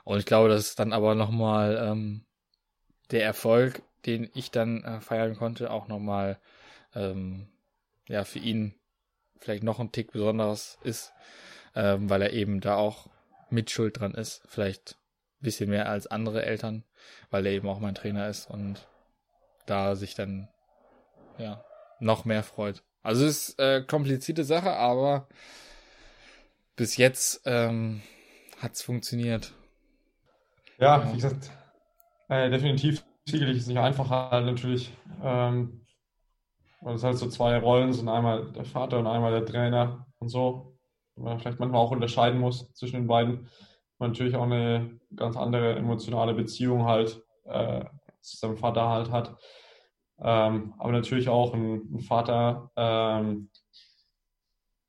Und 0.05 0.19
ich 0.19 0.27
glaube, 0.27 0.49
das 0.49 0.63
ist 0.63 0.79
dann 0.81 0.93
aber 0.93 1.15
nochmal 1.15 1.79
ähm, 1.81 2.25
der 3.13 3.25
Erfolg, 3.25 3.83
den 4.07 4.29
ich 4.35 4.51
dann 4.51 4.83
äh, 4.83 5.01
feiern 5.01 5.37
konnte, 5.37 5.71
auch 5.71 5.87
nochmal 5.87 6.39
ähm, 6.95 7.49
ja 8.09 8.25
für 8.25 8.41
ihn 8.41 8.75
vielleicht 9.39 9.63
noch 9.63 9.79
ein 9.79 9.93
Tick 9.93 10.13
besonderes 10.13 10.79
ist, 10.83 11.13
ähm, 11.75 12.11
weil 12.11 12.23
er 12.23 12.33
eben 12.33 12.61
da 12.61 12.75
auch 12.75 13.09
mit 13.51 13.71
Schuld 13.71 14.01
dran 14.01 14.15
ist. 14.15 14.43
Vielleicht 14.49 14.97
bisschen 15.41 15.71
mehr 15.71 15.89
als 15.89 16.07
andere 16.07 16.45
Eltern, 16.45 16.85
weil 17.31 17.47
er 17.47 17.53
eben 17.53 17.69
auch 17.69 17.81
mein 17.81 17.95
Trainer 17.95 18.29
ist 18.29 18.51
und 18.51 18.87
da 19.67 19.95
sich 19.97 20.15
dann 20.15 20.49
ja 21.39 21.65
noch 21.99 22.25
mehr 22.25 22.43
freut. 22.43 22.83
Also 23.03 23.25
es 23.25 23.51
ist 23.51 23.59
äh, 23.59 23.83
komplizierte 23.83 24.45
Sache, 24.45 24.73
aber 24.73 25.27
bis 26.77 26.97
jetzt 26.97 27.43
ähm, 27.47 28.03
hat 28.61 28.73
es 28.73 28.83
funktioniert. 28.83 29.53
Ja, 30.79 30.99
ja, 30.99 31.09
wie 31.11 31.17
gesagt, 31.17 31.51
äh, 32.29 32.51
definitiv 32.51 33.05
sicherlich 33.27 33.57
ist 33.57 33.63
es 33.63 33.69
nicht 33.69 33.79
einfacher 33.79 34.31
halt 34.31 34.47
natürlich, 34.47 34.93
ähm, 35.23 35.87
weil 36.81 36.95
es 36.95 37.05
halt 37.05 37.19
so 37.19 37.29
zwei 37.29 37.59
Rollen 37.59 37.93
sind, 37.93 38.09
einmal 38.09 38.53
der 38.53 38.65
Vater 38.65 38.99
und 38.99 39.07
einmal 39.07 39.33
der 39.33 39.47
Trainer 39.47 40.07
und 40.19 40.29
so. 40.29 40.79
Man 41.17 41.39
vielleicht 41.39 41.59
manchmal 41.59 41.81
auch 41.81 41.91
unterscheiden 41.91 42.41
muss 42.41 42.73
zwischen 42.73 42.97
den 42.97 43.07
beiden. 43.07 43.49
Man 44.01 44.11
natürlich 44.13 44.35
auch 44.35 44.45
eine 44.45 44.99
ganz 45.15 45.37
andere 45.37 45.77
emotionale 45.77 46.35
Beziehung 46.35 46.87
halt 46.87 47.23
äh, 47.45 47.85
zu 48.21 48.37
seinem 48.37 48.57
Vater 48.57 48.89
halt 48.89 49.11
hat. 49.11 49.37
Ähm, 50.23 50.75
aber 50.79 50.93
natürlich 50.93 51.29
auch 51.29 51.55
ein, 51.55 51.95
ein 51.95 52.01
Vater, 52.01 52.71
ähm, 52.77 53.51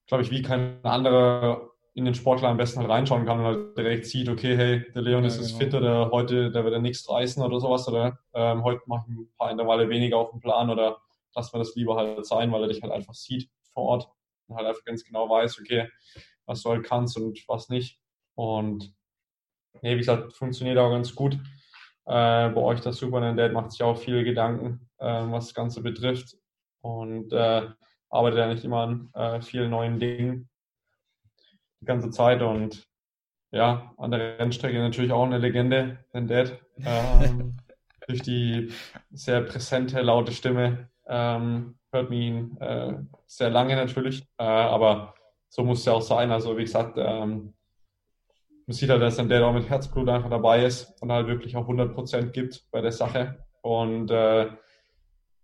glaube 0.07 0.23
ich, 0.23 0.31
wie 0.31 0.41
kein 0.41 0.83
anderer 0.83 1.69
in 1.93 2.05
den 2.05 2.15
Sportler 2.15 2.49
am 2.49 2.57
besten 2.57 2.79
halt 2.79 2.89
reinschauen 2.89 3.25
kann 3.25 3.39
und 3.39 3.45
halt 3.45 3.77
direkt 3.77 4.05
sieht, 4.05 4.29
okay, 4.29 4.55
hey, 4.55 4.91
der 4.93 5.01
Leon 5.01 5.25
ist 5.25 5.41
ja, 5.41 5.45
genau. 5.45 5.57
fit 5.57 5.73
oder 5.73 6.11
heute, 6.11 6.51
der 6.51 6.63
wird 6.63 6.73
ja 6.73 6.79
nichts 6.79 7.09
reißen 7.09 7.43
oder 7.43 7.59
sowas 7.59 7.87
oder 7.87 8.17
ähm, 8.33 8.63
heute 8.63 8.81
mache 8.85 9.05
ich 9.09 9.17
ein 9.17 9.29
paar 9.37 9.51
Intervalle 9.51 9.89
weniger 9.89 10.17
auf 10.17 10.31
dem 10.31 10.39
Plan 10.39 10.69
oder 10.69 11.01
lass 11.35 11.51
mir 11.51 11.59
das 11.59 11.75
lieber 11.75 11.95
halt 11.97 12.25
sein, 12.25 12.51
weil 12.51 12.61
er 12.61 12.67
dich 12.69 12.81
halt 12.81 12.93
einfach 12.93 13.13
sieht 13.13 13.49
vor 13.73 13.83
Ort 13.83 14.09
und 14.47 14.55
halt 14.55 14.67
einfach 14.67 14.83
ganz 14.85 15.03
genau 15.03 15.29
weiß, 15.29 15.59
okay, 15.59 15.89
was 16.45 16.63
du 16.63 16.69
halt 16.69 16.83
kannst 16.83 17.17
und 17.17 17.43
was 17.47 17.67
nicht. 17.69 17.99
Und 18.35 18.93
nee, 19.81 19.93
wie 19.93 19.99
gesagt, 19.99 20.33
funktioniert 20.33 20.77
auch 20.77 20.91
ganz 20.91 21.13
gut. 21.15 21.33
Äh, 22.05 22.49
bei 22.49 22.61
euch 22.61 22.81
das 22.81 22.97
Superman 22.97 23.37
Dad 23.37 23.53
macht 23.53 23.71
sich 23.71 23.83
auch 23.83 23.97
viele 23.97 24.23
Gedanken, 24.23 24.89
äh, 24.97 25.05
was 25.05 25.47
das 25.47 25.53
Ganze 25.53 25.81
betrifft 25.81 26.35
und 26.81 27.31
äh, 27.31 27.67
arbeitet 28.09 28.39
ja 28.39 28.47
nicht 28.47 28.63
immer 28.63 28.81
an 28.81 29.09
äh, 29.13 29.41
vielen 29.41 29.69
neuen 29.69 29.99
Dingen 29.99 30.49
die 31.79 31.85
ganze 31.85 32.09
Zeit 32.09 32.41
und 32.41 32.87
ja, 33.51 33.93
an 33.97 34.11
der 34.11 34.39
Rennstrecke 34.39 34.79
natürlich 34.79 35.11
auch 35.11 35.25
eine 35.25 35.37
Legende, 35.37 36.03
Dad. 36.13 36.59
Ähm, 36.77 37.57
durch 38.07 38.21
die 38.21 38.71
sehr 39.11 39.41
präsente, 39.41 40.01
laute 40.01 40.31
Stimme 40.31 40.89
ähm, 41.07 41.75
hört 41.91 42.09
man 42.09 42.19
ihn 42.19 42.57
äh, 42.57 42.93
sehr 43.27 43.49
lange 43.49 43.75
natürlich, 43.75 44.23
äh, 44.37 44.43
aber 44.43 45.13
so 45.49 45.63
muss 45.63 45.79
es 45.79 45.85
ja 45.85 45.93
auch 45.93 46.01
sein. 46.01 46.31
Also 46.31 46.57
wie 46.57 46.63
gesagt, 46.63 46.97
ähm, 46.97 47.53
man 48.67 48.73
sieht 48.75 48.89
halt, 48.89 49.01
dass 49.01 49.19
ein 49.19 49.29
Dad 49.29 49.43
auch 49.43 49.53
mit 49.53 49.69
Herzblut 49.69 50.07
einfach 50.09 50.29
dabei 50.29 50.65
ist 50.65 50.93
und 51.01 51.11
halt 51.11 51.27
wirklich 51.27 51.55
auch 51.55 51.67
100% 51.67 52.31
gibt 52.31 52.65
bei 52.71 52.81
der 52.81 52.91
Sache 52.91 53.45
und 53.61 54.09
äh, 54.11 54.47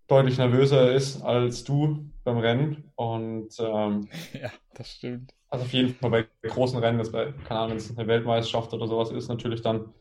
deutlich 0.08 0.38
nervöser 0.38 0.92
ist 0.92 1.22
als 1.22 1.64
du 1.64 2.10
beim 2.24 2.38
Rennen 2.38 2.92
und 2.96 3.50
ähm, 3.60 4.08
ja, 4.34 4.52
das 4.74 4.92
stimmt. 4.92 5.34
Also 5.50 5.66
auf 5.66 5.74
jeden 5.74 5.94
Fall 5.94 6.10
bei 6.10 6.28
großen 6.44 6.80
Rennen, 6.80 6.98
das 6.98 7.12
bei, 7.12 7.34
keine 7.48 7.60
Ahnung, 7.62 7.72
wenn 7.72 7.78
es 7.78 7.98
eine 7.98 8.08
Weltmeisterschaft 8.08 8.74
oder 8.74 8.88
sowas 8.88 9.12
ist, 9.12 9.30
natürlich 9.30 9.62
dann. 9.62 9.94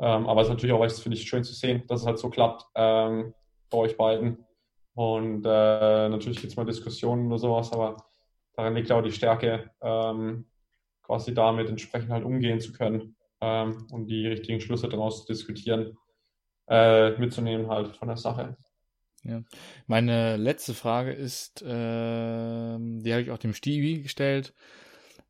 Ähm, 0.00 0.26
aber 0.26 0.40
es 0.40 0.48
ist 0.48 0.54
natürlich 0.54 0.74
auch 0.74 0.84
echt, 0.84 0.98
finde 0.98 1.18
ich, 1.18 1.28
schön 1.28 1.44
zu 1.44 1.52
sehen, 1.52 1.84
dass 1.86 2.00
es 2.00 2.06
halt 2.06 2.18
so 2.18 2.30
klappt 2.30 2.64
ähm, 2.74 3.34
bei 3.70 3.78
euch 3.78 3.96
beiden. 3.96 4.44
Und 4.94 5.44
äh, 5.44 6.08
natürlich 6.08 6.40
gibt 6.40 6.52
es 6.52 6.56
mal 6.56 6.64
Diskussionen 6.64 7.26
oder 7.26 7.38
sowas, 7.38 7.72
aber 7.72 7.96
darin 8.56 8.74
liegt 8.74 8.90
auch 8.90 9.02
die 9.02 9.12
Stärke, 9.12 9.70
ähm, 9.80 10.46
quasi 11.02 11.34
damit 11.34 11.68
entsprechend 11.68 12.10
halt 12.10 12.24
umgehen 12.24 12.60
zu 12.60 12.72
können 12.72 13.16
ähm, 13.40 13.86
und 13.90 14.06
die 14.06 14.26
richtigen 14.26 14.60
Schlüsse 14.60 14.88
daraus 14.88 15.24
zu 15.24 15.32
diskutieren, 15.32 15.96
äh, 16.68 17.10
mitzunehmen 17.18 17.68
halt 17.68 17.96
von 17.96 18.08
der 18.08 18.16
Sache. 18.16 18.56
Ja. 19.24 19.42
Meine 19.86 20.36
letzte 20.36 20.74
Frage 20.74 21.12
ist, 21.12 21.62
äh, 21.62 21.66
die 21.66 23.12
habe 23.12 23.22
ich 23.22 23.30
auch 23.30 23.38
dem 23.38 23.54
Stevie 23.54 24.02
gestellt. 24.02 24.54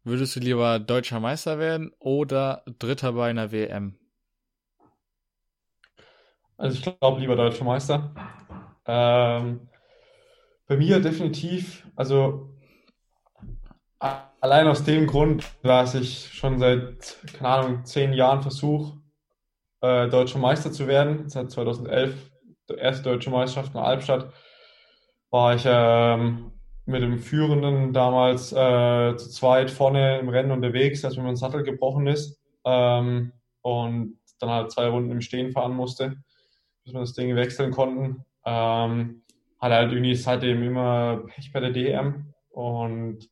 Würdest 0.05 0.35
du 0.35 0.41
lieber 0.41 0.79
deutscher 0.79 1.21
Meister 1.21 1.59
werden 1.59 1.93
oder 1.99 2.65
Dritter 2.79 3.13
bei 3.13 3.31
einer 3.31 3.53
WM? 3.53 3.97
Also 6.57 6.79
ich 6.79 6.99
glaube 6.99 7.21
lieber 7.21 7.37
deutscher 7.37 7.65
Meister. 7.65 8.15
Ähm, 8.87 9.69
bei 10.67 10.77
mir 10.77 11.01
definitiv, 11.01 11.87
also 11.95 12.55
allein 14.41 14.67
aus 14.67 14.85
dem 14.85 15.07
Grund, 15.07 15.45
dass 15.63 15.95
ich 15.95 16.33
schon 16.33 16.59
seit, 16.59 17.19
keine 17.35 17.49
Ahnung, 17.49 17.85
zehn 17.85 18.13
Jahren 18.13 18.43
versuche, 18.43 18.99
äh, 19.81 20.09
deutscher 20.09 20.39
Meister 20.39 20.73
zu 20.73 20.87
werden, 20.87 21.29
seit 21.29 21.51
2011 21.51 22.31
erste 22.77 23.03
deutsche 23.03 23.31
Meisterschaft 23.31 23.75
in 23.75 23.81
Albstadt, 23.81 24.33
war 25.31 25.55
ich 25.55 25.65
ähm, 25.67 26.53
mit 26.85 27.03
dem 27.03 27.19
Führenden 27.19 27.93
damals 27.93 28.53
äh, 28.53 29.17
zu 29.17 29.31
zweit 29.31 29.71
vorne 29.71 30.19
im 30.19 30.29
Rennen 30.29 30.51
unterwegs, 30.51 31.05
als 31.05 31.17
mir 31.17 31.23
mein 31.23 31.37
Sattel 31.37 31.63
gebrochen 31.63 32.07
ist 32.07 32.41
ähm, 32.65 33.33
und 33.61 34.19
dann 34.41 34.51
halt 34.51 34.73
zwei 34.73 34.89
Runden 34.89 35.11
im 35.11 35.21
Stehen 35.21 35.53
fahren 35.53 35.75
musste, 35.75 36.17
bis 36.85 36.93
wir 36.93 37.01
das 37.01 37.13
Ding 37.13 37.37
wechseln 37.37 37.71
konnten. 37.71 38.25
Ähm, 38.45 39.23
hatte 39.61 39.75
halt 39.75 39.93
irgendwie 39.93 40.17
seitdem 40.17 40.63
immer 40.63 41.23
Pech 41.29 41.53
bei 41.53 41.61
der 41.61 41.71
DM 41.71 42.35
und 42.51 43.29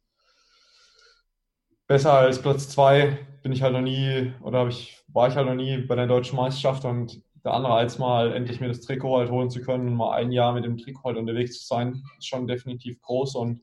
besser 1.90 2.12
als 2.12 2.40
Platz 2.40 2.68
zwei 2.68 3.18
bin 3.42 3.50
ich 3.50 3.62
halt 3.62 3.72
noch 3.72 3.80
nie 3.80 4.32
oder 4.42 4.68
ich, 4.68 5.02
war 5.08 5.26
ich 5.26 5.34
halt 5.34 5.48
noch 5.48 5.56
nie 5.56 5.78
bei 5.78 5.96
der 5.96 6.06
deutschen 6.06 6.36
Meisterschaft 6.36 6.84
und 6.84 7.20
der 7.44 7.52
Anreiz, 7.52 7.98
mal 7.98 8.32
endlich 8.32 8.60
mir 8.60 8.68
das 8.68 8.82
Trikot 8.82 9.18
halt 9.18 9.30
holen 9.32 9.50
zu 9.50 9.60
können 9.60 9.88
und 9.88 9.96
mal 9.96 10.12
ein 10.12 10.30
Jahr 10.30 10.52
mit 10.52 10.64
dem 10.64 10.78
Trikot 10.78 11.02
halt 11.08 11.16
unterwegs 11.16 11.58
zu 11.58 11.66
sein, 11.66 12.00
ist 12.16 12.28
schon 12.28 12.46
definitiv 12.46 13.00
groß 13.00 13.34
und 13.34 13.62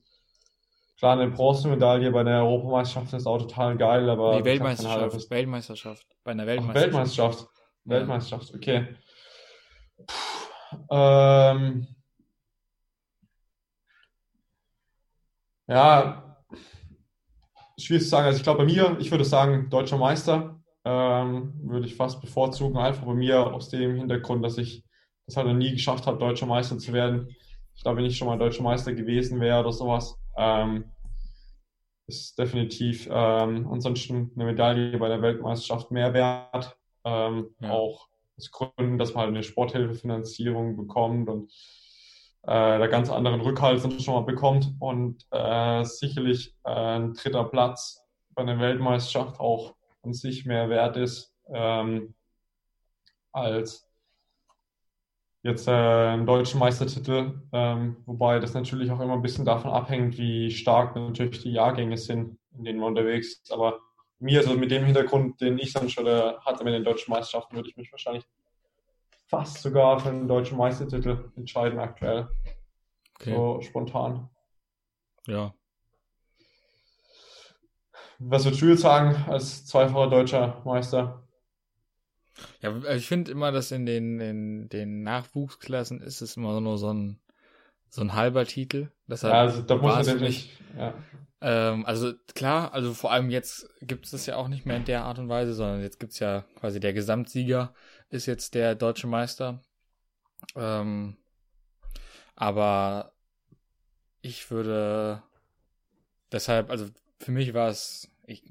klar, 1.00 1.18
eine 1.18 1.32
Bronzemedaille 1.32 2.12
bei 2.12 2.24
der 2.26 2.44
Europameisterschaft 2.44 3.14
ist 3.14 3.28
auch 3.28 3.38
total 3.38 3.78
geil, 3.78 4.10
aber. 4.10 4.40
Die 4.40 4.44
Weltmeisterschaft, 4.44 5.14
halt 5.14 5.30
Weltmeisterschaft. 5.30 6.08
Bei 6.26 6.32
einer 6.32 6.46
Weltmeisterschaft. 6.46 6.84
Weltmeisterschaft. 6.84 7.50
Ja. 7.86 7.92
Weltmeisterschaft, 7.92 8.54
okay. 8.54 8.88
Puh, 10.06 10.78
ähm, 10.92 11.88
ja, 15.68 16.27
schwierig 17.80 18.04
zu 18.04 18.10
sagen. 18.10 18.26
Also 18.26 18.38
ich 18.38 18.44
glaube 18.44 18.60
bei 18.60 18.66
mir, 18.66 18.98
ich 19.00 19.12
würde 19.12 19.26
sagen, 19.26 19.70
deutscher 19.70 19.98
Meister 19.98 20.60
ähm, 20.86 21.54
würde 21.64 21.86
ich 21.86 21.96
fast 21.96 22.22
bevorzugen. 22.22 22.78
Einfach 22.78 23.06
bei 23.06 23.14
mir 23.14 23.54
aus 23.54 23.70
dem 23.70 23.96
Hintergrund, 23.96 24.44
dass 24.44 24.58
ich 24.58 24.84
das 25.26 25.38
halt 25.38 25.48
noch 25.48 25.54
nie 25.54 25.72
geschafft 25.72 26.08
habe, 26.08 26.18
deutscher 26.18 26.46
Meister 26.46 26.78
zu 26.78 26.94
werden. 26.94 27.36
Ich 27.76 27.84
glaube, 27.84 27.98
wenn 27.98 28.06
ich 28.06 28.18
schon 28.18 28.28
mal 28.28 28.38
deutscher 28.38 28.64
Meister 28.64 28.94
gewesen 28.94 29.40
wäre 29.40 29.60
oder 29.60 29.72
sowas, 29.72 30.18
ähm, 30.38 30.86
ist 32.08 32.40
definitiv 32.40 33.08
ähm, 33.12 33.68
ansonsten 33.70 34.32
eine 34.36 34.46
Medaille 34.46 34.98
bei 34.98 35.10
der 35.10 35.22
Weltmeisterschaft 35.22 35.92
mehr 35.92 36.14
wert. 36.14 36.78
Ähm, 37.04 37.50
ja. 37.60 37.72
Auch 37.72 38.08
aus 38.38 38.52
Gründen, 38.52 38.98
dass 38.98 39.14
man 39.14 39.26
halt 39.26 39.30
eine 39.30 39.44
Sporthilfefinanzierung 39.44 40.78
bekommt 40.78 41.30
und 41.30 41.52
äh, 42.48 42.88
ganz 42.88 43.10
anderen 43.10 43.42
Rückhalt 43.42 43.82
schon 44.02 44.16
mal 44.16 44.22
bekommt 44.22 44.74
und 44.80 45.26
äh, 45.32 45.84
sicherlich 45.84 46.56
äh, 46.64 46.70
ein 46.70 47.14
dritter 47.14 47.44
Platz 47.44 48.04
bei 48.34 48.42
einer 48.42 48.60
Weltmeisterschaft 48.60 49.40
auch 49.40 49.76
an 50.04 50.14
sich 50.14 50.46
mehr 50.46 50.70
wert 50.70 50.98
ist 50.98 51.34
ähm, 51.54 52.16
als 53.32 53.88
jetzt 55.44 55.68
äh, 55.68 55.72
einen 55.72 56.26
deutschen 56.26 56.60
Meistertitel, 56.60 57.42
ähm, 57.52 57.98
wobei 58.06 58.40
das 58.40 58.54
natürlich 58.54 58.92
auch 58.92 59.00
immer 59.00 59.14
ein 59.14 59.22
bisschen 59.22 59.46
davon 59.46 59.72
abhängt, 59.72 60.18
wie 60.18 60.52
stark 60.52 60.96
natürlich 60.96 61.44
die 61.44 61.52
Jahrgänge 61.52 61.98
sind 61.98 62.38
in 62.58 62.64
denen 62.64 62.80
man 62.80 62.90
unterwegs 62.90 63.40
ist. 63.42 63.52
Aber 63.52 63.80
mir, 64.20 64.40
also 64.40 64.54
mit 64.56 64.72
dem 64.72 64.86
Hintergrund, 64.86 65.40
den 65.42 65.58
ich 65.60 65.74
dann 65.74 65.90
schon 65.90 66.08
hatte 66.08 66.64
mit 66.64 66.74
den 66.74 66.84
deutschen 66.84 67.12
Meisterschaften, 67.12 67.56
würde 67.56 67.70
ich 67.70 67.78
mich 67.78 67.92
wahrscheinlich 67.92 68.26
fast 69.28 69.62
sogar 69.62 70.00
für 70.00 70.10
einen 70.10 70.28
deutschen 70.28 70.58
Meistertitel 70.58 71.32
entscheiden 71.36 71.80
aktuell. 71.80 72.30
Okay. 73.20 73.36
So 73.36 73.62
spontan. 73.62 74.30
Ja. 75.28 75.54
Was 78.20 78.46
würdest 78.46 78.62
du 78.62 78.68
jetzt 78.68 78.82
sagen 78.82 79.16
als 79.28 79.66
zweifacher 79.66 80.10
deutscher 80.10 80.62
Meister? 80.66 81.24
Ja, 82.62 82.72
also 82.72 82.90
ich 82.90 83.08
finde 83.08 83.32
immer, 83.32 83.52
dass 83.52 83.72
in 83.72 83.86
den, 83.86 84.20
in 84.20 84.70
den 84.70 85.04
Nachwuchsklassen 85.04 86.02
ist 86.02 86.22
es 86.22 86.38
immer 86.38 86.60
nur 86.62 86.78
so 86.78 86.94
ein, 86.94 87.20
so 87.90 88.02
ein 88.02 88.14
halber 88.14 88.46
Titel. 88.46 88.92
Deshalb 89.08 89.34
ja, 89.34 89.42
also 89.42 89.62
da 89.62 89.76
muss 89.76 90.08
man 90.08 90.20
nicht. 90.20 90.60
Ja. 90.78 90.94
Ähm, 91.42 91.86
also 91.86 92.14
klar, 92.36 92.74
also 92.74 92.94
vor 92.94 93.12
allem 93.12 93.30
jetzt 93.30 93.70
gibt 93.82 94.06
es 94.06 94.12
das 94.12 94.26
ja 94.26 94.38
auch 94.38 94.48
nicht 94.48 94.66
mehr 94.66 94.78
in 94.78 94.86
der 94.86 95.04
Art 95.04 95.20
und 95.20 95.30
Weise, 95.30 95.54
sondern 95.54 95.82
jetzt 95.82 96.00
gibt 96.00 96.14
es 96.14 96.20
ja 96.20 96.46
quasi 96.60 96.80
der 96.80 96.94
Gesamtsieger 96.94 97.74
ist 98.10 98.26
jetzt 98.26 98.56
der 98.56 98.76
deutsche 98.76 99.08
Meister. 99.08 99.62
Ähm, 100.56 101.18
aber 102.36 103.14
ich 104.22 104.50
würde 104.52 105.24
deshalb, 106.32 106.70
also 106.70 106.88
für 107.20 107.32
mich 107.32 107.54
war 107.54 107.70
es, 107.70 108.10
ich 108.26 108.44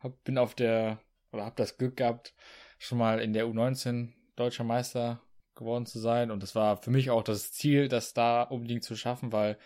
hab, 0.00 0.22
bin 0.24 0.38
auf 0.38 0.54
der, 0.54 0.98
oder 1.32 1.44
habe 1.44 1.56
das 1.56 1.78
Glück 1.78 1.96
gehabt, 1.96 2.34
schon 2.78 2.98
mal 2.98 3.20
in 3.20 3.32
der 3.32 3.46
U19 3.46 4.12
deutscher 4.36 4.64
Meister 4.64 5.20
geworden 5.54 5.86
zu 5.86 5.98
sein. 5.98 6.30
Und 6.30 6.42
das 6.42 6.54
war 6.54 6.76
für 6.76 6.90
mich 6.90 7.10
auch 7.10 7.22
das 7.22 7.52
Ziel, 7.52 7.88
das 7.88 8.14
da 8.14 8.42
unbedingt 8.42 8.84
zu 8.84 8.96
schaffen, 8.96 9.32
weil 9.32 9.58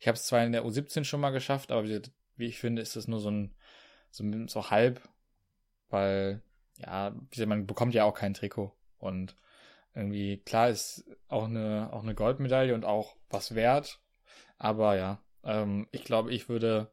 ich 0.00 0.08
habe 0.08 0.16
es 0.16 0.24
zwar 0.24 0.42
in 0.44 0.52
der 0.52 0.64
U17 0.64 1.04
schon 1.04 1.20
mal 1.20 1.30
geschafft, 1.30 1.70
aber 1.70 1.84
wie, 1.84 2.00
wie 2.36 2.46
ich 2.46 2.58
finde, 2.58 2.82
ist 2.82 2.96
das 2.96 3.06
nur 3.06 3.20
so 3.20 3.30
ein 3.30 3.54
so, 4.10 4.24
so 4.46 4.70
halb, 4.70 5.06
weil 5.90 6.42
ja, 6.78 7.14
man 7.46 7.66
bekommt 7.66 7.94
ja 7.94 8.04
auch 8.04 8.14
kein 8.14 8.34
Trikot. 8.34 8.72
Und 8.98 9.36
irgendwie 9.94 10.38
klar 10.38 10.70
ist 10.70 11.04
auch 11.28 11.44
eine 11.44 11.90
auch 11.92 12.02
eine 12.02 12.14
Goldmedaille 12.14 12.74
und 12.74 12.84
auch 12.84 13.16
was 13.28 13.54
wert, 13.54 14.00
aber 14.56 14.96
ja, 14.96 15.22
ähm, 15.44 15.86
ich 15.92 16.04
glaube, 16.04 16.32
ich 16.32 16.48
würde 16.48 16.90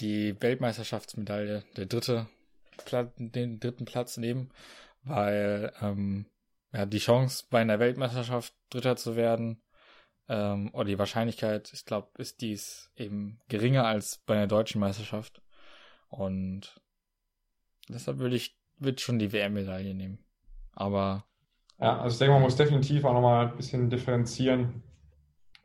die 0.00 0.40
Weltmeisterschaftsmedaille, 0.40 1.64
der 1.76 1.86
dritte 1.86 2.26
den 3.18 3.60
dritten 3.60 3.84
Platz 3.84 4.16
nehmen, 4.16 4.50
weil 5.02 5.72
ähm, 5.80 6.26
ja, 6.72 6.86
die 6.86 6.98
Chance 6.98 7.44
bei 7.50 7.60
einer 7.60 7.78
Weltmeisterschaft 7.78 8.54
Dritter 8.70 8.96
zu 8.96 9.14
werden 9.14 9.60
ähm, 10.28 10.70
oder 10.72 10.84
die 10.84 10.98
Wahrscheinlichkeit, 10.98 11.72
ich 11.72 11.84
glaube, 11.84 12.08
ist 12.18 12.40
dies 12.40 12.90
eben 12.96 13.40
geringer 13.48 13.84
als 13.86 14.18
bei 14.26 14.34
einer 14.34 14.46
deutschen 14.46 14.80
Meisterschaft. 14.80 15.42
Und 16.08 16.80
deshalb 17.88 18.18
würde 18.18 18.36
ich 18.36 18.56
würde 18.78 19.00
schon 19.00 19.18
die 19.18 19.32
WM-Medaille 19.32 19.94
nehmen. 19.94 20.18
Aber 20.72 21.24
ja, 21.80 21.98
also 22.00 22.14
ich 22.14 22.18
denke, 22.18 22.34
man 22.34 22.42
muss 22.42 22.56
definitiv 22.56 23.04
auch 23.04 23.12
nochmal 23.12 23.48
ein 23.48 23.56
bisschen 23.56 23.90
differenzieren, 23.90 24.82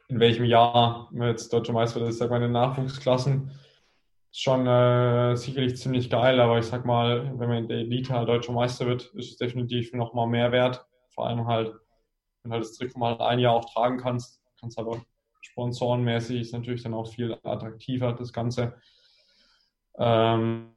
in 0.08 0.20
welchem 0.20 0.46
Jahr 0.46 1.10
man 1.12 1.30
jetzt 1.30 1.54
deutsche 1.54 1.74
Meister 1.74 2.00
wird. 2.00 2.10
Ich 2.10 2.18
sage 2.18 2.32
mal, 2.32 2.38
in 2.38 2.44
den 2.44 2.52
Nachwuchsklassen 2.52 3.52
schon 4.32 4.68
äh, 4.68 5.36
sicherlich 5.36 5.78
ziemlich 5.78 6.10
geil, 6.10 6.40
aber 6.40 6.60
ich 6.60 6.66
sag 6.66 6.86
mal, 6.86 7.32
wenn 7.40 7.50
man 7.50 7.58
in 7.60 7.68
der 7.68 7.80
Elite 7.80 8.14
halt 8.14 8.30
deutscher 8.30 8.52
Meister 8.52 8.86
wird, 8.86 9.06
ist 9.16 9.32
es 9.32 9.38
definitiv 9.38 9.94
nochmal 9.94 10.28
mehr 10.28 10.52
wert. 10.52 10.86
Vor 11.10 11.28
allem 11.28 11.48
halt, 11.48 11.74
wenn 12.44 12.52
du 12.52 12.56
halt 12.56 12.64
das 12.64 12.74
Trikot 12.74 13.00
mal 13.00 13.20
ein 13.22 13.40
Jahr 13.40 13.54
auch 13.54 13.66
tragen 13.66 13.98
kannst, 13.98 14.39
kannst 14.60 14.80
aber 14.80 15.02
sponsorenmäßig 15.42 16.42
ist 16.42 16.54
natürlich 16.54 16.84
dann 16.84 16.94
auch 16.94 17.12
viel 17.12 17.38
attraktiver, 17.44 18.14
das 18.14 18.34
Ganze. 18.34 18.80
Ähm, 19.98 20.74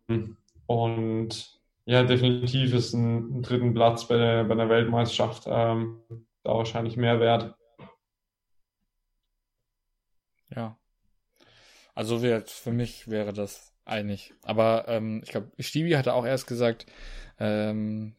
und 0.67 1.61
ja, 1.85 2.05
definitiv 2.05 2.75
ist 2.75 2.93
ein, 2.95 3.39
ein 3.39 3.43
dritten 3.43 3.75
Platz 3.75 4.07
bei 4.07 4.17
der, 4.17 4.45
bei 4.45 4.55
der 4.55 4.69
Weltmeisterschaft 4.69 5.45
ähm, 5.47 6.01
da 6.43 6.55
wahrscheinlich 6.55 6.97
mehr 6.97 7.21
wert. 7.21 7.55
Ja, 10.55 10.77
also 11.95 12.23
wird, 12.23 12.51
für 12.51 12.73
mich 12.73 13.09
wäre 13.09 13.33
das 13.33 13.73
einig. 13.85 14.35
Aber 14.43 14.87
ähm, 14.89 15.21
ich 15.25 15.31
glaube, 15.31 15.51
Stevie 15.59 15.97
hatte 15.97 16.15
auch 16.15 16.25
erst 16.25 16.47
gesagt, 16.47 16.87
ähm, 17.39 18.15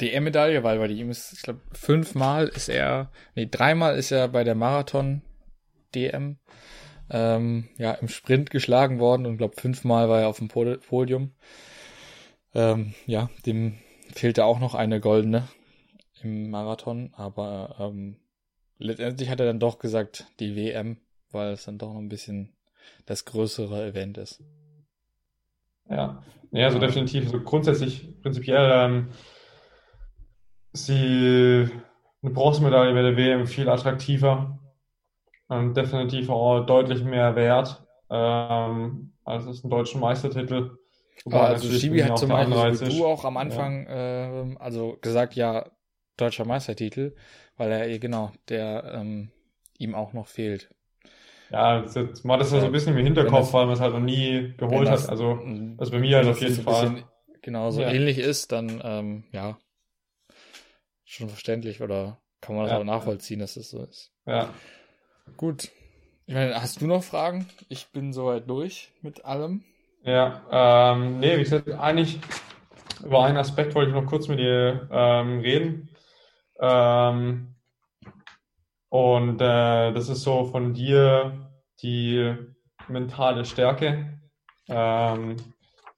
DM-Medaille, 0.00 0.62
weil 0.62 0.78
bei 0.78 0.88
ihm 0.88 1.10
ist, 1.10 1.32
ich 1.32 1.42
glaube, 1.42 1.60
fünfmal 1.72 2.48
ist 2.48 2.68
er, 2.68 3.10
nee, 3.34 3.46
dreimal 3.50 3.96
ist 3.96 4.10
er 4.10 4.28
bei 4.28 4.44
der 4.44 4.54
Marathon 4.54 5.22
DM 5.94 6.38
ähm, 7.10 7.68
ja 7.76 7.92
im 7.92 8.08
Sprint 8.08 8.50
geschlagen 8.50 8.98
worden 8.98 9.26
und 9.26 9.38
glaube 9.38 9.60
fünfmal 9.60 10.08
war 10.08 10.20
er 10.20 10.28
auf 10.28 10.38
dem 10.38 10.48
Podium. 10.48 11.32
Ähm, 12.54 12.94
ja, 13.06 13.30
dem 13.46 13.78
fehlte 14.14 14.44
auch 14.44 14.58
noch 14.58 14.74
eine 14.74 15.00
goldene 15.00 15.48
im 16.22 16.50
Marathon, 16.50 17.12
aber 17.14 17.76
ähm, 17.78 18.16
letztendlich 18.78 19.30
hat 19.30 19.40
er 19.40 19.46
dann 19.46 19.60
doch 19.60 19.78
gesagt, 19.78 20.26
die 20.38 20.56
WM 20.56 20.98
weil 21.32 21.52
es 21.52 21.64
dann 21.64 21.78
doch 21.78 21.92
noch 21.92 22.00
ein 22.00 22.08
bisschen 22.08 22.52
das 23.06 23.24
größere 23.24 23.86
Event 23.86 24.18
ist. 24.18 24.42
Ja, 25.88 26.22
ja, 26.52 26.66
also 26.66 26.78
definitiv. 26.78 27.26
Also 27.26 27.40
grundsätzlich, 27.40 28.20
prinzipiell, 28.22 28.70
ähm, 28.72 29.08
sie 30.72 31.68
eine 32.22 32.32
Bronzemedaille 32.32 32.92
bei 32.94 33.02
der 33.02 33.16
WM 33.16 33.46
viel 33.46 33.68
attraktiver 33.68 34.58
und 35.48 35.74
definitiv 35.76 36.30
auch 36.30 36.60
deutlich 36.66 37.02
mehr 37.02 37.34
wert 37.36 37.82
ähm, 38.10 39.12
als 39.24 39.46
es 39.46 39.64
ein 39.64 39.70
deutschen 39.70 40.00
Meistertitel. 40.00 40.78
Aber 41.26 41.42
also 41.42 41.70
Shibi 41.70 42.00
hat 42.00 42.18
zum 42.18 42.30
Beispiel 42.30 42.88
du 42.88 43.06
auch 43.06 43.24
am 43.24 43.36
Anfang 43.36 43.86
ja. 43.86 44.42
äh, 44.42 44.56
also 44.58 44.98
gesagt, 45.00 45.34
ja, 45.34 45.70
deutscher 46.16 46.46
Meistertitel, 46.46 47.14
weil 47.56 47.70
er 47.70 47.98
genau, 47.98 48.32
der 48.48 48.92
ähm, 48.94 49.30
ihm 49.78 49.94
auch 49.94 50.12
noch 50.12 50.26
fehlt. 50.26 50.70
Ja, 51.50 51.82
das 51.82 52.24
man 52.24 52.34
hat 52.34 52.40
das 52.42 52.50
so 52.50 52.58
ein 52.58 52.72
bisschen 52.72 52.96
im 52.96 53.04
Hinterkopf, 53.04 53.46
das, 53.46 53.52
weil 53.52 53.66
man 53.66 53.74
es 53.74 53.80
halt 53.80 53.92
noch 53.92 54.00
nie 54.00 54.54
geholt 54.56 54.88
das, 54.88 55.04
hat. 55.04 55.10
Also, 55.10 55.38
also 55.78 55.92
bei 55.92 55.98
mir 55.98 56.18
halt 56.18 56.28
auf 56.28 56.40
jeden 56.40 56.62
Fall. 56.62 57.04
Genau, 57.42 57.70
so 57.70 57.80
ja. 57.80 57.90
ähnlich 57.90 58.18
ist, 58.18 58.52
dann, 58.52 58.80
ähm, 58.84 59.24
ja, 59.32 59.58
schon 61.10 61.28
verständlich 61.28 61.82
oder 61.82 62.20
kann 62.40 62.54
man 62.54 62.64
das 62.64 62.72
ja. 62.72 62.78
auch 62.78 62.84
nachvollziehen, 62.84 63.40
dass 63.40 63.56
es 63.56 63.70
so 63.70 63.84
ist. 63.84 64.12
Ja. 64.26 64.48
Gut. 65.36 65.70
Ich 66.26 66.34
meine, 66.34 66.54
hast 66.54 66.80
du 66.80 66.86
noch 66.86 67.02
Fragen? 67.02 67.48
Ich 67.68 67.88
bin 67.88 68.12
soweit 68.12 68.48
durch 68.48 68.92
mit 69.02 69.24
allem. 69.24 69.64
Ja, 70.04 70.92
ähm, 70.94 71.18
nee, 71.18 71.36
wie 71.36 71.42
gesagt, 71.42 71.68
eigentlich 71.68 72.20
über 73.04 73.24
einen 73.24 73.36
Aspekt 73.36 73.74
wollte 73.74 73.90
ich 73.90 73.96
noch 73.96 74.06
kurz 74.06 74.28
mit 74.28 74.38
dir 74.38 74.88
ähm, 74.92 75.40
reden. 75.40 75.88
Ähm, 76.60 77.56
und 78.88 79.40
äh, 79.40 79.92
das 79.92 80.08
ist 80.08 80.22
so 80.22 80.44
von 80.44 80.72
dir 80.72 81.50
die 81.82 82.34
mentale 82.88 83.44
Stärke, 83.44 84.20
ähm, 84.68 85.36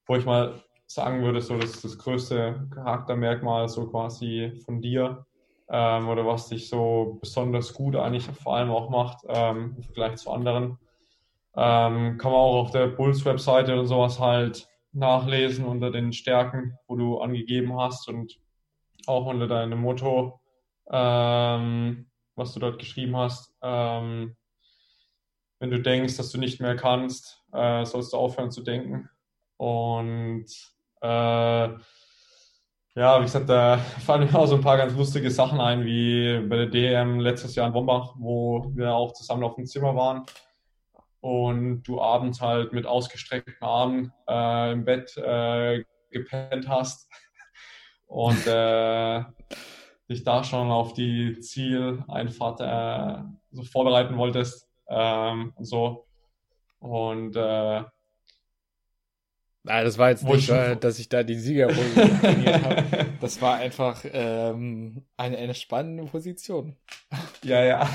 wo 0.07 0.17
ich 0.17 0.25
mal 0.25 0.63
sagen 0.95 1.23
würde, 1.23 1.41
so 1.41 1.59
das 1.59 1.71
ist 1.71 1.85
das 1.85 1.99
größte 1.99 2.69
Charaktermerkmal 2.75 3.69
so 3.69 3.87
quasi 3.89 4.61
von 4.65 4.81
dir 4.81 5.27
ähm, 5.69 6.09
oder 6.09 6.27
was 6.27 6.49
dich 6.49 6.69
so 6.69 7.19
besonders 7.21 7.73
gut 7.73 7.97
eigentlich 7.97 8.27
vor 8.27 8.57
allem 8.57 8.71
auch 8.71 8.91
macht 8.91 9.25
ähm, 9.29 9.75
im 9.77 9.83
Vergleich 9.83 10.17
zu 10.17 10.31
anderen. 10.31 10.79
Ähm, 11.55 12.19
kann 12.19 12.33
man 12.33 12.41
auch 12.41 12.63
auf 12.63 12.71
der 12.71 12.89
Bulls-Webseite 12.89 13.79
und 13.79 13.87
sowas 13.87 14.19
halt 14.19 14.69
nachlesen 14.93 15.65
unter 15.65 15.91
den 15.91 16.13
Stärken, 16.13 16.79
wo 16.87 16.97
du 16.97 17.21
angegeben 17.21 17.79
hast 17.79 18.09
und 18.09 18.39
auch 19.07 19.27
unter 19.27 19.47
deinem 19.47 19.81
Motto. 19.81 20.41
Ähm, 20.91 22.07
was 22.35 22.53
du 22.55 22.61
dort 22.61 22.79
geschrieben 22.79 23.17
hast. 23.17 23.55
Ähm, 23.63 24.37
wenn 25.59 25.71
du 25.71 25.81
denkst, 25.81 26.17
dass 26.17 26.31
du 26.31 26.39
nicht 26.39 26.61
mehr 26.61 26.77
kannst, 26.77 27.43
äh, 27.53 27.85
sollst 27.85 28.13
du 28.13 28.17
aufhören 28.17 28.51
zu 28.51 28.63
denken. 28.63 29.09
Und 29.57 30.47
äh, 31.03 31.69
ja, 32.95 33.19
wie 33.19 33.25
gesagt, 33.25 33.49
da 33.49 33.79
fallen 34.07 34.31
mir 34.31 34.39
auch 34.39 34.47
so 34.47 34.57
ein 34.57 34.61
paar 34.61 34.77
ganz 34.77 34.95
lustige 34.95 35.31
Sachen 35.31 35.61
ein, 35.61 35.85
wie 35.85 36.41
bei 36.49 36.57
der 36.57 36.67
DM 36.67 37.21
letztes 37.21 37.55
Jahr 37.55 37.69
in 37.69 37.75
Wombach, 37.75 38.15
wo 38.17 38.71
wir 38.75 38.95
auch 38.95 39.13
zusammen 39.13 39.45
auf 39.45 39.57
dem 39.57 39.67
Zimmer 39.67 39.95
waren 39.95 40.25
und 41.23 41.85
du 41.85 42.01
abends 42.01 42.41
halt 42.41 42.73
mit 42.73 42.85
ausgestreckten 42.85 43.55
Armen 43.61 44.13
äh, 44.29 44.73
im 44.73 44.85
Bett 44.85 45.17
äh, 45.17 45.85
gepennt 46.11 46.69
hast. 46.69 47.09
Und 48.07 48.47
äh, 48.47 49.25
dich 50.11 50.23
da 50.23 50.45
schon 50.45 50.71
auf 50.71 50.93
die 50.93 51.41
Zieleinfahrt 51.41 52.61
äh, 52.61 53.23
so 53.53 53.63
vorbereiten 53.63 54.19
wolltest 54.19 54.69
ähm, 54.89 55.55
und 55.57 55.65
so. 55.65 56.07
Und 56.81 57.35
äh, 57.37 57.85
Nein, 59.65 59.85
das 59.85 59.97
war 59.97 60.11
jetzt 60.11 60.25
nicht, 60.25 60.49
weil, 60.49 60.75
dass 60.77 60.99
ich 60.99 61.09
da 61.09 61.23
die 61.23 61.37
Siegerposition 61.37 62.21
trainiert 62.21 62.65
habe. 62.65 62.85
Das 63.23 63.41
war 63.41 63.55
einfach 63.55 64.05
ähm, 64.13 65.05
eine 65.17 65.37
entspannende 65.37 66.03
Position. 66.07 66.75
Ja, 67.45 67.63
ja. 67.63 67.89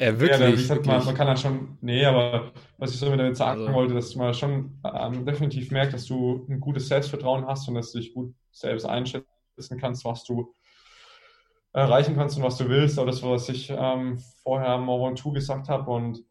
Ja, 0.00 0.18
wirklich. 0.18 0.40
Ja, 0.40 0.46
wirklich. 0.48 0.86
Man, 0.86 1.04
man, 1.04 1.14
kann 1.14 1.28
dann 1.28 1.36
schon, 1.36 1.78
nee, 1.80 2.04
aber 2.04 2.50
was 2.76 2.92
ich 2.92 2.98
so 2.98 3.14
damit 3.14 3.36
sagen 3.36 3.60
also. 3.60 3.72
wollte, 3.72 3.94
dass 3.94 4.16
man 4.16 4.34
schon 4.34 4.80
ähm, 4.84 5.24
definitiv 5.24 5.70
merkt, 5.70 5.94
dass 5.94 6.06
du 6.06 6.44
ein 6.50 6.58
gutes 6.58 6.88
Selbstvertrauen 6.88 7.46
hast 7.46 7.68
und 7.68 7.76
dass 7.76 7.92
du 7.92 7.98
dich 7.98 8.12
gut 8.12 8.34
selbst 8.50 8.84
einschätzen 8.84 9.78
kannst, 9.80 10.04
was 10.04 10.24
du 10.24 10.52
erreichen 11.72 12.16
kannst 12.16 12.36
und 12.36 12.42
was 12.42 12.56
du 12.56 12.68
willst. 12.68 12.98
Oder 12.98 13.12
das, 13.12 13.22
was 13.22 13.48
ich 13.48 13.70
ähm, 13.70 14.18
vorher 14.42 14.70
am 14.70 14.86
Mont 14.86 15.20
2 15.20 15.30
gesagt 15.30 15.68
habe. 15.68 15.88
Und 15.88 16.24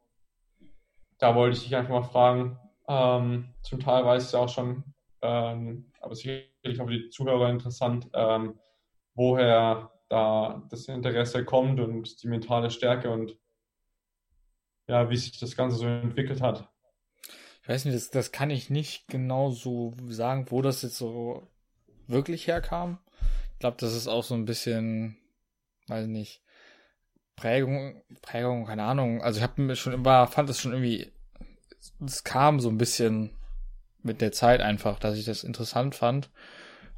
da 1.17 1.33
wollte 1.33 1.55
ich 1.55 1.63
dich 1.63 1.75
einfach 1.75 1.91
mal 1.91 2.03
fragen, 2.03 2.59
ähm, 2.87 3.53
zum 3.61 3.79
Teil 3.79 4.05
weiß 4.05 4.29
ich 4.29 4.35
auch 4.35 4.49
schon, 4.49 4.83
ähm, 5.21 5.91
aber 6.01 6.15
sicherlich 6.15 6.79
auch 6.79 6.85
für 6.85 6.97
die 6.97 7.09
Zuhörer 7.09 7.49
interessant, 7.49 8.09
ähm, 8.13 8.59
woher 9.13 9.91
da 10.09 10.63
das 10.69 10.87
Interesse 10.87 11.45
kommt 11.45 11.79
und 11.79 12.21
die 12.21 12.27
mentale 12.27 12.69
Stärke 12.69 13.09
und 13.09 13.37
ja, 14.87 15.09
wie 15.09 15.17
sich 15.17 15.39
das 15.39 15.55
Ganze 15.55 15.77
so 15.77 15.87
entwickelt 15.87 16.41
hat. 16.41 16.69
Ich 17.63 17.69
weiß 17.69 17.85
nicht, 17.85 17.95
das, 17.95 18.11
das 18.11 18.31
kann 18.31 18.51
ich 18.51 18.69
nicht 18.69 19.07
genau 19.07 19.49
so 19.49 19.95
sagen, 20.07 20.45
wo 20.51 20.61
das 20.61 20.83
jetzt 20.83 20.97
so 20.97 21.47
wirklich 22.05 22.45
herkam. 22.45 22.99
Ich 23.53 23.59
glaube, 23.59 23.77
das 23.79 23.95
ist 23.95 24.07
auch 24.07 24.23
so 24.23 24.35
ein 24.35 24.45
bisschen, 24.45 25.17
weiß 25.87 26.05
nicht, 26.05 26.43
Prägung, 27.35 28.03
Prägung, 28.21 28.65
keine 28.65 28.83
Ahnung. 28.83 29.23
Also 29.23 29.37
ich 29.39 29.43
habe 29.43 29.61
mir 29.61 29.75
schon 29.75 29.93
immer, 29.93 30.27
fand 30.27 30.47
das 30.47 30.59
schon 30.61 30.73
irgendwie 30.73 31.11
es 32.05 32.23
kam 32.23 32.59
so 32.59 32.69
ein 32.69 32.77
bisschen 32.77 33.31
mit 34.03 34.21
der 34.21 34.31
Zeit 34.31 34.61
einfach, 34.61 34.99
dass 34.99 35.17
ich 35.17 35.25
das 35.25 35.43
interessant 35.43 35.95
fand. 35.95 36.29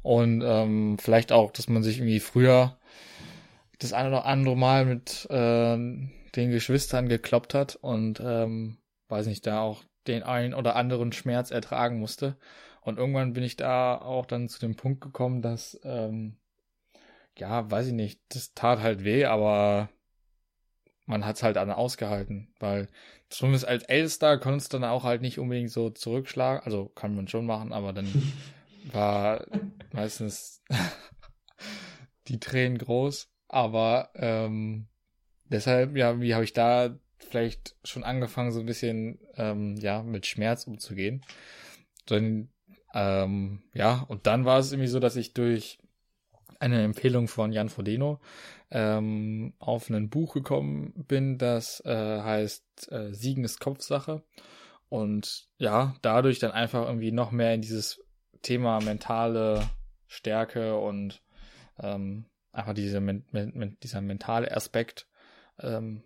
Und 0.02 0.42
ähm, 0.44 0.96
vielleicht 0.98 1.32
auch, 1.32 1.50
dass 1.50 1.68
man 1.68 1.82
sich 1.82 1.98
irgendwie 1.98 2.20
früher 2.20 2.78
das 3.78 3.92
eine 3.92 4.08
oder 4.08 4.26
andere 4.26 4.56
Mal 4.56 4.84
mit 4.84 5.26
äh, 5.30 5.76
den 5.76 6.50
Geschwistern 6.50 7.08
gekloppt 7.08 7.54
hat 7.54 7.76
und 7.76 8.20
ähm, 8.24 8.78
weiß 9.08 9.26
nicht, 9.26 9.46
da 9.46 9.60
auch 9.60 9.82
den 10.06 10.22
einen 10.22 10.54
oder 10.54 10.76
anderen 10.76 11.12
Schmerz 11.12 11.50
ertragen 11.50 11.98
musste. 11.98 12.36
Und 12.80 12.98
irgendwann 12.98 13.32
bin 13.32 13.44
ich 13.44 13.56
da 13.56 13.96
auch 13.96 14.26
dann 14.26 14.48
zu 14.48 14.60
dem 14.60 14.76
Punkt 14.76 15.00
gekommen, 15.00 15.42
dass, 15.42 15.78
ähm, 15.84 16.36
ja, 17.36 17.70
weiß 17.70 17.88
ich 17.88 17.92
nicht, 17.92 18.20
das 18.30 18.54
tat 18.54 18.80
halt 18.80 19.04
weh, 19.04 19.26
aber 19.26 19.90
man 21.08 21.24
hat's 21.24 21.42
halt 21.42 21.56
dann 21.56 21.70
ausgehalten, 21.70 22.48
weil 22.60 22.88
zumindest 23.30 23.66
als 23.66 23.84
Ältester 23.84 24.38
konntest 24.38 24.72
du 24.72 24.78
dann 24.78 24.90
auch 24.90 25.04
halt 25.04 25.22
nicht 25.22 25.38
unbedingt 25.38 25.70
so 25.70 25.90
zurückschlagen, 25.90 26.62
also 26.64 26.86
kann 26.90 27.16
man 27.16 27.28
schon 27.28 27.46
machen, 27.46 27.72
aber 27.72 27.92
dann 27.92 28.06
war 28.92 29.44
meistens 29.92 30.62
die 32.28 32.38
Tränen 32.38 32.78
groß, 32.78 33.30
aber 33.48 34.10
ähm, 34.14 34.88
deshalb, 35.44 35.96
ja, 35.96 36.20
wie 36.20 36.34
habe 36.34 36.44
ich 36.44 36.52
da 36.52 36.94
vielleicht 37.18 37.74
schon 37.84 38.04
angefangen, 38.04 38.52
so 38.52 38.60
ein 38.60 38.66
bisschen, 38.66 39.18
ähm, 39.36 39.76
ja, 39.76 40.02
mit 40.02 40.26
Schmerz 40.26 40.66
umzugehen. 40.66 41.22
Dann, 42.06 42.50
ähm, 42.94 43.62
ja, 43.74 44.04
und 44.08 44.26
dann 44.26 44.44
war 44.44 44.58
es 44.58 44.72
irgendwie 44.72 44.88
so, 44.88 45.00
dass 45.00 45.16
ich 45.16 45.34
durch 45.34 45.78
eine 46.58 46.82
Empfehlung 46.82 47.28
von 47.28 47.52
Jan 47.52 47.68
Frodeno 47.68 48.20
ähm, 48.70 49.54
auf 49.58 49.90
ein 49.90 50.10
Buch 50.10 50.34
gekommen 50.34 50.92
bin, 50.94 51.38
das 51.38 51.80
äh, 51.84 52.20
heißt 52.20 52.92
äh, 52.92 53.12
Siegen 53.12 53.44
ist 53.44 53.60
Kopfsache. 53.60 54.22
Und 54.88 55.48
ja, 55.58 55.94
dadurch 56.02 56.38
dann 56.38 56.52
einfach 56.52 56.86
irgendwie 56.86 57.12
noch 57.12 57.30
mehr 57.30 57.54
in 57.54 57.60
dieses 57.60 58.00
Thema 58.42 58.80
mentale 58.80 59.68
Stärke 60.06 60.78
und 60.78 61.22
ähm, 61.78 62.24
einfach 62.52 62.74
diese, 62.74 63.00
men 63.00 63.24
men 63.30 63.76
dieser 63.82 64.00
mentale 64.00 64.50
Aspekt 64.56 65.06
ähm, 65.60 66.02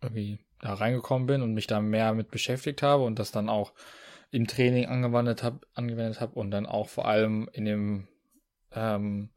irgendwie 0.00 0.38
da 0.60 0.74
reingekommen 0.74 1.26
bin 1.26 1.42
und 1.42 1.54
mich 1.54 1.66
da 1.66 1.80
mehr 1.80 2.14
mit 2.14 2.30
beschäftigt 2.30 2.82
habe 2.82 3.02
und 3.02 3.18
das 3.18 3.32
dann 3.32 3.48
auch 3.48 3.72
im 4.30 4.46
Training 4.46 4.86
angewendet 4.86 5.42
habe 5.42 5.60
angewendet 5.74 6.20
habe 6.20 6.38
und 6.38 6.50
dann 6.50 6.66
auch 6.66 6.88
vor 6.88 7.06
allem 7.06 7.48
in 7.52 7.64
dem 7.64 8.08
ähm, 8.74 9.30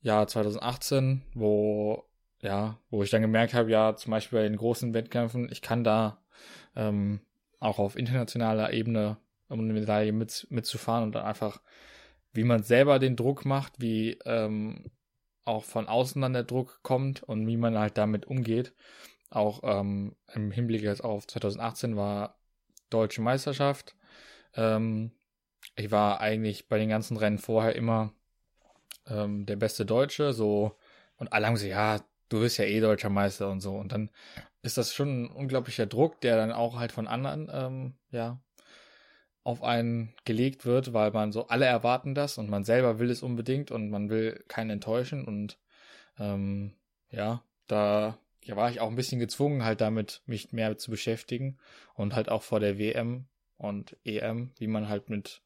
Jahr 0.00 0.26
2018, 0.26 1.22
wo 1.34 2.04
ja, 2.40 2.78
wo 2.90 3.02
ich 3.02 3.10
dann 3.10 3.22
gemerkt 3.22 3.54
habe, 3.54 3.70
ja, 3.70 3.96
zum 3.96 4.10
Beispiel 4.10 4.38
bei 4.38 4.48
den 4.48 4.56
großen 4.56 4.94
Wettkämpfen, 4.94 5.50
ich 5.50 5.62
kann 5.62 5.84
da 5.84 6.22
ähm, 6.74 7.20
auch 7.60 7.78
auf 7.78 7.96
internationaler 7.96 8.72
Ebene 8.72 9.18
um 9.48 9.60
eine 9.60 9.72
Medaille 9.72 10.12
mit, 10.12 10.46
mitzufahren 10.50 11.04
und 11.04 11.14
dann 11.14 11.24
einfach, 11.24 11.60
wie 12.32 12.44
man 12.44 12.62
selber 12.62 12.98
den 12.98 13.16
Druck 13.16 13.44
macht, 13.44 13.80
wie 13.80 14.18
ähm, 14.24 14.90
auch 15.44 15.64
von 15.64 15.88
außen 15.88 16.20
dann 16.20 16.32
der 16.32 16.44
Druck 16.44 16.80
kommt 16.82 17.22
und 17.22 17.46
wie 17.46 17.56
man 17.56 17.78
halt 17.78 17.96
damit 17.96 18.26
umgeht. 18.26 18.74
Auch 19.30 19.60
ähm, 19.62 20.16
im 20.34 20.50
Hinblick 20.50 20.82
jetzt 20.82 21.02
auf 21.02 21.26
2018 21.26 21.96
war 21.96 22.38
Deutsche 22.90 23.22
Meisterschaft. 23.22 23.96
Ähm, 24.54 25.12
ich 25.76 25.90
war 25.90 26.20
eigentlich 26.20 26.68
bei 26.68 26.78
den 26.78 26.88
ganzen 26.88 27.16
Rennen 27.16 27.38
vorher 27.38 27.74
immer 27.76 28.12
ähm, 29.08 29.46
der 29.46 29.56
beste 29.56 29.86
Deutsche, 29.86 30.32
so, 30.32 30.76
und 31.16 31.32
alle 31.32 31.46
haben 31.46 31.54
gesagt, 31.54 31.70
ja, 31.70 32.00
du 32.28 32.40
bist 32.40 32.58
ja 32.58 32.64
eh 32.64 32.80
deutscher 32.80 33.10
Meister 33.10 33.50
und 33.50 33.60
so. 33.60 33.74
Und 33.76 33.92
dann 33.92 34.10
ist 34.62 34.78
das 34.78 34.94
schon 34.94 35.24
ein 35.24 35.30
unglaublicher 35.30 35.86
Druck, 35.86 36.20
der 36.20 36.36
dann 36.36 36.52
auch 36.52 36.78
halt 36.78 36.92
von 36.92 37.06
anderen, 37.06 37.48
ähm, 37.52 37.94
ja, 38.10 38.40
auf 39.44 39.62
einen 39.62 40.12
gelegt 40.24 40.66
wird, 40.66 40.92
weil 40.92 41.12
man 41.12 41.30
so 41.30 41.46
alle 41.46 41.66
erwarten 41.66 42.16
das 42.16 42.36
und 42.36 42.50
man 42.50 42.64
selber 42.64 42.98
will 42.98 43.10
es 43.10 43.22
unbedingt 43.22 43.70
und 43.70 43.90
man 43.90 44.10
will 44.10 44.44
keinen 44.48 44.70
enttäuschen 44.70 45.24
und 45.24 45.58
ähm, 46.18 46.74
ja, 47.10 47.44
da 47.68 48.18
ja, 48.42 48.56
war 48.56 48.70
ich 48.70 48.80
auch 48.80 48.88
ein 48.88 48.96
bisschen 48.96 49.20
gezwungen, 49.20 49.64
halt 49.64 49.80
damit 49.80 50.22
mich 50.26 50.52
mehr 50.52 50.76
zu 50.78 50.90
beschäftigen 50.90 51.58
und 51.94 52.16
halt 52.16 52.28
auch 52.28 52.42
vor 52.42 52.58
der 52.58 52.76
WM 52.76 53.26
und 53.56 53.96
EM, 54.04 54.50
wie 54.58 54.66
man 54.66 54.88
halt 54.88 55.10
mit 55.10 55.42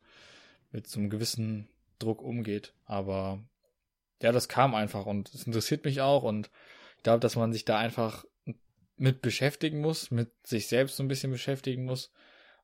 mit 0.72 0.86
so 0.86 0.98
einem 0.98 1.10
gewissen 1.10 1.68
Druck 2.00 2.22
umgeht. 2.22 2.74
Aber 2.84 3.40
ja, 4.20 4.32
das 4.32 4.48
kam 4.48 4.74
einfach 4.74 5.06
und 5.06 5.32
es 5.32 5.46
interessiert 5.46 5.84
mich 5.84 6.00
auch 6.00 6.24
und 6.24 6.50
ich 6.96 7.02
glaube, 7.04 7.20
dass 7.20 7.36
man 7.36 7.52
sich 7.52 7.64
da 7.64 7.78
einfach 7.78 8.24
mit 8.96 9.22
beschäftigen 9.22 9.80
muss, 9.80 10.10
mit 10.10 10.30
sich 10.46 10.68
selbst 10.68 10.96
so 10.96 11.02
ein 11.02 11.08
bisschen 11.08 11.30
beschäftigen 11.30 11.84
muss 11.84 12.12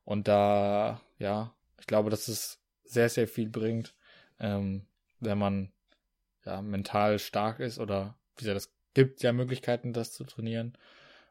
und 0.03 0.27
da, 0.27 1.01
ja, 1.17 1.55
ich 1.79 1.87
glaube, 1.87 2.09
dass 2.09 2.27
es 2.27 2.59
sehr, 2.83 3.09
sehr 3.09 3.27
viel 3.27 3.49
bringt, 3.49 3.95
ähm, 4.39 4.85
wenn 5.19 5.37
man 5.39 5.71
ja 6.45 6.61
mental 6.61 7.17
stark 7.17 7.59
ist 7.59 7.79
oder 7.79 8.17
wie 8.35 8.43
gesagt, 8.43 8.57
es 8.57 8.73
gibt 8.93 9.23
ja 9.23 9.33
Möglichkeiten, 9.33 9.93
das 9.93 10.13
zu 10.13 10.25
trainieren 10.25 10.77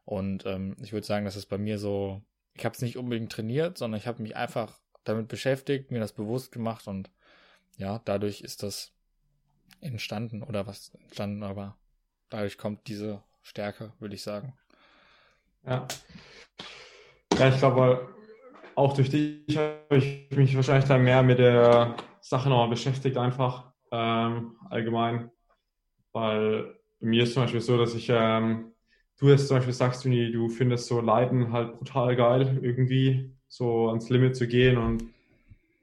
und 0.05 0.45
ähm, 0.47 0.77
ich 0.83 0.93
würde 0.93 1.07
sagen, 1.07 1.25
dass 1.25 1.37
es 1.37 1.47
bei 1.47 1.59
mir 1.59 1.79
so, 1.79 2.21
ich 2.55 2.65
habe 2.65 2.75
es 2.75 2.83
nicht 2.83 2.97
unbedingt 2.97 3.31
trainiert, 3.31 3.79
sondern 3.79 4.01
ich 4.01 4.09
habe 4.09 4.23
mich 4.23 4.35
einfach 4.35 4.81
damit 5.05 5.29
beschäftigt, 5.29 5.93
mir 5.93 6.01
das 6.01 6.13
bewusst 6.13 6.51
gemacht 6.51 6.89
und 6.89 7.11
ja, 7.77 8.01
dadurch 8.05 8.41
ist 8.41 8.63
das 8.63 8.93
entstanden 9.81 10.43
oder 10.43 10.67
was 10.67 10.95
entstanden, 10.95 11.43
aber 11.43 11.77
dadurch 12.29 12.59
kommt 12.59 12.87
diese 12.89 13.23
Stärke, 13.43 13.93
würde 13.99 14.15
ich 14.15 14.23
sagen. 14.23 14.55
Ja. 15.65 15.87
Ja, 17.39 17.49
ich 17.49 17.59
glaube, 17.59 18.15
auch 18.75 18.95
durch 18.95 19.11
dich 19.11 19.57
habe 19.57 19.97
ich 19.97 20.31
mich 20.31 20.57
wahrscheinlich 20.57 20.89
dann 20.89 21.05
mehr 21.05 21.23
mit 21.23 21.39
der 21.39 21.97
Sache 22.21 22.49
nochmal 22.49 22.69
beschäftigt, 22.69 23.17
einfach 23.17 23.73
ähm, 23.93 24.57
allgemein. 24.71 25.31
Weil 26.13 26.79
bei 27.01 27.07
mir 27.07 27.25
ist 27.25 27.35
zum 27.35 27.43
Beispiel 27.43 27.61
so, 27.61 27.77
dass 27.77 27.95
ich, 27.95 28.09
ähm, 28.11 28.73
du 29.19 29.29
jetzt 29.29 29.49
zum 29.49 29.59
Beispiel 29.59 29.75
sagst, 29.75 30.05
du 30.05 30.49
findest 30.49 30.87
so 30.87 31.01
Leiden 31.01 31.53
halt 31.53 31.77
brutal 31.77 32.17
geil, 32.17 32.59
irgendwie 32.63 33.35
so 33.49 33.89
ans 33.89 34.09
Limit 34.09 34.37
zu 34.37 34.47
gehen 34.47 34.79
und 34.79 35.05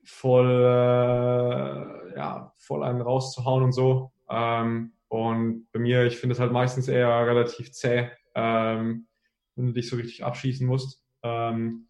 voll, 0.03 0.49
äh, 0.49 2.15
ja, 2.17 2.53
voll 2.57 2.83
einen 2.83 3.01
rauszuhauen 3.01 3.63
und 3.63 3.71
so. 3.71 4.11
Ähm, 4.29 4.93
und 5.07 5.67
bei 5.71 5.79
mir, 5.79 6.05
ich 6.05 6.17
finde 6.17 6.33
es 6.33 6.39
halt 6.39 6.51
meistens 6.51 6.87
eher 6.87 7.27
relativ 7.27 7.71
zäh, 7.71 8.09
ähm, 8.35 9.07
wenn 9.55 9.67
du 9.67 9.73
dich 9.73 9.89
so 9.89 9.95
richtig 9.95 10.23
abschießen 10.23 10.65
musst. 10.65 11.03
Ähm, 11.21 11.87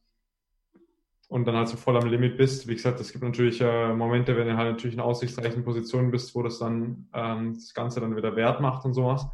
und 1.29 1.45
dann 1.47 1.55
halt 1.55 1.67
so 1.67 1.77
voll 1.77 1.97
am 1.97 2.07
Limit 2.07 2.37
bist. 2.37 2.67
Wie 2.67 2.75
gesagt, 2.75 2.99
es 2.99 3.11
gibt 3.11 3.23
natürlich 3.23 3.59
äh, 3.59 3.93
Momente, 3.93 4.37
wenn 4.37 4.47
du 4.47 4.55
halt 4.55 4.73
natürlich 4.73 4.95
in 4.95 5.01
aussichtsreichen 5.01 5.63
Positionen 5.63 6.11
bist, 6.11 6.35
wo 6.35 6.43
das 6.43 6.59
dann 6.59 7.09
ähm, 7.13 7.55
das 7.55 7.73
Ganze 7.73 7.99
dann 8.01 8.15
wieder 8.15 8.35
wert 8.35 8.61
macht 8.61 8.85
und 8.85 8.93
sowas. 8.93 9.25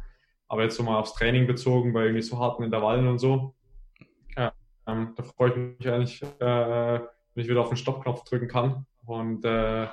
Aber 0.48 0.62
jetzt 0.62 0.76
so 0.76 0.82
mal 0.82 0.98
aufs 0.98 1.12
Training 1.12 1.46
bezogen, 1.46 1.92
bei 1.92 2.04
irgendwie 2.04 2.22
so 2.22 2.38
harten 2.38 2.62
Intervallen 2.62 3.06
und 3.06 3.18
so, 3.18 3.54
ja, 4.34 4.52
ähm, 4.86 5.12
da 5.14 5.22
freue 5.22 5.50
ich 5.50 5.56
mich 5.56 5.88
eigentlich, 5.88 6.22
äh, 6.40 7.00
wenn 7.34 7.44
ich 7.44 7.50
wieder 7.50 7.60
auf 7.60 7.68
den 7.68 7.76
Stoppknopf 7.76 8.24
drücken 8.24 8.48
kann. 8.48 8.86
Und 9.06 9.44
äh, 9.44 9.88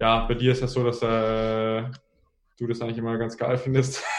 ja, 0.00 0.24
bei 0.26 0.34
dir 0.34 0.52
ist 0.52 0.62
es 0.62 0.72
so, 0.72 0.84
dass 0.84 1.02
äh, 1.02 1.82
du 2.58 2.66
das 2.66 2.80
eigentlich 2.80 2.98
immer 2.98 3.18
ganz 3.18 3.36
geil 3.36 3.58
findest. 3.58 4.02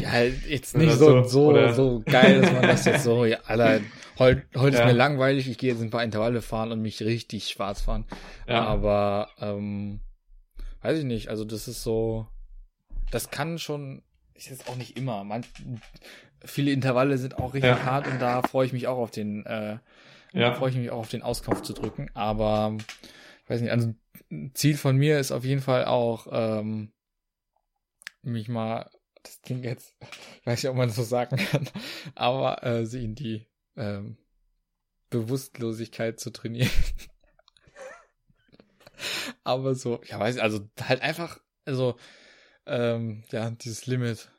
Ja, 0.00 0.20
jetzt 0.20 0.76
nicht 0.76 0.94
so, 0.94 1.22
so, 1.22 1.54
so, 1.54 1.72
so 1.72 2.02
geil, 2.04 2.40
dass 2.40 2.52
man 2.52 2.62
das 2.62 2.84
jetzt 2.86 3.04
so, 3.04 3.24
ja, 3.24 3.38
Alter, 3.46 3.82
Heute, 4.18 4.46
heute 4.56 4.76
ja. 4.76 4.82
ist 4.82 4.92
mir 4.92 4.96
langweilig, 4.96 5.48
ich 5.48 5.58
gehe 5.58 5.72
jetzt 5.72 5.82
ein 5.82 5.90
paar 5.90 6.02
Intervalle 6.02 6.40
fahren 6.40 6.72
und 6.72 6.80
mich 6.80 7.02
richtig 7.02 7.48
schwarz 7.48 7.82
fahren. 7.82 8.06
Ja. 8.48 8.64
Aber 8.64 9.28
ähm, 9.40 10.00
weiß 10.80 10.98
ich 10.98 11.04
nicht, 11.04 11.28
also 11.28 11.44
das 11.44 11.68
ist 11.68 11.82
so, 11.82 12.26
das 13.10 13.30
kann 13.30 13.58
schon, 13.58 14.02
ist 14.34 14.48
jetzt 14.48 14.70
auch 14.70 14.76
nicht 14.76 14.96
immer. 14.96 15.22
Man, 15.24 15.44
viele 16.42 16.70
Intervalle 16.70 17.18
sind 17.18 17.38
auch 17.38 17.52
richtig 17.52 17.84
hart 17.84 18.06
und 18.06 18.20
da 18.20 18.40
freue 18.40 18.66
ich 18.66 18.72
mich 18.72 18.86
auch 18.86 18.96
auf 18.96 19.10
den, 19.10 19.44
äh, 19.44 19.78
ja. 20.32 20.54
freue 20.54 20.70
ich 20.70 20.76
mich 20.76 20.90
auch 20.90 20.98
auf 20.98 21.08
den 21.08 21.22
Auskauf 21.22 21.62
zu 21.62 21.72
drücken. 21.72 22.10
Aber 22.14 22.76
weiß 23.46 23.60
nicht, 23.60 23.70
also 23.70 23.94
ein 24.30 24.52
Ziel 24.54 24.76
von 24.76 24.96
mir 24.96 25.18
ist 25.18 25.32
auf 25.32 25.44
jeden 25.44 25.60
Fall 25.60 25.84
auch, 25.84 26.26
ähm, 26.30 26.92
mich 28.22 28.48
mal, 28.48 28.90
das 29.22 29.40
klingt 29.42 29.64
jetzt, 29.64 29.94
ich 30.40 30.46
weiß 30.46 30.62
nicht, 30.62 30.70
ob 30.70 30.76
man 30.76 30.88
das 30.88 30.96
so 30.96 31.02
sagen 31.02 31.36
kann, 31.36 31.68
aber 32.14 32.62
äh, 32.64 32.86
sie 32.86 33.04
in 33.04 33.14
die 33.14 33.46
ähm, 33.76 34.16
Bewusstlosigkeit 35.10 36.18
zu 36.18 36.30
trainieren. 36.30 36.70
aber 39.44 39.74
so, 39.74 40.00
ja, 40.04 40.18
weiß 40.18 40.36
ich, 40.36 40.42
also 40.42 40.68
halt 40.82 41.02
einfach, 41.02 41.40
also, 41.64 41.96
ähm, 42.66 43.22
ja, 43.30 43.50
dieses 43.50 43.86
Limit 43.86 44.30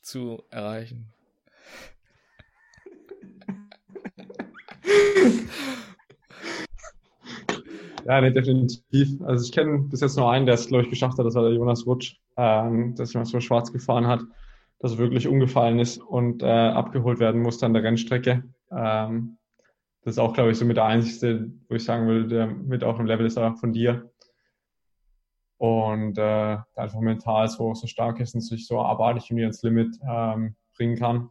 zu 0.00 0.42
erreichen. 0.50 1.12
Ja, 8.06 8.20
nee, 8.20 8.30
definitiv. 8.32 9.20
Also 9.22 9.44
ich 9.44 9.52
kenne 9.52 9.80
bis 9.82 10.00
jetzt 10.00 10.16
nur 10.16 10.30
einen, 10.30 10.46
der 10.46 10.54
es, 10.54 10.68
glaube 10.68 10.84
ich, 10.84 10.90
geschafft 10.90 11.18
hat, 11.18 11.26
das 11.26 11.34
war 11.34 11.44
der 11.44 11.52
Jonas 11.52 11.86
Rutsch, 11.86 12.16
ähm, 12.36 12.94
dass 12.96 13.12
jemand 13.12 13.28
so 13.28 13.40
schwarz 13.40 13.72
gefahren 13.72 14.06
hat, 14.06 14.22
dass 14.78 14.92
er 14.92 14.98
wirklich 14.98 15.28
umgefallen 15.28 15.78
ist 15.78 15.98
und 15.98 16.42
äh, 16.42 16.46
abgeholt 16.46 17.20
werden 17.20 17.42
musste 17.42 17.66
an 17.66 17.74
der 17.74 17.82
Rennstrecke. 17.82 18.42
Ähm, 18.72 19.38
das 20.02 20.14
ist 20.14 20.18
auch, 20.18 20.32
glaube 20.32 20.50
ich, 20.50 20.58
so 20.58 20.64
mit 20.64 20.78
der 20.78 20.86
einzigste, 20.86 21.52
wo 21.68 21.74
ich 21.74 21.84
sagen 21.84 22.08
will, 22.08 22.26
der 22.26 22.46
mit 22.46 22.84
auf 22.84 22.96
dem 22.96 23.06
Level 23.06 23.26
ist 23.26 23.38
von 23.38 23.72
dir. 23.72 24.10
Und 25.58 26.16
äh, 26.16 26.56
einfach 26.74 27.00
mental 27.00 27.48
so, 27.48 27.74
so 27.74 27.86
stark 27.86 28.18
ist 28.18 28.34
und 28.34 28.40
sich 28.40 28.66
so 28.66 28.80
abartig 28.80 29.30
irgendwie 29.30 29.44
ins 29.44 29.62
Limit 29.62 29.94
ähm, 30.10 30.56
bringen 30.74 30.96
kann. 30.96 31.28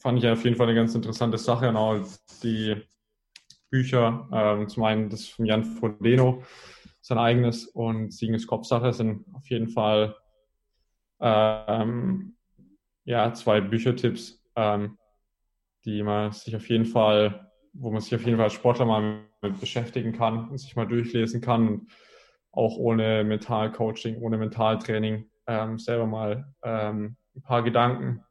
Fand 0.00 0.18
ich 0.18 0.26
auf 0.26 0.42
jeden 0.44 0.56
Fall 0.56 0.66
eine 0.66 0.74
ganz 0.74 0.94
interessante 0.94 1.36
Sache. 1.36 1.76
Auch 1.76 2.00
die 2.42 2.74
Bücher. 3.68 4.28
Ähm, 4.32 4.66
zum 4.66 4.82
einen 4.82 5.10
das 5.10 5.28
von 5.28 5.44
Jan 5.44 5.62
Frodeno, 5.64 6.42
sein 7.02 7.18
eigenes, 7.18 7.66
und 7.66 8.10
Siegen 8.10 8.34
ist 8.34 8.46
Kopfsache 8.46 8.94
sind 8.94 9.26
auf 9.34 9.46
jeden 9.48 9.68
Fall 9.68 10.16
ähm, 11.20 12.34
ja, 13.04 13.34
zwei 13.34 13.60
Büchertipps, 13.60 14.42
ähm, 14.56 14.96
die 15.84 16.02
man 16.02 16.32
sich 16.32 16.56
auf 16.56 16.66
jeden 16.70 16.86
Fall, 16.86 17.50
wo 17.74 17.90
man 17.90 18.00
sich 18.00 18.14
auf 18.14 18.24
jeden 18.24 18.38
Fall 18.38 18.44
als 18.44 18.54
Sportler 18.54 18.86
mal 18.86 19.20
mit 19.42 19.60
beschäftigen 19.60 20.12
kann 20.12 20.48
und 20.48 20.56
sich 20.56 20.76
mal 20.76 20.86
durchlesen 20.86 21.42
kann 21.42 21.68
und 21.68 21.90
auch 22.52 22.78
ohne 22.78 23.22
Mentalcoaching, 23.22 24.16
ohne 24.16 24.38
Mentaltraining 24.38 25.30
ähm, 25.46 25.78
selber 25.78 26.06
mal 26.06 26.54
ähm, 26.62 27.16
ein 27.36 27.42
paar 27.42 27.62
Gedanken 27.62 28.24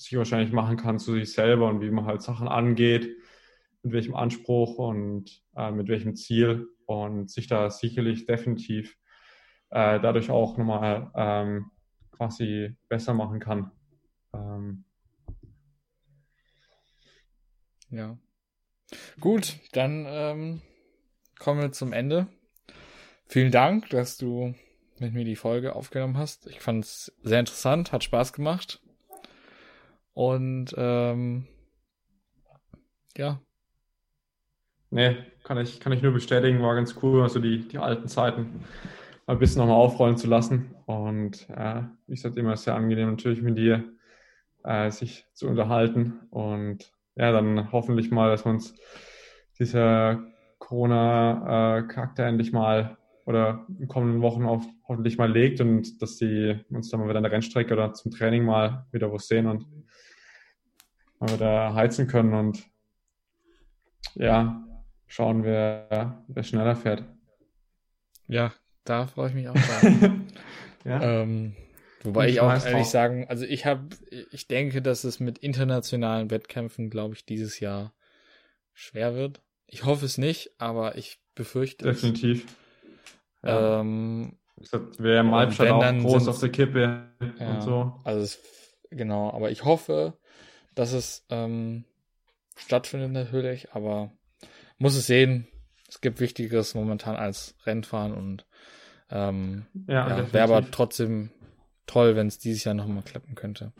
sich 0.00 0.16
wahrscheinlich 0.16 0.52
machen 0.52 0.76
kann 0.76 0.98
zu 0.98 1.12
sich 1.12 1.32
selber 1.32 1.68
und 1.68 1.80
wie 1.82 1.90
man 1.90 2.06
halt 2.06 2.22
Sachen 2.22 2.48
angeht 2.48 3.16
mit 3.82 3.92
welchem 3.92 4.14
Anspruch 4.14 4.76
und 4.76 5.42
äh, 5.56 5.70
mit 5.70 5.88
welchem 5.88 6.16
Ziel 6.16 6.68
und 6.86 7.30
sich 7.30 7.46
da 7.46 7.70
sicherlich 7.70 8.26
definitiv 8.26 8.96
äh, 9.70 10.00
dadurch 10.00 10.30
auch 10.30 10.56
nochmal 10.56 11.10
ähm, 11.14 11.70
quasi 12.10 12.76
besser 12.88 13.14
machen 13.14 13.40
kann. 13.40 13.70
Ähm. 14.34 14.84
Ja. 17.90 18.18
Gut, 19.20 19.58
dann 19.72 20.06
ähm, 20.08 20.62
kommen 21.38 21.60
wir 21.60 21.72
zum 21.72 21.92
Ende. 21.92 22.26
Vielen 23.26 23.52
Dank, 23.52 23.88
dass 23.90 24.18
du 24.18 24.54
mit 24.98 25.14
mir 25.14 25.24
die 25.24 25.36
Folge 25.36 25.74
aufgenommen 25.74 26.18
hast. 26.18 26.46
Ich 26.48 26.60
fand 26.60 26.84
es 26.84 27.12
sehr 27.22 27.40
interessant, 27.40 27.92
hat 27.92 28.04
Spaß 28.04 28.32
gemacht. 28.32 28.80
Und 30.14 30.74
ähm, 30.76 31.46
ja, 33.16 33.40
Nee, 34.90 35.16
kann 35.44 35.56
ich, 35.58 35.78
kann 35.78 35.92
ich 35.92 36.02
nur 36.02 36.12
bestätigen, 36.12 36.62
war 36.62 36.74
ganz 36.74 36.96
cool, 37.02 37.22
also 37.22 37.38
die, 37.38 37.68
die 37.68 37.78
alten 37.78 38.08
Zeiten 38.08 38.64
ein 39.26 39.38
bisschen 39.38 39.60
nochmal 39.60 39.76
aufrollen 39.76 40.16
zu 40.16 40.26
lassen. 40.26 40.74
Und 40.86 41.48
äh, 41.50 41.82
wie 42.08 42.14
gesagt, 42.14 42.36
immer 42.36 42.56
sehr 42.56 42.74
angenehm 42.74 43.10
natürlich 43.10 43.40
mit 43.40 43.56
dir 43.56 43.84
äh, 44.64 44.90
sich 44.90 45.26
zu 45.32 45.46
unterhalten. 45.46 46.20
Und 46.30 46.92
ja, 47.14 47.30
dann 47.30 47.70
hoffentlich 47.70 48.10
mal, 48.10 48.30
dass 48.30 48.44
wir 48.44 48.50
uns 48.50 48.74
dieser 49.60 50.24
Corona-Charakter 50.58 52.26
endlich 52.26 52.52
mal 52.52 52.96
oder 53.26 53.66
in 53.78 53.86
kommenden 53.86 54.22
Wochen 54.22 54.44
auf, 54.44 54.64
hoffentlich 54.90 55.18
mal 55.18 55.30
legt 55.30 55.60
und 55.60 56.02
dass 56.02 56.16
die 56.16 56.58
uns 56.68 56.90
dann 56.90 56.98
mal 56.98 57.08
wieder 57.08 57.18
an 57.18 57.22
der 57.22 57.30
Rennstrecke 57.30 57.72
oder 57.74 57.94
zum 57.94 58.10
Training 58.10 58.44
mal 58.44 58.86
wieder 58.90 59.12
was 59.12 59.28
sehen 59.28 59.46
und 59.46 59.64
mal 61.20 61.32
wieder 61.32 61.74
heizen 61.74 62.08
können 62.08 62.34
und 62.34 62.64
ja, 64.16 64.66
schauen, 65.06 65.44
wer, 65.44 66.24
wer 66.26 66.42
schneller 66.42 66.74
fährt. 66.74 67.04
Ja, 68.26 68.52
da 68.82 69.06
freue 69.06 69.28
ich 69.28 69.34
mich 69.34 69.48
auch 69.48 69.54
drauf. 69.54 69.82
ja. 70.84 71.22
ähm, 71.22 71.54
wobei 72.02 72.26
ich, 72.26 72.34
ich 72.34 72.40
auch 72.40 72.50
ehrlich 72.50 72.86
auch. 72.86 72.90
sagen, 72.90 73.26
also 73.28 73.44
ich 73.44 73.66
habe, 73.66 73.90
ich 74.32 74.48
denke, 74.48 74.82
dass 74.82 75.04
es 75.04 75.20
mit 75.20 75.38
internationalen 75.38 76.32
Wettkämpfen, 76.32 76.90
glaube 76.90 77.14
ich, 77.14 77.24
dieses 77.24 77.60
Jahr 77.60 77.94
schwer 78.72 79.14
wird. 79.14 79.40
Ich 79.68 79.84
hoffe 79.84 80.04
es 80.04 80.18
nicht, 80.18 80.50
aber 80.58 80.96
ich 80.96 81.20
befürchte 81.36 81.84
Definitiv. 81.84 82.38
es. 82.38 82.40
Definitiv. 82.40 82.56
Ja. 83.44 83.80
Ähm, 83.80 84.39
Wäre 84.98 85.20
im 85.20 85.34
Halbstadt 85.34 85.70
auch 85.70 85.98
groß 86.02 86.28
auf 86.28 86.40
der 86.40 86.50
Kippe 86.50 87.08
ja, 87.38 87.50
und 87.50 87.62
so. 87.62 88.00
Also 88.04 88.20
es, 88.22 88.38
genau, 88.90 89.30
aber 89.32 89.50
ich 89.50 89.64
hoffe, 89.64 90.18
dass 90.74 90.92
es 90.92 91.24
ähm, 91.30 91.84
stattfindet 92.56 93.12
natürlich, 93.12 93.72
aber 93.72 94.12
muss 94.78 94.96
es 94.96 95.06
sehen. 95.06 95.46
Es 95.88 96.00
gibt 96.00 96.20
Wichtigeres 96.20 96.74
momentan 96.74 97.16
als 97.16 97.56
Rennfahren 97.66 98.12
und 98.12 98.46
ähm, 99.10 99.66
ja, 99.88 100.08
ja 100.08 100.32
wäre 100.32 100.44
aber 100.44 100.70
trotzdem 100.70 101.30
toll, 101.86 102.14
wenn 102.14 102.28
es 102.28 102.38
dieses 102.38 102.64
Jahr 102.64 102.74
nochmal 102.74 103.02
klappen 103.02 103.34
könnte. 103.34 103.72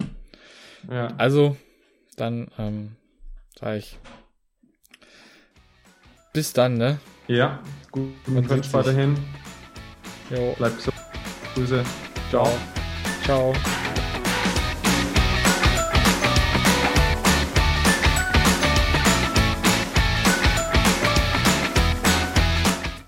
Ja. 0.90 1.08
Also, 1.18 1.56
dann 2.16 2.50
ähm, 2.58 2.96
sage 3.58 3.78
ich 3.78 3.98
bis 6.32 6.52
dann, 6.52 6.74
ne? 6.74 6.98
Ja, 7.28 7.62
gut. 7.92 8.10
Man 8.26 8.48
Wunsch 8.48 8.72
weiterhin. 8.72 9.16
Jo. 10.30 10.54
Bleib 10.56 10.80
so. 10.80 10.90
Grüße. 11.54 11.84
Ciao. 12.30 12.48
Ciao. 13.24 13.52